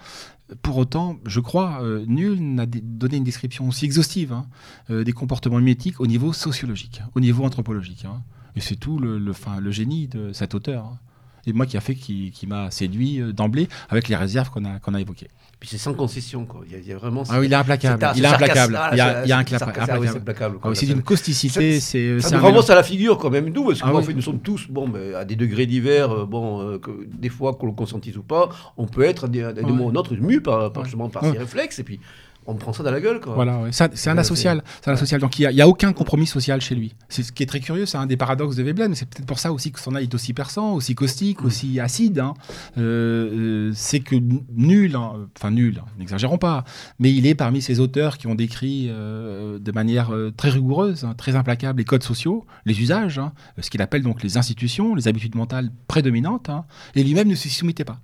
Pour 0.62 0.76
autant, 0.76 1.16
je 1.24 1.40
crois, 1.40 1.82
euh, 1.82 2.04
nul 2.06 2.38
n'a 2.40 2.66
donné 2.66 3.16
une 3.16 3.24
description 3.24 3.66
aussi 3.66 3.86
exhaustive 3.86 4.32
hein, 4.32 4.46
euh, 4.90 5.02
des 5.02 5.12
comportements 5.12 5.58
mimétiques 5.58 6.00
au 6.00 6.06
niveau 6.06 6.32
sociologique, 6.32 7.00
au 7.14 7.20
niveau 7.20 7.44
anthropologique. 7.44 8.04
Hein. 8.04 8.22
Et 8.54 8.60
c'est 8.60 8.76
tout 8.76 8.98
le, 8.98 9.18
le, 9.18 9.32
le, 9.60 9.70
génie 9.70 10.06
de 10.06 10.32
cet 10.32 10.54
auteur. 10.54 10.84
Hein 10.84 10.98
et 11.46 11.52
moi 11.52 11.66
qui 11.66 11.76
a 11.76 11.80
fait, 11.80 11.94
qui, 11.94 12.30
qui 12.30 12.46
m'a 12.46 12.70
séduit 12.70 13.20
euh, 13.20 13.32
d'emblée 13.32 13.68
avec 13.88 14.08
les 14.08 14.16
réserves 14.16 14.50
qu'on 14.50 14.64
a, 14.64 14.78
qu'on 14.78 14.94
a 14.94 15.00
évoquées. 15.00 15.28
Puis 15.60 15.70
c'est 15.70 15.78
sans 15.78 15.94
concession, 15.94 16.44
quoi. 16.44 16.60
Il 16.70 16.86
y 16.86 16.92
a, 16.92 16.96
vraiment. 16.96 17.22
Ah 17.30 17.40
oui, 17.40 17.46
il 17.46 17.52
est 17.52 17.56
implacable. 17.56 18.06
Il 18.16 18.24
est 18.24 18.28
implacable. 18.28 18.78
Il 18.92 18.98
y 18.98 19.00
a, 19.00 19.24
il 19.24 19.28
y 19.28 19.32
a 19.32 19.38
un 19.38 19.40
implacable. 19.40 20.58
C'est 20.74 20.86
d'une 20.86 21.02
causticité. 21.02 21.80
C'est 21.80 22.20
ça 22.20 22.36
nous 22.36 22.42
renvoie 22.42 22.70
à 22.70 22.74
la 22.74 22.82
figure, 22.82 23.16
quand 23.18 23.30
même, 23.30 23.48
nous, 23.48 23.64
parce 23.64 23.80
que 23.80 23.86
ah 23.88 24.02
fait, 24.02 24.12
nous 24.12 24.22
sommes 24.22 24.40
tous, 24.40 24.66
bon, 24.68 24.88
mais 24.88 25.14
à 25.14 25.24
des 25.24 25.36
degrés 25.36 25.66
divers, 25.66 26.10
euh, 26.10 26.26
bon, 26.26 26.60
euh, 26.60 26.78
que, 26.78 26.90
des 27.06 27.28
fois, 27.28 27.54
qu'on 27.54 27.66
le 27.66 27.72
consentisse 27.72 28.16
ou 28.16 28.22
pas, 28.22 28.48
on 28.76 28.86
peut 28.86 29.02
être, 29.02 29.28
d'un 29.28 29.52
moment 29.62 29.86
ou 29.86 29.92
d'un 29.92 30.00
autre, 30.00 30.14
mu 30.14 30.40
par, 30.40 30.72
par, 30.72 30.84
par 31.10 31.24
ces 31.24 31.38
réflexes, 31.38 31.78
et 31.78 31.84
puis 31.84 32.00
on 32.46 32.54
prend 32.54 32.72
ça 32.72 32.82
dans 32.82 32.90
la 32.90 33.00
gueule. 33.00 33.20
Quoi. 33.20 33.34
Voilà, 33.34 33.60
c'est 33.70 34.08
un 34.08 34.18
asocial. 34.18 34.62
C'est 34.82 34.90
un 34.90 34.94
asocial. 34.94 35.20
Donc 35.20 35.38
il 35.38 35.48
n'y 35.48 35.60
a, 35.60 35.68
aucun 35.68 35.92
compromis 35.92 36.26
social 36.26 36.60
chez 36.60 36.74
lui. 36.74 36.94
C'est 37.08 37.22
ce 37.22 37.32
qui 37.32 37.42
est 37.42 37.46
très 37.46 37.60
curieux, 37.60 37.86
c'est 37.86 37.96
un 37.96 38.06
des 38.06 38.16
paradoxes 38.16 38.56
de 38.56 38.62
Veblen. 38.62 38.94
C'est 38.94 39.08
peut-être 39.08 39.26
pour 39.26 39.38
ça 39.38 39.52
aussi 39.52 39.72
que 39.72 39.80
son 39.80 39.94
âge 39.94 40.04
est 40.04 40.14
aussi 40.14 40.32
perçant, 40.32 40.74
aussi 40.74 40.94
caustique, 40.94 41.42
mm. 41.42 41.46
aussi 41.46 41.80
acide. 41.80 42.18
Hein. 42.18 42.34
Euh, 42.78 43.68
euh, 43.68 43.72
c'est 43.74 44.00
que 44.00 44.16
nul, 44.54 44.96
hein, 44.96 45.28
enfin 45.36 45.50
nul, 45.50 45.82
n'exagérons 45.98 46.38
pas, 46.38 46.64
mais 46.98 47.12
il 47.12 47.26
est 47.26 47.34
parmi 47.34 47.62
ces 47.62 47.80
auteurs 47.80 48.18
qui 48.18 48.26
ont 48.26 48.34
décrit 48.34 48.86
euh, 48.88 49.58
de 49.58 49.72
manière 49.72 50.12
très 50.36 50.50
rigoureuse, 50.50 51.04
hein, 51.04 51.14
très 51.16 51.36
implacable 51.36 51.78
les 51.78 51.84
codes 51.84 52.02
sociaux, 52.02 52.46
les 52.64 52.80
usages, 52.80 53.20
ce 53.58 53.70
qu'il 53.70 53.82
appelle 53.82 54.02
donc 54.02 54.22
les 54.22 54.36
institutions, 54.36 54.94
les 54.94 55.08
habitudes 55.08 55.34
mentales 55.34 55.70
prédominantes, 55.86 56.50
et 56.94 57.02
lui-même 57.02 57.28
ne 57.28 57.34
s'y 57.34 57.50
soumettait 57.50 57.84
pas. 57.84 58.00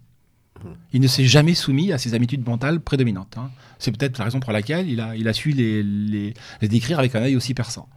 Il 0.92 1.00
ne 1.00 1.06
s'est 1.06 1.24
jamais 1.24 1.54
soumis 1.54 1.92
à 1.92 1.98
ses 1.98 2.14
habitudes 2.14 2.46
mentales 2.46 2.80
prédominantes. 2.80 3.36
Hein. 3.38 3.50
C'est 3.78 3.96
peut-être 3.96 4.18
la 4.18 4.24
raison 4.24 4.40
pour 4.40 4.52
laquelle 4.52 4.88
il 4.88 5.00
a, 5.00 5.32
su 5.32 5.50
les, 5.50 6.34
décrire 6.62 6.98
avec 6.98 7.14
un 7.14 7.22
œil 7.22 7.36
aussi 7.36 7.54
perçant. 7.54 7.88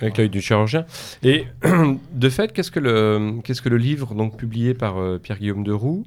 Avec 0.00 0.16
l'œil 0.16 0.30
du 0.30 0.40
chirurgien. 0.40 0.86
Et 1.22 1.46
de 2.12 2.28
fait, 2.28 2.52
qu'est-ce 2.52 2.70
que 2.70 2.78
le, 2.78 3.76
livre 3.76 4.14
donc, 4.14 4.36
publié 4.36 4.74
par 4.74 4.98
euh, 4.98 5.18
Pierre-Guillaume 5.18 5.64
de 5.64 5.72
Roux, 5.72 6.04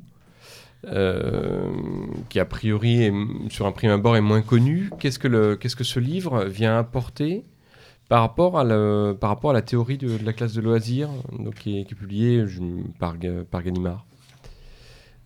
euh, 0.88 1.70
qui 2.30 2.39
a 2.39 2.45
priori 2.45 3.03
est, 3.03 3.14
sur 3.49 3.66
un 3.66 3.74
prime 3.74 3.91
abord 3.91 4.16
est 4.16 4.22
moins 4.22 4.41
connu, 4.41 4.89
qu'est-ce 4.99 5.20
que, 5.20 5.84
ce 5.84 5.99
livre 5.99 6.45
vient 6.45 6.78
apporter 6.78 7.43
par 8.07 8.22
rapport 8.22 8.57
à, 8.57 8.64
la 8.64 9.62
théorie 9.62 9.97
de, 9.97 10.18
la 10.24 10.32
classe 10.32 10.53
de 10.53 10.62
loisirs 10.62 11.10
donc, 11.38 11.55
qui, 11.55 11.80
est, 11.80 11.84
qui 11.84 11.93
est 11.93 11.97
publiée 11.97 12.45
par, 12.97 13.16
par 13.51 13.62
Ganimard? 13.62 14.05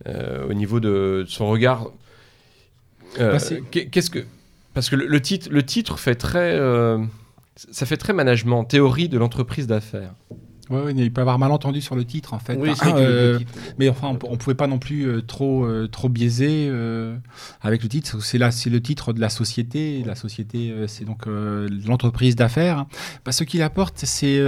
Euh, 0.06 0.46
au 0.48 0.52
niveau 0.52 0.80
de, 0.80 1.24
son 1.26 1.48
regard. 1.48 1.86
Euh, 3.20 3.38
qu'est-ce 3.70 4.10
que 4.10 4.24
parce 4.74 4.90
que 4.90 4.96
le, 4.96 5.20
titre, 5.22 5.48
le 5.50 5.62
titre 5.62 6.00
fait 6.00 6.16
très, 6.16 6.58
euh, 6.58 6.98
ça 7.70 7.86
fait 7.86 7.96
très 7.96 8.12
management, 8.12 8.64
théorie 8.64 9.08
de 9.08 9.16
l'entreprise 9.16 9.68
d'affaires. 9.68 10.14
Oui, 10.68 10.92
il 10.96 11.12
peut 11.12 11.20
y 11.20 11.22
avoir 11.22 11.38
malentendu 11.38 11.80
sur 11.80 11.94
le 11.94 12.04
titre 12.04 12.34
en 12.34 12.38
fait. 12.40 12.56
Oui, 12.56 12.72
mais 13.78 13.88
enfin, 13.88 14.18
on, 14.24 14.32
ne 14.32 14.36
pouvait 14.36 14.56
pas 14.56 14.66
non 14.66 14.78
plus 14.78 15.22
trop 15.26 15.68
trop 15.88 16.08
biaiser 16.08 16.72
avec 17.60 17.82
le 17.82 17.88
titre. 17.88 18.20
C'est 18.20 18.38
là, 18.38 18.50
c'est 18.50 18.70
le 18.70 18.80
titre 18.80 19.12
de 19.12 19.20
la 19.20 19.28
société. 19.28 20.02
La 20.04 20.16
société, 20.16 20.74
c'est 20.88 21.04
donc 21.04 21.26
l'entreprise 21.26 22.34
d'affaires. 22.34 22.86
ce 23.30 23.44
qu'il 23.44 23.62
apporte, 23.62 23.98
c'est 23.98 24.42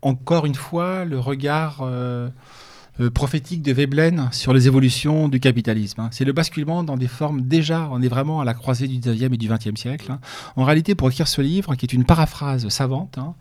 encore 0.00 0.46
une 0.46 0.54
fois 0.54 1.04
le 1.04 1.18
regard 1.18 1.84
euh, 3.00 3.08
prophétique 3.08 3.62
de 3.62 3.72
Veblen 3.72 4.28
sur 4.32 4.52
les 4.52 4.66
évolutions 4.66 5.28
du 5.28 5.40
capitalisme. 5.40 6.02
Hein. 6.02 6.08
C'est 6.12 6.26
le 6.26 6.34
basculement 6.34 6.82
dans 6.84 6.98
des 6.98 7.08
formes 7.08 7.40
déjà, 7.40 7.88
on 7.90 8.02
est 8.02 8.08
vraiment 8.08 8.42
à 8.42 8.44
la 8.44 8.52
croisée 8.52 8.86
du 8.86 8.98
19e 8.98 9.32
et 9.32 9.36
du 9.38 9.48
20e 9.48 9.76
siècle. 9.76 10.12
Hein. 10.12 10.20
En 10.56 10.64
réalité, 10.64 10.94
pour 10.94 11.08
écrire 11.08 11.26
ce 11.26 11.40
livre, 11.40 11.74
qui 11.74 11.86
est 11.86 11.92
une 11.94 12.04
paraphrase 12.04 12.68
savante, 12.68 13.16
hein, 13.16 13.34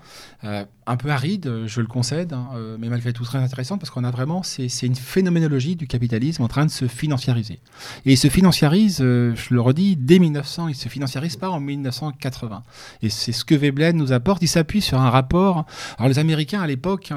euh, 0.46 0.64
un 0.88 0.96
peu 0.96 1.10
aride, 1.10 1.66
je 1.66 1.82
le 1.82 1.88
concède, 1.88 2.34
euh, 2.56 2.78
mais 2.80 2.88
malgré 2.88 3.12
tout 3.12 3.26
très 3.26 3.40
intéressante, 3.40 3.82
parce 3.82 3.90
qu'on 3.90 4.06
a 4.06 4.12
vraiment, 4.12 4.42
c'est 4.42 4.68
une 4.84 4.96
phénoménologie 4.96 5.76
du 5.76 5.86
capitalisme 5.86 6.44
en 6.44 6.48
train 6.48 6.66
de 6.66 6.72
se 6.72 6.88
financiariser. 6.88 7.60
Et 8.06 8.14
il 8.14 8.18
se 8.18 8.30
financiarise, 8.30 9.00
je 9.00 9.54
le 9.54 9.60
redis, 9.60 9.98
dès 9.98 10.20
1900, 10.20 10.70
il 10.70 10.76
se 10.76 10.88
financiarise 10.88 11.36
pas 11.36 11.50
en 11.50 11.60
1980. 11.60 12.64
Et 13.02 13.10
c'est 13.10 13.34
ce 13.34 13.44
que 13.44 13.56
Veblen 13.56 13.98
nous 13.98 14.14
apporte, 14.14 14.42
il 14.44 14.48
s'appuie 14.48 14.82
sur 14.82 15.02
un 15.02 15.10
rapport. 15.10 15.66
Alors 15.98 16.08
les 16.08 16.20
Américains 16.20 16.62
à 16.62 16.68
l'époque, 16.68 17.12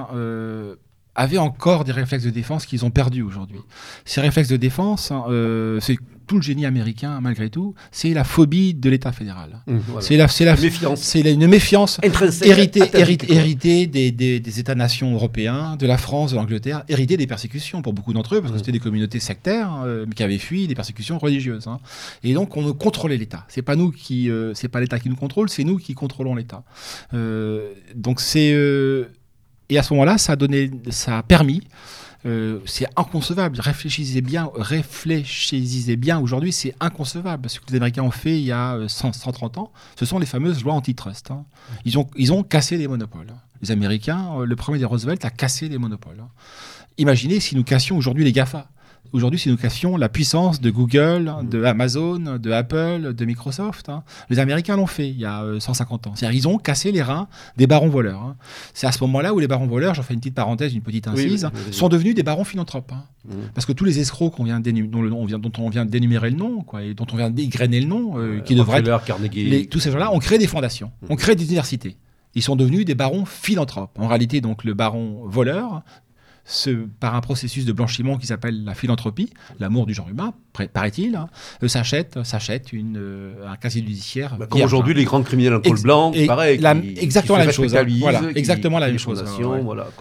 avaient 1.15 1.39
encore 1.39 1.85
des 1.85 1.93
réflexes 1.93 2.25
de 2.25 2.31
défense 2.31 2.67
qu'ils 2.67 2.85
ont 2.85 2.91
perdus 2.91 3.23
aujourd'hui. 3.23 3.61
Ces 4.05 4.21
réflexes 4.21 4.49
de 4.49 4.57
défense, 4.57 5.11
hein, 5.11 5.25
euh, 5.29 5.79
c'est 5.81 5.97
tout 6.27 6.37
le 6.37 6.43
génie 6.43 6.65
américain, 6.65 7.21
malgré 7.21 7.51
tout, 7.51 7.75
c'est 7.93 8.15
la 8.15 8.25
phobie 8.25 8.73
de 8.73 8.89
l'État 8.89 9.13
fédéral. 9.13 9.61
Mmh, 9.67 9.79
c'est 10.01 10.17
la, 10.17 10.27
c'est 10.27 10.47
la 10.47 10.57
méfiance. 10.57 11.01
C'est 11.01 11.21
une 11.21 11.47
méfiance 11.47 12.01
héritée, 12.43 12.81
héritée, 13.29 13.87
des, 13.87 14.11
des, 14.11 14.61
États-nations 14.61 15.13
européens, 15.13 15.77
de 15.77 15.87
la 15.87 15.99
France, 15.99 16.31
de 16.31 16.37
l'Angleterre, 16.37 16.83
héritée 16.89 17.19
des 17.19 17.27
persécutions 17.27 17.83
pour 17.83 17.93
beaucoup 17.93 18.15
d'entre 18.15 18.37
eux, 18.37 18.41
parce 18.41 18.53
que 18.53 18.57
mmh. 18.57 18.59
c'était 18.59 18.73
des 18.73 18.81
communautés 18.81 19.21
sectaires 19.21 19.83
euh, 19.85 20.07
qui 20.17 20.23
avaient 20.23 20.39
fui 20.39 20.67
des 20.67 20.75
persécutions 20.75 21.19
religieuses. 21.19 21.67
Hein. 21.67 21.79
Et 22.23 22.33
donc 22.33 22.57
on 22.57 22.73
contrôlait 22.73 23.19
l'État. 23.19 23.45
C'est 23.49 23.63
pas 23.63 23.77
nous 23.77 23.91
qui, 23.91 24.31
euh, 24.31 24.55
c'est 24.55 24.69
pas 24.69 24.81
l'État 24.81 24.99
qui 24.99 25.11
nous 25.11 25.17
contrôle, 25.17 25.51
c'est 25.51 25.65
nous 25.65 25.77
qui 25.77 25.95
contrôlons 25.95 26.35
l'État. 26.35 26.65
donc 27.13 28.21
c'est 28.21 28.55
et 29.69 29.79
à 29.79 29.83
ce 29.83 29.93
moment-là, 29.95 30.19
ça 30.19 30.33
a 30.33 30.37
donné, 30.37 30.71
ça 30.91 31.19
a 31.19 31.23
permis. 31.23 31.63
Euh, 32.27 32.61
c'est 32.65 32.87
inconcevable. 32.97 33.61
Réfléchissez 33.61 34.23
bien, 34.23 34.51
réfléchissez 34.55 35.97
bien. 35.97 36.19
Aujourd'hui, 36.19 36.53
c'est 36.53 36.75
inconcevable. 36.81 37.51
Ce 37.51 37.61
que 37.61 37.67
les 37.71 37.77
Américains 37.77 38.03
ont 38.03 38.11
fait 38.11 38.39
il 38.39 38.47
y 38.47 38.53
a 38.53 38.79
130 38.89 39.59
euh, 39.59 39.61
ans, 39.61 39.73
ce 39.99 40.07
sont 40.07 40.19
les 40.19 40.27
fameuses 40.27 40.65
lois 40.65 40.73
antitrust. 40.73 41.31
Hein. 41.31 41.45
Ils, 41.85 41.99
ont, 41.99 42.09
ils 42.17 42.33
ont 42.33 42.43
cassé 42.43 42.79
les 42.79 42.89
monopoles. 42.89 43.27
Les 43.61 43.71
Américains, 43.71 44.31
euh, 44.39 44.47
le 44.47 44.57
premier 44.57 44.79
des 44.79 44.87
Roosevelt 44.87 45.23
a 45.25 45.31
cassé 45.31 45.69
les 45.69 45.77
monopoles. 45.77 46.21
Hein. 46.21 46.29
Imaginez 46.97 47.41
si 47.41 47.57
nous 47.57 47.65
cassions 47.65 47.97
aujourd'hui 47.97 48.25
les 48.25 48.33
GAFA. 48.33 48.69
Aujourd'hui, 49.13 49.39
c'est 49.39 49.51
une 49.51 49.57
question 49.57 49.97
la 49.97 50.09
puissance 50.09 50.61
de 50.61 50.71
Google, 50.71 51.33
mm. 51.43 51.49
de 51.49 51.65
Amazon, 51.65 52.39
de 52.39 52.51
Apple, 52.51 53.15
de 53.15 53.25
Microsoft. 53.25 53.89
Hein. 53.89 54.03
Les 54.31 54.39
Américains 54.39 54.77
l'ont 54.77 54.87
fait 54.87 55.09
il 55.09 55.19
y 55.19 55.25
a 55.25 55.45
150 55.59 56.07
euh, 56.07 56.11
ans. 56.11 56.15
C'est-à-dire 56.17 56.37
ils 56.37 56.49
ont 56.49 56.59
cassé 56.59 56.93
les 56.93 57.03
reins 57.03 57.29
des 57.57 57.67
barons 57.67 57.89
voleurs. 57.89 58.23
Hein. 58.23 58.37
C'est 58.73 58.87
à 58.87 58.93
ce 58.93 59.03
moment-là 59.05 59.33
où 59.35 59.39
les 59.39 59.49
barons 59.49 59.67
voleurs, 59.67 59.95
j'en 59.95 60.03
fais 60.03 60.15
une 60.15 60.21
petite 60.21 60.35
parenthèse, 60.35 60.75
une 60.75 60.83
petite 60.83 61.07
incise, 61.09 61.49
sont 61.71 61.89
devenus 61.89 62.15
des 62.15 62.23
barons 62.23 62.45
philanthropes. 62.45 62.93
Hein. 62.93 63.05
Mm. 63.27 63.33
Parce 63.55 63.67
que 63.67 63.73
tous 63.73 63.85
les 63.85 64.01
escrocs 64.01 64.35
qu'on 64.35 64.45
vient 64.45 64.61
dont, 64.61 65.03
le 65.03 65.11
nom, 65.11 65.27
dont 65.27 65.53
on 65.59 65.69
vient 65.69 65.85
d'énumérer 65.85 66.31
le 66.31 66.37
nom, 66.37 66.63
quoi, 66.63 66.83
et 66.83 66.95
dont 66.95 67.07
on 67.13 67.17
vient 67.17 67.31
d'égrainer 67.31 67.81
le 67.81 67.87
nom, 67.87 68.19
euh, 68.19 68.41
qui 68.41 68.55
devraient 68.55 68.81
être... 68.81 69.69
tous 69.71 69.81
ces 69.81 69.91
gens-là 69.91 70.13
ont 70.13 70.19
créé 70.19 70.39
des 70.39 70.47
fondations, 70.47 70.91
mm. 71.03 71.13
ont 71.13 71.17
créé 71.17 71.35
des 71.35 71.45
universités 71.45 71.97
ils 72.35 72.43
sont 72.43 72.57
devenus 72.57 72.85
des 72.85 72.95
barons 72.95 73.25
philanthropes. 73.25 73.99
En 73.99 74.09
réalité, 74.09 74.41
donc, 74.41 74.65
le 74.65 74.75
baron 74.75 75.23
voleur 75.27 75.83
par 77.01 77.15
un 77.15 77.21
processus 77.21 77.65
de 77.65 77.73
blanchiment 77.73 78.19
qui 78.19 78.27
s'appelle 78.27 78.65
la 78.65 78.75
philanthropie, 78.75 79.31
l'amour 79.61 79.87
du 79.87 79.95
genre 79.95 80.09
humain, 80.09 80.35
paraît-il, 80.73 81.17
hein, 81.17 81.29
euh, 81.63 81.69
s'achète, 81.69 82.23
s'achète 82.23 82.73
une, 82.73 82.97
euh, 82.99 83.49
un 83.49 83.57
casier 83.57 83.83
judiciaire. 83.83 84.37
Bah, 84.39 84.47
comme 84.47 84.63
aujourd'hui, 84.63 84.95
les 84.95 85.05
grands 85.05 85.23
criminels 85.23 85.55
en 85.55 85.61
col 85.61 85.81
blanc, 85.81 86.13
pareil. 86.27 86.61
exactement, 87.01 87.39
la 87.39 87.47
même 87.47 87.55
chose, 87.55 87.77
voilà, 88.01 88.23
exactement 88.35 88.79
la 88.79 88.89
même 88.89 88.99
chose. 88.99 89.25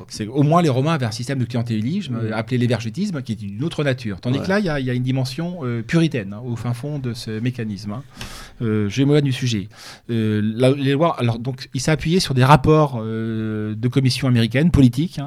C'est 0.09 0.27
au 0.27 0.43
moins 0.43 0.61
les 0.61 0.69
Romains 0.69 0.93
avaient 0.93 1.05
un 1.05 1.11
système 1.11 1.39
de 1.39 1.45
clientélisme 1.45 2.19
appelé 2.33 2.57
l'évergétisme 2.57 3.21
qui 3.21 3.33
est 3.33 3.35
d'une 3.35 3.63
autre 3.63 3.83
nature. 3.83 4.19
Tandis 4.21 4.39
que 4.39 4.49
là, 4.49 4.59
il 4.59 4.65
y, 4.65 4.89
a 4.89 4.93
une 4.93 5.03
dimension 5.03 5.59
euh, 5.63 5.81
puritaine 5.81 6.33
hein, 6.33 6.41
au 6.45 6.55
fin 6.55 6.73
fond 6.73 6.99
de 6.99 7.13
ce 7.13 7.31
mécanisme. 7.39 8.01
Hein. 8.63 8.87
Je 8.89 9.03
m'éloigne 9.03 9.23
du 9.23 9.33
sujet. 9.33 9.69
les 10.09 10.91
lois, 10.91 11.15
alors 11.19 11.39
donc, 11.39 11.69
il 11.73 11.81
s'est 11.81 11.91
appuyé 11.91 12.19
sur 12.19 12.33
des 12.33 12.43
rapports 12.43 13.01
de 13.01 13.87
commissions 13.87 14.27
américaines 14.27 14.71
politiques 14.71 15.19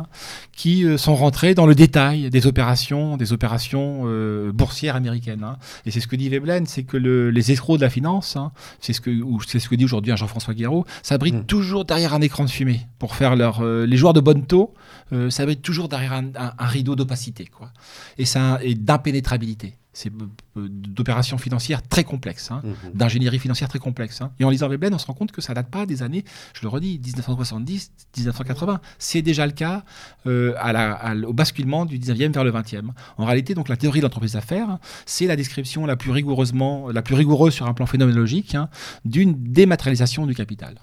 qui 0.53 0.84
sont 0.99 1.14
rentrés 1.14 1.55
dans 1.55 1.66
le 1.66 1.74
détail 1.74 2.30
des 2.30 2.47
opérations, 2.47 3.16
des 3.16 3.32
opérations 3.32 4.05
boursières 4.53 4.97
américaines 4.97 5.07
américaine. 5.07 5.45
Hein. 5.45 5.57
Et 5.84 5.91
c'est 5.91 6.01
ce 6.01 6.07
que 6.07 6.16
dit 6.16 6.28
Veblen, 6.28 6.66
c'est 6.66 6.82
que 6.82 6.97
les 6.97 7.53
escrocs 7.53 7.78
de 7.78 7.82
la 7.82 7.91
finance, 7.91 8.37
hein, 8.37 8.53
c'est 8.80 8.93
ce 8.93 9.01
que, 9.01 9.11
c'est 9.47 9.59
ce 9.59 9.68
que 9.68 9.74
dit 9.74 9.84
aujourd'hui 9.84 10.16
Jean-François 10.16 10.55
Guéraud, 10.55 10.84
s'abritent 11.03 11.34
mmh. 11.34 11.47
toujours 11.47 11.84
derrière 11.84 12.14
un 12.14 12.20
écran 12.20 12.45
de 12.45 12.51
fumée 12.51 12.87
pour 12.99 13.14
faire 13.14 13.37
leur. 13.37 13.61
Euh, 13.62 13.87
les 13.87 13.97
joueurs 13.97 14.12
de 14.12 14.20
bonne 14.20 14.47
taux 14.47 14.74
euh, 15.12 15.30
s'abritent 15.30 15.62
toujours 15.62 15.89
derrière 15.89 16.12
un, 16.12 16.66
rideau 16.66 16.97
d'opacité, 16.97 17.47
quoi. 17.47 17.70
Et 18.18 18.24
ça 18.24 18.59
et 18.62 18.74
d'impénétrabilité 18.74 19.74
c'est 19.97 20.12
d'opérations 20.55 21.38
financières 21.38 21.80
très 21.82 22.05
complexes, 22.05 22.51
hein, 22.51 22.61
mhm. 22.62 22.92
d'ingénierie 22.92 23.38
financière 23.38 23.70
très 23.70 23.78
complexe. 23.78 24.20
Hein. 24.20 24.30
Et 24.38 24.44
en 24.44 24.51
lisant 24.51 24.68
Veblen, 24.68 24.92
on 24.92 24.99
se 24.99 25.07
rend 25.07 25.14
compte 25.14 25.32
que 25.32 25.40
ça 25.40 25.55
date 25.55 25.70
pas 25.70 25.86
des 25.86 26.03
années, 26.03 26.22
je 26.53 26.61
le 26.61 26.68
redis, 26.68 27.01
1970, 27.03 27.92
1980. 28.14 28.80
C'est 28.99 29.22
déjà 29.22 29.47
le 29.47 29.53
cas 29.53 29.84
euh, 30.26 30.53
à 30.59 31.14
au 31.26 31.32
basculement 31.32 31.86
du 31.86 31.99
19e 31.99 32.30
vers 32.30 32.44
le 32.44 32.53
20e. 32.53 32.90
En 33.16 33.24
réalité, 33.24 33.55
donc 33.55 33.70
la 33.70 33.78
théorie 33.78 34.01
de 34.01 34.05
l'entreprise 34.05 34.34
d'affaires, 34.34 34.78
c'est 35.07 35.26
la 35.26 35.34
description 35.36 35.86
la 35.86 35.97
plus 35.97 36.11
rigoureusement, 36.11 36.90
la 36.90 37.01
plus 37.01 37.14
rigoureuse 37.14 37.55
sur 37.55 37.66
un 37.66 37.72
plan 37.72 37.86
phénoménologique 37.86 38.55
hein, 38.55 38.68
d'une 39.07 39.32
dématérialisation 39.51 40.26
du 40.26 40.34
capital 40.34 40.74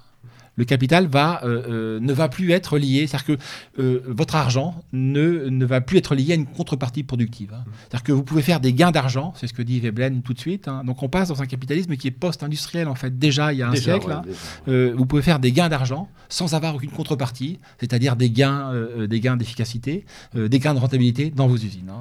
le 0.55 0.65
capital 0.65 1.07
va, 1.07 1.41
euh, 1.43 1.63
euh, 1.67 1.99
ne 1.99 2.13
va 2.13 2.29
plus 2.29 2.51
être 2.51 2.77
lié, 2.77 3.07
c'est-à-dire 3.07 3.37
que 3.37 3.37
euh, 3.79 4.01
votre 4.07 4.35
argent 4.35 4.83
ne, 4.93 5.49
ne 5.49 5.65
va 5.65 5.81
plus 5.81 5.97
être 5.97 6.15
lié 6.15 6.33
à 6.33 6.35
une 6.35 6.45
contrepartie 6.45 7.03
productive. 7.03 7.53
Hein. 7.53 7.63
C'est-à-dire 7.81 8.03
que 8.03 8.11
vous 8.11 8.23
pouvez 8.23 8.41
faire 8.41 8.59
des 8.59 8.73
gains 8.73 8.91
d'argent, 8.91 9.33
c'est 9.35 9.47
ce 9.47 9.53
que 9.53 9.61
dit 9.61 9.79
Veblen 9.79 10.21
tout 10.21 10.33
de 10.33 10.39
suite. 10.39 10.67
Hein. 10.67 10.83
Donc 10.85 11.01
on 11.01 11.09
passe 11.09 11.29
dans 11.29 11.41
un 11.41 11.47
capitalisme 11.47 11.95
qui 11.95 12.07
est 12.07 12.11
post-industriel 12.11 12.87
en 12.87 12.95
fait 12.95 13.17
déjà 13.17 13.53
il 13.53 13.59
y 13.59 13.63
a 13.63 13.69
un 13.69 13.75
siècle. 13.75 14.11
Hein. 14.11 14.23
vous 14.67 15.05
pouvez 15.05 15.21
faire 15.21 15.39
des 15.39 15.51
gains 15.51 15.69
d'argent 15.69 16.09
sans 16.29 16.55
avoir 16.55 16.75
aucune 16.75 16.89
contrepartie, 16.89 17.59
c'est-à-dire 17.79 18.15
des 18.15 18.29
gains, 18.29 18.71
des 19.07 19.19
gains 19.19 19.37
d'efficacité, 19.37 20.05
des 20.35 20.59
gains 20.59 20.73
de 20.73 20.79
rentabilité 20.79 21.29
dans 21.29 21.47
vos 21.47 21.57
usines. 21.57 21.91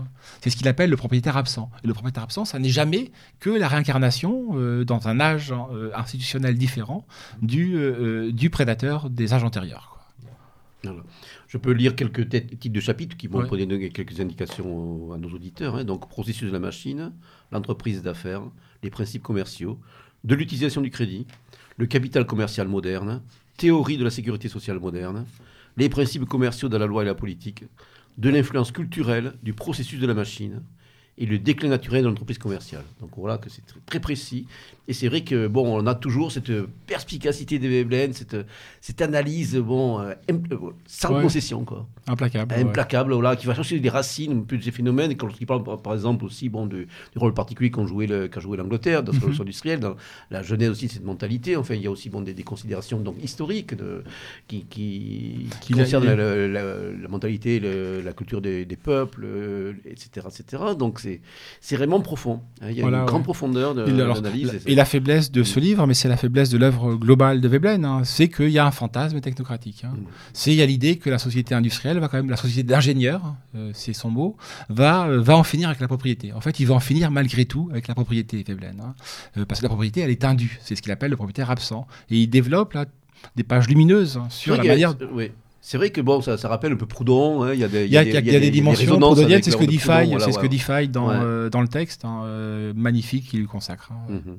C'est 0.41 0.49
ce 0.49 0.57
qu'il 0.57 0.69
appelle 0.69 0.89
le 0.91 0.97
propriétaire 0.97 1.37
absent. 1.37 1.71
Et 1.85 1.87
le 1.87 1.93
propriétaire 1.93 2.23
absent, 2.23 2.45
ça 2.45 2.59
n'est 2.59 2.71
jamais 2.71 3.11
que 3.41 3.51
la 3.51 3.69
réincarnation 3.69 4.85
dans 4.85 5.09
un 5.09 5.21
âge 5.21 5.53
institutionnel 5.95 6.57
différent 6.57 7.07
du, 7.43 7.77
du 8.33 8.42
du 8.43 8.51
prédateur 8.51 9.09
des 9.09 9.35
âges 9.35 9.45
antérieurs. 9.45 10.01
Je 11.47 11.59
peux 11.59 11.71
lire 11.71 11.95
quelques 11.95 12.29
titres 12.29 12.71
de 12.71 12.81
chapitres 12.81 13.17
qui 13.17 13.29
vont 13.29 13.47
donner 13.47 13.89
quelques 13.91 14.19
indications 14.19 15.13
à 15.13 15.17
nos 15.17 15.29
auditeurs. 15.29 15.77
Hein. 15.77 15.85
Donc, 15.85 16.09
processus 16.09 16.49
de 16.49 16.53
la 16.53 16.59
machine, 16.59 17.13
l'entreprise 17.53 18.03
d'affaires, 18.03 18.43
les 18.83 18.91
principes 18.91 19.23
commerciaux, 19.23 19.79
de 20.25 20.35
l'utilisation 20.35 20.81
du 20.81 20.91
crédit, 20.91 21.25
le 21.77 21.87
capital 21.87 22.27
commercial 22.27 22.67
moderne, 22.67 23.23
théorie 23.57 23.97
de 23.97 24.03
la 24.03 24.11
sécurité 24.11 24.49
sociale 24.49 24.81
moderne, 24.81 25.25
les 25.77 25.89
principes 25.89 26.25
commerciaux 26.25 26.69
de 26.69 26.77
la 26.77 26.87
loi 26.87 27.05
et 27.05 27.07
la 27.07 27.15
politique, 27.15 27.63
de 28.19 28.29
l'influence 28.29 28.73
culturelle 28.73 29.35
du 29.45 29.53
processus 29.53 30.01
de 30.01 30.07
la 30.09 30.15
machine, 30.15 30.63
et 31.19 31.27
le 31.27 31.39
déclin 31.39 31.69
naturel 31.69 32.03
de 32.03 32.09
l'entreprise 32.09 32.39
commerciale. 32.39 32.85
Donc 33.01 33.11
voilà 33.17 33.39
que 33.39 33.51
c'est 33.51 33.63
très, 33.87 34.01
précis. 34.01 34.47
Et 34.89 34.95
c'est 34.95 35.09
vrai 35.09 35.23
que 35.23 35.47
bon, 35.47 35.81
on 35.81 35.87
a 35.87 35.95
toujours 35.95 36.33
cette 36.33 36.51
perspicacité 36.87 37.61
des 37.61 37.69
Veblen, 37.69 38.13
cette, 38.13 38.37
cette 38.81 39.01
analyse 39.01 39.57
bon, 39.57 40.01
euh, 40.01 40.13
euh, 40.31 40.57
sans 40.87 41.21
concession. 41.21 41.65
Quoi. 41.65 41.87
Implacable. 42.09 42.53
Implacable, 42.53 43.13
voilà, 43.13 43.37
qui 43.37 43.47
va 43.47 43.55
chercher 43.55 43.79
les 43.79 43.89
racines 43.89 44.45
de 44.45 44.61
ces 44.61 44.73
phénomènes. 44.73 45.13
Et 45.13 45.15
quand 45.15 45.29
il 45.41 45.47
parle 45.47 45.63
par 45.63 45.95
exemple 45.95 46.25
aussi 46.25 46.49
bon, 46.49 46.67
du 46.67 46.89
rôle 47.15 47.33
particulier 47.33 47.71
qu'a 47.71 47.85
joué 47.87 48.57
l'Angleterre 48.57 49.05
dans 49.05 49.13
la 49.13 49.19
révolution 49.19 49.45
industrielle, 49.45 49.79
dans 49.79 49.95
la 50.31 50.43
jeunesse 50.43 50.71
aussi 50.71 50.89
de 50.89 50.93
cette 50.93 51.05
mentalité. 51.05 51.57
Enfin, 51.57 51.75
il 51.75 51.83
y 51.83 51.87
a 51.87 51.91
aussi 51.91 52.11
bon, 52.11 52.21
des, 52.21 52.35
considérations 52.43 52.99
donc, 52.99 53.23
historiques 53.23 53.77
de, 53.77 54.03
qui, 54.49 54.65
qui, 54.65 55.73
concernent 55.73 56.13
la, 56.13 57.09
mentalité, 57.09 57.61
la 57.61 58.13
culture 58.13 58.41
des, 58.41 58.65
des 58.65 58.77
peuples, 58.77 59.27
etc., 59.87 60.27
euh, 60.27 60.29
etc. 60.29 60.63
Donc 60.77 61.01
c'est 61.61 61.77
vraiment 61.77 62.01
profond. 62.01 62.41
Hein. 62.61 62.71
Il 62.71 62.79
y 62.79 62.83
a 62.83 62.89
une 62.89 63.05
grande 63.05 63.23
profondeur 63.25 63.77
d'analyse. 63.77 64.51
Et, 64.73 64.75
la 64.75 64.85
faiblesse 64.85 65.31
de 65.31 65.43
ce 65.43 65.61
livre, 65.61 65.87
mais 65.87 65.95
c'est 65.95 66.09
la 66.09 66.17
faiblesse 66.17 66.51
de 66.51 66.59
l'œuvre 66.59 66.95
globale 66.95 67.41
de 67.41 67.49
Veblen, 67.49 67.85
hein, 67.85 68.03
c'est 68.05 68.29
qu'il 68.29 68.49
y 68.49 68.59
a 68.59 68.67
un 68.67 68.71
fantasme 68.71 69.21
technocratique. 69.21 69.85
Hein. 69.85 69.93
Mm. 69.95 70.05
C'est 70.33 70.53
il 70.53 70.57
y 70.57 70.63
a 70.63 70.67
l'idée 70.67 70.97
que 70.97 71.11
la 71.11 71.19
société 71.19 71.55
industrielle 71.55 71.99
va 71.99 72.09
quand 72.09 72.17
même, 72.17 72.31
la 72.31 72.37
société 72.37 72.63
d'ingénieurs, 72.63 73.35
euh, 73.55 73.71
c'est 73.75 73.93
son 73.93 74.11
mot, 74.11 74.37
va, 74.69 75.07
euh, 75.07 75.21
va 75.21 75.37
en 75.37 75.45
finir 75.45 75.69
avec 75.69 75.81
la 75.81 75.89
propriété. 75.89 76.33
En 76.33 76.41
fait, 76.41 76.61
il 76.61 76.67
va 76.67 76.75
en 76.75 76.81
finir 76.81 77.11
malgré 77.11 77.45
tout 77.45 77.69
avec 77.71 77.89
la 77.89 77.95
propriété, 77.95 78.45
Veblen. 78.47 78.83
Euh, 79.37 79.45
parce 79.45 79.61
que 79.61 79.65
la 79.65 79.69
propriété, 79.69 80.01
elle 80.01 80.11
est 80.11 80.25
indue. 80.25 80.59
C'est 80.63 80.75
ce 80.75 80.83
qu'il 80.83 80.93
appelle 80.93 81.11
le 81.11 81.17
propriétaire 81.17 81.51
absent. 81.51 81.87
Et 82.11 82.19
il 82.19 82.29
développe 82.29 82.73
là 82.73 82.87
des 83.37 83.45
pages 83.45 83.69
lumineuses 83.69 84.21
sur 84.31 84.57
la 84.57 84.65
manière. 84.65 84.95
Oui. 85.13 85.31
C'est 85.65 85.77
vrai 85.77 85.91
que 85.91 86.01
bon, 86.01 86.21
ça, 86.21 86.37
ça, 86.37 86.49
rappelle 86.49 86.73
un 86.73 86.77
peu 86.77 86.87
Proudhon. 86.87 87.45
Hein, 87.45 87.55
il 87.55 87.61
y 87.61 87.65
a 87.65 87.69
des, 87.69 87.87
y 87.87 87.97
a, 87.97 88.03
y 88.03 88.17
a, 88.17 88.21
y 88.21 88.37
a 88.37 88.41
des, 88.41 88.51
dimensions 88.51 88.99
proudhoniennes, 88.99 89.45
c'est 89.45 89.53
ce 89.53 89.57
que 89.57 89.65
dit 89.65 89.79
Faye, 89.79 90.17
c'est 90.19 90.33
ce 90.33 90.39
que 90.41 90.49
dit 90.49 90.59
Faye 90.59 90.89
dans, 90.89 91.09
euh, 91.09 91.51
dans 91.51 91.61
le 91.61 91.69
texte, 91.69 92.05
hein, 92.05 92.25
magnifique 92.75 93.29
qu'il 93.29 93.47
consacre. 93.47 93.93
Hein. 93.93 94.13
Mhm. 94.27 94.39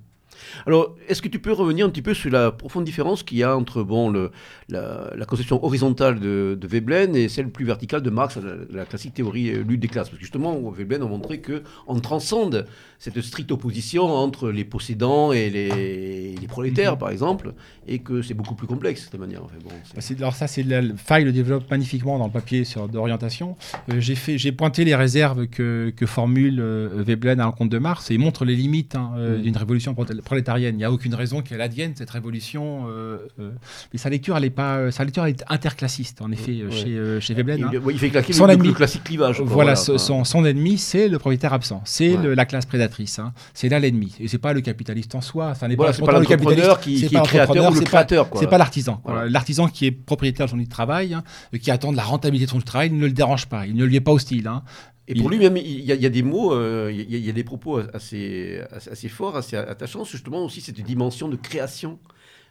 Alors, 0.66 0.96
est-ce 1.08 1.22
que 1.22 1.28
tu 1.28 1.40
peux 1.40 1.52
revenir 1.52 1.86
un 1.86 1.90
petit 1.90 2.02
peu 2.02 2.14
sur 2.14 2.32
la 2.32 2.52
profonde 2.52 2.84
différence 2.84 3.24
qu'il 3.24 3.38
y 3.38 3.44
a 3.44 3.56
entre 3.56 3.84
bon, 3.84 4.10
le, 4.10 4.32
la, 4.70 5.26
conception 5.28 5.64
horizontale 5.64 6.20
de, 6.20 6.58
Veblen 6.64 7.16
et 7.16 7.30
celle 7.30 7.50
plus 7.50 7.66
verticale 7.66 8.02
de 8.02 8.10
Marx, 8.10 8.40
la, 8.72 8.86
classique 8.86 9.14
théorie 9.14 9.50
euh, 9.50 9.64
lutte 9.64 9.80
des 9.80 9.88
classes? 9.88 10.10
Parce 10.10 10.18
que 10.18 10.24
justement, 10.24 10.60
Veblen 10.72 11.02
a 11.02 11.06
montré 11.06 11.42
qu'on 11.42 12.00
transcende 12.00 12.66
cette 13.00 13.20
stricte 13.22 13.52
opposition 13.52 14.06
entre 14.06 14.50
les 14.50 14.64
possédants 14.64 15.34
et 15.34 15.50
les, 15.50 16.36
prolétaires, 16.48 16.94
mhm. 16.94 17.00
par 17.00 17.10
exemple, 17.10 17.54
et 17.88 18.00
que 18.00 18.22
c'est 18.22 18.34
beaucoup 18.34 18.56
plus 18.56 18.68
complexe, 18.68 19.06
de 19.06 19.12
cette 19.12 19.20
manière. 19.20 19.42
bon, 19.42 19.72
bah, 19.96 20.02
alors 20.20 20.36
ça, 20.36 20.48
c'est 20.48 20.64
la 20.64 20.82
faille 20.96 21.24
le 21.24 21.32
développe 21.32 21.70
magnifiquement 21.70 22.20
dans 22.20 22.28
le 22.28 22.32
papier 22.32 22.64
sur 22.64 22.88
d'orientation. 22.88 23.58
Euh, 23.90 24.00
j'ai 24.00 24.16
fait, 24.16 24.38
j'ai 24.38 24.52
pointé 24.52 24.86
les 24.86 24.96
réserves 24.96 25.48
que, 25.48 25.92
que 25.96 26.06
formule 26.06 26.60
euh, 26.60 27.04
Veblen 27.06 27.40
à 27.40 27.46
l'encontre 27.46 27.72
de 27.72 27.78
Marx 27.78 28.12
et 28.12 28.14
il 28.14 28.20
montre 28.20 28.46
les 28.46 28.56
limites 28.56 28.96
hein, 28.96 29.14
mhm. 29.18 29.42
d'une 29.42 29.58
révolution 29.58 29.94
prolétarienne. 29.94 30.43
Il 30.58 30.76
n'y 30.76 30.84
a 30.84 30.92
aucune 30.92 31.16
raison 31.16 31.42
qu'elle 31.42 31.62
advienne 31.62 31.94
cette 31.96 32.10
révolution. 32.10 32.88
mais 33.92 34.00
sa 34.00 34.10
lecture, 34.10 34.38
elle 34.38 34.46
est 34.46 34.50
pas, 34.50 34.78
euh, 34.78 34.92
sa 34.92 35.04
lecture 35.04 35.26
est 35.26 35.44
interclassiste, 35.50 36.22
en 36.22 36.32
effet, 36.32 36.52
euh, 36.52 36.72
chez, 36.72 36.90
euh, 36.90 37.20
chez 37.20 37.34
Veblen. 37.34 37.70
Il, 37.72 37.78
hein. 37.78 37.82
il 37.90 38.00
fait 38.00 38.10
claquer 38.10 38.34
son 38.34 38.46
le, 38.46 38.54
ennemi, 38.54 38.70
le 38.70 38.74
classique 38.74 39.04
clivage. 39.04 39.42
Voilà, 39.42 39.76
son, 39.76 40.24
son, 40.24 40.46
ennemi, 40.46 40.78
c'est 40.78 41.08
le 41.08 41.20
propriétaire 41.20 41.54
absent, 41.54 41.82
c'est 41.86 42.16
la 42.18 42.46
classe 42.46 42.66
prédatrice. 42.66 43.20
Hein. 43.20 43.34
C'est 43.54 43.70
là 43.70 43.80
l'ennemi. 43.80 44.16
Et 44.20 44.28
c'est 44.28 44.38
pas 44.38 44.54
le 44.54 44.62
capitaliste 44.62 45.16
en 45.16 45.22
soi. 45.22 45.56
Ça 45.56 45.68
n'est 45.68 45.76
pas, 45.76 45.92
pas 45.94 46.20
le 46.20 46.26
capitaliste 46.26 46.80
qui, 46.82 47.08
qui 47.08 47.16
est 47.16 47.24
créateur 47.24 47.72
ou 47.72 47.74
le 47.74 47.82
créateur. 47.82 48.30
C'est 48.36 48.48
pas 48.48 48.58
l'artisan. 48.58 49.02
L'artisan 49.28 49.68
qui 49.68 49.88
est 49.88 49.92
propriétaire 49.92 50.46
de 50.46 50.52
son 50.52 50.64
travail, 50.66 51.14
hein, 51.14 51.24
qui 51.62 51.72
attend 51.72 51.92
de 51.92 51.98
la 51.98 52.04
rentabilité 52.04 52.46
de 52.46 52.52
son 52.52 52.62
travail, 52.62 52.92
ne 52.92 53.06
le 53.06 53.12
dérange 53.12 53.48
pas. 53.48 53.66
Il 53.66 53.76
ne 53.76 53.86
lui 53.86 53.96
est 53.96 54.02
pas 54.02 54.12
hostile. 54.12 54.50
Et 55.08 55.16
pour 55.16 55.30
lui-même, 55.30 55.58
il 55.58 55.82
y, 55.82 56.06
a 56.06 56.10
des 56.10 56.24
mots, 56.24 56.58
il 56.90 57.14
y, 57.14 57.30
a 57.30 57.34
des 57.34 57.44
propos 57.44 57.82
assez, 57.94 58.62
assez 58.72 59.10
forts, 59.10 59.36
assez 59.36 59.58
attachants, 59.58 60.06
justement 60.06 60.46
aussi 60.46 60.62
cette 60.62 60.80
dimension 60.80 61.28
de 61.28 61.36
création 61.36 62.00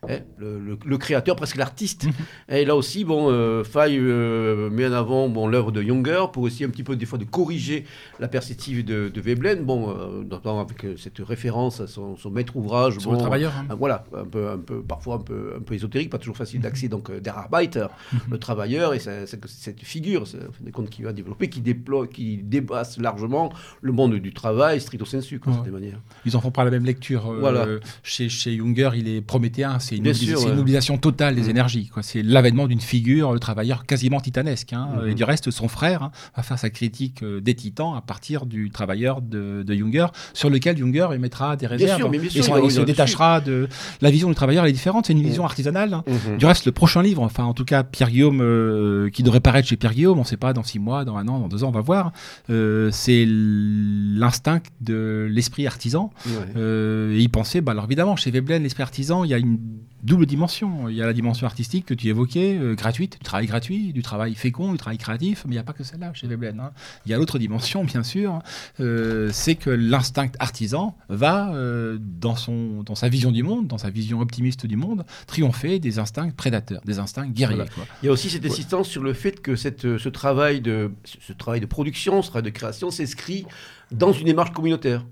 Hein, 0.09 0.19
le, 0.37 0.99
créateur, 0.99 1.37
presque 1.37 1.55
l'artiste. 1.55 2.07
Mhm. 2.07 2.13
et 2.57 2.65
là 2.65 2.75
aussi, 2.75 3.05
bon, 3.05 3.31
euh, 3.31 3.63
Faye 3.63 3.97
euh, 3.97 4.69
met 4.69 4.89
en 4.89 4.93
avant 4.93 5.29
bon, 5.29 5.47
l'œuvre 5.47 5.71
de 5.71 5.81
Junger 5.81 6.25
pour 6.33 6.43
aussi 6.43 6.65
un 6.65 6.71
petit 6.71 6.83
peu 6.83 6.97
des 6.97 7.07
fois 7.07 7.21
de 7.21 7.25
corriger 7.25 7.85
la 8.19 8.27
perspective 8.27 8.85
de, 8.85 9.09
de 9.09 9.21
Veblen, 9.21 9.63
bon, 9.63 9.95
euh, 9.97 10.61
avec 10.61 10.85
euh, 10.85 10.97
cette 10.97 11.21
référence 11.21 11.81
à 11.81 11.87
son, 11.87 12.17
maître 12.33 12.57
ouvrage. 12.57 12.99
Sur 12.99 13.13
le 13.13 13.19
travailleur. 13.19 13.53
Hein. 13.57 13.77
voilà, 13.79 14.03
un 14.13 14.25
peu, 14.25 14.51
un 14.51 14.59
peu, 14.59 14.83
parfois 14.83 15.17
un 15.17 15.21
peu, 15.21 15.55
un 15.59 15.61
peu 15.61 15.75
ésotérique, 15.75 16.11
pas 16.11 16.19
toujours 16.19 16.37
facile 16.37 16.61
d'accès. 16.61 16.89
Donc, 16.89 17.09
Der 17.21 17.39
Arbeiter, 17.39 17.87
mhm. 18.13 18.21
le 18.33 18.39
travailleur, 18.39 18.95
et 18.95 18.99
cette 18.99 19.81
figure, 19.85 20.25
des 20.61 20.73
comptes 20.73 20.91
qui 20.91 21.03
va 21.03 21.13
développer, 21.13 21.49
qui 21.49 21.61
déploie, 21.61 22.09
qui 22.09 22.39
dépasse 22.39 22.99
largement 22.99 23.53
le 23.81 23.93
monde 23.93 24.17
du 24.17 24.33
travail, 24.33 24.81
stricto 24.81 25.05
sensu, 25.05 25.39
quoi, 25.39 25.63
de 25.65 25.71
manière. 25.71 26.01
Ils 26.27 26.37
en 26.37 26.41
font 26.41 26.51
pas 26.51 26.65
la 26.65 26.73
même 26.73 26.85
lecture. 26.85 27.33
Voilà. 27.39 27.67
chez, 28.03 28.29
chez 28.29 28.57
Junger, 28.57 28.91
il 28.97 29.07
est 29.07 29.21
prométhéen, 29.21 29.79
c'est 29.79 29.92
une, 29.97 30.55
mobilisation 30.55 30.99
totale 30.99 31.35
des 31.35 31.43
mm. 31.43 31.51
énergies. 31.51 31.91
C'est 32.03 32.23
l'avènement 32.23 32.67
d'une 32.67 32.81
figure, 32.81 33.33
le 33.33 33.39
travailleur 33.39 33.87
quasiment 33.87 34.21
titanesque. 34.21 34.73
Hein. 34.73 34.89
Mm-hmm. 34.97 35.11
Et 35.11 35.15
du 35.15 35.25
reste, 35.25 35.51
son 35.51 35.69
frère 35.69 36.03
hein, 36.03 36.11
va 36.37 36.43
faire 36.43 36.59
sa 36.59 36.71
critique 36.71 37.23
euh, 37.23 37.41
des 37.41 37.55
titans 37.55 37.95
à 37.97 38.01
partir 38.01 38.47
du 38.47 38.71
travailleur 38.71 39.23
de, 39.23 39.63
de 39.63 39.75
Junger, 39.75 40.07
sur 40.35 40.51
lequel 40.51 40.77
Junger 40.77 41.09
émettra 41.15 41.57
des 41.57 41.67
réserves. 41.67 42.13
et 42.15 42.31
il 42.65 42.71
se 42.71 42.81
détachera 42.81 43.41
de. 43.41 43.69
La 44.01 44.11
vision 44.11 44.29
du 44.29 44.35
travailleur 44.35 44.67
est 44.67 44.73
différente, 44.73 45.07
c'est 45.07 45.13
une 45.13 45.23
vision 45.23 45.43
mm. 45.43 45.47
artisanale. 45.47 45.95
Hein. 45.95 46.05
Du 46.39 46.47
reste, 46.47 46.67
le 46.67 46.73
prochain 46.73 47.03
livre, 47.03 47.23
enfin 47.23 47.45
en 47.45 47.55
tout 47.55 47.65
cas 47.65 47.83
Pierre 47.83 48.11
Guillaume, 48.11 48.41
euh, 48.41 49.11
qui 49.11 49.23
devrait 49.23 49.41
paraître 49.41 49.69
chez 49.69 49.77
Pierre 49.77 49.95
Guillaume, 49.95 50.19
on 50.19 50.23
ne 50.23 50.27
sait 50.27 50.37
pas, 50.37 50.53
dans 50.53 50.63
six 50.63 50.79
mois, 50.79 51.05
dans 51.05 51.17
un 51.17 51.29
an, 51.29 51.39
dans 51.41 51.49
deux 51.49 51.65
ans, 51.65 51.69
on 51.69 51.73
va 51.73 51.81
voir, 51.81 52.13
euh, 52.51 52.91
c'est 52.93 53.25
l'instinct 53.29 54.63
de 54.81 55.29
l'esprit 55.31 55.67
artisan. 55.67 56.11
et 56.27 57.19
il 57.19 57.29
pensait, 57.31 57.61
bah, 57.61 57.73
alors 57.73 57.85
évidemment, 57.85 58.17
chez 58.17 58.31
Veblen, 58.31 58.63
l'esprit 58.63 58.83
artisan, 58.83 59.25
il 59.25 59.31
y 59.31 59.35
a 59.35 59.39
une 59.39 59.59
double 60.03 60.27
dimension. 60.27 60.89
Il 60.89 60.97
y 60.97 61.03
a 61.03 61.07
la 61.07 61.13
dimension 61.13 61.47
artistique 61.47 61.87
que 61.87 61.95
tu 61.95 62.09
évoquais, 62.09 62.59
euh, 62.59 62.75
gratuite, 62.75 63.19
du 63.19 63.25
travail 63.25 63.47
gratuit, 63.47 63.93
du 63.93 64.03
travail 64.03 64.35
fécond, 64.35 64.73
du 64.73 64.79
travail 64.79 64.99
créatif, 64.99 65.45
mais 65.47 65.53
il 65.53 65.55
n'y 65.55 65.61
a 65.61 65.63
pas 65.65 65.73
que 65.73 65.85
celle-là 65.85 66.13
chez 66.15 66.27
Veblen. 66.27 66.59
Hein. 66.61 66.73
Il 67.07 67.13
y 67.13 67.15
a 67.15 67.19
l'autre 67.19 67.39
dimension, 67.39 67.85
bien 67.93 68.03
sûr, 68.03 68.41
euh, 68.81 69.31
c'est 69.33 69.55
que 69.55 69.71
l'instinct 69.71 70.31
artisan 70.39 70.97
va, 71.09 71.53
euh, 71.55 71.99
dans, 72.01 72.37
son, 72.37 72.83
dans 72.83 72.95
sa 72.95 73.09
vision 73.09 73.31
du 73.31 73.43
monde, 73.43 73.69
dans 73.69 73.79
sa 73.79 73.91
vision 73.91 74.21
optimiste 74.21 74.67
du 74.67 74.77
monde, 74.77 75.05
triompher 75.27 75.79
des 75.79 75.99
instincts 75.99 76.31
prédateurs, 76.31 76.83
des 76.85 76.99
instincts 76.99 77.27
guerriers. 77.27 77.65
Il 78.03 78.07
y 78.07 78.09
a 78.09 78.13
aussi 78.13 78.31
cette 78.31 78.45
insistance 78.45 78.89
sur 78.89 79.03
le 79.03 79.13
fait 79.13 79.41
que 79.41 79.57
cette, 79.57 79.99
ce, 79.99 80.09
travail 80.09 80.61
de, 80.61 80.93
ce 81.05 81.33
travail 81.33 81.61
de 81.61 81.67
production, 81.67 82.23
ce 82.23 82.29
travail 82.29 82.51
de 82.51 82.57
création 82.57 82.91
s'inscrit 82.91 83.47
dans 83.91 84.13
une 84.13 84.27
démarche 84.27 84.53
communautaire. 84.53 85.05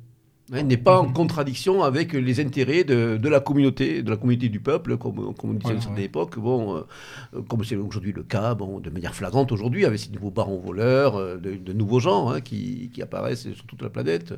Hein, 0.52 0.62
n'est 0.62 0.76
pas 0.76 0.98
en 0.98 1.12
contradiction 1.12 1.82
avec 1.82 2.12
les 2.12 2.40
intérêts 2.40 2.84
de, 2.84 3.16
de, 3.16 3.28
la 3.28 3.40
communauté, 3.40 4.02
de 4.02 4.10
la 4.10 4.16
communauté 4.16 4.48
du 4.48 4.60
peuple, 4.60 4.96
comme, 4.96 5.34
comme 5.34 5.50
on 5.50 5.54
disait 5.54 5.76
à 5.76 5.80
cette 5.80 5.98
époque, 5.98 6.38
bon, 6.38 6.76
euh, 6.76 7.42
comme 7.48 7.64
c'est 7.64 7.76
aujourd'hui 7.76 8.12
le 8.12 8.22
cas, 8.22 8.54
bon, 8.54 8.80
de 8.80 8.90
manière 8.90 9.14
flagrante 9.14 9.52
aujourd'hui, 9.52 9.84
avec 9.84 9.98
ces 9.98 10.10
nouveaux 10.10 10.30
barons 10.30 10.58
voleurs, 10.58 11.16
euh, 11.16 11.36
de, 11.36 11.72
nouveaux 11.72 12.00
gens 12.00 12.30
hein, 12.30 12.40
qui, 12.40 12.90
qui, 12.92 13.02
apparaissent 13.02 13.52
sur 13.52 13.64
toute 13.66 13.82
la 13.82 13.90
planète, 13.90 14.34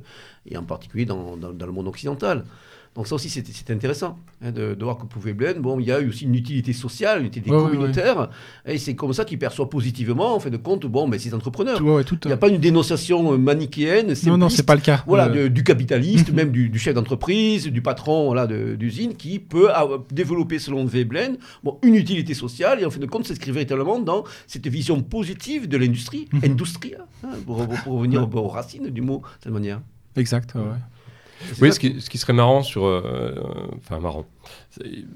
et 0.47 0.57
en 0.57 0.65
particulier 0.65 1.05
dans, 1.05 1.37
dans, 1.37 1.53
dans 1.53 1.67
le 1.67 1.73
monde 1.73 1.89
occidental. 1.89 2.45
Donc 2.95 3.07
ça 3.07 3.15
aussi, 3.15 3.31
c'est 3.31 3.71
intéressant 3.71 4.19
hein, 4.45 4.51
de, 4.51 4.77
voir 4.79 4.99
que 4.99 5.07
pour 5.07 5.23
Veblen, 5.23 5.61
bon, 5.61 5.81
il 5.81 5.87
y 5.87 5.93
a 5.93 6.01
aussi 6.01 6.25
une 6.25 6.35
utilité 6.35 6.75
sociale, 6.75 7.21
une 7.21 7.27
utilité 7.27 7.51
communautaire, 7.51 8.29
et 8.67 8.77
c'est 8.77 8.95
comme 8.95 9.15
ça 9.15 9.25
qu'il 9.25 9.39
perçoit 9.39 9.71
positivement, 9.71 10.35
en 10.35 10.41
fait 10.41 10.51
de 10.51 10.59
compte, 10.59 10.85
bon, 10.85 11.07
mais 11.07 11.19
ces 11.19 11.33
entrepreneurs. 11.33 11.81
il 11.81 12.27
n'y 12.27 12.33
a 12.33 12.37
pas 12.37 12.49
une 12.49 12.59
dénonciation 12.59 13.33
euh, 13.33 13.39
manichéenne. 13.39 14.13
Non, 14.27 14.37
non, 14.37 14.51
c'est 14.51 14.65
pas 14.65 14.75
le 14.75 14.83
cas. 14.83 15.05
Voilà, 15.07 15.49
du 15.49 15.65
capitaliste, 15.65 16.33
même 16.33 16.51
du, 16.51 16.79
chef 16.79 16.95
d'entreprise, 16.95 17.67
du 17.69 17.81
patron 17.81 18.27
voilà, 18.27 18.47
d'usine, 18.47 19.15
qui 19.15 19.39
peut 19.39 19.69
développer, 20.11 20.59
selon 20.59 20.85
Veblen, 20.85 21.39
bon, 21.65 21.79
une 21.83 21.95
utilité 21.95 22.35
sociale, 22.35 22.83
et 22.83 22.85
en 22.85 22.91
fin 22.91 23.01
de 23.01 23.07
compte, 23.07 23.27
s'inscrit 23.27 23.53
véritablement 23.53 24.01
dans 24.01 24.25
cette 24.47 24.67
vision 24.67 25.01
positive 25.03 25.67
de 25.67 25.79
l'industrie, 25.79 26.29
mhm. 26.33 26.41
industria, 26.45 26.99
hein, 27.25 27.31
pour, 27.47 27.67
pour, 27.67 27.95
revenir 27.95 28.29
aux 28.35 28.49
racines 28.49 28.91
du 28.91 29.01
mot, 29.01 29.19
de 29.19 29.45
cette 29.45 29.53
manière. 29.53 29.81
Exact, 30.15 30.55
ouais. 30.57 30.61
Oui, 31.61 31.73
ce 31.73 31.79
qui, 31.79 32.01
ce 32.01 32.11
qui, 32.11 32.19
serait 32.19 32.33
marrant 32.33 32.63
sur. 32.63 32.85
Euh, 32.87 33.35
enfin, 33.79 34.01
marrant. 34.01 34.27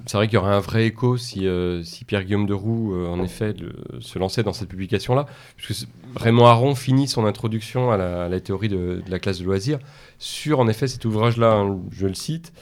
C'est 0.07 0.16
vrai 0.16 0.27
qu'il 0.27 0.35
y 0.35 0.39
aurait 0.39 0.55
un 0.55 0.61
vrai 0.61 0.86
écho 0.86 1.16
si, 1.16 1.47
euh, 1.47 1.82
si 1.82 2.05
Pierre-Guillaume 2.05 2.47
de 2.47 2.55
Roux, 2.55 2.94
euh, 2.94 3.09
en 3.09 3.23
effet, 3.23 3.55
se 4.01 4.19
lançait 4.19 4.43
dans 4.43 4.53
cette 4.53 4.69
publication-là. 4.69 5.27
Puisque 5.57 5.89
Raymond 6.15 6.47
Aron 6.47 6.74
finit 6.74 7.09
son 7.09 7.24
introduction 7.24 7.90
à 7.90 7.97
la, 7.97 8.40
théorie 8.40 8.69
de, 8.69 9.03
la 9.09 9.19
classe 9.19 9.39
de 9.39 9.44
loisirs 9.44 9.78
sur, 10.19 10.61
en 10.61 10.69
effet, 10.69 10.86
cet 10.86 11.05
ouvrage-là, 11.05 11.53
hein, 11.53 11.78
je 11.90 12.07
le 12.07 12.15
cite, 12.15 12.53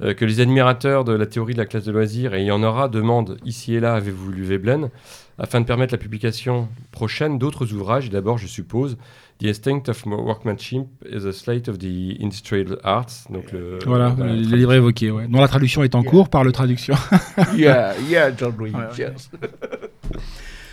que 0.00 0.24
les 0.24 0.40
admirateurs 0.40 1.04
de 1.04 1.12
la 1.12 1.26
théorie 1.26 1.52
de 1.52 1.58
la 1.58 1.66
classe 1.66 1.84
de 1.84 1.92
loisirs, 1.92 2.34
et 2.34 2.40
il 2.40 2.46
y 2.46 2.50
en 2.50 2.62
aura, 2.62 2.88
demandent 2.88 3.38
ici 3.44 3.74
et 3.74 3.80
là, 3.80 3.94
avez-vous 3.94 4.32
lu 4.32 4.42
Veblen 4.42 4.90
afin 5.38 5.60
de 5.60 5.66
permettre 5.66 5.94
la 5.94 5.98
publication 5.98 6.68
prochaine 6.90 7.38
d'autres 7.38 7.72
ouvrages, 7.72 8.10
d'abord, 8.10 8.38
je 8.38 8.46
suppose, 8.46 8.96
The 9.42 9.46
Instinct 9.46 9.88
of 9.88 10.06
Workmanship 10.06 10.86
is 11.04 11.24
a 11.26 11.32
Slate 11.32 11.66
of 11.66 11.78
the 11.78 12.16
Industrial 12.20 12.78
Arts. 12.84 13.26
Donc 13.28 13.50
le, 13.50 13.80
voilà, 13.84 14.14
le, 14.16 14.34
livre 14.34 14.72
évoqué, 14.72 15.10
ouais. 15.10 15.26
dont 15.26 15.40
la 15.40 15.48
traduction 15.48 15.82
est 15.82 15.96
en 15.96 16.04
cours 16.04 16.28
par 16.28 16.44
le 16.44 16.52
traduction. 16.52 16.94
yeah, 17.56 17.92
yeah, 18.08 18.30
John 18.36 18.54
Louis, 18.56 18.72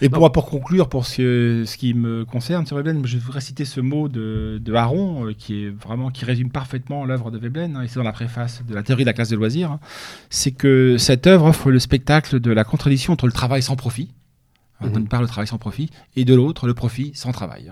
Et 0.01 0.09
pour, 0.09 0.31
pour 0.31 0.45
conclure, 0.45 0.87
pour 0.87 1.07
ce, 1.07 1.63
ce 1.65 1.77
qui 1.77 1.95
me 1.95 2.25
concerne 2.25 2.67
sur 2.67 2.77
Veblen, 2.77 3.07
je 3.07 3.17
voudrais 3.17 3.41
citer 3.41 3.65
ce 3.65 3.81
mot 3.81 4.07
de, 4.07 4.61
de 4.63 4.73
Aaron, 4.75 5.25
euh, 5.25 5.33
qui 5.33 5.65
est 5.65 5.69
vraiment 5.69 6.11
qui 6.11 6.23
résume 6.25 6.51
parfaitement 6.51 7.05
l'œuvre 7.05 7.31
de 7.31 7.39
Veblen, 7.39 7.75
hein, 7.75 7.81
et 7.81 7.87
c'est 7.87 7.97
dans 7.97 8.03
la 8.03 8.13
préface 8.13 8.63
de 8.67 8.75
la 8.75 8.83
théorie 8.83 9.03
de 9.03 9.09
la 9.09 9.13
classe 9.13 9.29
de 9.29 9.35
loisirs. 9.35 9.71
Hein. 9.71 9.79
c'est 10.29 10.51
que 10.51 10.97
cette 10.99 11.25
œuvre 11.25 11.45
offre 11.47 11.71
le 11.71 11.79
spectacle 11.79 12.39
de 12.39 12.51
la 12.51 12.63
contradiction 12.63 13.13
entre 13.13 13.25
le 13.25 13.33
travail 13.33 13.63
sans 13.63 13.75
profit, 13.75 14.11
hein, 14.79 14.87
mm-hmm. 14.87 14.93
d'une 14.93 15.07
part 15.07 15.21
le 15.21 15.27
travail 15.27 15.47
sans 15.47 15.57
profit, 15.57 15.89
et 16.15 16.23
de 16.23 16.35
l'autre 16.35 16.67
le 16.67 16.75
profit 16.75 17.11
sans 17.15 17.31
travail. 17.31 17.71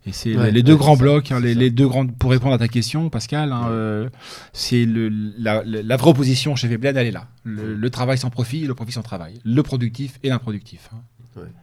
Hein. 0.00 0.08
Et 0.08 0.12
c'est 0.12 0.50
les 0.50 0.62
deux 0.62 0.76
grands 0.76 0.96
blocs, 0.96 1.30
hein, 1.30 1.40
les, 1.40 1.70
deux 1.70 1.86
grandes. 1.86 2.16
Pour 2.16 2.30
répondre 2.30 2.54
à 2.54 2.58
ta 2.58 2.68
question, 2.68 3.10
Pascal, 3.10 3.52
hein, 3.52 3.68
euh, 3.68 4.08
c'est 4.52 4.86
la, 4.86 5.62
la, 5.64 5.96
vraie 5.96 6.10
opposition 6.10 6.56
chez 6.56 6.68
Veblen, 6.68 6.96
elle 6.96 7.06
est 7.06 7.12
là. 7.12 7.28
Le, 7.44 7.90
travail 7.90 8.18
sans 8.18 8.30
profit, 8.30 8.66
le 8.66 8.74
profit 8.74 8.92
sans 8.92 9.02
travail. 9.02 9.40
Le 9.44 9.62
productif 9.62 10.18
et 10.22 10.28
l'improductif. 10.28 10.88
Hein. 10.94 11.00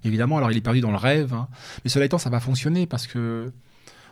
Évidemment, 0.03 0.37
alors 0.37 0.51
il 0.51 0.57
est 0.57 0.61
perdu 0.61 0.81
dans 0.81 0.91
le 0.91 0.97
rêve, 0.97 1.35
mais 1.83 1.89
cela 1.89 2.05
étant, 2.05 2.17
ça 2.17 2.29
va 2.29 2.39
fonctionner 2.39 2.85
parce 2.85 3.05
que 3.05 3.51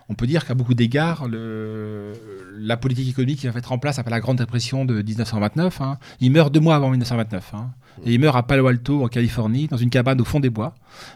on 0.10 0.14
peut 0.14 0.27
dire 0.27 0.45
qu'à 0.45 0.53
beaucoup 0.53 0.73
d'égards, 0.73 1.27
la 1.30 2.77
politique 2.77 3.10
économique 3.10 3.40
qui 3.40 3.48
va 3.48 3.57
être 3.57 3.72
en 3.72 3.77
place 3.77 3.99
après 3.99 4.11
la 4.11 4.19
Grande 4.19 4.38
Dépression 4.38 4.86
de 4.86 5.02
1929, 5.02 5.82
il 6.19 6.32
meurt 6.32 6.53
deux 6.53 6.60
mois 6.60 6.76
avant 6.76 6.90
1929. 6.91 7.53
Et 8.03 8.14
il 8.14 8.19
meurt 8.19 8.36
à 8.36 8.44
Palo 8.44 8.68
Alto, 8.68 9.03
en 9.03 9.07
Californie, 9.07 9.68
dans 9.68 9.77
une 9.77 9.90
cabane 9.90 10.19
au 10.19 10.26
fond 10.26 10.40
des 10.40 10.49
bois. 10.49 10.76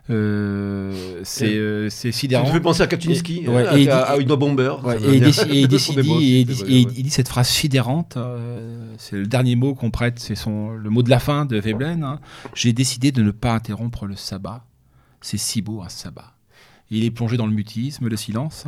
Euh, 0.09 1.19
c'est 1.23 1.55
euh, 1.57 1.89
sidérant. 1.89 2.45
Ça 2.45 2.51
me 2.51 2.55
fait 2.55 2.61
penser 2.61 2.81
à 2.81 2.87
Kaczynski, 2.87 3.47
ouais, 3.47 3.89
à, 3.89 4.17
une 4.17 4.35
Bomber. 4.35 4.75
et, 5.03 5.17
il 5.17 6.85
dit, 6.87 7.09
cette 7.09 7.27
phrase 7.27 7.49
sidérante, 7.49 8.15
euh, 8.17 8.93
c'est 8.97 9.17
le 9.17 9.27
dernier 9.27 9.55
mot 9.55 9.75
qu'on 9.75 9.91
prête, 9.91 10.19
c'est 10.19 10.37
le 10.45 10.89
mot 10.89 11.03
de 11.03 11.09
la 11.09 11.19
fin 11.19 11.45
de 11.45 11.57
Veblen. 11.57 12.03
Hein. 12.03 12.19
J'ai 12.55 12.71
décidé 12.71 13.11
de 13.11 13.21
ne 13.21 13.31
pas 13.31 13.53
interrompre 13.53 14.05
le 14.05 14.15
sabbat. 14.15 14.63
C'est 15.21 15.37
si 15.37 15.61
beau 15.61 15.81
un 15.81 15.89
sabbat. 15.89 16.33
Il 16.91 17.03
est 17.03 17.11
plongé 17.11 17.37
dans 17.37 17.45
le 17.45 17.53
mutisme, 17.53 18.07
le 18.07 18.17
silence. 18.17 18.65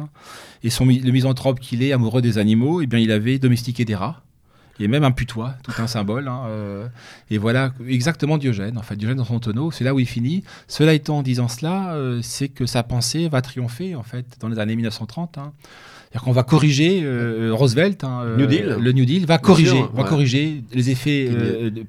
Et 0.64 0.70
son, 0.70 0.86
le 0.86 1.12
misanthrope 1.12 1.60
qu'il 1.60 1.84
est, 1.84 1.92
amoureux 1.92 2.22
des 2.22 2.38
animaux, 2.38 2.82
eh 2.82 2.88
bien, 2.88 3.00
il 3.00 3.12
avait 3.12 3.40
domestiqué 3.40 3.86
des 3.86 3.96
rats. 3.96 4.22
A 4.86 4.88
même 4.88 5.04
un 5.04 5.12
putois, 5.12 5.56
tout 5.64 5.74
un 5.78 5.88
symbole. 5.88 6.28
Hein, 6.28 6.44
euh, 6.48 6.88
et 7.30 7.38
voilà 7.38 7.74
exactement 7.88 8.38
Diogène. 8.38 8.78
En 8.78 8.82
fait, 8.82 8.96
Diogène 8.96 9.18
dans 9.18 9.26
son 9.26 9.40
tonneau, 9.40 9.72
c'est 9.72 9.84
là 9.84 9.94
où 9.94 10.00
il 10.00 10.08
finit. 10.08 10.44
Cela 10.68 10.94
étant, 10.94 11.20
en 11.20 11.24
disant 11.24 11.48
cela, 11.48 11.94
euh, 11.94 12.20
c'est 12.22 12.50
que 12.50 12.66
sa 12.66 12.84
pensée 12.84 13.30
va 13.30 13.42
triompher 13.42 13.96
en 13.96 14.04
fait 14.04 14.26
dans 14.40 14.48
les 14.48 14.60
années 14.60 14.76
1930. 14.76 15.38
Hein. 15.38 15.54
C'est-à-dire 15.64 16.24
qu'on 16.24 16.32
va 16.32 16.44
corriger 16.44 17.02
euh, 17.04 17.52
Roosevelt, 17.54 18.04
hein, 18.04 18.26
New 18.38 18.46
Deal. 18.46 18.78
le 18.80 18.92
New 18.92 19.06
Deal, 19.06 19.26
va 19.26 19.38
corriger, 19.38 19.84
va 19.94 20.04
corriger 20.04 20.64
les 20.74 20.90
effets 20.90 21.30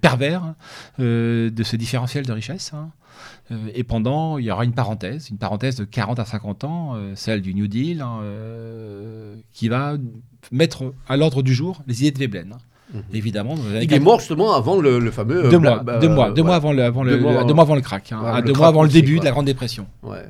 pervers 0.01 0.55
de 0.99 1.63
ce 1.63 1.77
différentiel 1.77 2.25
de 2.25 2.33
richesse. 2.33 2.73
Et 3.75 3.85
pendant, 3.85 4.39
il 4.39 4.45
y 4.45 4.51
aura 4.51 4.65
une 4.65 4.73
parenthèse, 4.73 5.29
une 5.31 5.37
parenthèse 5.37 5.77
de 5.77 5.85
40 5.85 6.19
à 6.19 6.25
50 6.25 6.65
ans, 6.65 6.97
celle 7.15 7.43
du 7.43 7.55
New 7.55 7.67
Deal, 7.67 8.05
qui 9.53 9.69
va 9.69 9.97
mettre 10.51 10.95
à 11.09 11.17
l'ordre 11.17 11.43
du 11.43 11.55
jour 11.55 11.83
les 11.87 12.01
idées 12.01 12.13
de 12.13 12.19
Veblen. 12.19 12.57
Mhm. 12.93 13.03
Évidemment. 13.15 13.55
Il 13.81 13.93
est 13.93 14.01
mort 14.01 14.19
justement 14.21 14.55
avant 14.55 14.81
le, 14.81 15.11
fameux. 15.11 15.49
Deux 15.49 15.59
mois, 15.59 15.79
deux 16.01 16.09
mois, 16.09 16.31
deux 16.31 16.43
mois 16.43 16.57
avant 16.57 16.73
le, 16.73 16.85
avant 16.85 17.03
le, 17.03 17.17
deux 17.17 17.55
mois, 17.55 17.63
avant 17.63 17.75
le 17.75 17.81
crack, 17.81 18.13
hein, 18.13 18.43
deux 18.43 18.53
mois 18.53 18.69
avant 18.69 18.83
le 18.83 18.89
début 18.89 19.19
de 19.19 19.25
la 19.25 19.31
Grande 19.31 19.47
Dépression. 19.47 19.87
Ouais. 20.03 20.25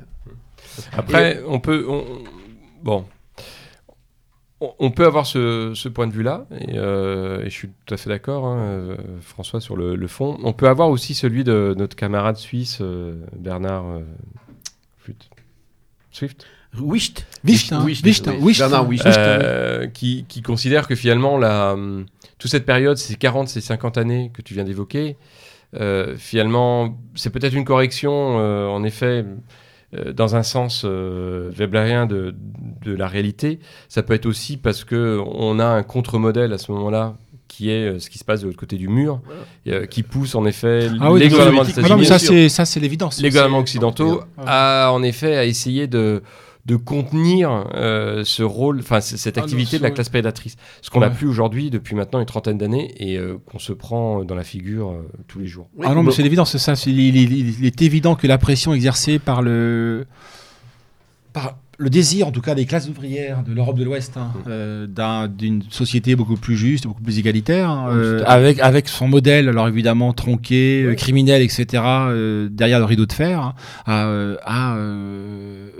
Après, 0.97 1.41
on 1.47 1.59
peut, 1.59 1.85
bon, 2.83 3.05
on 4.79 4.91
peut 4.91 5.05
avoir 5.05 5.25
ce, 5.25 5.73
ce 5.75 5.89
point 5.89 6.07
de 6.07 6.13
vue-là, 6.13 6.45
et, 6.51 6.77
euh, 6.77 7.41
et, 7.41 7.49
je 7.49 7.55
suis 7.55 7.69
tout 7.85 7.93
à 7.93 7.97
fait 7.97 8.09
d'accord, 8.09 8.45
hein, 8.45 8.57
euh, 8.59 8.97
François, 9.21 9.61
sur 9.61 9.75
le, 9.75 10.07
fond. 10.07 10.37
On 10.43 10.53
peut 10.53 10.67
avoir 10.67 10.89
aussi 10.89 11.13
celui 11.13 11.43
de 11.43 11.73
notre 11.77 11.95
camarade 11.95 12.37
suisse, 12.37 12.79
euh, 12.81 13.15
Bernard 13.35 13.85
Swift. 16.11 16.45
Wicht. 16.79 17.25
Wicht, 17.43 17.71
hein. 17.71 17.83
Wicht, 17.85 18.59
Bernard 18.59 18.87
Wicht. 18.87 19.05
Euh, 19.05 19.87
qui, 19.87 20.25
qui, 20.27 20.41
considère 20.41 20.87
que 20.87 20.95
finalement, 20.95 21.37
la, 21.37 21.75
toute 22.39 22.49
cette 22.49 22.65
période, 22.65 22.97
ces 22.97 23.15
40, 23.15 23.47
ces 23.47 23.61
50 23.61 23.97
années 23.97 24.31
que 24.33 24.41
tu 24.41 24.53
viens 24.53 24.63
d'évoquer, 24.63 25.17
euh, 25.75 26.15
finalement, 26.17 26.97
c'est 27.15 27.31
peut-être 27.31 27.53
une 27.53 27.65
correction, 27.65 28.39
euh, 28.39 28.67
en 28.67 28.83
effet, 28.83 29.23
euh, 29.23 29.35
dans 30.15 30.35
un 30.35 30.43
sens 30.43 30.83
weblerien 30.83 32.05
de, 32.05 32.35
de, 32.83 32.93
la 32.93 33.07
réalité. 33.07 33.59
Ça 33.89 34.03
peut 34.03 34.13
être 34.13 34.25
aussi 34.25 34.57
parce 34.57 34.83
qu'on 34.83 35.59
a 35.59 35.65
un 35.65 35.83
contre-modèle 35.83 36.53
à 36.53 36.57
ce 36.57 36.71
moment-là 36.71 37.15
qui 37.47 37.69
est 37.69 37.99
ce 37.99 38.09
qui 38.09 38.17
se 38.17 38.23
passe 38.23 38.41
de 38.41 38.47
l'autre 38.47 38.59
côté 38.59 38.77
du 38.77 38.87
mur, 38.87 39.21
qui 39.89 40.03
pousse 40.03 40.33
en 40.35 40.45
effet 40.45 40.87
ah 40.99 41.11
les 41.15 41.29
gouvernements 41.29 41.63
des 41.63 42.49
Ça, 42.49 42.65
c'est 42.65 42.79
l'évidence. 42.79 43.21
Les 43.21 43.29
gouvernements 43.29 43.59
occidentaux 43.59 44.21
à, 44.45 44.89
en 44.91 45.03
effet, 45.03 45.37
à 45.37 45.45
essayer 45.45 45.87
de 45.87 46.23
de 46.65 46.77
contenir 46.77 47.65
euh, 47.73 48.23
ce 48.23 48.41
rôle, 48.41 48.79
enfin 48.79 49.01
cette 49.01 49.37
ah 49.37 49.41
activité 49.41 49.77
de 49.77 49.83
la 49.83 49.91
classe 49.91 50.09
prédatrice. 50.09 50.55
Ce 50.81 50.89
qu'on 50.89 51.01
n'a 51.01 51.09
plus 51.09 51.27
aujourd'hui 51.27 51.69
depuis 51.69 51.93
maintenant 51.93 52.19
une 52.19 52.25
trentaine 52.25 52.57
d'années 52.57 52.93
et 52.97 53.17
euh, 53.17 53.37
qu'on 53.45 53.59
se 53.59 53.73
prend 53.73 54.23
dans 54.23 54.35
la 54.35 54.43
figure 54.43 54.91
euh, 54.91 55.09
tous 55.27 55.39
les 55.39 55.47
jours. 55.47 55.67
ah 55.83 55.93
non, 55.93 56.03
mais 56.03 56.11
c'est 56.11 56.23
évident, 56.23 56.45
c'est 56.45 56.59
ça. 56.59 56.73
il, 56.85 57.65
est 57.65 57.81
évident 57.81 58.15
que 58.15 58.27
la 58.27 58.37
pression 58.37 58.73
exercée 58.73 59.19
par 59.19 59.41
le 59.41 60.05
par 61.33 61.57
le 61.79 61.89
désir, 61.89 62.27
en 62.27 62.31
tout 62.31 62.41
cas, 62.41 62.53
des 62.53 62.65
classes 62.65 62.87
ouvrières 62.87 63.43
de 63.43 63.51
l'Europe 63.51 63.77
de 63.77 63.83
l'Ouest, 63.83 64.15
hein, 64.17 64.31
mm. 64.35 64.39
euh, 64.47 65.27
d'une 65.27 65.63
société 65.71 66.15
beaucoup 66.15 66.35
plus 66.35 66.55
juste, 66.55 66.85
beaucoup 66.85 67.01
plus 67.01 67.17
égalitaire, 67.17 67.69
hein, 67.69 67.87
euh, 67.91 68.23
avec, 68.27 68.59
avec 68.59 68.87
son 68.87 69.07
modèle, 69.07 69.49
alors 69.49 69.67
évidemment 69.67 70.13
tronqué, 70.13 70.83
euh, 70.83 70.93
criminel, 70.93 71.41
etc., 71.41 71.83
derrière 72.51 72.79
le 72.79 72.85
rideau 72.85 73.05
de 73.05 73.13
fer, 73.13 73.53
hein, 73.87 74.35
à, 74.45 74.77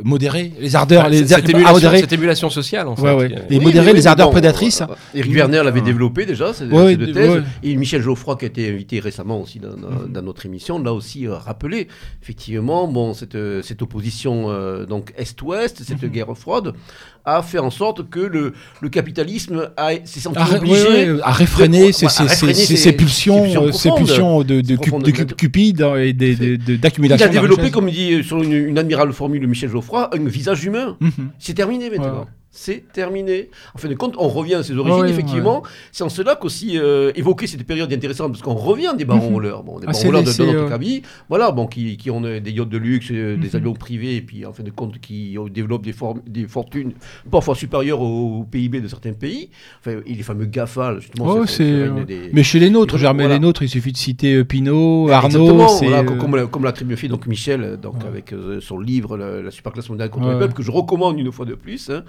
modérer 0.03 0.51
les 0.59 0.75
ardeurs, 0.75 1.09
les, 1.09 1.27
cette, 1.27 1.49
émulation, 1.49 1.73
modérer, 1.73 1.99
cette 1.99 2.13
émulation 2.13 2.49
sociale, 2.49 2.87
en 2.87 2.95
fait. 2.95 3.45
Et 3.49 3.59
modérer 3.59 3.93
les 3.93 4.07
ardeurs 4.07 4.31
prédatrices. 4.31 4.83
Eric 5.13 5.31
Werner 5.31 5.61
l'avait 5.63 5.81
développé 5.81 6.25
déjà, 6.25 6.53
ces, 6.53 6.65
deux 6.65 7.11
thèses. 7.11 7.43
Et 7.61 7.75
Michel 7.75 8.01
Geoffroy, 8.01 8.35
qui 8.37 8.45
a 8.45 8.47
été 8.47 8.69
invité 8.69 8.99
récemment 8.99 9.39
aussi 9.39 9.59
dans, 9.59 9.75
dans, 9.75 10.21
mm. 10.21 10.25
notre 10.25 10.45
émission, 10.45 10.81
l'a 10.81 10.93
aussi 10.93 11.27
rappelé. 11.27 11.87
Effectivement, 12.21 12.87
bon, 12.87 13.13
cette, 13.13 13.37
cette 13.61 13.81
opposition 13.81 14.47
donc 14.85 15.13
Est-Ouest, 15.17 15.82
cette 15.83 16.05
guerre 16.05 16.35
froide, 16.35 16.73
a 17.25 17.41
fait 17.41 17.59
en 17.59 17.69
sorte 17.69 18.09
que 18.09 18.19
le, 18.19 18.53
le 18.81 18.89
capitalisme 18.89 19.69
s'est 20.05 20.19
senti 20.19 20.39
obligé 20.55 21.19
à 21.23 21.31
réfréner 21.31 21.91
ses, 21.91 22.07
pulsions, 22.93 23.71
ses 23.71 23.91
pulsions 23.91 24.43
de, 24.43 24.61
de, 24.61 24.75
cupide 25.33 25.81
et 25.97 26.13
d'accumulation. 26.13 27.27
Il 27.31 27.37
a 27.37 27.41
développé, 27.41 27.71
comme 27.71 27.89
dit 27.89 28.23
sur 28.23 28.41
une, 28.41 28.77
admirable 28.77 29.13
formule 29.13 29.41
de 29.41 29.47
Michel 29.47 29.69
Geoffroy, 29.69 30.09
un 30.13 30.23
visage 30.25 30.63
humain. 30.65 30.97
Mhm. 30.99 31.31
C'est 31.39 31.53
terminé 31.53 31.89
maintenant. 31.89 32.27
C'est 32.55 32.83
terminé. 32.93 33.49
En 33.73 33.79
fin 33.79 33.89
de 33.89 33.95
compte, 33.95 34.13
on 34.19 34.27
revient 34.27 34.53
à 34.53 34.63
ses 34.63 34.77
origines, 34.77 35.07
effectivement. 35.07 35.63
C'est 35.91 36.03
en 36.03 36.09
cela 36.09 36.35
qu'aussi 36.35 36.77
euh, 36.77 37.11
évoquer 37.15 37.47
cette 37.47 37.65
période 37.65 37.91
intéressante, 37.91 38.31
parce 38.31 38.43
qu'on 38.43 38.53
revient 38.53 38.93
des 38.95 39.05
barons 39.05 39.29
rollers. 39.29 39.63
Bon, 39.63 39.79
des 39.79 39.87
ah, 39.87 39.91
barons 39.91 40.05
rollers 40.05 40.23
de, 40.23 40.43
notre 40.43 40.69
cabine, 40.69 41.01
voilà, 41.29 41.51
bon, 41.51 41.65
qui, 41.65 41.97
qui, 41.97 42.11
ont 42.11 42.21
des 42.21 42.51
yachts 42.51 42.69
de 42.69 42.77
luxe, 42.77 43.07
euh, 43.11 43.37
des 43.37 43.49
mhm. 43.49 43.55
avions 43.55 43.73
privés, 43.73 44.17
et 44.17 44.21
puis 44.21 44.45
en 44.45 44.53
fin 44.53 44.61
de 44.61 44.69
compte, 44.69 44.99
qui 44.99 45.35
développent 45.49 45.83
des, 45.83 45.95
des 46.27 46.47
fortunes 46.47 46.93
parfois 47.31 47.55
supérieures 47.55 47.99
au, 47.99 48.43
PIB 48.43 48.81
de 48.81 48.87
certains 48.87 49.13
pays. 49.13 49.49
Enfin, 49.79 50.01
et 50.05 50.13
les 50.13 50.23
fameux 50.23 50.45
GAFA, 50.45 50.99
justement. 50.99 51.25
Oh, 51.35 51.45
c'est 51.47 51.89
Mais 52.33 52.43
chez 52.43 52.59
les 52.59 52.69
nôtres, 52.69 52.99
Germain, 52.99 53.27
les 53.27 53.39
nôtres, 53.39 53.63
il 53.63 53.69
suffit 53.69 53.91
de 53.91 53.97
citer 53.97 54.35
euh, 54.35 54.45
Pinot, 54.45 55.09
Arnaud. 55.09 55.55
Voilà, 55.81 56.03
comme, 56.03 56.47
comme 56.47 56.63
l'a 56.65 56.73
fait 56.73 57.07
donc 57.07 57.25
Michel, 57.25 57.79
donc 57.81 58.05
avec 58.05 58.31
son 58.61 58.79
livre 58.79 59.17
La, 59.17 59.49
superclasse 59.49 59.89
mondiale 59.89 60.11
contre 60.11 60.29
le 60.29 60.37
peuple, 60.37 60.53
que 60.53 60.61
je 60.61 60.69
recommande 60.69 61.19
une 61.19 61.31
fois 61.31 61.47
de 61.47 61.55
plus. 61.55 61.89
Hein. 61.89 62.03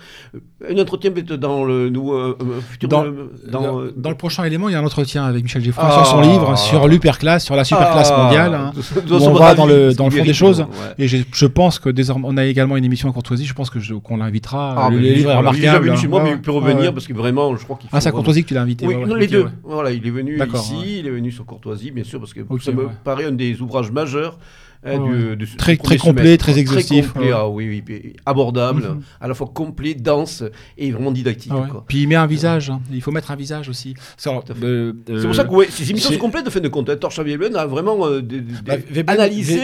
Un 0.68 0.78
entretien 0.78 1.10
peut-être 1.10 1.34
dans 1.34 1.64
le 1.64 1.92
euh, 1.94 2.60
futur. 2.70 2.88
Dans, 2.88 3.04
dans, 3.48 3.82
dans, 3.96 4.10
le 4.10 4.16
prochain 4.16 4.44
élément, 4.44 4.68
il 4.68 4.72
y 4.72 4.74
a 4.74 4.80
un 4.80 4.84
entretien 4.84 5.24
avec 5.24 5.42
Michel 5.42 5.62
Geoffroy 5.62 5.90
sur 5.90 6.06
son 6.06 6.18
ah. 6.18 6.22
livre 6.22 6.58
sur 6.58 6.88
l'hyperclasse, 6.88 7.44
sur 7.44 7.56
la 7.56 7.64
superclasse 7.64 8.10
ah. 8.12 8.22
mondiale. 8.22 8.54
Hein, 8.54 8.72
on 9.10 9.32
va 9.32 9.54
dans 9.54 9.66
le, 9.66 9.92
dans 9.94 10.06
le 10.06 10.10
fond 10.10 10.24
des 10.24 10.34
choses. 10.34 10.66
Et 10.98 11.08
je 11.08 11.46
pense 11.46 11.78
que 11.78 11.88
désormais, 11.88 12.26
on 12.28 12.36
a 12.36 12.44
également 12.44 12.76
une 12.76 12.84
émission 12.84 13.08
à 13.08 13.12
Courtoisie. 13.12 13.46
Je 13.46 13.54
pense 13.54 13.70
que 13.70 13.78
qu'on 13.98 14.16
l'invitera. 14.16 14.86
Ah, 14.86 14.90
le 14.90 14.98
livre 14.98 15.30
est 15.30 15.36
remarquable. 15.36 15.86
venu 15.86 15.96
chez 15.96 16.08
moi, 16.08 16.22
mais 16.22 16.30
il 16.32 16.40
peut 16.40 16.50
revenir 16.50 16.92
parce 16.92 17.06
que 17.06 17.12
vraiment, 17.12 17.54
je 17.56 17.64
crois 17.64 17.76
qu'il. 17.76 17.88
Ah, 17.92 18.00
c'est 18.00 18.08
à 18.08 18.12
Courtoisie 18.12 18.42
que 18.42 18.48
tu 18.48 18.54
l'as 18.54 18.62
invité. 18.62 18.86
Oui, 18.86 18.94
les 19.18 19.26
deux. 19.26 19.46
Voilà, 19.62 19.90
il 19.90 20.06
est 20.06 20.10
venu 20.10 20.38
ici, 20.54 20.98
il 21.00 21.06
est 21.06 21.10
venu 21.10 21.30
sur 21.30 21.44
Courtoisie, 21.44 21.90
bien 21.90 22.04
sûr, 22.04 22.20
parce 22.20 22.32
que 22.32 22.40
ça 22.60 22.72
me 22.72 22.88
paraît 23.04 23.26
un 23.26 23.32
des 23.32 23.60
ouvrages 23.60 23.90
majeurs 23.90 24.38
Hein, 24.86 25.36
très, 25.56 25.76
très 25.76 25.96
complet, 25.96 26.36
très 26.36 26.58
exhaustif. 26.58 27.06
Très 27.06 27.12
complet, 27.14 27.32
ah, 27.32 27.48
oui, 27.48 27.82
oui, 27.88 28.12
abordable, 28.26 28.82
mhm. 28.82 29.02
à 29.18 29.28
la 29.28 29.34
fois 29.34 29.50
complet, 29.52 29.94
dense 29.94 30.44
et 30.76 30.90
vraiment 30.92 31.10
didactique. 31.10 31.52
Quoi. 31.52 31.84
Puis 31.88 32.02
il 32.02 32.08
met 32.08 32.16
un 32.16 32.26
visage, 32.26 32.68
hein. 32.68 32.80
il 32.92 33.00
faut 33.00 33.10
mettre 33.10 33.30
un 33.30 33.36
visage 33.36 33.70
aussi. 33.70 33.94
C'est 34.18 34.30
euh, 34.62 34.92
pour 35.22 35.34
ça 35.34 35.44
que 35.44 35.50
ouais, 35.54 35.68
ces 35.70 35.90
émissions 35.90 36.12
sont 36.12 36.18
complètes 36.18 36.44
de 36.44 36.50
fin 36.50 36.60
de 36.60 36.68
compte. 36.68 36.90
Hein. 36.90 36.96
Torcha 36.96 37.22
Veblen 37.22 37.56
a 37.56 37.66
vraiment 37.66 38.06
euh, 38.06 38.20
bah, 38.66 38.74
analysé. 39.06 39.58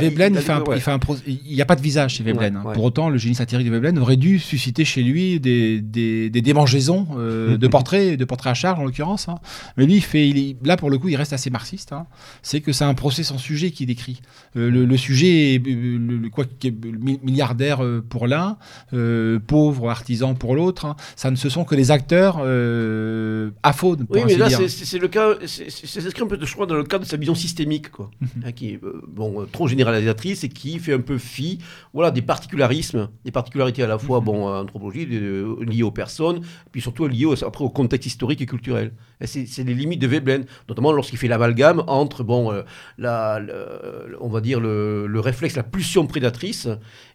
Veblen, 0.00 0.36
il, 1.26 1.54
n'y 1.54 1.62
a 1.62 1.64
pas 1.64 1.76
de 1.76 1.82
visage 1.82 2.14
chez 2.14 2.24
Veblen. 2.24 2.60
Pour 2.74 2.84
autant, 2.84 3.08
le 3.08 3.18
génie 3.18 3.36
satirique 3.36 3.66
de 3.66 3.72
Veblen 3.72 3.98
aurait 3.98 4.16
dû 4.16 4.40
susciter 4.40 4.84
chez 4.84 5.02
lui 5.02 5.38
des, 5.38 5.80
des, 5.80 6.28
des 6.28 6.42
démangeaisons 6.42 7.06
euh, 7.16 7.56
de 7.58 7.68
portraits, 7.68 8.18
de 8.18 8.24
portraits 8.24 8.50
à 8.50 8.54
charge 8.54 8.80
en 8.80 8.84
l'occurrence. 8.84 9.28
Mais 9.76 9.86
lui, 9.86 9.96
il 9.96 10.02
fait, 10.02 10.28
il 10.28 10.56
là 10.64 10.76
pour 10.76 10.90
le 10.90 10.98
coup, 10.98 11.08
il 11.08 11.16
reste 11.16 11.32
assez 11.32 11.50
marxiste. 11.50 11.94
C'est 12.42 12.60
que 12.60 12.72
c'est 12.72 12.84
un 12.84 12.94
procès 12.94 13.22
sans 13.22 13.38
sujet 13.38 13.70
qu'il 13.70 13.86
décrit. 13.86 14.20
Euh, 14.56 14.70
le, 14.70 14.96
sujet 14.96 15.54
est 15.54 15.66
euh, 15.66 15.98
le, 15.98 16.30
quoi, 16.30 16.44
milliardaire 17.22 17.84
euh, 17.84 18.02
pour 18.06 18.26
l'un, 18.26 18.56
pauvre 19.46 19.90
artisan 19.90 20.34
pour 20.34 20.54
l'autre. 20.54 20.86
Hein. 20.86 20.96
Ça 21.14 21.30
ne 21.30 21.36
se 21.36 21.48
sont 21.48 21.64
que 21.64 21.74
les 21.74 21.90
acteurs 21.90 22.38
euh, 22.40 23.50
aphones. 23.62 24.06
Oui, 24.08 24.20
mais 24.26 24.36
là, 24.36 24.48
c'est 24.50 24.98
le 24.98 25.08
cas, 25.08 25.34
c'est 25.46 25.70
s'inscrit 25.70 26.22
un 26.22 26.26
peu, 26.26 26.38
je 26.40 26.52
crois, 26.52 26.66
dans 26.66 26.74
le 26.74 26.84
cadre 26.84 27.04
de 27.04 27.08
sa 27.08 27.16
vision 27.16 27.34
systémique, 27.34 27.90
quoi, 27.90 28.10
hein, 28.44 28.52
qui 28.52 28.70
est 28.70 28.80
bon, 29.08 29.46
trop 29.50 29.68
généralisatrice 29.68 30.44
et 30.44 30.48
qui 30.48 30.78
fait 30.78 30.94
un 30.94 31.00
peu 31.00 31.18
fi 31.18 31.58
voilà, 31.92 32.10
des 32.10 32.22
particularismes, 32.22 33.08
des 33.24 33.30
particularités 33.30 33.82
à 33.82 33.86
la 33.86 33.98
fois 33.98 34.20
mhm. 34.20 34.24
bon, 34.24 34.48
anthropologique, 34.48 35.08
liées 35.10 35.82
aux 35.82 35.90
personnes, 35.90 36.40
puis 36.72 36.80
surtout 36.80 37.06
liées 37.06 37.26
après 37.44 37.64
au 37.64 37.70
contexte 37.70 38.06
historique 38.06 38.40
et 38.40 38.46
culturel. 38.46 38.92
C'est 39.24 39.64
les 39.64 39.74
limites 39.74 40.00
de 40.00 40.06
Veblen, 40.06 40.44
notamment 40.68 40.92
lorsqu'il 40.92 41.18
fait 41.18 41.28
l'amalgame 41.28 41.82
entre, 41.86 42.22
bon, 42.22 42.52
la, 42.98 43.40
on 44.20 44.28
va 44.28 44.40
dire, 44.40 44.60
le, 44.60 45.20
réflexe, 45.20 45.56
la 45.56 45.62
pulsion 45.62 46.06
prédatrice, 46.06 46.68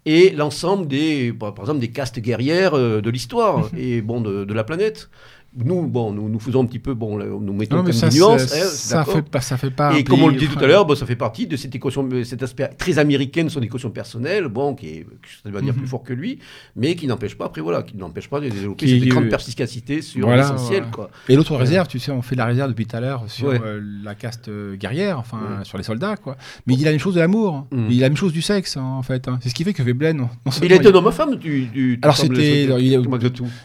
et 0.06 0.32
l'ensemble 0.32 0.88
des, 0.88 1.34
par 1.34 1.54
exemple, 1.60 1.80
des 1.80 1.92
castes 1.92 2.20
guerrières 2.20 2.74
euh, 2.74 3.02
de 3.02 3.10
l'histoire 3.10 3.70
et 3.78 4.02
bon, 4.02 4.22
de 4.22 4.54
la 4.54 4.64
planète. 4.64 5.10
Nous, 5.54 5.86
bon, 5.86 6.14
nous, 6.14 6.30
nous 6.30 6.40
faisons 6.40 6.64
un 6.64 6.66
petit 6.66 6.80
peu, 6.80 6.94
bon, 6.94 7.18
nous 7.18 7.54
mettons 7.54 7.84
comme 7.84 7.92
des 7.92 8.18
nuances. 8.18 8.54
Hein, 8.54 8.66
ça, 8.68 9.04
fait 9.04 9.22
pas, 9.22 9.42
ça 9.42 9.58
fait 9.58 9.70
pas. 9.70 9.98
Et 9.98 10.06
comme 10.06 10.24
on 10.24 10.30
le 10.30 10.38
dit 10.38 10.48
tout 10.48 10.60
à 10.60 10.66
l'heure, 10.66 10.86
bon, 10.86 10.96
ça 10.96 11.06
fait 11.06 11.18
partie 11.18 11.46
de 11.46 11.58
cette 11.58 11.76
équation, 11.76 12.08
cet 12.24 12.42
aspect 12.42 12.70
très 12.70 13.00
américain 13.00 13.44
de 13.44 13.50
son 13.50 13.62
équation 13.62 13.90
personnelle, 13.90 14.48
bon, 14.48 14.76
qui 14.76 14.88
est, 14.88 15.08
ça 15.44 15.50
va 15.50 15.60
dire 15.60 15.74
plus 15.74 15.84
mhm. 15.84 15.88
fort 15.88 16.04
que 16.04 16.14
lui, 16.14 16.40
mais 16.78 16.96
qui 16.96 17.06
n'empêche 17.06 17.36
pas, 17.36 17.46
après 17.46 17.60
voilà, 17.60 17.84
qui 17.84 17.98
n'empêche 17.98 18.30
pas 18.30 18.40
de 18.40 18.48
développer 18.48 18.88
cette 18.88 19.10
grande 19.10 19.28
perspicacité 19.28 20.02
sur 20.02 20.30
l'essentiel, 20.30 20.86
quoi. 20.90 21.10
Et 21.28 21.36
l'autre 21.36 21.56
réserve, 21.58 21.90
tu 21.90 22.00
sais, 22.00 22.12
on 22.12 22.22
fait 22.22 22.36
la 22.36 22.46
réserve 22.46 22.70
depuis 22.70 22.86
tout 22.86 22.96
à 22.96 23.02
l'heure 23.02 23.26
sur 23.28 23.50
euh, 23.50 23.82
la 24.04 24.16
caste 24.16 24.48
euh, 24.48 24.78
guerrière, 24.78 25.20
enfin, 25.20 25.60
sur 25.64 25.78
les 25.78 25.84
soldats, 25.84 26.16
quoi. 26.16 26.38
Mais 26.66 26.76
il 26.76 26.78
dit 26.78 26.86
la 26.86 26.92
même 26.92 27.00
chose 27.00 27.16
de 27.16 27.20
l'amour, 27.20 27.56
hein. 27.56 27.68
mm. 27.72 27.86
il 27.90 27.96
dit 27.96 28.00
la 28.00 28.08
même 28.08 28.18
chose 28.18 28.32
du 28.32 28.42
sexe, 28.42 28.78
hein, 28.78 28.84
en 28.84 29.04
fait. 29.04 29.28
C'est 29.42 29.50
ce 29.50 29.54
qui 29.54 29.66
fait 29.66 29.74
que 29.74 29.84
Veblen. 29.84 30.30
il 30.64 30.72
était 30.72 30.88
un 30.88 30.94
homme 30.94 31.08
à 31.08 31.12
femme 31.12 31.36
du. 31.36 31.66
du 31.66 32.00
Alors 32.02 32.16
c'était, 32.16 32.64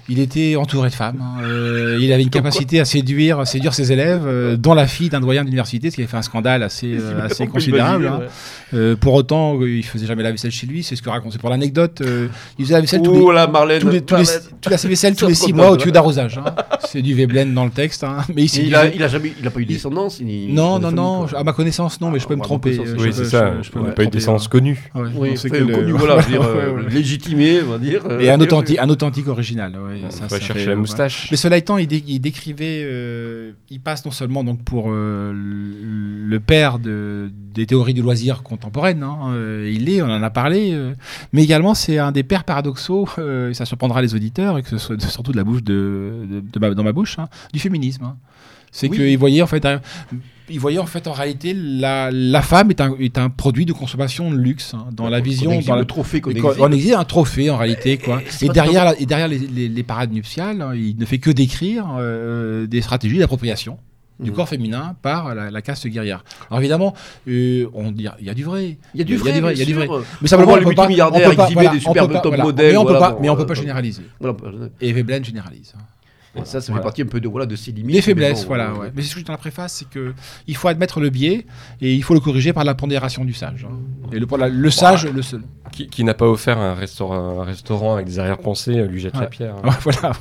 il, 0.08 0.18
était 0.18 0.56
entouré 0.56 0.88
de 0.88 0.94
femmes. 0.94 1.22
Euh, 1.76 1.98
il 2.00 2.12
avait 2.12 2.22
une 2.22 2.30
capacité 2.30 2.80
à 2.80 2.84
séduire, 2.84 3.38
à 3.38 3.46
séduire 3.46 3.74
ses 3.74 3.92
élèves, 3.92 4.24
euh, 4.26 4.56
dont 4.56 4.74
la 4.74 4.86
fille 4.86 5.08
d'un 5.08 5.20
doyen 5.20 5.44
d'université, 5.44 5.90
ce 5.90 5.96
qui 5.96 6.02
avait 6.02 6.10
fait 6.10 6.16
un 6.16 6.22
scandale 6.22 6.62
assez, 6.62 6.96
euh, 7.00 7.26
assez 7.26 7.46
considérable. 7.46 8.06
Hein. 8.06 8.20
Euh, 8.74 8.96
pour 8.96 9.14
autant, 9.14 9.60
il 9.62 9.84
faisait 9.84 10.06
jamais 10.06 10.22
la 10.22 10.30
vaisselle 10.30 10.50
chez 10.50 10.66
lui, 10.66 10.82
c'est 10.82 10.96
ce 10.96 11.02
que 11.02 11.10
racontait 11.10 11.38
pour 11.38 11.50
l'anecdote. 11.50 12.02
il 12.58 12.64
faisait 12.64 12.74
la 12.74 12.80
vaisselle 12.80 13.02
tous 13.02 13.30
les, 13.30 13.34
la 13.34 13.46
Marlène, 13.46 13.80
tous 13.80 13.88
les, 13.90 14.00
tous 14.00 14.16
les, 14.16 14.76
vaisselle 14.88 15.16
tous 15.16 15.28
les 15.28 15.34
six 15.34 15.52
mois 15.52 15.70
au 15.70 15.76
tuyau 15.76 15.92
d'arrosage. 15.92 16.38
Hein. 16.38 16.54
C'est 16.84 17.02
du 17.02 17.14
Veblen 17.14 17.52
dans 17.54 17.64
le 17.64 17.70
texte. 17.70 18.04
Hein. 18.04 18.18
Mais 18.34 18.42
ici, 18.42 18.64
il, 18.66 18.74
a, 18.74 18.86
il 18.86 19.02
a 19.02 19.08
jamais, 19.08 19.32
il 19.38 19.46
a 19.46 19.50
pas 19.50 19.60
eu 19.60 19.64
de 19.64 19.72
descendance. 19.72 20.20
non, 20.20 20.78
non, 20.78 20.92
non. 20.92 21.26
À 21.26 21.44
ma 21.44 21.52
connaissance, 21.52 22.00
non, 22.00 22.10
mais 22.10 22.18
je 22.18 22.26
peux 22.26 22.36
me 22.36 22.42
tromper. 22.42 22.78
Oui, 22.98 23.10
c'est 23.12 23.24
ça. 23.24 23.54
Je 23.62 23.78
n'a 23.78 23.92
pas 23.92 24.02
eu 24.02 24.06
de 24.06 24.12
descendance 24.12 24.48
connue. 24.48 24.90
Oui, 24.94 25.34
voilà, 25.90 26.18
légitimé, 26.88 27.60
on 27.62 27.72
va 27.72 27.78
dire. 27.78 28.02
Et 28.20 28.30
un 28.30 28.40
authentique 28.40 29.28
original. 29.28 29.72
On 29.76 30.26
va 30.26 30.40
chercher 30.40 30.66
la 30.66 30.76
moustache. 30.76 31.28
Mais 31.30 31.36
cela 31.36 31.56
il 31.78 32.20
décrivait 32.20 32.82
euh, 32.84 33.52
il 33.70 33.80
passe 33.80 34.04
non 34.04 34.10
seulement 34.10 34.44
donc 34.44 34.62
pour 34.62 34.86
euh, 34.88 35.32
le 35.34 36.40
père 36.40 36.78
de, 36.78 37.30
des 37.32 37.66
théories 37.66 37.94
du 37.94 38.02
loisir 38.02 38.42
contemporaines, 38.42 39.02
hein, 39.02 39.32
euh, 39.32 39.70
il 39.72 39.88
est, 39.88 40.02
on 40.02 40.06
en 40.06 40.22
a 40.22 40.30
parlé, 40.30 40.78
mais 41.32 41.42
également 41.42 41.74
c'est 41.74 41.98
un 41.98 42.12
des 42.12 42.22
pères 42.22 42.44
paradoxaux, 42.44 43.08
ça 43.52 43.64
surprendra 43.64 44.02
les 44.02 44.14
auditeurs 44.14 44.58
et 44.58 44.62
que 44.62 44.68
ce 44.68 44.78
soit 44.78 45.00
surtout 45.00 45.32
de 45.32 45.36
la 45.36 45.44
bouche 45.44 45.62
de, 45.62 46.42
dans 46.52 46.84
ma 46.84 46.92
bouche, 46.92 47.18
hein, 47.18 47.28
du 47.52 47.58
féminisme. 47.58 48.04
Hein. 48.04 48.16
C'est 48.76 48.88
qu'il 48.90 49.18
voyait 49.18 49.42
en 49.42 49.46
fait 49.46 49.66
il 50.48 50.60
voyait 50.60 50.78
en 50.78 50.86
fait 50.86 51.06
en 51.08 51.12
réalité 51.12 51.54
la, 51.54 52.10
la 52.12 52.42
femme 52.42 52.70
est 52.70 52.80
un, 52.80 52.94
est 53.00 53.18
un, 53.18 53.30
produit 53.30 53.66
de 53.66 53.72
consommation 53.72 54.30
de 54.30 54.36
luxe 54.36 54.74
dans 54.92 55.08
la 55.08 55.20
vision 55.20 55.58
dans 55.60 55.76
le 55.76 55.84
trophée 55.84 56.20
qu'on 56.20 56.30
on 56.60 56.72
existe 56.72 56.94
un 56.94 57.04
trophée 57.04 57.50
en 57.50 57.56
réalité 57.56 57.98
quoi 58.04 58.20
et, 58.42 58.48
derrière 58.48 58.94
et 59.00 59.06
derrière 59.06 59.28
les, 59.28 59.38
les, 59.38 59.82
parades 59.82 60.12
nuptiales 60.12 60.64
il 60.76 60.96
ne 60.98 61.04
fait 61.04 61.18
que 61.18 61.30
décrire 61.30 61.96
euh, 61.98 62.66
des 62.66 62.80
stratégies 62.80 63.18
d'appropriation 63.18 63.78
du 64.20 64.30
mmh. 64.30 64.34
corps 64.34 64.48
féminin 64.48 64.96
par 65.02 65.34
la, 65.34 65.60
caste 65.60 65.86
guerrière. 65.88 66.24
Alors 66.48 66.60
évidemment, 66.60 66.94
euh, 67.28 67.66
on 67.74 67.92
dit 67.92 68.06
il 68.18 68.26
y 68.26 68.30
a 68.30 68.32
du 68.32 68.44
vrai. 68.44 68.78
Il 68.94 68.98
y 68.98 69.02
a 69.02 69.04
du 69.04 69.16
vrai, 69.16 69.30
il 69.36 69.58
y 69.58 69.62
a 69.62 69.64
du 69.66 69.74
vrai. 69.74 69.88
Mais 70.22 70.28
simplement, 70.28 70.56
les 70.56 70.64
multimilliardaires 70.64 71.32
exhiber 71.32 71.68
des 71.68 71.80
superbes 71.80 72.22
top 72.22 72.38
modèles. 72.38 72.72
Mais 72.72 72.78
on 72.78 72.86
peut 72.86 72.98
pas, 72.98 73.18
mais 73.20 73.28
on 73.28 73.36
peut 73.36 73.44
pas 73.44 73.52
généraliser. 73.52 74.04
Et 74.80 74.94
Veblen 74.94 75.22
généralise 75.22 75.74
ça, 76.44 76.60
ça 76.60 76.74
fait 76.74 76.80
partie 76.80 77.02
un 77.02 77.06
peu 77.06 77.20
de, 77.20 77.28
voilà, 77.28 77.46
de 77.46 77.56
ses 77.56 77.72
limites. 77.72 77.96
Les 77.96 78.02
faiblesses, 78.02 78.46
voilà. 78.46 78.72
Ouais. 78.74 78.92
Mais 78.94 79.02
c'est 79.02 79.08
ce 79.08 79.14
que 79.14 79.20
je 79.20 79.24
dis 79.24 79.28
dans 79.28 79.32
la 79.32 79.38
préface, 79.38 79.74
c'est 79.74 79.88
que 79.88 80.14
il 80.46 80.56
faut 80.56 80.68
admettre 80.68 81.00
le 81.00 81.10
biais 81.10 81.46
et 81.80 81.94
il 81.94 82.02
faut 82.02 82.14
le 82.14 82.20
corriger 82.20 82.52
par 82.52 82.64
la 82.64 82.74
pondération 82.74 83.24
du 83.24 83.32
sage. 83.32 83.66
Hein. 83.68 83.76
Et 84.12 84.18
le, 84.18 84.26
le 84.48 84.70
sage, 84.70 85.06
le 85.06 85.22
seul. 85.22 85.42
Qui, 85.72 86.04
n'a 86.04 86.14
pas 86.14 86.26
offert 86.26 86.58
un 86.58 86.74
restaurant, 86.74 87.40
un 87.40 87.44
restaurant 87.44 87.94
avec 87.94 88.06
des 88.06 88.18
arrière-pensées 88.18 88.86
lui 88.86 89.00
jette 89.00 89.16
la 89.16 89.26
pierre. 89.26 89.56
Hein. 89.62 89.70
voilà. 89.82 90.12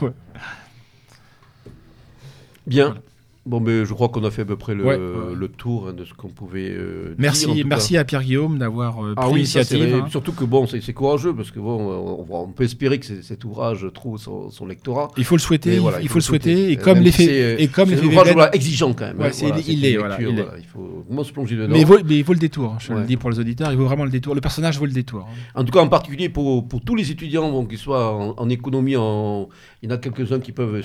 Bien. 2.68 2.96
Bon, 3.45 3.59
mais 3.59 3.85
je 3.85 3.93
crois 3.93 4.09
qu'on 4.09 4.23
a 4.23 4.31
fait 4.31 4.41
à 4.41 4.45
peu 4.45 4.55
près 4.55 4.73
le, 4.73 5.47
tour 5.55 5.88
hein, 5.88 5.93
de 5.93 6.03
ce 6.03 6.13
qu'on 6.13 6.30
pouvait 6.30 6.72
euh, 6.72 7.13
merci, 7.19 7.51
dire. 7.51 7.65
Merci 7.67 7.95
à 7.95 8.03
Pierre 8.03 8.23
Guillaume 8.23 8.57
d'avoir 8.57 9.05
euh, 9.05 9.13
ah 9.17 9.26
pris 9.26 9.35
l'initiative. 9.35 10.01
Hein. 10.03 10.07
Surtout 10.09 10.31
que 10.31 10.43
bon, 10.43 10.65
c'est 10.65 10.93
courageux 10.93 11.34
parce 11.34 11.51
que 11.51 11.59
bon, 11.59 12.26
on, 12.30 12.47
peut 12.47 12.63
espérer 12.63 12.99
que 12.99 13.05
cet 13.05 13.45
ouvrage 13.45 13.85
trouve 13.93 14.19
son, 14.19 14.65
lectorat. 14.65 15.11
Il 15.17 15.23
faut 15.26 15.35
le 15.35 15.41
souhaiter. 15.41 15.80
il, 16.01 16.09
faut 16.09 16.17
le 16.17 16.23
souhaiter. 16.23 16.72
Et 16.72 16.77
comme 16.77 16.99
l'effet, 16.99 17.61
et 17.61 17.67
comme 17.67 17.89
l'effet 17.89 18.05
ouvrage 18.05 18.35
exigeant 18.53 18.93
quand 18.93 19.05
même. 19.05 19.22
Hein, 19.22 19.30
il, 19.67 19.85
est, 19.85 19.91
il, 19.91 20.65
faut 20.73 21.03
vraiment 21.07 21.23
se 21.23 21.31
plonger 21.31 21.55
dedans. 21.55 21.73
Mais 21.73 21.81
il 21.81 21.85
vaut, 21.85 21.99
mais 22.03 22.17
il 22.17 22.23
vaut 22.23 22.34
le 22.34 22.39
détour. 22.39 22.77
Je 22.80 22.93
le 22.93 23.03
dis 23.03 23.17
pour 23.17 23.30
les 23.30 23.39
auditeurs, 23.39 23.72
il 23.72 23.77
vaut 23.77 23.85
vraiment 23.85 24.05
le 24.05 24.11
détour. 24.11 24.34
Le 24.34 24.41
personnage 24.41 24.80
vaut 24.80 24.85
le 24.85 24.91
détour. 24.91 25.27
En 25.53 25.63
tout 25.63 25.72
cas, 25.72 25.81
en 25.81 25.88
particulier 25.88 26.30
pour, 26.30 26.67
pour 26.67 26.81
tous 26.81 26.95
les 26.95 27.11
étudiants, 27.11 27.65
qu'ils 27.65 27.77
soient 27.77 28.15
en, 28.15 28.49
économie, 28.49 28.95
en, 28.95 29.49
il 29.86 29.91
y 29.91 29.94
en 29.94 29.98
a 29.98 29.99
quelques-uns 29.99 30.40
qui 30.40 30.52
peuvent 30.52 30.82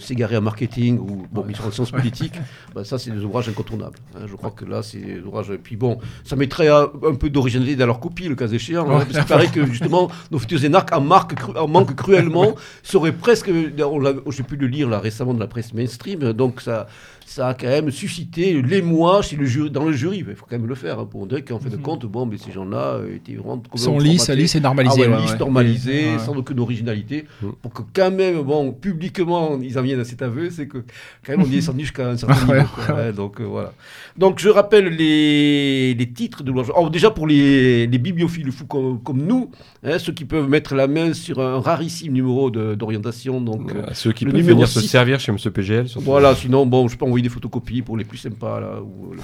s'égarer 0.00 0.38
en 0.38 0.40
marketing 0.40 0.98
ou 0.98 1.26
bon, 1.30 1.44
ils 1.50 1.54
sont 1.54 1.64
en 1.64 1.70
sciences 1.70 1.90
politiques. 1.90 2.34
Bah, 2.74 2.84
ça, 2.84 2.98
c'est 2.98 3.10
des 3.10 3.24
ouvrages 3.24 3.48
incontournables. 3.48 3.98
Hein. 4.14 4.26
Je 4.26 4.36
crois 4.36 4.50
que 4.50 4.64
là, 4.64 4.82
c'est 4.82 4.98
des 4.98 5.20
ouvrages. 5.20 5.50
Puis 5.62 5.76
bon, 5.76 5.98
ça 6.24 6.36
mettrait 6.36 6.68
un, 6.68 6.86
peu 7.18 7.30
d'originalité 7.30 7.76
dans 7.76 7.86
leur 7.86 7.98
copie, 8.00 8.28
le 8.28 8.34
cas 8.34 8.46
échéant. 8.46 8.88
Hein, 8.90 9.04
parce 9.04 9.18
qu'il 9.18 9.24
paraît 9.24 9.48
que 9.48 9.66
justement, 9.66 10.10
nos 10.30 10.38
futurs 10.38 10.64
énarques 10.64 10.92
en, 10.92 11.06
en 11.08 11.68
manquent 11.68 11.94
cruellement. 11.94 12.54
Serait 12.82 13.12
presque. 13.12 13.50
J'ai 13.50 14.42
pu 14.42 14.56
le 14.56 14.66
lire 14.66 14.88
là 14.88 14.98
récemment 14.98 15.34
de 15.34 15.40
la 15.40 15.46
presse 15.46 15.72
mainstream. 15.72 16.32
Donc 16.32 16.60
ça, 16.60 16.86
ça 17.28 17.48
a 17.48 17.54
quand 17.54 17.66
même 17.66 17.90
suscité 17.90 18.62
l'émoi 18.62 19.20
chez 19.20 19.36
le 19.36 19.44
jury, 19.44 19.70
dans 19.70 19.84
le 19.84 19.92
jury, 19.92 20.24
il 20.26 20.34
faut 20.34 20.46
quand 20.48 20.58
même 20.58 20.66
le 20.66 20.74
faire, 20.74 20.98
hein, 20.98 21.08
pour 21.08 21.26
dire 21.26 21.44
qu'en 21.44 21.58
fin 21.58 21.68
de 21.68 21.76
mhm. 21.76 21.82
compte, 21.82 22.06
bon, 22.06 22.24
mais 22.24 22.38
ces 22.38 22.52
gens-là 22.52 23.00
étaient 23.14 23.34
vraiment... 23.34 23.62
Sont 23.74 23.98
lisses, 23.98 24.30
lisses 24.30 24.54
et 24.54 24.60
normalisés. 24.60 25.04
Ah 25.06 25.20
ouais, 25.20 25.38
normalisés, 25.38 26.18
sans 26.18 26.34
aucune 26.34 26.58
originalité, 26.58 27.26
mhm. 27.42 27.52
pour 27.60 27.72
que 27.74 27.82
quand 27.94 28.10
même, 28.10 28.40
bon, 28.42 28.72
publiquement, 28.72 29.58
ils 29.60 29.78
en 29.78 29.82
viennent 29.82 30.00
à 30.00 30.04
cet 30.04 30.22
aveu, 30.22 30.48
c'est 30.48 30.66
que 30.66 30.78
quand 31.24 31.36
même 31.36 31.42
on 31.42 31.44
y 31.44 31.54
est 31.54 31.56
descendu 31.56 31.80
jusqu'à 31.82 32.08
un 32.08 32.16
certain 32.16 32.46
niveau. 32.46 33.12
donc 33.14 33.42
voilà. 33.42 33.74
Donc 34.16 34.38
je 34.38 34.48
rappelle 34.48 34.86
les, 34.86 35.94
les 35.94 36.10
titres 36.10 36.42
de 36.42 36.50
l'ouvrage. 36.50 36.72
Oh, 36.76 36.88
déjà 36.88 37.10
pour 37.10 37.26
les, 37.26 37.86
les 37.86 37.98
bibliophiles 37.98 38.50
fous 38.50 38.66
comme, 38.66 39.02
comme 39.02 39.22
nous, 39.22 39.50
hein, 39.84 39.98
ceux 39.98 40.12
qui 40.12 40.24
peuvent 40.24 40.48
mettre 40.48 40.74
la 40.74 40.86
main 40.86 41.12
sur 41.12 41.40
un 41.40 41.60
rarissime 41.60 42.14
numéro 42.14 42.50
d'orientation. 42.50 43.40
Donc, 43.40 43.72
euh, 43.74 43.82
ceux 43.92 44.12
qui 44.12 44.24
peuvent 44.24 44.40
venir 44.40 44.66
se 44.66 44.80
servir 44.80 45.20
chez 45.20 45.30
M. 45.30 45.38
PGL. 45.38 45.86
Voilà, 45.96 46.34
sinon, 46.34 46.64
bon, 46.64 46.88
je 46.88 46.96
peux 46.96 47.04
envoyer 47.04 47.17
des 47.22 47.28
photocopies 47.28 47.82
pour 47.82 47.96
les 47.96 48.04
plus 48.04 48.18
sympas. 48.18 48.60
Là, 48.60 48.80
où, 48.82 49.14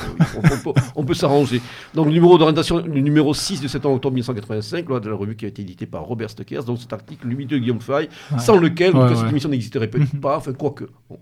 on, 0.96 1.04
peut, 1.04 1.14
s'arranger. 1.14 1.60
Donc, 1.94 2.06
le 2.06 2.12
numéro 2.12 2.38
d'orientation, 2.38 2.78
le 2.78 3.00
numéro 3.00 3.34
6 3.34 3.60
de 3.60 3.68
7 3.68 3.84
octobre 3.86 4.14
1985, 4.14 4.88
loi 4.88 5.00
de 5.00 5.08
la 5.08 5.16
revue 5.16 5.36
qui 5.36 5.44
a 5.44 5.48
été 5.48 5.62
édité 5.62 5.86
par 5.86 6.02
Robert 6.02 6.30
Stekers. 6.30 6.64
Donc, 6.64 6.78
cet 6.78 6.92
article 6.92 7.28
limite 7.28 7.50
de 7.50 7.58
Guillaume 7.58 7.80
Fay, 7.80 8.08
sans 8.38 8.56
lequel 8.56 8.92
cette 9.14 9.30
émission 9.30 9.48
n'existerait 9.48 9.88
peut-être 9.88 10.20
pas. 10.20 10.36
Enfin, 10.36 10.52
quoique. 10.52 10.84
Bon. 11.08 11.18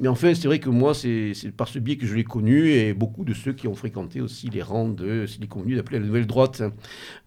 Mais 0.00 0.08
enfin, 0.08 0.32
c'est 0.34 0.46
vrai 0.46 0.58
que 0.60 0.70
moi, 0.70 0.94
c'est 0.94 1.32
par 1.56 1.66
ce 1.68 1.78
biais 1.78 1.96
que 1.96 2.06
je 2.06 2.14
l'ai 2.14 2.24
connu 2.24 2.70
et 2.70 2.94
beaucoup 2.94 3.24
de 3.24 3.34
ceux 3.34 3.52
qui 3.52 3.66
ont 3.66 3.74
fréquenté 3.74 4.20
aussi 4.20 4.48
les 4.48 4.62
rangs 4.62 4.88
de 4.88 5.26
ce 5.26 5.36
qu'il 5.36 5.44
est 5.44 5.48
convenu 5.48 5.74
d'appeler 5.74 5.98
la 5.98 6.06
nouvelle 6.06 6.26
droite. 6.26 6.62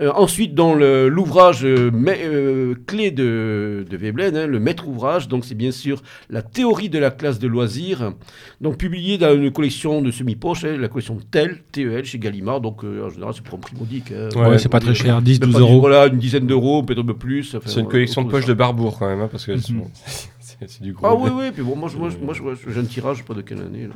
Euh, 0.02 0.12
ensuite, 0.16 0.56
dans 0.56 0.74
l'ouvrage 0.74 1.66
euh, 1.66 1.92
euh, 1.94 2.76
clé 2.88 3.12
de, 3.12 3.86
de 3.90 3.98
Veblen, 3.98 4.36
hein, 4.38 4.48
le 4.48 4.60
maître 4.60 4.88
ouvrage, 4.88 5.28
donc 5.28 5.44
c'est 5.44 5.56
bien 5.56 5.72
sûr 5.72 6.02
la 6.30 6.42
théorie 6.42 6.90
de 6.90 7.00
la 7.00 7.12
classe 7.12 7.40
de 7.40 7.48
loisirs, 7.48 8.14
donc 8.62 8.78
publié 8.78 9.18
dans 9.18 9.36
une 9.36 9.52
collection 9.52 10.02
de 10.02 10.12
semi-poche, 10.12 10.64
hein, 10.64 10.78
la 10.78 10.88
collection 10.88 11.18
TEL, 11.30 11.64
TEL 11.72 12.06
chez 12.06 12.20
Gallimard, 12.20 12.62
donc 12.62 12.84
en 12.84 13.10
général 13.10 13.34
c'est 13.36 13.44
pour 13.44 13.58
un 13.58 13.62
prix 13.62 13.76
modique. 13.78 14.12
Hein. 14.12 14.30
ouais, 14.50 14.58
c'est 14.58 14.70
pas 14.70 14.80
très 14.80 14.96
cher, 14.96 15.22
10, 15.22 15.40
12 15.42 15.60
euros. 15.60 15.80
Voilà, 15.82 16.08
une 16.08 16.20
dizaine 16.20 16.48
d'euros, 16.48 16.84
peut-être 16.84 17.02
un 17.02 17.06
peu 17.06 17.16
plus. 17.16 17.58
c'est 17.66 17.80
une 17.80 17.88
collection 17.88 18.22
de 18.24 18.30
poches 18.30 18.46
de 18.46 18.54
Barbour 18.54 18.98
quand 18.98 19.08
même, 19.08 19.28
parce 19.30 19.46
que 19.46 19.52
mhm. 19.52 19.84
c'est 20.68 20.82
du 20.82 20.94
gros. 20.94 21.08
Ah 21.08 21.16
oui, 21.16 21.30
oui, 21.34 21.52
puis 21.52 21.64
bon, 21.64 21.76
moi, 21.76 21.90
moi, 21.98 22.10
moi, 22.22 22.54
j'ai 22.68 22.80
un 22.80 22.84
tirage, 22.84 23.24
pas 23.24 23.34
de 23.34 23.42
quelle 23.42 23.62
année. 23.62 23.88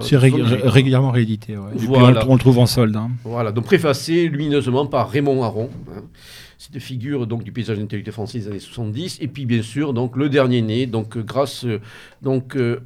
c'est 0.00 0.16
régulièrement 0.16 1.10
réédité, 1.10 1.56
ouais. 1.56 1.70
Voilà. 1.76 2.24
on, 2.28 2.34
le 2.34 2.38
trouve 2.40 2.58
en 2.58 2.66
solde. 2.66 2.96
Hein. 2.96 3.10
Voilà, 3.24 3.52
donc 3.52 3.64
préfacé 3.64 4.28
lumineusement 4.28 4.86
par 4.86 5.10
Raymond 5.10 5.42
Aron. 5.42 5.70
Hein. 5.90 6.02
C'était 6.58 6.80
figure 6.80 7.26
donc 7.26 7.44
du 7.44 7.52
paysage 7.52 7.78
intellectuel 7.78 8.12
français 8.12 8.38
des 8.38 8.48
années 8.48 8.58
70. 8.58 9.18
Et 9.20 9.28
puis 9.28 9.44
bien 9.44 9.62
sûr 9.62 9.92
donc 9.92 10.16
le 10.16 10.28
dernier 10.28 10.62
né, 10.62 10.86
donc 10.86 11.16
euh, 11.16 11.22
grâce 11.22 11.64
euh, 11.64 11.80
donc 12.22 12.56
euh, 12.56 12.78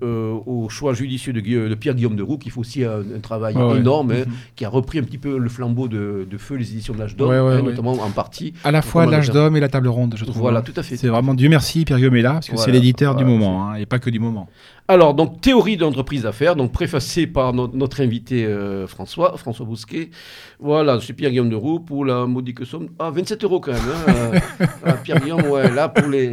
au 0.45 0.69
choix 0.69 0.93
judicieux 0.93 1.33
de, 1.33 1.41
de, 1.41 1.75
Pierre 1.77 1.95
Guillaume 1.95 2.17
de 2.17 2.23
Roux, 2.23 2.37
qui 2.37 2.51
fait 2.51 2.59
aussi 2.59 2.85
un, 2.85 3.03
travail 3.23 3.55
énorme, 3.55 4.11
hein, 4.11 4.25
mhm. 4.27 4.33
qui 4.57 4.65
a 4.65 4.69
repris 4.69 4.99
un 4.99 5.03
petit 5.03 5.19
peu 5.19 5.39
le 5.39 5.49
flambeau 5.49 5.87
de, 5.89 6.27
feu 6.37 6.57
les 6.57 6.73
éditions 6.73 6.95
de 6.95 6.99
l'âge 6.99 7.17
d'homme, 7.17 7.31
hein, 7.31 7.63
notamment 7.63 7.93
en 7.93 8.11
partie. 8.11 8.55
À 8.65 8.73
la 8.73 8.83
fois 8.83 9.07
l'âge 9.07 9.31
d'homme 9.31 9.57
et 9.57 9.61
la 9.61 9.69
table 9.69 9.89
ronde, 9.89 10.15
je 10.17 10.25
trouve. 10.25 10.39
Voilà, 10.39 10.59
hein. 10.59 10.63
tout 10.63 10.75
à 10.77 10.83
fait. 10.83 10.97
C'est 10.97 11.09
vraiment 11.09 11.35
Dieu 11.35 11.49
merci 11.49 11.85
Pierre 11.85 11.99
Guillaume 11.99 12.17
est 12.17 12.23
là, 12.23 12.35
parce 12.35 12.49
que 12.49 12.57
c'est 12.57 12.73
l'éditeur 12.73 13.15
du 13.15 13.25
moment, 13.25 13.75
et 13.75 13.87
pas 13.87 13.99
que 13.99 14.11
du 14.11 14.19
moment. 14.19 14.49
Alors, 14.91 15.15
donc, 15.15 15.41
théorie 15.41 15.77
d'entreprise 15.77 16.23
d'affaires, 16.23 16.57
donc 16.57 16.73
préfacée 16.73 17.29
par 17.29 17.53
notre 17.53 18.01
invité 18.01 18.45
euh, 18.45 18.89
François, 18.89 19.37
François 19.37 19.65
Bousquet. 19.65 20.11
Voilà, 20.59 20.99
c'est 21.01 21.13
Pierre-Guillaume 21.13 21.49
de 21.49 21.55
Roux 21.55 21.79
pour 21.79 22.05
la 22.05 22.27
modique 22.27 22.67
somme. 22.67 22.89
Ah, 22.99 23.09
27 23.11 23.45
euros 23.45 23.61
quand 23.61 23.71
même. 23.71 23.81
Hein, 24.09 24.13
euh, 24.33 24.67
ah, 24.85 24.93
Pierre-Guillaume, 24.95 25.47
ouais, 25.47 25.71
là, 25.71 25.89
pour 25.89 26.09
les. 26.09 26.33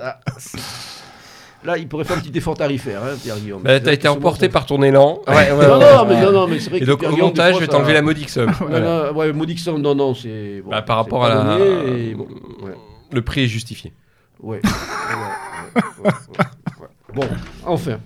Ah, 0.00 0.20
là, 1.64 1.76
il 1.76 1.86
pourrait 1.86 2.04
faire 2.04 2.16
un 2.16 2.20
petit 2.20 2.38
effort 2.38 2.56
tarifaire, 2.56 3.02
hein, 3.04 3.14
Pierre-Guillaume. 3.22 3.60
Bah, 3.60 3.78
T'as 3.78 3.92
été 3.92 4.08
emporté 4.08 4.48
par 4.48 4.64
ton 4.64 4.82
élan. 4.82 5.20
Ouais, 5.28 5.52
ouais, 5.52 5.68
non, 5.68 5.78
non, 5.78 6.06
mais, 6.06 6.22
non, 6.22 6.32
non, 6.32 6.46
mais 6.46 6.60
c'est 6.60 6.70
vrai 6.70 6.78
Et 6.78 6.86
donc, 6.86 7.02
au 7.02 7.14
montage, 7.14 7.56
je 7.56 7.60
vais 7.60 7.66
t'enlever 7.66 7.92
la 7.92 8.00
modique 8.00 8.30
somme. 8.30 8.52
voilà. 8.58 9.12
ouais, 9.12 9.34
modique 9.34 9.58
somme, 9.58 9.82
non, 9.82 9.94
non, 9.94 10.14
c'est. 10.14 10.62
Bon, 10.64 10.70
bah, 10.70 10.80
par 10.80 10.96
rapport 10.96 11.26
à 11.26 11.28
la. 11.28 11.58
Le 13.12 13.22
prix 13.22 13.42
est 13.42 13.48
justifié. 13.48 13.92
Ouais. 14.40 14.62
Bon, 17.14 17.26
enfin. 17.64 17.98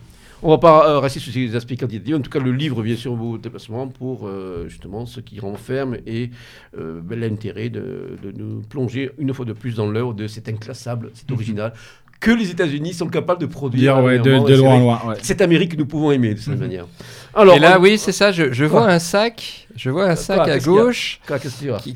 On 0.45 0.51
va 0.51 0.59
pas 0.59 0.89
euh, 0.89 0.99
rester 0.99 1.20
sur 1.20 1.33
ces 1.33 1.55
aspects 1.55 1.79
quantitatifs. 1.79 2.16
En 2.16 2.20
tout 2.20 2.31
cas, 2.31 2.41
le 2.41 2.51
livre 2.51 2.83
vient 2.83 2.97
sur 2.97 3.15
vos 3.15 3.39
déplacements 3.39 3.87
pour 3.87 4.27
euh, 4.27 4.66
justement 4.69 5.07
ce 5.07 5.20
qui 5.20 5.39
renferme 5.39 5.99
et 6.05 6.31
euh, 6.77 7.01
ben, 7.01 7.20
l'intérêt 7.20 7.69
de, 7.69 8.19
nous 8.37 8.61
plonger 8.62 9.12
une 9.19 9.33
fois 9.33 9.45
de 9.45 9.53
plus 9.53 9.77
dans 9.77 9.89
l'œuvre 9.89 10.15
de 10.15 10.27
cet 10.27 10.49
inclassable, 10.49 11.11
cet 11.15 11.31
mhm. 11.31 11.37
original 11.37 11.73
que 12.19 12.31
les 12.31 12.51
États-Unis 12.51 12.95
sont 12.95 13.09
capables 13.09 13.41
de 13.41 13.47
produire. 13.47 13.97
de, 13.97 14.57
loin 14.57 14.74
en 14.74 14.81
loin. 14.81 15.15
Cette 15.23 15.41
Amérique 15.41 15.73
que 15.73 15.77
nous 15.77 15.87
pouvons 15.87 16.12
aimer 16.12 16.35
de 16.35 16.39
cette 16.39 16.55
mhm. 16.55 16.61
manière. 16.61 16.87
Alors, 17.34 17.54
et 17.54 17.59
là, 17.59 17.78
oui, 17.78 17.96
c'est 17.98 18.12
ça. 18.12 18.30
Je, 18.30 18.64
vois 18.64 18.90
un 18.90 18.98
sac. 18.98 19.66
Je 19.74 19.90
vois 19.90 20.06
un 20.06 20.16
sac 20.16 20.48
à 20.48 20.59
gauche 20.59 21.20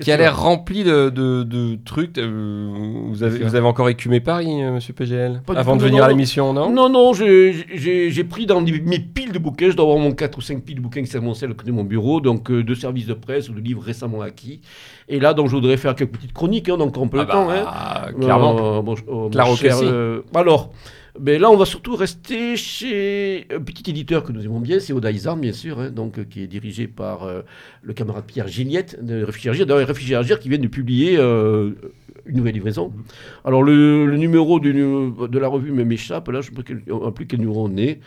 qui, 0.00 0.10
a 0.10 0.16
l'air 0.16 0.40
rempli 0.40 0.82
de, 0.84 1.76
trucs. 1.84 2.16
Euh, 2.18 2.70
vous, 3.08 3.22
avez, 3.22 3.38
vous 3.40 3.54
avez 3.54 3.66
encore 3.66 3.88
écumé 3.88 4.20
Paris, 4.20 4.62
euh, 4.62 4.72
monsieur 4.72 4.94
PGL 4.94 5.42
Avant 5.54 5.76
de 5.76 5.82
venir 5.82 6.04
à 6.04 6.08
l'émission, 6.08 6.52
non 6.52 6.70
Non, 6.70 6.88
non, 6.88 7.12
j'ai 7.12 8.24
pris 8.24 8.46
dans 8.46 8.60
mes 8.60 8.98
piles 8.98 9.32
de 9.32 9.38
bouquins. 9.38 9.70
Je 9.70 9.76
dois 9.76 9.84
avoir 9.84 9.98
mon 9.98 10.12
4 10.12 10.38
ou 10.38 10.40
5 10.40 10.62
piles 10.62 10.76
de 10.76 10.80
bouquins 10.80 11.02
qui 11.02 11.10
s'amoncellent 11.10 11.54
de 11.54 11.72
mon 11.72 11.84
bureau. 11.84 12.20
Donc, 12.20 12.50
euh, 12.50 12.62
de 12.62 12.74
services 12.74 13.06
de 13.06 13.14
presse 13.14 13.48
ou 13.48 13.52
de 13.52 13.60
livres 13.60 13.82
récemment 13.82 14.22
acquis. 14.22 14.60
Et 15.08 15.20
là, 15.20 15.34
donc, 15.34 15.48
je 15.48 15.54
voudrais 15.54 15.76
faire 15.76 15.94
quelques 15.94 16.12
petites 16.12 16.32
chroniques. 16.32 16.68
Hein, 16.68 16.78
donc, 16.78 16.96
on 16.96 17.08
peut 17.08 17.18
ah 17.20 17.24
le 17.24 17.28
temps. 17.28 17.50
Hein. 17.50 18.12
Clairement. 18.20 18.82
Bon, 18.82 18.94
oh, 19.06 19.30
cher, 19.56 19.76
alors. 20.34 20.70
Mais 21.20 21.38
là, 21.38 21.51
on 21.51 21.56
va 21.56 21.64
surtout 21.64 21.97
rester 21.97 22.56
chez 22.56 23.47
un 23.51 23.60
petit 23.60 23.90
éditeur 23.90 24.22
que 24.22 24.32
nous 24.32 24.44
aimons 24.44 24.60
bien, 24.60 24.78
c'est 24.80 24.93
Odaïsarn, 24.93 25.40
bien 25.40 25.52
sûr, 25.52 25.80
hein, 25.80 25.90
donc, 25.90 26.18
euh, 26.18 26.24
qui 26.24 26.43
est 26.43 26.47
dirigé 26.47 26.88
par 26.88 27.24
euh, 27.24 27.43
le 27.82 27.94
camarade 27.94 28.24
Pierre 28.26 28.48
Gillette 28.48 29.02
de 29.05 29.22
Réfugiés 29.22 29.51
Agir, 29.51 29.66
d'ailleurs, 29.66 30.38
qui 30.38 30.48
vient 30.48 30.59
de 30.59 30.66
publier 30.66 31.16
euh, 31.16 31.70
une 32.26 32.36
nouvelle 32.36 32.55
livraison. 32.55 32.93
Alors, 33.44 33.62
le, 33.62 34.16
numéro 34.16 34.59
de 34.60 35.38
la 35.38 35.48
revue 35.48 35.72
m'échappe, 35.72 36.28
là, 36.28 36.40
je 36.40 36.51
ne 36.51 36.56
sais 36.56 36.62
plus 37.14 37.26
quel 37.26 37.40
numéro 37.40 37.66
on 37.66 37.76
est. 37.76 38.01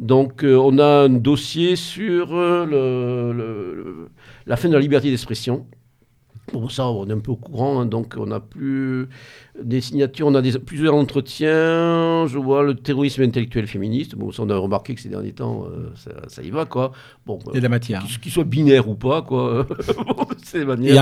Donc, 0.00 0.44
on 0.44 0.78
a 0.78 1.04
un 1.04 1.08
dossier 1.08 1.76
sur 1.76 2.34
la 2.34 2.66
fin 4.56 4.68
de 4.68 4.74
la 4.74 4.80
liberté 4.80 5.10
d'expression. 5.10 5.66
Bon, 6.52 6.68
ça, 6.68 6.86
on 6.86 7.08
est 7.08 7.12
un 7.12 7.18
peu 7.18 7.32
au 7.32 7.36
courant, 7.36 7.80
hein, 7.80 7.86
donc 7.86 8.14
on 8.16 8.30
a 8.30 8.38
plus 8.38 9.08
des 9.60 9.80
signatures, 9.80 10.28
on 10.28 10.34
a 10.34 10.42
des, 10.42 10.58
plusieurs 10.58 10.94
entretiens. 10.94 12.26
Je 12.26 12.38
vois 12.38 12.62
le 12.62 12.74
terrorisme 12.76 13.22
intellectuel 13.22 13.66
féministe. 13.66 14.14
Bon, 14.14 14.30
ça, 14.30 14.44
on 14.44 14.50
a 14.50 14.56
remarqué 14.56 14.94
que 14.94 15.00
ces 15.00 15.08
derniers 15.08 15.32
temps, 15.32 15.64
euh, 15.64 15.90
ça, 16.28 16.42
y 16.42 16.50
va, 16.50 16.64
quoi. 16.64 16.92
Bon, 17.26 17.38
Il 17.46 17.54
y 17.54 17.56
a 17.56 17.60
de 17.60 17.62
la 17.64 17.68
matière. 17.68 18.04
Qu'il 18.22 18.30
soit 18.30 18.44
binaire 18.44 18.88
ou 18.88 18.94
pas, 18.94 19.22
quoi. 19.22 19.66
c'est 20.44 20.64
manière. 20.64 20.94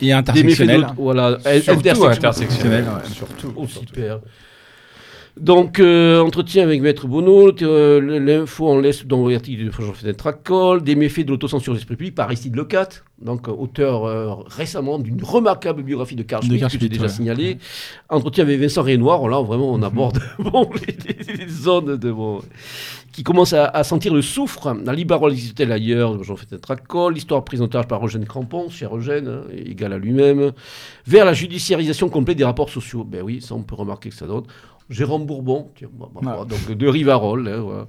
Et, 0.00 0.12
intersectionnel. 0.12 0.86
Voilà, 0.96 1.38
surtout 1.60 2.04
intersectionnel. 2.06 2.86
Surtout. 3.12 3.52
Oh, 3.54 3.66
super. 3.66 4.20
Donc, 5.38 5.80
euh, 5.80 6.22
entretien 6.22 6.62
avec 6.62 6.80
Maître 6.80 7.06
Bono, 7.06 7.52
euh, 7.60 8.00
l'info 8.20 8.68
en 8.68 8.80
laisse 8.80 9.04
dans 9.04 9.28
l'article 9.28 9.66
de 9.66 9.70
Jean 9.70 9.92
Tracol, 10.16 10.82
des 10.82 10.94
méfaits 10.94 11.26
de 11.26 11.30
l'autocensure 11.30 11.74
de 11.74 11.78
l'esprit 11.78 11.96
public 11.96 12.14
par 12.14 12.26
Aristide 12.26 12.56
Lecat, 12.56 12.88
donc 13.20 13.46
euh, 13.46 13.52
auteur 13.52 14.46
récemment 14.48 14.98
d'une 14.98 15.22
remarquable 15.22 15.82
biographie 15.82 16.16
de 16.16 16.22
Carl 16.22 16.42
Schmitt, 16.42 16.62
que 16.62 16.78
j'ai 16.80 16.88
déjà 16.88 17.08
signalé. 17.08 17.58
Entretien 18.08 18.44
avec 18.44 18.58
Vincent 18.58 18.82
Renoir, 18.82 19.28
là 19.28 19.42
vraiment 19.42 19.74
on 19.74 19.76
mhm. 19.76 19.84
aborde 19.84 20.20
les, 21.38 21.48
zones 21.48 21.96
de, 21.98 22.10
bon, 22.10 22.40
qui 23.12 23.22
commencent 23.22 23.52
à, 23.52 23.84
sentir 23.84 24.14
le 24.14 24.22
soufre. 24.22 24.74
La 24.86 24.94
libéralisation 24.94 25.70
ailleurs, 25.70 26.24
Jean 26.24 26.36
Tracol, 26.62 27.12
l'histoire 27.12 27.44
prise 27.44 27.60
en 27.60 27.70
charge 27.70 27.88
par 27.88 28.02
Eugène 28.02 28.24
Crampon, 28.24 28.70
cher 28.70 28.96
Eugène, 28.96 29.28
hein, 29.28 29.42
égal 29.54 29.92
à 29.92 29.98
lui-même, 29.98 30.52
vers 31.06 31.26
la 31.26 31.34
judiciarisation 31.34 32.08
complète 32.08 32.38
des 32.38 32.44
rapports 32.44 32.70
sociaux. 32.70 33.04
Ben 33.04 33.20
oui, 33.22 33.42
ça 33.42 33.54
on 33.54 33.62
peut 33.62 33.74
remarquer 33.74 34.08
que 34.08 34.14
ça 34.14 34.26
donne. 34.26 34.44
Jérôme 34.90 35.26
Bourbon, 35.26 35.70
donc 36.48 36.76
de 36.76 36.86
Rivarol. 36.86 37.48
Hein, 37.48 37.86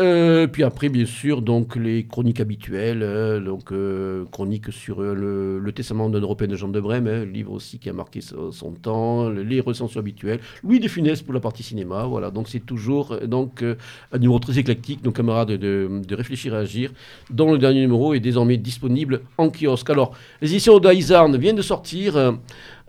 euh, 0.00 0.46
puis 0.46 0.62
après, 0.62 0.88
bien 0.88 1.06
sûr, 1.06 1.42
donc 1.42 1.74
les 1.74 2.06
chroniques 2.06 2.38
habituelles, 2.38 3.02
euh, 3.02 3.40
donc 3.40 3.72
euh, 3.72 4.24
chroniques 4.30 4.72
sur 4.72 5.00
le, 5.00 5.72
testament 5.74 6.08
d'un 6.08 6.20
Européen 6.20 6.46
de 6.46 6.54
Jean 6.54 6.68
de 6.68 6.78
Brême, 6.80 7.08
hein, 7.08 7.24
livre 7.24 7.52
aussi 7.52 7.80
qui 7.80 7.90
a 7.90 7.92
marqué 7.92 8.20
son, 8.20 8.72
temps, 8.80 9.28
les 9.28 9.60
recensions 9.60 9.98
habituelles, 9.98 10.38
Louis 10.62 10.78
de 10.78 10.86
Funès 10.86 11.20
pour 11.22 11.34
la 11.34 11.40
partie 11.40 11.64
cinéma, 11.64 12.04
voilà. 12.04 12.30
Donc 12.30 12.48
c'est 12.48 12.64
toujours 12.64 13.16
donc 13.26 13.64
un 13.64 14.18
numéro 14.18 14.38
très 14.38 14.58
éclectique, 14.58 15.04
nos 15.04 15.10
camarades 15.10 15.48
de, 15.48 15.88
de, 16.06 16.14
réfléchir 16.14 16.54
et 16.54 16.58
agir, 16.58 16.92
dont 17.30 17.50
le 17.50 17.58
dernier 17.58 17.80
numéro 17.80 18.14
est 18.14 18.20
désormais 18.20 18.56
disponible 18.56 19.22
en 19.36 19.50
kiosque. 19.50 19.90
Alors, 19.90 20.12
les 20.40 20.50
éditions 20.50 20.78
d'Aizarn 20.78 21.36
viennent 21.36 21.56
de 21.56 21.62
sortir 21.62 22.38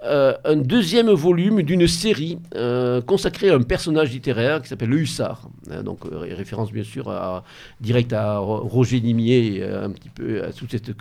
euh, 0.03 0.33
un 0.45 0.55
deuxième 0.55 1.09
volume 1.09 1.61
d'une 1.61 1.85
série 1.87 2.39
euh, 2.55 3.01
consacrée 3.01 3.49
à 3.49 3.55
un 3.55 3.61
personnage 3.61 4.11
littéraire 4.11 4.61
qui 4.61 4.69
s'appelle 4.69 4.89
le 4.89 4.99
Hussard. 4.99 5.49
Hein, 5.69 5.83
donc, 5.83 6.05
euh, 6.05 6.19
référence 6.19 6.71
bien 6.71 6.83
sûr 6.83 7.09
à, 7.09 7.43
direct 7.81 8.13
à 8.13 8.37
Roger 8.37 9.01
Nimier 9.01 9.61
un 9.63 9.89
petit 9.89 10.09
peu 10.09 10.43
à 10.43 10.53
toute 10.53 10.71
cette 10.71 10.91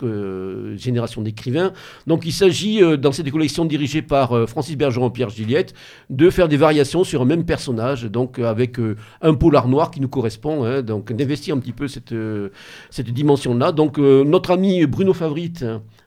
génération 0.77 1.23
d'écrivains. 1.23 1.73
Donc, 2.07 2.27
il 2.27 2.33
s'agit, 2.33 2.81
dans 2.99 3.12
cette 3.12 3.31
collection 3.31 3.65
dirigée 3.65 4.03
par 4.03 4.49
Francis 4.49 4.77
Bergeron 4.77 5.09
et 5.09 5.12
Pierre 5.12 5.31
Gilliette, 5.31 5.75
de 6.11 6.31
faire 6.31 6.49
des 6.49 6.57
variations 6.57 7.05
sur 7.05 7.23
un 7.23 7.25
même 7.25 7.45
personnage, 7.45 8.05
donc 8.05 8.39
avec 8.39 8.79
un 9.23 9.35
polar 9.35 9.69
noir 9.69 9.91
qui 9.91 10.01
nous 10.01 10.09
correspond, 10.09 10.65
hein, 10.65 10.83
donc 10.83 11.12
d'investir 11.12 11.55
un 11.55 11.59
petit 11.59 11.73
peu 11.73 11.87
cette, 11.89 12.15
dimension-là. 13.01 13.73
Donc, 13.73 13.99
notre 13.99 14.51
ami 14.51 14.87
Bruno 14.87 15.12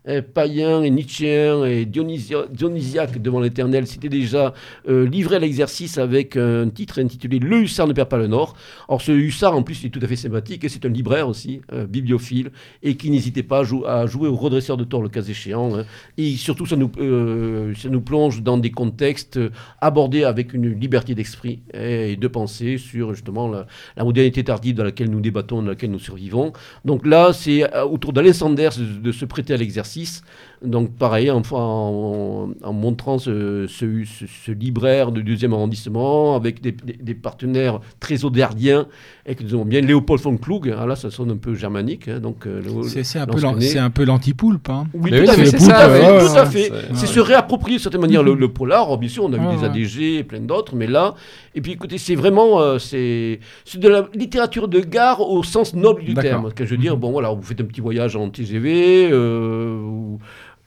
Favrite, 0.03 0.22
païen 0.34 0.82
et 0.82 0.90
nietzschéen 0.90 1.64
et 1.65 1.86
dionysiaque 1.86 3.22
devant 3.22 3.40
l'éternel 3.40 3.86
s'était 3.86 4.10
déjà 4.10 4.53
euh, 4.88 5.07
livré 5.07 5.36
à 5.36 5.40
l'exercice 5.40 5.98
avec 5.98 6.36
un 6.38 6.69
titre 6.69 6.99
intitulé 6.99 7.40
Le 7.40 7.61
hussard 7.61 7.88
ne 7.88 7.94
perd 7.94 8.10
pas 8.10 8.18
le 8.18 8.28
nord. 8.28 8.56
Or 8.88 9.02
ce 9.02 9.11
hussard 9.11 9.56
en 9.56 9.64
plus 9.64 9.86
est 9.86 9.90
tout 9.90 9.99
à 10.02 10.07
fait 10.07 10.15
sympathique 10.15 10.64
et 10.64 10.69
c'est 10.69 10.86
un 10.86 10.90
libraire 10.90 11.28
aussi, 11.28 11.61
bibliophile, 11.90 12.52
et 12.82 12.95
qui 12.95 13.10
n'hésitait 13.10 13.44
pas 13.44 13.64
à, 13.88 14.06
jouer 14.06 14.28
au 14.28 14.36
redresseur 14.36 14.78
de 14.78 14.84
tort 14.84 15.02
le 15.02 15.10
cas 15.10 15.22
échéant. 15.22 15.78
Hein. 15.78 15.86
Et 16.18 16.36
surtout 16.36 16.65
ça 16.65 16.76
nous, 16.76 16.91
euh, 16.98 17.73
ça 17.76 17.90
nous 17.90 18.02
plonge 18.02 18.41
dans 18.41 18.57
des 18.57 18.72
contextes 18.72 19.40
abordés 19.80 20.23
avec 20.23 20.53
une 20.53 20.69
liberté 20.69 21.15
d'esprit 21.15 21.60
et 21.73 22.15
de 22.15 22.28
pensée 22.28 22.78
sur 22.78 23.14
justement 23.14 23.48
la, 23.48 23.68
modernité 24.03 24.44
tardive 24.44 24.76
dans 24.76 24.84
laquelle 24.84 25.10
nous 25.10 25.22
débattons, 25.22 25.61
dans 25.61 25.69
laquelle 25.69 25.91
nous 25.91 25.99
survivons. 25.99 26.53
Donc 26.86 27.06
là 27.06 27.34
c'est 27.34 27.72
euh, 27.76 27.84
autour 27.84 28.14
d'Alain 28.14 28.34
Sanders 28.34 28.78
de 28.78 29.11
se 29.11 29.26
prêter 29.26 29.53
à 29.53 29.57
l'exercice 29.57 29.90
exercice 29.91 30.23
donc 30.63 30.91
pareil, 30.95 31.31
en, 31.31 31.41
en, 31.51 32.73
montrant 32.73 33.17
ce, 33.17 33.65
ce, 33.67 34.51
libraire 34.51 35.11
de 35.11 35.21
deuxième 35.21 35.53
arrondissement 35.53 36.35
avec 36.35 36.61
des, 36.61 37.15
partenaires 37.15 37.79
très 37.99 38.23
auderdiens 38.25 38.85
et 39.25 39.35
que 39.35 39.43
nous 39.43 39.55
avons 39.55 39.65
bien 39.65 39.81
Léopold 39.81 40.21
von 40.21 40.38
Klug. 40.38 40.73
Ah 40.77 40.85
là, 40.85 40.95
ça 40.95 41.09
sonne 41.09 41.31
un 41.31 41.38
peu 41.38 41.55
germanique. 41.55 42.07
Hein, 42.07 42.19
donc 42.19 42.45
euh, 42.45 42.61
c'est 42.83 43.17
un, 43.17 43.89
peu 43.89 44.03
l'antipoulpe. 44.03 44.69
Hein. 44.69 44.85
Oui, 44.93 45.09
tout, 45.09 45.29
à 45.29 45.33
fait, 45.33 45.57
tout, 45.57 45.71
à 45.71 46.45
fait, 46.45 46.71
C'est 46.93 47.07
se 47.07 47.19
réapproprier 47.19 47.77
de 47.77 47.81
certaine 47.81 48.01
manière 48.01 48.21
le, 48.21 48.47
polar. 48.53 48.97
bien 48.97 49.09
sûr, 49.09 49.23
on 49.23 49.33
a 49.33 49.38
vu 49.38 49.57
des 49.57 49.63
ADG 49.63 50.19
et 50.19 50.23
plein 50.23 50.41
d'autres, 50.41 50.75
mais 50.75 50.88
là, 50.88 51.15
et 51.55 51.61
puis 51.61 51.71
écoutez, 51.71 51.97
c'est 51.97 52.15
vraiment 52.15 52.61
euh, 52.61 52.77
c'est 52.77 53.39
de 53.75 53.88
la 53.88 54.07
littérature 54.13 54.67
de 54.67 54.79
gare 54.79 55.21
au 55.21 55.43
sens 55.43 55.73
noble 55.73 56.03
du 56.03 56.13
terme. 56.13 56.51
Que 56.53 56.65
je 56.65 56.71
veux 56.71 56.77
dire, 56.77 56.97
bon 56.97 57.11
voilà, 57.11 57.31
vous 57.31 57.41
faites 57.41 57.61
un 57.61 57.65
petit 57.65 57.81
voyage 57.81 58.15
en 58.15 58.29
TGV. 58.29 59.09
Euh, 59.11 60.17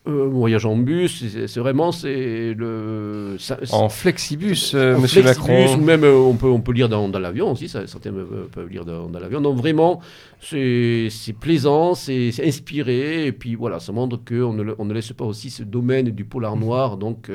euh, 0.07 0.29
voyage 0.29 0.67
en 0.67 0.77
bus, 0.77 1.25
c'est 1.47 1.61
vraiment 1.61 1.91
c'est 1.91 2.53
le 2.55 3.39
en 3.73 3.89
flexibus, 3.89 4.75
euh, 4.75 4.99
Monsieur 4.99 5.23
Macron. 5.23 5.79
même 5.79 6.05
euh, 6.05 6.15
on 6.15 6.35
peut 6.35 6.47
on 6.47 6.61
peut 6.61 6.73
lire 6.73 6.91
dans, 6.91 7.09
dans 7.09 7.19
l'avion 7.19 7.53
aussi, 7.53 7.69
ça, 7.69 7.87
certains 7.87 8.13
peuvent 8.13 8.69
lire 8.69 8.85
dans, 8.85 9.09
dans 9.09 9.19
l'avion. 9.19 9.41
Donc 9.41 9.57
vraiment 9.57 10.01
c'est 10.41 11.09
plaisant, 11.41 11.95
c'est 11.95 12.31
inspiré 12.45 13.27
et 13.27 13.33
puis 13.33 13.55
voilà, 13.55 13.81
ça 13.81 13.93
montre 13.93 14.19
qu'on 14.23 14.53
ne, 14.53 14.75
on 14.79 14.85
ne 14.85 14.93
laisse 14.93 15.13
pas 15.15 15.25
aussi 15.25 15.49
ce 15.49 15.63
domaine 15.63 16.11
du 16.11 16.27
polar 16.27 16.57
noir 16.57 16.99
donc 16.99 17.31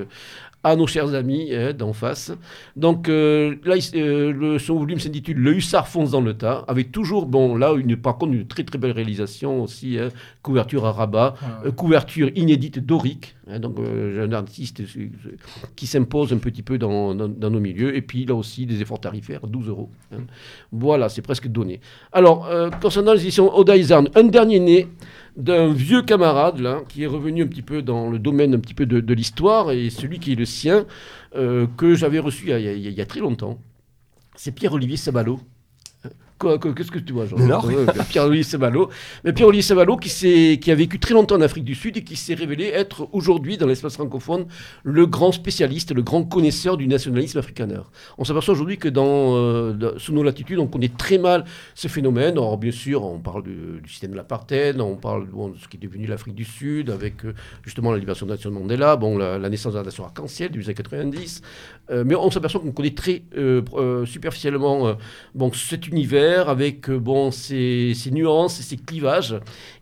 à 0.63 0.75
nos 0.75 0.87
chers 0.87 1.13
amis 1.13 1.53
hein, 1.53 1.73
d'en 1.73 1.93
face. 1.93 2.31
Donc 2.75 3.07
euh, 3.07 3.55
là, 3.63 3.75
euh, 3.95 4.33
le, 4.33 4.59
son 4.59 4.75
volume 4.75 4.99
s'intitule 4.99 5.37
Le 5.37 5.55
hussard 5.55 5.87
fonce 5.87 6.11
dans 6.11 6.21
le 6.21 6.33
tas, 6.33 6.65
avec 6.67 6.91
toujours, 6.91 7.25
bon, 7.25 7.55
là, 7.55 7.73
une, 7.73 7.95
par 7.95 8.17
contre, 8.17 8.33
une 8.33 8.47
très 8.47 8.63
très 8.63 8.77
belle 8.77 8.91
réalisation 8.91 9.63
aussi, 9.63 9.97
hein, 9.97 10.09
couverture 10.41 10.85
à 10.85 10.91
rabat, 10.91 11.35
euh, 11.65 11.71
couverture 11.71 12.29
inédite 12.35 12.79
dorique, 12.79 13.35
hein, 13.49 13.59
donc 13.59 13.77
un 13.79 14.31
artiste 14.33 14.81
qui 15.75 15.87
s'impose 15.87 16.33
un 16.33 16.37
petit 16.37 16.63
peu 16.63 16.77
dans, 16.77 17.15
dans, 17.15 17.49
nos 17.49 17.59
milieux, 17.59 17.95
et 17.95 18.01
puis 18.01 18.25
là 18.25 18.35
aussi 18.35 18.65
des 18.65 18.81
efforts 18.81 19.01
tarifaires, 19.01 19.47
12 19.47 19.69
euros. 19.69 19.89
Voilà, 20.71 21.09
c'est 21.09 21.21
presque 21.21 21.47
donné. 21.47 21.79
Alors, 22.11 22.49
concernant 22.81 23.13
les 23.13 23.21
éditions 23.21 23.55
Oda 23.55 23.73
un 24.15 24.23
dernier 24.23 24.59
né, 24.59 24.87
d'un 25.39 25.71
vieux 25.71 26.01
camarade 26.01 26.59
là, 26.59 26.81
qui 26.89 27.03
est 27.03 27.07
revenu 27.07 27.43
un 27.43 27.47
petit 27.47 27.61
peu 27.61 27.81
dans 27.81 28.09
le 28.09 28.19
domaine 28.19 28.53
un 28.53 28.59
petit 28.59 28.73
peu 28.73 28.85
de, 28.85 29.13
l'histoire 29.13 29.71
et 29.71 29.89
celui 29.89 30.19
qui 30.19 30.33
est 30.33 30.35
le 30.35 30.45
sien 30.45 30.85
euh, 31.35 31.65
que 31.77 31.95
j'avais 31.95 32.19
reçu 32.19 32.51
il 32.51 32.93
y, 32.93 33.01
a, 33.01 33.05
très 33.05 33.21
longtemps. 33.21 33.57
C'est 34.35 34.51
Pierre-Olivier 34.51 34.97
Sabalot. 34.97 35.39
Qu'est-ce 36.39 36.91
que 36.91 36.99
tu 36.99 37.11
vois, 37.11 37.25
Jean 37.25 37.37
Pierre-Louis 38.09 38.45
Sabalot. 38.45 38.89
Mais 39.25 39.33
Pierre-Louis 39.33 39.61
Sabalot 39.61 39.97
qui, 39.97 40.57
qui 40.57 40.71
a 40.71 40.75
vécu 40.75 40.97
très 40.97 41.13
longtemps 41.13 41.35
en 41.35 41.41
Afrique 41.41 41.65
du 41.65 41.75
Sud 41.75 41.97
et 41.97 42.03
qui 42.03 42.15
s'est 42.15 42.33
révélé 42.33 42.67
être 42.67 43.09
aujourd'hui, 43.11 43.57
dans 43.57 43.67
l'espace 43.67 43.95
francophone, 43.95 44.45
le 44.83 45.05
grand 45.05 45.33
spécialiste, 45.33 45.93
le 45.93 46.01
grand 46.01 46.23
connaisseur 46.23 46.77
du 46.77 46.87
nationalisme 46.87 47.37
africaner. 47.39 47.81
On 48.17 48.23
s'aperçoit 48.23 48.53
aujourd'hui 48.53 48.77
que 48.77 48.87
dans, 48.87 49.35
euh, 49.35 49.97
sous 49.97 50.13
nos 50.13 50.23
latitudes, 50.23 50.59
on 50.59 50.67
connaît 50.67 50.91
très 50.97 51.17
mal 51.17 51.43
ce 51.75 51.89
phénomène. 51.89 52.33
Alors, 52.33 52.57
bien 52.57 52.71
sûr, 52.71 53.03
on 53.03 53.19
parle 53.19 53.43
du, 53.43 53.81
système 53.89 54.11
de 54.11 54.15
l'apartheid, 54.15 54.79
on 54.79 54.95
parle 54.95 55.27
de 55.27 55.57
ce 55.61 55.67
qui 55.67 55.75
est 55.75 55.79
devenu 55.79 56.05
l'Afrique 56.05 56.35
du 56.35 56.45
Sud, 56.45 56.89
avec 56.89 57.25
euh, 57.25 57.33
justement 57.63 57.91
la 57.91 57.97
libération 57.97 58.25
de 58.25 58.31
Nelson 58.31 58.51
Mandela, 58.51 58.95
bon, 58.95 59.17
la, 59.17 59.37
naissance 59.49 59.73
de 59.73 59.79
la 59.79 59.83
nation 59.83 60.05
arc-en-ciel 60.05 60.51
des 60.51 60.63
années 60.63 60.73
90. 60.73 61.41
Euh, 61.91 62.03
mais 62.05 62.15
on 62.15 62.31
s'aperçoit 62.31 62.61
qu'on 62.61 62.71
connaît 62.71 62.95
très 62.95 63.23
superficiellement 64.05 64.95
bon, 65.35 65.51
cet 65.51 65.87
univers 65.87 66.28
avec 66.35 66.89
euh, 66.89 66.99
bon, 66.99 67.31
ses, 67.31 67.93
nuances 68.11 68.59
et 68.59 68.63
ses 68.63 68.77
clivages. 68.77 69.35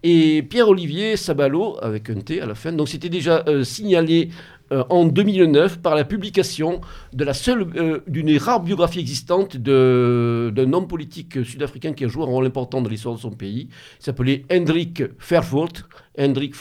Et 0.04 0.44
Pierre-Olivier 0.44 1.18
Sabalot, 1.18 1.78
avec 1.82 2.10
un 2.10 2.22
T 2.22 2.42
à 2.42 2.46
la 2.46 2.56
fin, 2.56 2.72
donc 2.72 2.88
c'était 2.88 3.10
déjà 3.10 3.44
euh, 3.48 3.64
signalé 3.64 4.30
euh, 4.72 4.84
en 4.90 5.06
2009 5.06 5.80
par 5.80 5.96
la 5.96 6.04
publication 6.04 6.82
de 7.14 7.24
la 7.24 7.34
seule, 7.34 8.02
d'une 8.08 8.38
rare 8.38 8.62
biographie 8.62 9.00
existante 9.00 9.58
d'un 9.58 10.74
homme 10.74 10.88
politique 10.88 11.46
sud-africain 11.46 11.94
qui 11.94 12.06
a 12.06 12.08
joué 12.08 12.24
un 12.24 12.28
rôle 12.28 12.46
important 12.46 12.82
dans 12.82 12.90
l'histoire 12.90 13.16
de 13.16 13.20
son 13.20 13.32
pays. 13.32 13.70
Il 14.00 14.04
s'appelait 14.04 14.46
Hendrik 14.52 15.04
Verwoerd, 15.20 15.86
Hendrik. 16.20 16.54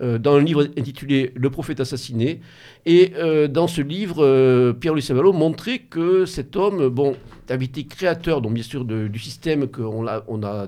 Euh, 0.00 0.18
dans 0.18 0.34
un 0.34 0.40
livre 0.40 0.66
intitulé 0.76 1.32
Le 1.36 1.50
prophète 1.50 1.80
assassiné. 1.80 2.40
Et 2.86 3.12
euh, 3.16 3.46
dans 3.48 3.68
ce 3.68 3.80
livre, 3.80 4.24
euh, 4.24 4.72
Pierre-Louis 4.72 5.02
Savalot 5.02 5.32
montrait 5.32 5.78
que 5.78 6.26
cet 6.26 6.56
homme, 6.56 6.88
bon, 6.88 7.16
avait 7.48 7.66
été 7.66 7.84
créateur, 7.84 8.40
donc 8.40 8.54
bien 8.54 8.62
sûr, 8.62 8.84
du 8.84 9.18
système 9.18 9.68
qu'on 9.68 10.06
a, 10.06 10.24
on 10.28 10.42
a 10.42 10.66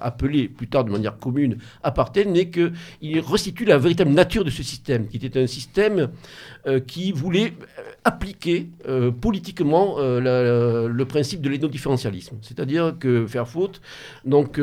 appelé 0.00 0.48
plus 0.48 0.66
tard 0.66 0.84
de 0.84 0.90
manière 0.90 1.18
commune 1.18 1.58
apartheid, 1.84 2.28
mais 2.28 2.50
qu'il 2.50 3.20
restitue 3.20 3.64
la 3.64 3.78
véritable 3.78 4.10
nature 4.10 4.44
de 4.44 4.50
ce 4.50 4.64
système, 4.64 5.06
qui 5.06 5.18
était 5.18 5.40
un 5.40 5.46
système 5.46 6.08
qui 6.88 7.12
voulait 7.12 7.52
appliquer 8.02 8.66
politiquement 9.20 9.98
le 10.00 11.04
principe 11.04 11.42
de 11.42 11.48
l'ethno-différentialisme. 11.48 12.38
C'est-à-dire 12.42 12.96
que 12.98 13.24
faire 13.28 13.46
faute, 13.46 13.80
donc 14.24 14.60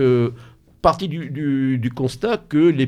partie 0.84 1.08
du, 1.08 1.92
constat 1.96 2.38
que 2.38 2.58
le 2.58 2.86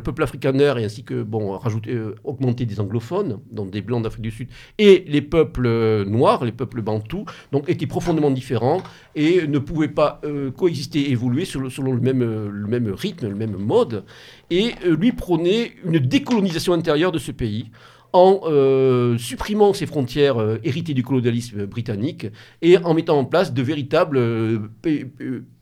peuple 0.00 0.22
africaner 0.22 0.72
et 0.78 0.84
ainsi 0.84 1.02
que, 1.02 1.24
bon, 1.24 1.58
rajouter, 1.58 1.90
euh, 1.90 2.14
augmenter 2.22 2.66
des 2.66 2.78
anglophones, 2.78 3.40
donc 3.50 3.70
des 3.72 3.82
blancs 3.82 4.04
d'Afrique 4.04 4.22
du 4.22 4.30
Sud, 4.30 4.48
et 4.78 5.04
les 5.08 5.20
peuples 5.20 5.66
euh, 5.66 6.04
noirs, 6.04 6.44
les 6.44 6.52
peuples 6.52 6.82
bantous, 6.82 7.24
donc 7.50 7.68
étaient 7.68 7.88
profondément 7.88 8.30
différents 8.30 8.80
et 9.16 9.46
ne 9.48 9.58
pouvaient 9.58 9.88
pas 9.88 10.20
euh, 10.24 10.52
coexister, 10.52 11.10
évoluer 11.10 11.44
selon, 11.44 11.92
le, 11.92 12.00
même, 12.00 12.22
le 12.22 12.68
même 12.68 12.88
rythme, 12.88 13.28
le 13.28 13.34
même 13.34 13.56
mode, 13.56 14.04
et 14.50 14.74
lui 14.84 15.10
prônait 15.10 15.72
une 15.84 15.98
décolonisation 15.98 16.74
intérieure 16.74 17.10
de 17.10 17.18
ce 17.18 17.32
pays 17.32 17.70
en 18.14 18.42
euh, 18.44 19.18
supprimant 19.18 19.72
ces 19.72 19.86
frontières 19.86 20.40
euh, 20.40 20.58
héritées 20.62 20.94
du 20.94 21.02
colonialisme 21.02 21.66
britannique 21.66 22.28
et 22.62 22.78
en 22.78 22.94
mettant 22.94 23.18
en 23.18 23.24
place 23.24 23.52
de 23.52 23.60
véritables 23.60 24.16
euh, 24.16 24.58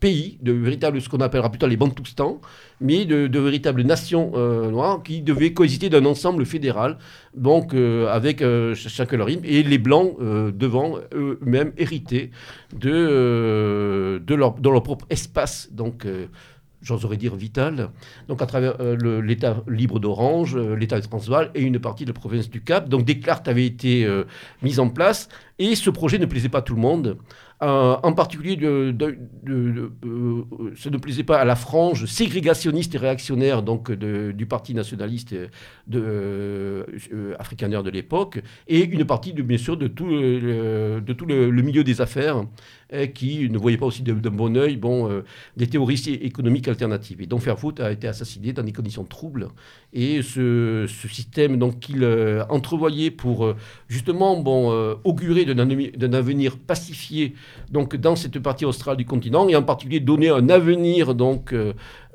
pays, 0.00 0.38
de 0.42 0.52
véritables, 0.52 1.00
ce 1.00 1.08
qu'on 1.08 1.20
appellera 1.20 1.48
plus 1.48 1.58
tard 1.58 1.70
les 1.70 1.78
Bantoustans, 1.78 2.40
mais 2.82 3.06
de, 3.06 3.38
véritables 3.38 3.82
nations 3.82 4.32
noires 4.68 5.02
qui 5.02 5.22
devaient 5.22 5.52
coexister 5.52 5.88
d'un 5.88 6.04
ensemble 6.04 6.44
fédéral, 6.44 6.98
donc 7.34 7.72
avec 7.72 8.42
chacun 8.74 9.16
leur 9.16 9.28
rythme, 9.28 9.44
et 9.44 9.62
les 9.62 9.78
Blancs 9.78 10.16
devant 10.20 10.96
eux-mêmes 11.14 11.72
hériter 11.78 12.32
de, 12.74 14.20
de, 14.26 14.34
leur, 14.34 14.54
de 14.54 14.68
leur 14.68 14.82
propre 14.82 15.06
espace. 15.08 15.68
Donc, 15.70 16.04
j'oserais 16.82 17.16
dire 17.16 17.34
vital, 17.36 17.90
donc 18.28 18.42
à 18.42 18.46
travers 18.46 18.74
euh, 18.80 19.22
l'État 19.22 19.62
libre 19.68 20.00
d'Orange, 20.00 20.56
euh, 20.56 20.74
l'État 20.74 21.00
de 21.00 21.06
Transvaal 21.06 21.50
et 21.54 21.62
une 21.62 21.78
partie 21.78 22.04
de 22.04 22.10
la 22.10 22.14
province 22.14 22.50
du 22.50 22.62
Cap. 22.62 22.88
Donc 22.88 23.04
des 23.04 23.20
cartes 23.20 23.48
avaient 23.48 23.66
été 23.66 24.04
euh, 24.04 24.24
mises 24.62 24.80
en 24.80 24.88
place. 24.88 25.28
Et 25.58 25.74
ce 25.76 25.90
projet 25.90 26.18
ne 26.18 26.26
plaisait 26.26 26.48
pas 26.48 26.58
à 26.58 26.62
tout 26.62 26.74
le 26.74 26.80
monde. 26.80 27.18
En 27.60 28.12
particulier, 28.12 28.56
ça 28.60 28.66
ne 30.90 30.96
plaisait 30.96 31.22
pas 31.22 31.38
à 31.38 31.44
la 31.44 31.54
frange 31.54 32.06
ségrégationniste 32.06 32.96
et 32.96 32.98
réactionnaire 32.98 33.62
donc, 33.62 33.92
du 33.92 34.46
parti 34.46 34.74
nationaliste 34.74 35.32
de, 35.86 36.84
de 36.88 37.90
l'époque, 37.90 38.42
et 38.66 38.82
une 38.84 39.04
partie, 39.04 39.32
de, 39.32 39.42
bien 39.42 39.58
sûr, 39.58 39.76
de 39.76 39.86
tout 39.86 40.06
le, 40.06 41.62
milieu 41.62 41.84
des 41.84 42.00
affaires 42.00 42.44
qui 43.14 43.48
ne 43.48 43.58
voyait 43.58 43.76
pas 43.76 43.86
aussi 43.86 44.02
d'un 44.02 44.14
bon 44.14 44.56
oeil 44.56 44.76
bon, 44.76 45.22
des 45.56 45.66
théories 45.66 46.02
économiques 46.22 46.68
alternatives. 46.68 47.20
Et 47.22 47.26
donc 47.26 47.40
Fairfoot 47.40 47.80
a 47.80 47.90
été 47.92 48.08
assassiné 48.08 48.52
dans 48.52 48.62
des 48.62 48.72
conditions 48.72 49.04
troubles. 49.04 49.48
Et 49.92 50.22
ce, 50.22 50.86
système 50.88 51.58
qu'il 51.80 52.06
entrevoyait 52.48 53.10
pour 53.10 53.54
justement 53.88 54.40
bon, 54.40 54.96
augurer 55.04 55.44
d'un 55.44 56.12
avenir 56.12 56.56
pacifié 56.58 57.34
donc 57.70 57.96
dans 57.96 58.16
cette 58.16 58.38
partie 58.38 58.64
australe 58.64 58.96
du 58.96 59.04
continent 59.04 59.48
et 59.48 59.56
en 59.56 59.62
particulier 59.62 60.00
donner 60.00 60.28
un 60.28 60.48
avenir 60.48 61.14
donc 61.14 61.54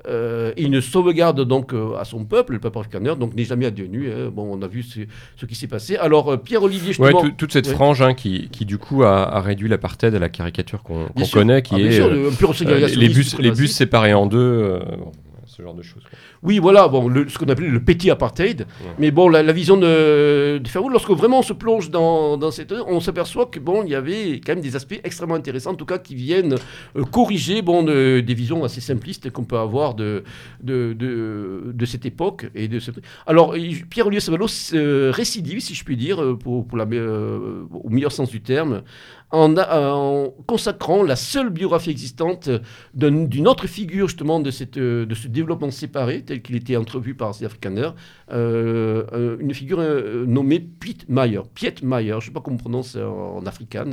euh, 0.08 0.18
euh, 0.18 0.54
une 0.58 0.82
sauvegarde 0.82 1.42
donc 1.46 1.74
euh, 1.74 1.96
à 1.98 2.06
son 2.06 2.24
peuple, 2.26 2.54
le 2.54 2.60
peuple 2.60 2.80
africaner, 2.80 3.16
donc 3.16 3.36
n'est 3.36 3.44
jamais 3.44 3.66
advenu. 3.66 4.12
Hein. 4.12 4.30
Bon, 4.32 4.48
on 4.52 4.62
a 4.62 4.68
vu 4.68 4.84
ce, 4.84 5.02
ce 5.36 5.46
qui 5.46 5.56
s'est 5.56 5.68
passé. 5.68 5.98
Alors 5.98 6.42
Pierre-Olivier, 6.42 6.94
justement, 6.94 7.22
ouais, 7.22 7.32
toute 7.38 7.52
cette 7.52 7.68
frange 7.68 8.02
hein, 8.02 8.14
qui, 8.14 8.50
qui, 8.50 8.66
du 8.66 8.78
coup 8.78 9.04
a, 9.04 9.24
a 9.24 9.42
réduit 9.42 9.70
l'apartheid 9.70 10.14
à 10.14 10.20
la 10.20 10.30
caricature 10.30 10.84
qu'on 10.84 11.08
connaît, 11.32 11.62
qui 11.62 11.76
ah, 11.76 11.80
est 11.80 11.92
sûr, 11.92 12.10
les 12.10 13.10
bus 13.10 13.38
les 13.40 13.52
bus 13.52 13.72
séparés 13.74 14.14
en 14.14 14.26
deux. 14.28 14.80
Bon 14.98 15.12
ce 15.58 15.64
genre 15.64 15.74
de 15.74 15.82
choses. 15.82 16.04
Oui, 16.44 16.60
voilà, 16.60 16.88
bon, 16.88 17.12
ce 17.28 17.38
qu'on 17.40 17.48
appelait 17.48 17.68
le 17.68 17.84
petit 17.84 18.12
apartheid. 18.12 18.68
Mais 19.00 19.10
bon, 19.10 19.28
la, 19.28 19.52
vision 19.52 19.76
de, 19.76 20.60
de 20.60 20.68
Fairwood, 20.68 20.92
lorsque 20.92 21.10
vraiment 21.10 21.40
on 21.40 21.44
se 21.44 21.54
plonge 21.54 21.90
dans, 21.90 22.38
dans 22.38 22.52
cette, 22.52 22.72
on 22.72 23.00
s'aperçoit 23.00 23.48
que 23.48 23.60
bon, 23.60 23.84
il 23.84 23.90
y 23.90 23.96
avait 23.96 24.36
quand 24.36 24.54
même 24.54 24.62
des 24.62 24.76
aspects 24.76 25.00
extrêmement 25.04 25.36
intéressants, 25.36 25.72
en 25.72 25.76
tout 25.76 25.86
cas 25.86 25.98
qui 25.98 26.14
viennent 26.14 26.58
euh, 26.96 27.04
corriger 27.04 27.62
bon 27.64 27.84
des 27.84 28.34
visions 28.34 28.64
assez 28.64 28.82
simplistes 28.82 29.32
qu'on 29.32 29.46
peut 29.46 29.58
avoir 29.58 29.96
de 29.96 30.24
de, 30.62 30.94
de, 30.94 31.86
cette 31.86 32.06
époque 32.06 32.48
et 32.54 32.68
de 32.68 32.80
Alors 33.26 33.56
Pierre-Olivier 33.90 34.20
Savallo 34.20 34.48
euh, 34.74 35.12
récidive, 35.12 35.60
si 35.60 35.74
je 35.74 35.84
puis 35.84 35.98
dire, 35.98 36.22
euh, 36.22 36.38
pour, 36.38 36.68
pour 36.68 36.78
la, 36.78 36.86
au 36.86 37.90
meilleur 37.90 38.12
sens 38.12 38.30
du 38.30 38.42
terme, 38.42 38.84
en, 39.32 40.34
consacrant 40.46 41.04
la 41.04 41.16
seule 41.16 41.50
biographie 41.50 41.90
existante 41.90 42.50
d'une 42.94 43.48
autre 43.48 43.68
figure 43.68 44.08
justement 44.08 44.40
de, 44.40 44.52
cette, 44.52 44.78
de 44.78 45.14
ce 45.14 45.28
développement 45.28 45.70
séparé 45.70 46.22
tel 46.22 46.42
qu'il 46.42 46.56
était 46.56 46.78
entrevu 46.78 47.14
par 47.14 47.36
ces 47.36 47.46
Afrikaners, 47.46 47.90
euh, 48.32 49.04
euh, 49.12 49.38
une 49.40 49.54
figure 49.54 49.80
euh, 49.80 50.26
nommée 50.26 50.60
Piet 50.60 51.00
Meyer. 51.10 51.42
Piet 51.54 51.76
Meyer, 51.84 52.12
je 52.12 52.16
ne 52.16 52.22
sais 52.22 52.32
pas 52.32 52.40
comment 52.40 52.56
on 52.56 52.60
prononce 52.60 52.96
en, 52.96 53.46
africain, 53.46 53.86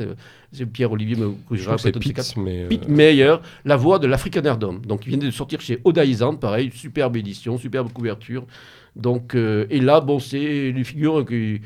Pierre-Olivier 0.73 1.17
me 1.17 1.33
corrigera. 1.49 1.79
C'est 1.79 1.99
Piet, 1.99 2.15
mais 2.37 2.67
Piet 2.67 2.89
Meyer, 2.89 3.37
la 3.65 3.77
voix 3.77 3.99
de 3.99 4.07
l'Afrikanerdom. 4.07 4.83
Donc 4.87 5.05
il 5.07 5.11
vient 5.11 5.19
de 5.19 5.31
sortir 5.33 5.61
chez 5.61 5.81
Odaïsant, 5.83 6.37
pareil, 6.37 6.71
superbe 6.73 7.17
édition, 7.17 7.59
superbe 7.59 7.93
couverture. 7.93 8.47
Donc, 8.95 9.35
et 9.35 9.81
là, 9.81 10.01
bon, 10.01 10.21
c'est 10.21 10.69
une 10.69 10.85
figure 10.85 11.27
qui 11.27 11.61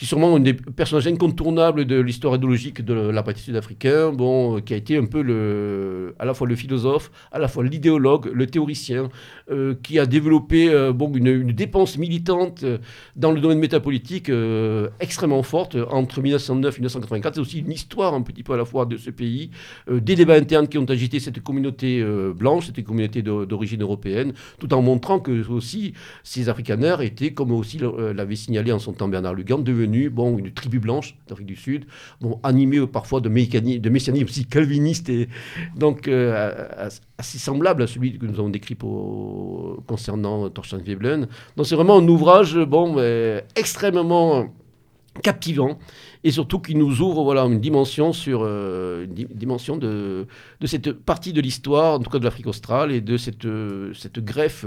qui 0.00 0.06
est 0.06 0.08
sûrement 0.08 0.36
un 0.36 0.40
des 0.40 0.54
personnages 0.54 1.08
incontournables 1.08 1.84
de 1.84 2.00
l'histoire 2.00 2.34
idéologique 2.34 2.82
de 2.82 2.94
l'apartheid 2.94 3.44
sud-africain, 3.44 4.12
bon, 4.12 4.56
euh, 4.56 4.60
qui 4.62 4.72
a 4.72 4.78
été 4.78 4.96
un 4.96 5.04
peu 5.04 5.20
le, 5.20 6.14
à 6.18 6.24
la 6.24 6.32
fois 6.32 6.46
le 6.46 6.56
philosophe, 6.56 7.10
à 7.30 7.38
la 7.38 7.48
fois 7.48 7.64
l'idéologue, 7.64 8.30
le 8.32 8.46
théoricien, 8.46 9.10
euh, 9.50 9.74
qui 9.82 9.98
a 9.98 10.06
développé 10.06 10.70
euh, 10.70 10.94
bon, 10.94 11.12
une, 11.12 11.52
dépense 11.52 11.98
militante 11.98 12.64
dans 13.14 13.30
le 13.30 13.42
domaine 13.42 13.58
métapolitique 13.58 14.32
extrêmement 15.00 15.42
forte 15.42 15.76
entre 15.90 16.22
1909 16.22 16.74
et 16.74 16.80
1984. 16.80 17.34
C'est 17.34 17.40
aussi 17.42 17.58
une 17.58 17.72
histoire 17.72 18.14
un 18.14 18.22
petit 18.22 18.42
peu 18.42 18.54
à 18.54 18.56
la 18.56 18.64
fois 18.64 18.86
de 18.86 18.96
ce 18.96 19.10
pays, 19.10 19.50
des 19.90 20.14
débats 20.14 20.36
internes 20.36 20.68
qui 20.68 20.78
ont 20.78 20.84
agité 20.84 21.20
cette 21.20 21.42
communauté 21.42 22.02
blanche, 22.34 22.68
cette 22.68 22.82
communauté 22.84 23.20
d'origine 23.20 23.82
européenne, 23.82 24.32
tout 24.58 24.72
en 24.72 24.80
montrant 24.80 25.20
que 25.20 25.46
aussi 25.50 25.92
ces 26.22 26.48
Afrikaners 26.48 27.04
étaient, 27.04 27.32
comme 27.32 27.52
aussi 27.52 27.78
l'avait 28.14 28.36
signalé 28.36 28.72
en 28.72 28.78
son 28.78 28.94
temps 28.94 29.08
Bernard 29.08 29.34
Lugan, 29.34 29.58
devenus 29.58 29.89
bon, 30.08 30.38
une 30.38 30.52
tribu 30.52 30.78
blanche 30.78 31.16
d'Afrique 31.28 31.46
du 31.46 31.56
Sud, 31.56 31.86
bon, 32.20 32.38
animée 32.42 32.86
parfois 32.86 33.20
de, 33.20 33.28
de 33.28 33.88
messianisme 33.90 34.24
aussi 34.24 34.46
calviniste 34.46 35.08
et 35.08 35.28
donc 35.76 36.08
euh, 36.08 36.88
assez 37.18 37.38
semblable 37.38 37.82
à 37.82 37.86
celui 37.86 38.18
que 38.18 38.26
nous 38.26 38.38
avons 38.38 38.48
décrit 38.48 38.76
concernant 39.86 40.48
Thorstein 40.50 40.78
Veblen. 40.78 41.28
Donc 41.56 41.66
c'est 41.66 41.76
vraiment 41.76 41.98
un 41.98 42.08
ouvrage 42.08 42.56
bon, 42.56 42.96
extrêmement 43.56 44.46
captivant 45.22 45.78
et 46.22 46.30
surtout 46.30 46.60
qui 46.60 46.74
nous 46.74 47.00
ouvre 47.00 47.24
voilà, 47.24 47.42
une 47.42 47.60
dimension 47.60 48.12
sur 48.12 48.42
euh, 48.42 49.04
une 49.04 49.14
dimension 49.14 49.76
de, 49.76 50.26
de 50.60 50.66
cette 50.66 50.92
partie 50.92 51.32
de 51.32 51.40
l'histoire, 51.40 51.94
en 51.94 51.98
tout 51.98 52.10
cas 52.10 52.18
de 52.18 52.24
l'Afrique 52.24 52.46
australe, 52.46 52.92
et 52.92 53.00
de 53.00 53.16
cette, 53.16 53.46
cette 53.94 54.24
greffe 54.24 54.66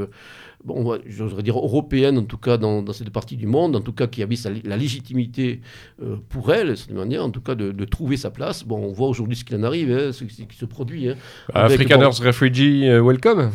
bon, 0.64 0.99
j'oserais 1.06 1.44
dire 1.44 1.57
européenne, 1.57 2.18
en 2.18 2.23
tout 2.23 2.38
cas 2.38 2.57
dans, 2.57 2.85
cette 2.94 3.10
partie 3.10 3.38
du 3.38 3.48
monde, 3.48 3.76
en 3.76 3.81
tout 3.81 3.94
cas 3.94 4.07
qui 4.07 4.23
avait 4.23 4.35
la 4.64 4.77
légitimité 4.77 5.61
euh, 6.02 6.15
pour 6.30 6.53
elle, 6.53 6.77
cette 6.77 6.91
manière, 6.94 7.23
en 7.23 7.30
tout 7.30 7.41
cas 7.41 7.56
de, 7.56 7.85
trouver 7.85 8.18
sa 8.18 8.31
place. 8.31 8.64
Bon, 8.64 8.77
on 8.77 8.91
voit 8.91 9.07
aujourd'hui 9.07 9.35
ce 9.35 9.44
qui 9.44 9.56
en 9.56 9.64
arrive, 9.64 9.91
hein, 9.91 10.11
ce, 10.11 10.23
qui 10.23 10.57
se 10.57 10.65
produit. 10.65 11.10
Hein, 11.10 11.15
Afrikaners 11.53 12.22
Refugee 12.22 12.88
euh, 12.88 13.03
Welcome 13.03 13.52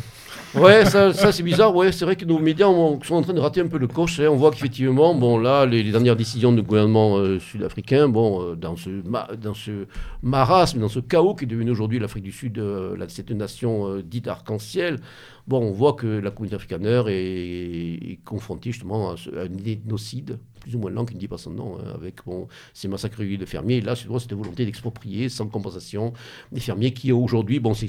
Ouais, 0.55 0.85
ça, 0.85 1.13
c'est 1.13 1.43
bizarre. 1.43 1.75
Ouais, 1.75 1.91
c'est 1.91 2.05
vrai 2.05 2.15
que 2.15 2.25
nos 2.25 2.39
médias 2.39 2.65
sont 2.65 3.15
en 3.15 3.21
train 3.21 3.33
de 3.33 3.39
rater 3.39 3.61
un 3.61 3.67
peu 3.67 3.77
le 3.77 3.87
coche. 3.87 4.19
Hein. 4.19 4.27
On 4.29 4.35
voit 4.35 4.51
qu'effectivement, 4.51 5.13
bon, 5.13 5.37
là, 5.37 5.65
les, 5.65 5.83
dernières 5.83 6.15
décisions 6.15 6.51
du 6.51 6.61
gouvernement 6.61 7.17
euh, 7.17 7.39
sud-africain, 7.39 8.09
bon, 8.09 8.55
dans, 8.55 8.75
ce 8.75 8.89
dans 9.41 9.53
ce 9.53 9.85
marasme, 10.23 10.79
dans 10.79 10.89
ce 10.89 10.99
chaos 10.99 11.35
qui 11.35 11.45
est 11.45 11.47
devenu 11.47 11.71
aujourd'hui 11.71 11.99
l'Afrique 11.99 12.23
du 12.23 12.31
Sud, 12.31 12.61
cette 13.07 13.31
nation 13.31 13.97
dite 14.03 14.27
arc-en-ciel, 14.27 14.99
bon, 15.47 15.61
on 15.61 15.71
voit 15.71 15.93
que 15.93 16.07
la 16.07 16.31
communauté 16.31 16.55
africaine 16.55 16.85
est, 17.07 18.19
confrontée 18.23 18.71
justement 18.71 19.11
à, 19.11 19.45
une 19.45 19.59
idée 19.59 19.75
de 19.75 19.89
nocide, 19.89 20.39
plus 20.69 20.77
ou 20.77 20.79
moins 20.79 20.91
lent, 20.91 21.05
qui 21.05 21.15
ne 21.15 21.19
dit 21.19 21.27
pas 21.27 21.37
son 21.37 21.51
nom, 21.51 21.77
hein, 21.77 21.93
avec 21.95 22.15
bon, 22.25 22.47
ces 22.73 22.87
massacres 22.87 23.23
de 23.23 23.45
fermiers. 23.45 23.77
Et 23.77 23.81
là, 23.81 23.95
c'est 23.95 24.07
cette 24.19 24.33
volonté 24.33 24.65
d'exproprier 24.65 25.29
sans 25.29 25.47
compensation 25.47 26.13
des 26.51 26.59
fermiers 26.59 26.91
qui 26.91 27.11
aujourd'hui, 27.11 27.59
bon, 27.59 27.73
c'est 27.73 27.87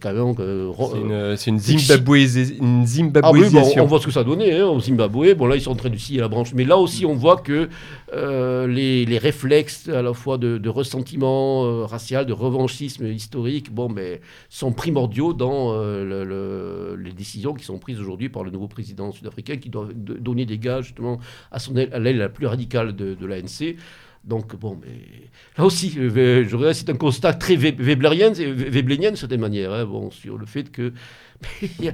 quand 0.00 0.12
même. 0.12 0.34
Euh, 0.40 1.36
c'est 1.36 1.50
une, 1.50 1.56
une, 1.56 2.86
Zimbabwéisation. 2.86 3.74
Ah 3.76 3.82
on 3.82 3.86
voit 3.86 4.00
ce 4.00 4.06
que 4.06 4.12
ça 4.12 4.24
donné 4.24 4.58
hein, 4.58 4.66
au 4.66 4.80
Zimbabwe. 4.80 5.34
Bon, 5.34 5.46
là, 5.46 5.56
ils 5.56 5.62
sont 5.62 5.70
en 5.70 5.76
train 5.76 5.90
de 5.90 5.96
scier 5.96 6.20
la 6.20 6.28
branche. 6.28 6.52
Mais 6.54 6.64
là 6.64 6.76
aussi, 6.76 7.06
on 7.06 7.14
voit 7.14 7.36
que 7.36 7.68
euh, 8.12 8.66
les, 8.66 9.18
réflexes 9.18 9.88
à 9.88 10.02
la 10.02 10.12
fois 10.12 10.38
de, 10.38 10.68
ressentiment 10.68 11.64
euh, 11.64 11.84
racial, 11.84 12.26
de 12.26 12.32
revanchisme 12.32 13.06
historique, 13.06 13.72
bon, 13.72 13.88
mais 13.88 14.20
sont 14.48 14.72
primordiaux 14.72 15.32
dans 15.32 15.72
le 15.76 16.96
les 16.96 17.12
décisions 17.12 17.54
qui 17.54 17.64
sont 17.64 17.78
prises 17.78 18.00
aujourd'hui 18.00 18.28
par 18.28 18.42
le 18.42 18.50
nouveau 18.50 18.68
président 18.68 19.12
sud-africain 19.12 19.56
qui 19.56 19.70
doit 19.70 19.88
donner 19.94 20.44
des 20.46 20.58
gages 20.58 20.86
justement 20.86 21.18
à, 21.50 21.58
son, 21.58 21.76
à 21.76 21.98
la 22.16 22.28
plus 22.28 22.46
radicale 22.46 22.94
de, 22.94 23.26
l'ANC. 23.26 23.76
Donc, 24.24 24.56
bon, 24.56 24.78
mais 24.82 25.28
là 25.56 25.64
aussi, 25.64 25.90
je 25.90 26.72
c'est 26.72 26.90
un 26.90 26.96
constat 26.96 27.34
très 27.34 27.54
weblérien, 27.54 28.30
de 28.30 29.16
cette 29.16 29.32
manière, 29.32 29.72
hein, 29.72 29.84
bon, 29.84 30.10
sur 30.10 30.36
le 30.36 30.46
fait 30.46 30.70
que 30.70 30.92
il 31.62 31.92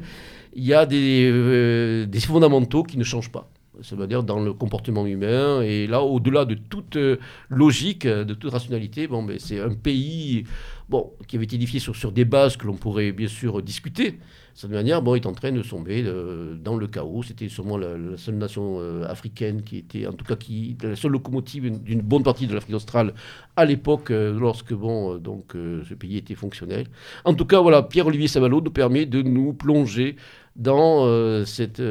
y, 0.56 0.72
a, 0.72 0.86
des, 0.86 1.28
euh, 1.30 2.20
fondamentaux 2.20 2.84
qui 2.84 2.96
ne 2.96 3.04
changent 3.04 3.32
pas. 3.32 3.50
C'est-à-dire 3.82 4.22
dans 4.22 4.40
le 4.40 4.52
comportement 4.52 5.06
humain. 5.06 5.62
Et 5.62 5.86
là, 5.86 6.02
au-delà 6.02 6.44
de 6.44 6.54
toute 6.54 6.96
euh, 6.96 7.16
logique, 7.48 8.06
de 8.06 8.34
toute 8.34 8.52
rationalité, 8.52 9.06
bon, 9.08 9.22
mais 9.22 9.38
c'est 9.38 9.60
un 9.60 9.74
pays 9.74 10.44
bon, 10.88 11.12
qui 11.26 11.36
avait 11.36 11.44
été 11.44 11.56
édifié 11.56 11.80
sur 11.80 12.12
des 12.12 12.24
bases 12.24 12.56
que 12.56 12.66
l'on 12.66 12.76
pourrait 12.76 13.12
bien 13.12 13.28
sûr 13.28 13.62
discuter 13.62 14.18
cette 14.54 14.70
manière, 14.70 15.00
bon, 15.02 15.14
est 15.14 15.26
en 15.26 15.32
train 15.32 15.50
de 15.50 15.62
tomber 15.62 16.04
euh, 16.06 16.54
dans 16.54 16.76
le 16.76 16.86
chaos. 16.86 17.22
C'était 17.22 17.48
sûrement 17.48 17.78
la, 17.78 17.96
seule 18.16 18.36
nation 18.36 18.78
euh, 18.80 19.04
africaine 19.08 19.62
qui 19.62 19.78
était, 19.78 20.06
en 20.06 20.12
tout 20.12 20.24
cas, 20.24 20.36
qui, 20.36 20.76
la 20.82 20.96
seule 20.96 21.12
locomotive 21.12 21.82
d'une 21.82 22.02
bonne 22.02 22.22
partie 22.22 22.46
de 22.46 22.54
l'Afrique 22.54 22.76
australe 22.76 23.14
à 23.56 23.64
l'époque, 23.64 24.10
euh, 24.10 24.38
lorsque 24.38 24.74
bon, 24.74 25.16
donc, 25.16 25.52
ce 25.54 25.94
pays 25.94 26.18
était 26.18 26.34
fonctionnel. 26.34 26.86
En 27.24 27.34
tout 27.34 27.46
cas, 27.46 27.60
voilà, 27.60 27.82
Pierre-Olivier 27.82 28.28
Savalo 28.28 28.60
nous 28.60 28.70
permet 28.70 29.06
de 29.06 29.22
nous 29.22 29.52
plonger 29.54 30.16
dans 30.54 31.06
cette, 31.46 31.82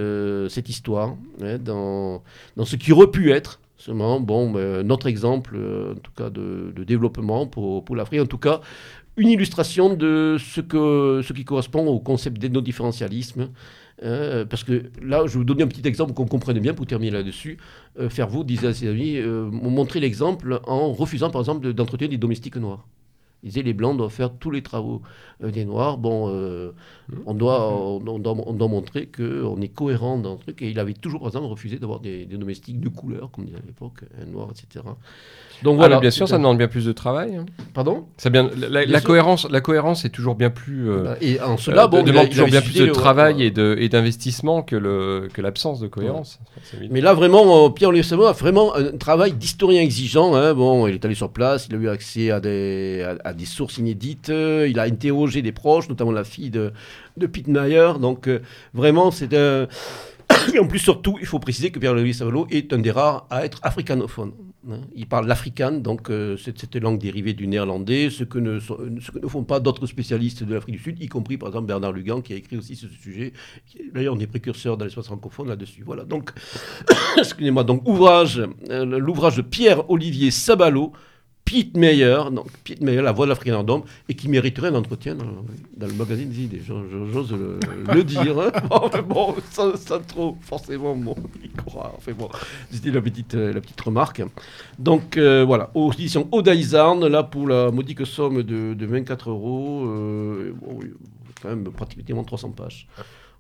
cette 0.50 0.70
histoire, 0.70 1.16
hein, 1.42 1.58
dans, 1.58 2.22
dans 2.56 2.66
ce 2.66 2.76
qui 2.76 2.92
aurait 2.92 3.10
pu 3.10 3.32
être 3.32 3.60
bon, 3.90 4.52
notre 4.84 5.08
exemple, 5.08 5.58
en 5.58 6.00
tout 6.00 6.12
cas, 6.16 6.30
de, 6.30 6.72
de 6.76 6.84
développement 6.84 7.48
pour, 7.48 7.84
pour 7.84 7.96
l'Afrique. 7.96 8.22
En 8.22 8.26
tout 8.28 8.38
cas, 8.38 8.62
une 9.22 9.30
illustration 9.30 9.94
de 9.94 10.38
ce, 10.40 10.62
que, 10.62 11.22
ce 11.24 11.32
qui 11.32 11.46
correspond 11.46 11.86
au 11.88 12.00
concept 12.00 12.40
d'ethnodifferentialisme. 12.40 13.50
Euh, 14.04 14.46
parce 14.46 14.64
que 14.64 14.90
là, 15.00 15.28
je 15.28 15.34
vais 15.34 15.38
vous 15.38 15.44
donner 15.44 15.62
un 15.62 15.68
petit 15.68 15.88
exemple 15.88 16.14
qu'on 16.14 16.26
comprenne 16.26 16.58
bien 16.60 16.74
pour 16.74 16.88
terminer 16.88 17.12
là-dessus. 17.12 17.60
Euh, 18.00 18.10
vous 18.28 18.44
disait 18.44 18.68
à 18.68 18.74
ses 18.74 18.88
amis, 18.88 19.18
euh, 19.18 19.46
montrer 19.52 20.00
l'exemple 20.00 20.60
en 20.66 20.92
refusant 20.92 21.30
par 21.30 21.42
exemple 21.42 21.72
d'entretenir 21.74 22.10
des 22.10 22.18
domestiques 22.18 22.56
noirs. 22.56 22.88
Il 23.44 23.50
disait 23.50 23.62
les 23.62 23.74
blancs 23.74 23.98
doivent 23.98 24.12
faire 24.12 24.34
tous 24.34 24.50
les 24.50 24.64
travaux 24.64 25.04
euh, 25.44 25.52
des 25.52 25.66
noirs. 25.66 26.00
Bon, 26.00 26.30
mmh. 26.30 26.72
on, 27.28 27.34
doit, 27.36 27.72
on, 27.72 28.00
doit, 28.20 28.68
montrer 28.68 29.06
qu'on 29.06 29.62
est 29.62 29.68
cohérent 29.68 30.18
dans 30.18 30.34
le 30.34 30.40
truc. 30.40 30.64
Et 30.64 30.72
il 30.72 30.80
avait 30.80 30.94
toujours, 30.94 31.20
par 31.20 31.30
exemple, 31.30 31.46
refusé 31.46 31.78
d'avoir 31.78 32.00
des, 32.00 32.26
domestiques 32.26 32.80
de 32.80 32.90
couleur, 32.90 33.30
comme 33.30 33.46
disait 33.46 33.58
à 33.58 33.66
l'époque, 33.66 34.02
un 34.20 34.26
noir, 34.26 34.50
etc. 34.52 34.84
Donc 35.64 35.78
voilà, 35.78 36.00
bien 36.00 36.12
sûr, 36.12 36.28
ça 36.28 36.38
demande 36.38 36.58
bien 36.58 36.68
plus 36.68 36.86
de 36.86 36.92
travail. 36.92 37.36
Hein. 37.36 37.46
Pardon? 37.74 38.06
Ça 38.18 38.30
bien, 38.30 38.50
la, 38.58 39.02
cohérence, 39.02 39.48
la 39.50 39.62
cohérence 39.62 40.06
est 40.06 40.10
toujours 40.10 40.36
bien 40.36 40.50
plus. 40.50 40.90
Euh, 40.90 41.04
bah, 41.04 41.16
et 41.22 41.40
en 41.42 41.58
cela, 41.58 41.88
bon, 41.88 42.04
demande 42.04 42.30
toujours 42.30 42.48
bien 42.48 42.62
plus 42.62 42.80
de 42.80 42.88
travail 42.88 43.44
et 43.44 43.90
d'investissement 43.90 44.62
que 44.62 44.76
le 44.76 45.28
que 45.34 45.42
l'absence 45.42 45.80
de 45.80 45.88
cohérence. 45.88 46.40
Mais 46.90 47.02
là, 47.02 47.14
vraiment, 47.14 47.70
Pierre 47.70 47.90
Olivier 47.90 48.18
a 48.26 48.32
vraiment 48.32 48.76
un 48.76 48.98
travail 48.98 49.34
d'historien 49.34 49.82
exigeant. 49.82 50.36
Hein. 50.36 50.54
Bon, 50.54 50.88
il 50.88 50.96
est 50.96 51.06
allé 51.06 51.16
sur 51.16 51.32
place, 51.32 51.68
il 51.70 51.76
a 51.76 51.78
eu 51.78 51.90
accès 51.90 52.32
à 52.32 52.40
des 52.40 53.06
à, 53.24 53.34
des 53.34 53.46
sources 53.46 53.78
inédites, 53.78 54.30
il 54.30 54.80
a 54.80 54.84
interrogé 54.84 55.42
des 55.42 55.52
proches, 55.52 55.90
notamment 55.90 56.12
la 56.12 56.24
fille 56.24 56.50
de 56.50 56.72
de 57.18 57.28
Pete 57.28 57.48
Meyer. 57.48 57.94
Donc 58.00 58.30
vraiment, 58.74 59.12
c'est 59.12 59.34
un 59.34 59.68
et 60.54 60.60
en 60.60 60.68
plus, 60.68 60.80
surtout, 60.80 61.18
il 61.20 61.28
faut 61.28 61.40
préciser 61.40 61.72
que 61.72 61.80
Pierre-Louis 61.80 62.14
Savalo 62.14 62.48
est 62.50 62.74
un 62.74 62.80
des 62.80 62.92
rares 62.92 63.26
à 63.30 63.46
être 63.46 63.60
africanophone. 63.64 64.34
Hein. 64.70 64.82
Il 64.96 65.08
parle 65.08 65.28
l'africain, 65.28 65.72
donc 65.72 66.10
euh, 66.10 66.38
cette, 66.38 66.76
langue 66.76 67.00
dérivée 67.00 67.34
du 67.34 67.48
néerlandais, 67.48 68.10
ce 68.12 68.24
que 68.24 68.38
ne, 68.38 68.60
font 68.60 69.44
pas 69.44 69.60
d'autres 69.60 69.88
spécialistes 69.88 70.44
de 70.44 70.54
l'Afrique 70.54 70.76
du 70.76 70.82
Sud, 70.82 71.02
y 71.02 71.08
compris 71.08 71.38
par 71.38 71.50
exemple 71.50 71.68
Bernard 71.68 71.94
Lugan 71.94 72.22
qui 72.22 72.34
a 72.34 72.36
écrit 72.36 72.58
aussi 72.58 72.76
ce 72.76 72.88
sujet. 72.88 73.34
D'ailleurs, 73.94 74.14
on 74.16 74.20
est 74.20 74.28
précurseur 74.28 74.78
dans 74.78 74.86
l'espace 74.86 75.08
francophone 75.08 75.48
là-dessus. 75.48 75.82
Voilà, 75.84 76.04
donc, 76.04 76.32
excusez-moi, 77.18 77.64
donc 77.64 77.84
euh, 77.88 78.86
l'ouvrage 78.86 79.38
de 79.38 79.42
Pierre-Olivier 79.42 80.30
Sabalo, 80.30 80.92
Pete 81.46 81.76
Meyer, 81.76 82.18
donc 82.32 82.48
Pete 82.64 82.82
Meyer, 82.82 83.02
la 83.02 83.12
voix 83.12 83.26
de 83.26 83.30
l'Afrique 83.30 83.54
et 84.08 84.14
qui 84.14 84.30
mériterait 84.30 84.70
un 84.70 84.76
entretien 84.76 85.16
dans, 85.16 85.88
le 85.88 85.94
magazine 85.94 86.30
des 86.30 86.44
idées, 86.44 86.62
j'ose 86.66 87.34
le, 87.34 88.04
dire. 88.04 88.22
Hein. 88.72 89.02
bon, 89.08 89.36
sans, 89.52 89.74
trop 90.08 90.38
forcément 90.42 90.96
bon, 90.96 91.16
y 91.44 91.50
croire. 91.50 91.94
Enfin 91.98 92.14
bon, 92.14 92.30
c'était 92.70 92.92
la 92.92 93.02
petite, 93.02 93.36
euh, 93.36 93.54
la 93.54 93.62
petite 93.62 93.82
remarque. 93.82 94.22
Donc 94.80 95.18
euh, 95.18 95.44
voilà, 95.44 95.72
aux 95.74 95.92
éditions 95.92 96.28
Odaizarn, 96.32 97.06
là 97.08 97.24
pour 97.24 97.48
la 97.48 97.72
modique 97.72 98.06
somme 98.06 98.44
de, 98.44 98.86
24 98.86 99.30
euros, 99.30 99.86
euh, 99.88 100.54
bon, 100.62 100.80
quand 101.42 101.50
même 101.50 101.64
pratiquement 101.72 102.24
300 102.24 102.52
pages. 102.52 102.88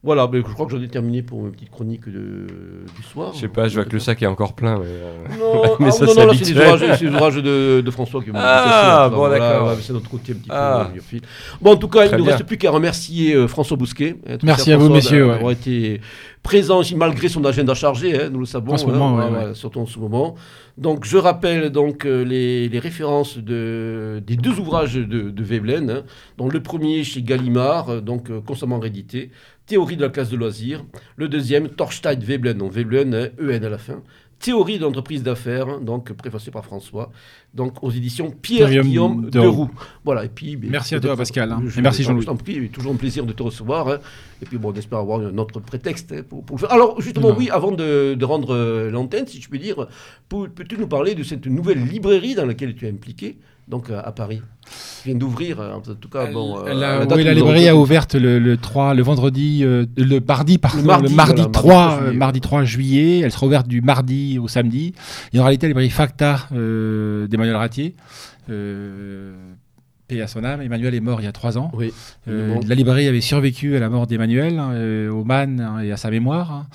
Voilà, 0.04 0.28
mais 0.32 0.40
je 0.40 0.52
crois 0.52 0.66
que 0.66 0.72
j'en 0.72 0.82
ai 0.82 0.88
terminé 0.88 1.22
pour 1.22 1.46
une 1.46 1.52
petite 1.52 1.70
chronique 1.70 2.10
de, 2.10 2.48
du 2.96 3.04
soir. 3.04 3.34
Je 3.36 3.42
sais 3.42 3.48
pas, 3.48 3.68
je 3.68 3.76
vois 3.76 3.86
que 3.86 3.94
le 3.94 4.00
sac 4.00 4.20
est 4.24 4.26
encore 4.26 4.54
plein. 4.54 4.80
Mais 4.80 4.88
euh, 4.88 5.14
Non, 5.40 5.76
mais 5.80 5.90
ah, 5.90 5.92
ça, 5.92 6.06
non, 6.06 6.26
non, 6.26 6.34
c'est 6.34 6.54
des 6.54 7.08
ouvrages, 7.08 7.36
de, 7.36 7.82
de, 7.82 7.92
François 7.92 8.24
qui 8.24 8.32
m'ont 8.32 8.40
Ah, 8.42 9.12
bon, 9.14 9.30
d'accord. 9.30 9.76
c'est 9.80 9.94
notre 9.94 10.10
côté 10.10 10.32
un 10.32 10.36
petit 10.38 10.50
ah. 10.50 10.90
peu. 10.92 11.18
Bon, 11.62 11.74
en 11.74 11.76
tout 11.76 11.88
cas, 11.88 12.06
il 12.06 12.14
ne 12.14 12.18
nous 12.18 12.24
reste 12.26 12.46
plus 12.46 12.58
qu'à 12.58 12.72
remercier 12.72 13.36
euh, 13.36 13.48
François 13.48 13.78
Bousquet. 13.78 14.16
Hein, 14.28 14.38
Merci 14.42 14.74
à 14.74 14.78
vous, 14.78 14.90
messieurs. 14.90 15.28
D'avoir 15.28 15.52
été 15.52 16.02
présent 16.42 16.82
malgré 16.96 17.30
son 17.30 17.46
agenda 17.46 17.76
chargé, 17.76 18.20
hein, 18.20 18.30
nous 18.32 18.40
le 18.40 18.48
savons. 18.48 18.74
En 18.74 18.78
ce 18.78 18.88
moment, 18.88 19.20
hein, 19.20 19.54
surtout 19.54 19.82
en 19.82 19.86
ce 19.86 20.00
moment. 20.00 20.34
Donc, 20.80 21.06
je 21.06 21.18
rappelle 21.18 21.70
donc 21.70 22.06
euh, 22.08 22.24
les, 22.24 22.70
les, 22.70 22.80
références 22.80 23.38
de, 23.38 24.24
des 24.26 24.36
deux 24.36 24.58
ouvrages 24.58 24.96
de, 24.96 25.30
de 25.30 25.44
Veblen. 25.44 25.92
Hein, 25.92 26.04
dont 26.40 26.50
le 26.50 26.64
premier 26.64 27.04
chez 27.04 27.22
Gallimard, 27.22 28.02
donc 28.02 28.32
constamment 28.48 28.80
réédité. 28.80 29.30
Théorie 29.72 29.96
de 29.96 30.02
la 30.02 30.10
classe 30.10 30.30
de 30.30 30.36
loisirs. 30.36 30.84
Le 31.16 31.30
deuxième, 31.30 31.70
Torstein 31.70 32.20
Veblen, 32.20 32.58
donc 32.58 32.74
Veblen, 32.74 33.32
EN 33.40 33.64
à 33.64 33.70
la 33.70 33.78
fin. 33.78 34.04
Théorie 34.38 34.80
d'entreprise 34.80 35.24
d'affaires, 35.24 35.80
donc 35.80 36.12
préfacé 36.12 36.52
par 36.52 36.66
François, 36.66 37.10
donc 37.54 37.82
aux 37.82 37.90
éditions 37.90 38.32
Pierre-Guillaume 38.32 39.30
de, 39.30 39.40
Roux. 39.40 39.72
Voilà, 40.04 40.26
et 40.26 40.28
puis, 40.28 40.58
merci 40.62 40.94
à 40.94 41.00
toi 41.00 41.16
Pascal, 41.16 41.54
hein. 41.54 41.64
et 41.78 41.82
merci 41.82 42.04
Jean-Louis. 42.04 42.24
Je 42.24 42.28
t'en 42.28 42.36
prie, 42.36 42.68
toujours 42.68 42.92
un 42.92 42.98
plaisir 42.98 43.26
de 43.26 43.32
te 43.32 43.44
recevoir. 43.44 43.88
Hein. 43.88 44.00
Et 44.42 44.46
puis 44.46 44.58
bon, 44.58 44.74
on 44.74 44.74
espère 44.74 45.00
avoir 45.00 45.22
un 45.22 45.38
autre 45.38 45.62
prétexte 45.62 46.12
hein, 46.12 46.24
pour, 46.28 46.44
le 46.52 46.58
faire. 46.58 46.74
Alors 46.74 47.00
justement, 47.00 47.34
oui, 47.38 47.50
avant 47.50 47.72
de, 47.72 48.22
rendre 48.26 48.54
euh, 48.54 48.92
l'antenne, 48.92 49.26
si 49.26 49.40
je 49.40 49.48
puis 49.48 49.60
dire, 49.60 49.88
peux-tu 50.28 50.78
nous 50.78 50.88
parler 50.88 51.16
de 51.16 51.24
cette 51.24 51.48
nouvelle 51.48 51.82
librairie 51.82 52.36
dans 52.36 52.46
laquelle 52.46 52.76
tu 52.76 52.88
es 52.88 52.90
impliqué? 52.90 53.38
Donc 53.72 53.90
euh, 53.90 54.02
à 54.04 54.12
Paris 54.12 54.42
vient 55.06 55.16
d'ouvrir, 55.16 55.60
euh, 55.60 55.74
en 55.74 55.80
tout 55.80 56.10
cas. 56.10 56.28
Bon, 56.28 56.60
euh, 56.60 56.74
la, 56.74 57.06
oui, 57.08 57.24
la 57.24 57.34
librairie 57.34 57.70
a 57.70 57.76
ouvert 57.76 58.06
le, 58.14 58.56
3, 58.56 58.94
le 58.94 59.02
vendredi, 59.02 59.62
le 59.64 60.20
mardi, 60.20 60.58
pardon, 60.58 60.82
le 61.02 61.10
mardi, 61.10 61.50
3, 61.52 62.12
mardi 62.12 62.42
3 62.42 62.66
juillet. 62.66 63.22
Elle 63.22 63.32
sera 63.32 63.48
ouverte 63.48 63.68
du 63.68 63.82
mardi 63.82 64.38
au 64.38 64.48
samedi. 64.48 64.94
Et 65.34 65.40
en 65.40 65.44
réalité, 65.44 65.66
la 65.66 65.70
librairie 65.70 65.90
Facta 65.90 66.48
d'Emmanuel 66.52 67.56
Ratier. 67.56 67.96
paix 68.48 70.22
à 70.22 70.28
son 70.28 70.44
âme. 70.44 70.62
Emmanuel 70.62 70.94
est 70.94 71.00
mort 71.00 71.22
il 71.22 71.24
y 71.24 71.28
a 71.28 71.32
3 71.32 71.58
ans. 71.58 71.72
Oui, 71.74 71.94
la 72.28 72.76
librairie 72.76 73.08
avait 73.08 73.22
survécu 73.22 73.78
à 73.78 73.80
la 73.80 73.90
mort 73.90 74.06
d'Emmanuel, 74.06 74.60
hein, 74.60 75.10
au 75.10 75.24
MAN 75.24 75.60
hein, 75.60 75.80
et 75.80 75.92
à 75.92 75.98
sa 75.98 76.12
mémoire. 76.12 76.52
Hein 76.52 76.68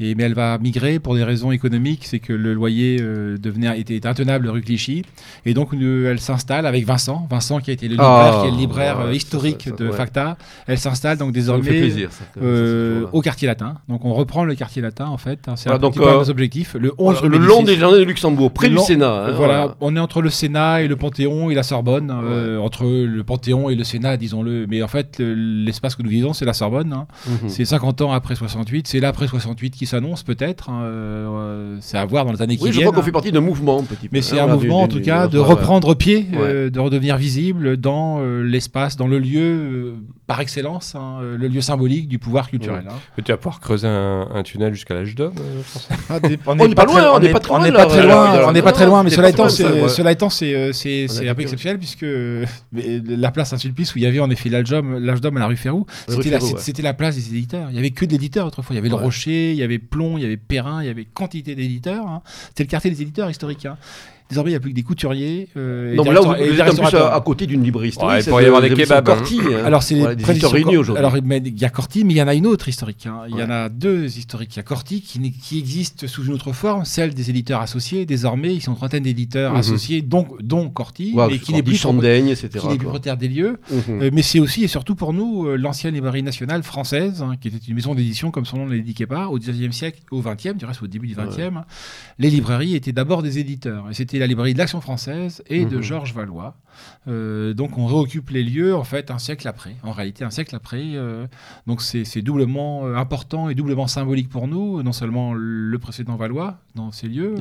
mais 0.00 0.24
elle 0.24 0.34
va 0.34 0.58
migrer 0.58 0.98
pour 0.98 1.14
des 1.14 1.24
raisons 1.24 1.52
économiques, 1.52 2.06
c'est 2.06 2.20
que 2.20 2.32
le 2.32 2.54
loyer 2.54 2.98
euh, 3.00 3.36
devenait, 3.36 3.78
était 3.78 4.06
intenable 4.06 4.48
rue 4.48 4.62
Clichy. 4.62 5.04
Et 5.44 5.52
donc 5.52 5.70
elle 5.72 6.20
s'installe 6.20 6.66
avec 6.66 6.86
Vincent, 6.86 7.26
Vincent 7.30 7.60
qui 7.60 7.70
a 7.70 7.74
été 7.74 7.86
le 7.86 7.92
libraire, 7.92 8.40
qui 8.40 8.48
est 8.48 8.50
le 8.50 8.56
libraire 8.56 9.00
euh, 9.00 9.12
historique 9.12 9.68
de 9.76 9.90
Facta. 9.90 10.38
Elle 10.66 10.78
s'installe 10.78 11.18
donc 11.18 11.32
désormais 11.32 11.92
euh, 12.40 13.06
au 13.12 13.20
quartier 13.20 13.46
latin. 13.46 13.74
Donc 13.88 14.04
on 14.04 14.14
reprend 14.14 14.44
le 14.44 14.54
quartier 14.54 14.80
latin 14.80 15.06
en 15.06 15.18
fait. 15.18 15.40
Hein, 15.48 15.56
c'est 15.56 15.70
un 15.70 15.78
donc, 15.78 15.96
nos 15.96 16.30
objectifs. 16.30 16.76
Le 16.78 16.92
11 16.96 17.22
le 17.24 17.38
long 17.38 17.62
des 17.62 17.76
jardins 17.76 17.98
de 17.98 18.04
Luxembourg, 18.04 18.52
près 18.52 18.70
du 18.70 18.78
Sénat. 18.78 19.26
Hein, 19.26 19.32
voilà, 19.32 19.76
on 19.80 19.94
est 19.96 20.00
entre 20.00 20.22
le 20.22 20.30
Sénat 20.30 20.82
et 20.82 20.88
le 20.88 20.96
Panthéon 20.96 21.50
et 21.50 21.54
la 21.54 21.62
Sorbonne, 21.62 22.10
entre 22.10 22.84
le 22.84 23.22
Panthéon 23.22 23.68
et 23.68 23.74
le 23.74 23.84
Sénat, 23.84 24.16
disons-le. 24.16 24.66
Mais 24.66 24.82
en 24.82 24.88
fait, 24.88 25.18
l'espace 25.18 25.94
que 25.94 26.02
nous 26.02 26.10
vivons, 26.10 26.32
c'est 26.32 26.44
la 26.46 26.54
Sorbonne. 26.54 26.92
Hein. 26.92 27.06
Mhm. 27.26 27.48
C'est 27.48 27.64
50 27.64 28.00
ans 28.00 28.12
après 28.12 28.34
68. 28.34 28.88
C'est 28.88 29.00
l'après 29.00 29.26
68 29.26 29.70
qui 29.70 29.86
s'annonce 29.90 30.22
peut-être. 30.22 30.70
Hein, 30.70 30.82
euh, 30.84 31.76
c'est 31.80 31.98
à 31.98 32.04
voir 32.04 32.24
dans 32.24 32.32
les 32.32 32.42
années 32.42 32.56
qui 32.56 32.64
oui, 32.64 32.70
viennent. 32.70 32.84
je 32.84 32.88
crois 32.88 32.96
qu'on 32.96 33.04
fait 33.04 33.12
partie 33.12 33.32
d'un 33.32 33.40
mouvement. 33.40 33.82
Petit 33.82 34.08
Mais 34.12 34.22
c'est 34.22 34.38
un 34.38 34.46
mouvement 34.46 34.82
en 34.82 34.88
tout 34.88 35.00
cas 35.00 35.26
de 35.26 35.38
reprendre 35.38 35.94
pied, 35.94 36.26
euh, 36.34 36.70
de 36.70 36.80
redevenir 36.80 37.16
visible 37.16 37.76
dans 37.76 38.18
euh, 38.20 38.42
l'espace, 38.42 38.96
dans 38.96 39.06
le 39.06 39.18
lieu 39.18 39.94
par 40.30 40.40
excellence, 40.40 40.94
hein, 40.94 41.18
le 41.22 41.48
lieu 41.48 41.60
symbolique 41.60 42.06
du 42.06 42.20
pouvoir 42.20 42.48
culturel. 42.48 42.84
Hein. 42.88 42.94
Tu 43.16 43.32
vas 43.32 43.36
pouvoir 43.36 43.58
creuser 43.58 43.88
un, 43.88 44.44
tunnel 44.44 44.72
jusqu'à 44.72 44.94
l'âge 44.94 45.16
d'homme 45.16 45.34
ah, 46.08 46.20
On 46.46 46.54
n'est 46.54 46.72
pas 46.72 46.84
loin, 46.84 47.16
on 47.16 47.18
n'est 47.18 47.32
pas 47.32 47.40
très 47.40 47.52
loin. 48.06 48.46
On 48.46 48.52
n'est 48.52 48.62
pas 48.62 48.70
très 48.70 48.86
loin, 48.86 49.02
mais 49.02 49.10
cela 49.10 49.28
étant, 49.28 49.48
cela 49.48 50.12
étant, 50.12 50.30
c'est 50.30 51.28
un 51.28 51.34
peu 51.34 51.42
exceptionnel 51.42 51.78
puisque 51.78 52.06
la 52.72 53.30
place 53.32 53.50
Saint-Sulpice 53.50 53.92
où 53.96 53.98
il 53.98 54.02
y 54.02 54.06
avait 54.06 54.20
en 54.20 54.30
effet 54.30 54.50
l'âge 54.50 54.70
d'homme 54.70 55.36
à 55.36 55.40
la 55.40 55.46
rue 55.48 55.56
Ferrou, 55.56 55.84
c'était 56.06 56.82
la 56.82 56.94
place 56.94 57.16
des 57.16 57.26
éditeurs. 57.26 57.66
Il 57.70 57.74
y 57.74 57.80
avait 57.80 57.90
que 57.90 58.04
de 58.04 58.12
l'éditeur 58.12 58.46
autrefois. 58.46 58.74
Il 58.74 58.76
y 58.76 58.78
avait 58.78 58.88
le 58.88 58.94
Rocher, 58.94 59.50
il 59.50 59.58
y 59.58 59.64
avait 59.64 59.80
Plomb, 59.80 60.16
il 60.16 60.22
y 60.22 60.26
avait 60.26 60.36
Perrin, 60.36 60.80
il 60.80 60.86
y 60.86 60.90
avait 60.90 61.06
quantité 61.06 61.56
d'éditeurs. 61.56 62.06
Hein. 62.06 62.22
C'était 62.50 62.62
le 62.62 62.68
quartier 62.68 62.92
des 62.92 63.02
éditeurs 63.02 63.28
historiques. 63.28 63.66
Hein. 64.30 64.34
Désormais, 64.34 64.50
il 64.50 64.52
n'y 64.52 64.56
a 64.56 64.60
plus 64.60 64.70
que 64.70 64.76
des 64.76 64.82
couturiers. 64.82 65.48
Euh, 65.56 65.94
non, 65.94 66.04
mais 66.04 66.12
là, 66.12 66.20
vous, 66.20 66.32
êtes 66.32 66.78
en 66.78 66.84
plus 66.84 66.96
à, 66.96 67.20
côté 67.24 67.46
d'une 67.46 67.62
librairie 67.62 67.88
historique. 67.88 68.24
il 68.24 68.28
pourrait 68.28 68.44
y 68.44 68.46
avoir 68.46 68.62
des 68.62 68.70
kebabs. 68.70 69.08
Hein. 69.08 69.22
Hein. 69.30 69.64
Alors, 69.64 69.82
c'est 69.82 69.96
voilà, 69.96 70.14
des 70.14 70.24
réunis 70.24 70.76
aujourd'hui. 70.76 71.04
Alors, 71.04 71.16
il 71.16 71.60
y 71.60 71.64
a 71.64 71.70
Corti, 71.70 72.04
mais 72.04 72.14
il 72.14 72.16
y 72.16 72.22
en 72.22 72.28
a 72.28 72.34
une 72.34 72.46
autre 72.46 72.68
historique. 72.68 73.06
Hein. 73.06 73.22
Il 73.28 73.36
y 73.36 73.42
en 73.42 73.50
a 73.50 73.68
deux 73.68 74.18
historiques. 74.18 74.54
Il 74.54 74.58
y 74.58 74.60
a 74.60 74.64
Corti 74.64 75.02
qui, 75.02 75.32
qui 75.32 75.58
existe 75.58 76.06
sous 76.06 76.24
une 76.24 76.32
autre 76.32 76.52
forme, 76.52 76.84
celle 76.84 77.14
des 77.14 77.30
éditeurs 77.30 77.60
associés. 77.60 78.06
Désormais, 78.06 78.54
ils 78.54 78.60
sont 78.60 78.72
une 78.72 78.76
trentaine 78.78 79.02
d'éditeurs 79.02 79.52
mhm. 79.52 79.58
associés, 79.58 80.02
dont, 80.02 80.26
dont 80.40 80.68
Corti, 80.70 81.14
mais 81.16 81.38
qui 81.38 81.52
n'est 81.52 81.62
plus 81.62 81.76
Chandaigne, 81.76 82.28
etc. 82.28 82.50
Qui 82.60 82.68
n'est 82.68 82.76
plus 82.76 82.84
propriétaire 82.84 83.16
des 83.16 83.28
lieux. 83.28 83.58
Mhm. 83.70 84.02
Euh, 84.02 84.10
mais 84.12 84.22
c'est 84.22 84.40
aussi 84.40 84.64
et 84.64 84.68
surtout 84.68 84.94
pour 84.94 85.12
nous 85.12 85.46
euh, 85.46 85.56
l'ancienne 85.56 85.94
librairie 85.94 86.22
nationale 86.22 86.62
française, 86.62 87.24
qui 87.40 87.48
était 87.48 87.58
une 87.68 87.74
maison 87.74 87.94
d'édition, 87.94 88.30
comme 88.30 88.44
son 88.44 88.58
nom 88.58 88.66
ne 88.66 88.74
l'indiquait 88.74 89.06
pas, 89.06 89.28
au 89.28 89.38
XIXe 89.38 89.74
siècle, 89.74 90.00
au 90.10 90.22
XXe, 90.22 90.56
du 90.56 90.64
reste 90.64 90.82
au 90.82 90.86
début 90.86 91.08
du 91.08 91.14
XXe. 91.14 91.54
Les 92.18 92.30
librairies 92.30 92.74
étaient 92.74 92.92
d'abord 92.92 93.22
des 93.22 93.38
éditeurs. 93.38 93.86
Et 93.90 93.94
c'était 93.94 94.19
la 94.20 94.26
librairie 94.26 94.52
de 94.52 94.58
l'Action 94.58 94.80
française 94.80 95.42
et 95.46 95.64
de 95.64 95.76
mhm. 95.76 95.82
Georges 95.82 96.14
Valois. 96.14 96.54
Euh, 97.08 97.54
donc 97.54 97.78
on 97.78 97.86
réoccupe 97.86 98.30
les 98.30 98.42
lieux 98.42 98.74
en 98.74 98.84
fait 98.84 99.10
un 99.10 99.18
siècle 99.18 99.48
après, 99.48 99.76
en 99.82 99.92
réalité 99.92 100.24
un 100.24 100.30
siècle 100.30 100.54
après. 100.54 100.82
Euh, 100.94 101.26
donc 101.66 101.82
c'est 101.82 102.22
doublement 102.22 102.86
euh, 102.86 102.96
important 102.96 103.48
et 103.48 103.54
doublement 103.54 103.86
symbolique 103.86 104.28
pour 104.28 104.48
nous, 104.48 104.82
non 104.82 104.92
seulement 104.92 105.32
le 105.34 105.78
précédent 105.78 106.16
Valois 106.16 106.58
dans 106.74 106.92
ces 106.92 107.08
lieux, 107.08 107.34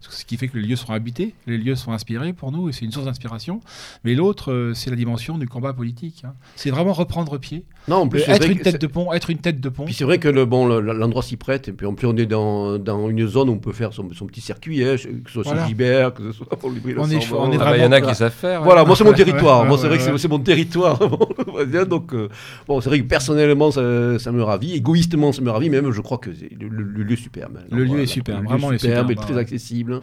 ce 0.00 0.24
qui 0.24 0.36
fait 0.36 0.48
que 0.48 0.58
les 0.58 0.66
lieux 0.66 0.76
seront 0.76 0.94
habités, 0.94 1.34
les 1.46 1.58
lieux 1.58 1.76
sont 1.76 1.92
inspirés 1.92 2.32
pour 2.32 2.52
nous 2.52 2.68
et 2.68 2.72
c'est 2.72 2.84
une 2.84 2.92
source 2.92 3.06
d'inspiration, 3.06 3.60
mais 4.04 4.14
l'autre 4.14 4.72
c'est 4.74 4.90
la 4.90 4.96
dimension 4.96 5.38
du 5.38 5.48
combat 5.48 5.72
politique. 5.72 6.22
Hein. 6.24 6.34
C'est 6.56 6.70
vraiment 6.70 6.92
reprendre 6.92 7.38
pied. 7.38 7.64
Non, 7.88 7.96
en 7.96 8.08
plus, 8.08 8.20
être 8.28 8.48
une 8.48 8.60
tête 8.60 8.80
de 8.80 8.86
pont, 8.86 9.12
être 9.12 9.30
une 9.30 9.38
tête 9.38 9.60
de 9.60 9.68
pont. 9.68 9.84
Puis 9.84 9.94
c'est 9.94 10.04
vrai 10.04 10.18
que 10.18 10.28
le 10.28 10.44
bon 10.44 10.66
l'endroit 10.66 11.22
s'y 11.22 11.36
prête 11.36 11.68
et 11.68 11.72
puis 11.72 11.86
en 11.86 11.94
plus 11.94 12.06
on 12.06 12.16
est 12.16 12.26
dans, 12.26 12.78
dans, 12.78 13.08
une 13.08 13.26
zone 13.26 13.48
où 13.48 13.52
on 13.52 13.58
peut 13.58 13.72
faire 13.72 13.92
son, 13.92 14.08
petit 14.08 14.40
circuit, 14.40 14.84
hein, 14.84 14.96
que 14.96 15.30
ce 15.30 15.32
soit 15.32 15.42
voilà. 15.44 15.66
Gibert, 15.66 16.14
que 16.14 16.30
ce 16.30 16.32
soit 16.32 16.58
pour 16.58 16.70
on 16.70 17.10
est, 17.10 17.32
on 17.32 17.52
est 17.52 17.56
ah 17.60 17.64
bah, 17.64 17.76
Il 17.76 17.82
y 17.82 17.86
en 17.86 17.92
a 17.92 18.00
qui 18.00 18.14
savent 18.14 18.32
faire. 18.42 18.62
Voilà, 18.62 18.84
moi 18.84 18.96
c'est 18.96 19.04
mon 19.04 19.12
territoire. 19.22 19.64
moi 19.64 19.78
c'est 19.78 19.88
vrai 19.88 19.98
que 19.98 20.16
c'est 20.18 20.28
mon 20.28 20.38
territoire. 20.38 20.98
Donc 21.88 22.12
euh, 22.14 22.28
bon, 22.66 22.80
c'est 22.80 22.88
vrai 22.88 23.00
que 23.00 23.06
personnellement 23.06 23.70
ça, 23.70 23.80
me 23.80 24.42
ravit, 24.42 24.74
égoïstement 24.74 25.32
ça 25.32 25.42
me 25.42 25.50
ravit, 25.50 25.70
même 25.70 25.90
je 25.92 26.00
crois 26.00 26.18
que 26.18 26.30
le, 26.30 26.68
le, 26.68 27.02
lieu 27.02 27.12
est 27.12 27.16
superbe. 27.16 27.58
Le 27.70 27.84
lieu 27.84 28.00
est 28.00 28.06
superbe, 28.06 28.44
vraiment 28.44 28.70
superbe, 28.76 29.10
et 29.10 29.14
très 29.14 29.38
accessible. 29.38 30.00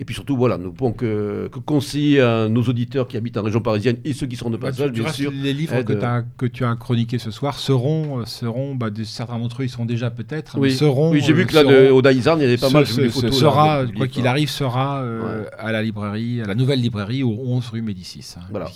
Et 0.00 0.04
puis 0.04 0.14
surtout 0.14 0.36
voilà, 0.36 0.58
nous 0.58 0.72
pouvons 0.72 0.92
que, 0.92 1.48
que 1.52 1.58
conseiller 1.58 2.20
à 2.20 2.48
nos 2.48 2.62
auditeurs 2.62 3.06
qui 3.06 3.16
habitent 3.16 3.36
en 3.36 3.42
région 3.42 3.60
parisienne 3.60 3.96
et 4.04 4.12
ceux 4.12 4.26
qui 4.26 4.36
sont 4.36 4.50
de 4.50 4.56
bah, 4.56 4.68
passage, 4.68 4.92
bien 4.92 5.08
sûr. 5.08 5.30
Les 5.32 5.52
livres 5.52 5.82
que, 5.82 5.92
as, 6.02 6.24
que, 6.36 6.46
tu 6.46 6.64
as 6.64 6.74
chroniqués 6.76 7.18
ce 7.18 7.30
soir 7.30 7.58
seront, 7.58 8.20
euh, 8.20 8.24
seront 8.24 8.74
bah, 8.74 8.88
certains 9.04 9.38
d'entre 9.38 9.62
eux 9.62 9.66
ils 9.66 9.70
sont 9.70 9.84
déjà 9.84 10.10
peut-être, 10.10 10.58
oui. 10.58 10.72
seront. 10.72 11.10
Oui, 11.12 11.22
j'ai 11.24 11.32
vu 11.32 11.46
que 11.46 11.54
là, 11.54 11.62
euh, 11.62 11.90
au 11.90 12.02
Daïzarn, 12.02 12.40
il 12.40 12.42
y 12.42 12.46
avait 12.46 12.56
pas 12.56 12.70
mal 12.70 12.84
de 12.84 13.08
photos. 13.08 13.38
Sera, 13.38 13.84
quoi 13.96 14.08
qu'il 14.08 14.26
arrive, 14.26 14.48
sera 14.48 15.04
à 15.58 15.72
la 15.72 15.82
librairie, 15.82 16.40
à 16.42 16.46
la 16.46 16.54
nouvelle 16.54 16.80
librairie 16.80 17.22
au 17.22 17.36
11 17.46 17.68
rue 17.70 17.81
Médicis. 17.82 18.34
Hein, 18.36 18.42
voilà, 18.50 18.66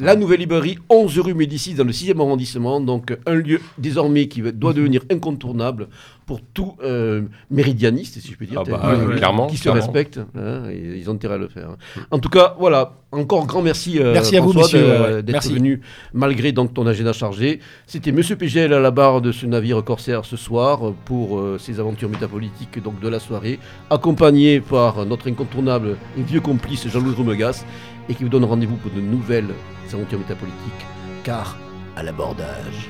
la 0.00 0.16
nouvelle 0.16 0.40
librairie 0.40 0.78
11 0.88 1.18
rue 1.20 1.34
Médicis 1.34 1.74
dans 1.74 1.84
le 1.84 1.92
6e 1.92 2.18
arrondissement, 2.18 2.80
donc 2.80 3.16
un 3.26 3.34
lieu 3.34 3.60
désormais 3.78 4.28
qui 4.28 4.42
doit 4.42 4.72
devenir 4.72 5.02
incontournable 5.10 5.88
pour 6.26 6.40
tout 6.40 6.76
euh, 6.82 7.22
méridianiste, 7.50 8.20
si 8.20 8.32
je 8.32 8.36
peux 8.36 8.46
dire, 8.46 8.62
ah 8.66 8.70
bah, 8.70 8.96
clairement, 9.16 9.48
qui 9.48 9.56
se 9.56 9.68
respecte. 9.68 10.20
Hein, 10.36 10.62
ils 10.72 11.08
ont 11.10 11.14
intérêt 11.14 11.34
à 11.34 11.38
le 11.38 11.48
faire. 11.48 11.76
En 12.10 12.18
tout 12.18 12.28
cas, 12.28 12.54
voilà, 12.58 12.94
encore 13.10 13.46
grand 13.46 13.62
merci, 13.62 13.98
euh, 13.98 14.12
merci 14.12 14.36
à 14.36 14.40
vous, 14.40 14.52
d'être 14.52 15.52
venu 15.52 15.80
malgré 16.14 16.52
donc, 16.52 16.74
ton 16.74 16.86
agenda 16.86 17.12
chargé. 17.12 17.60
C'était 17.86 18.12
Monsieur 18.12 18.36
PGL 18.36 18.72
à 18.72 18.80
la 18.80 18.90
barre 18.90 19.20
de 19.20 19.32
ce 19.32 19.46
navire 19.46 19.82
corsaire 19.84 20.24
ce 20.24 20.36
soir 20.36 20.92
pour 21.04 21.38
euh, 21.38 21.58
ses 21.58 21.80
aventures 21.80 22.08
métapolitiques 22.08 22.82
donc, 22.82 23.00
de 23.00 23.08
la 23.08 23.18
soirée, 23.18 23.58
accompagné 23.90 24.60
par 24.60 25.04
notre 25.04 25.28
incontournable 25.28 25.96
et 26.18 26.22
vieux 26.22 26.40
complice 26.40 26.88
Jean-Louis 26.88 27.14
Rumegas, 27.14 27.64
et 28.08 28.14
qui 28.14 28.24
vous 28.24 28.28
donne 28.28 28.44
rendez-vous 28.44 28.76
pour 28.76 28.90
de 28.90 29.00
nouvelles 29.00 29.54
aventures 29.92 30.18
métapolitiques, 30.18 30.86
car 31.24 31.56
à 31.96 32.02
l'abordage. 32.02 32.88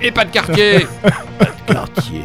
Et 0.00 0.10
pas 0.10 0.24
de 0.24 0.30
quartier. 0.30 0.86
Pas 1.38 1.46
de 1.46 1.72
quartier. 1.72 2.22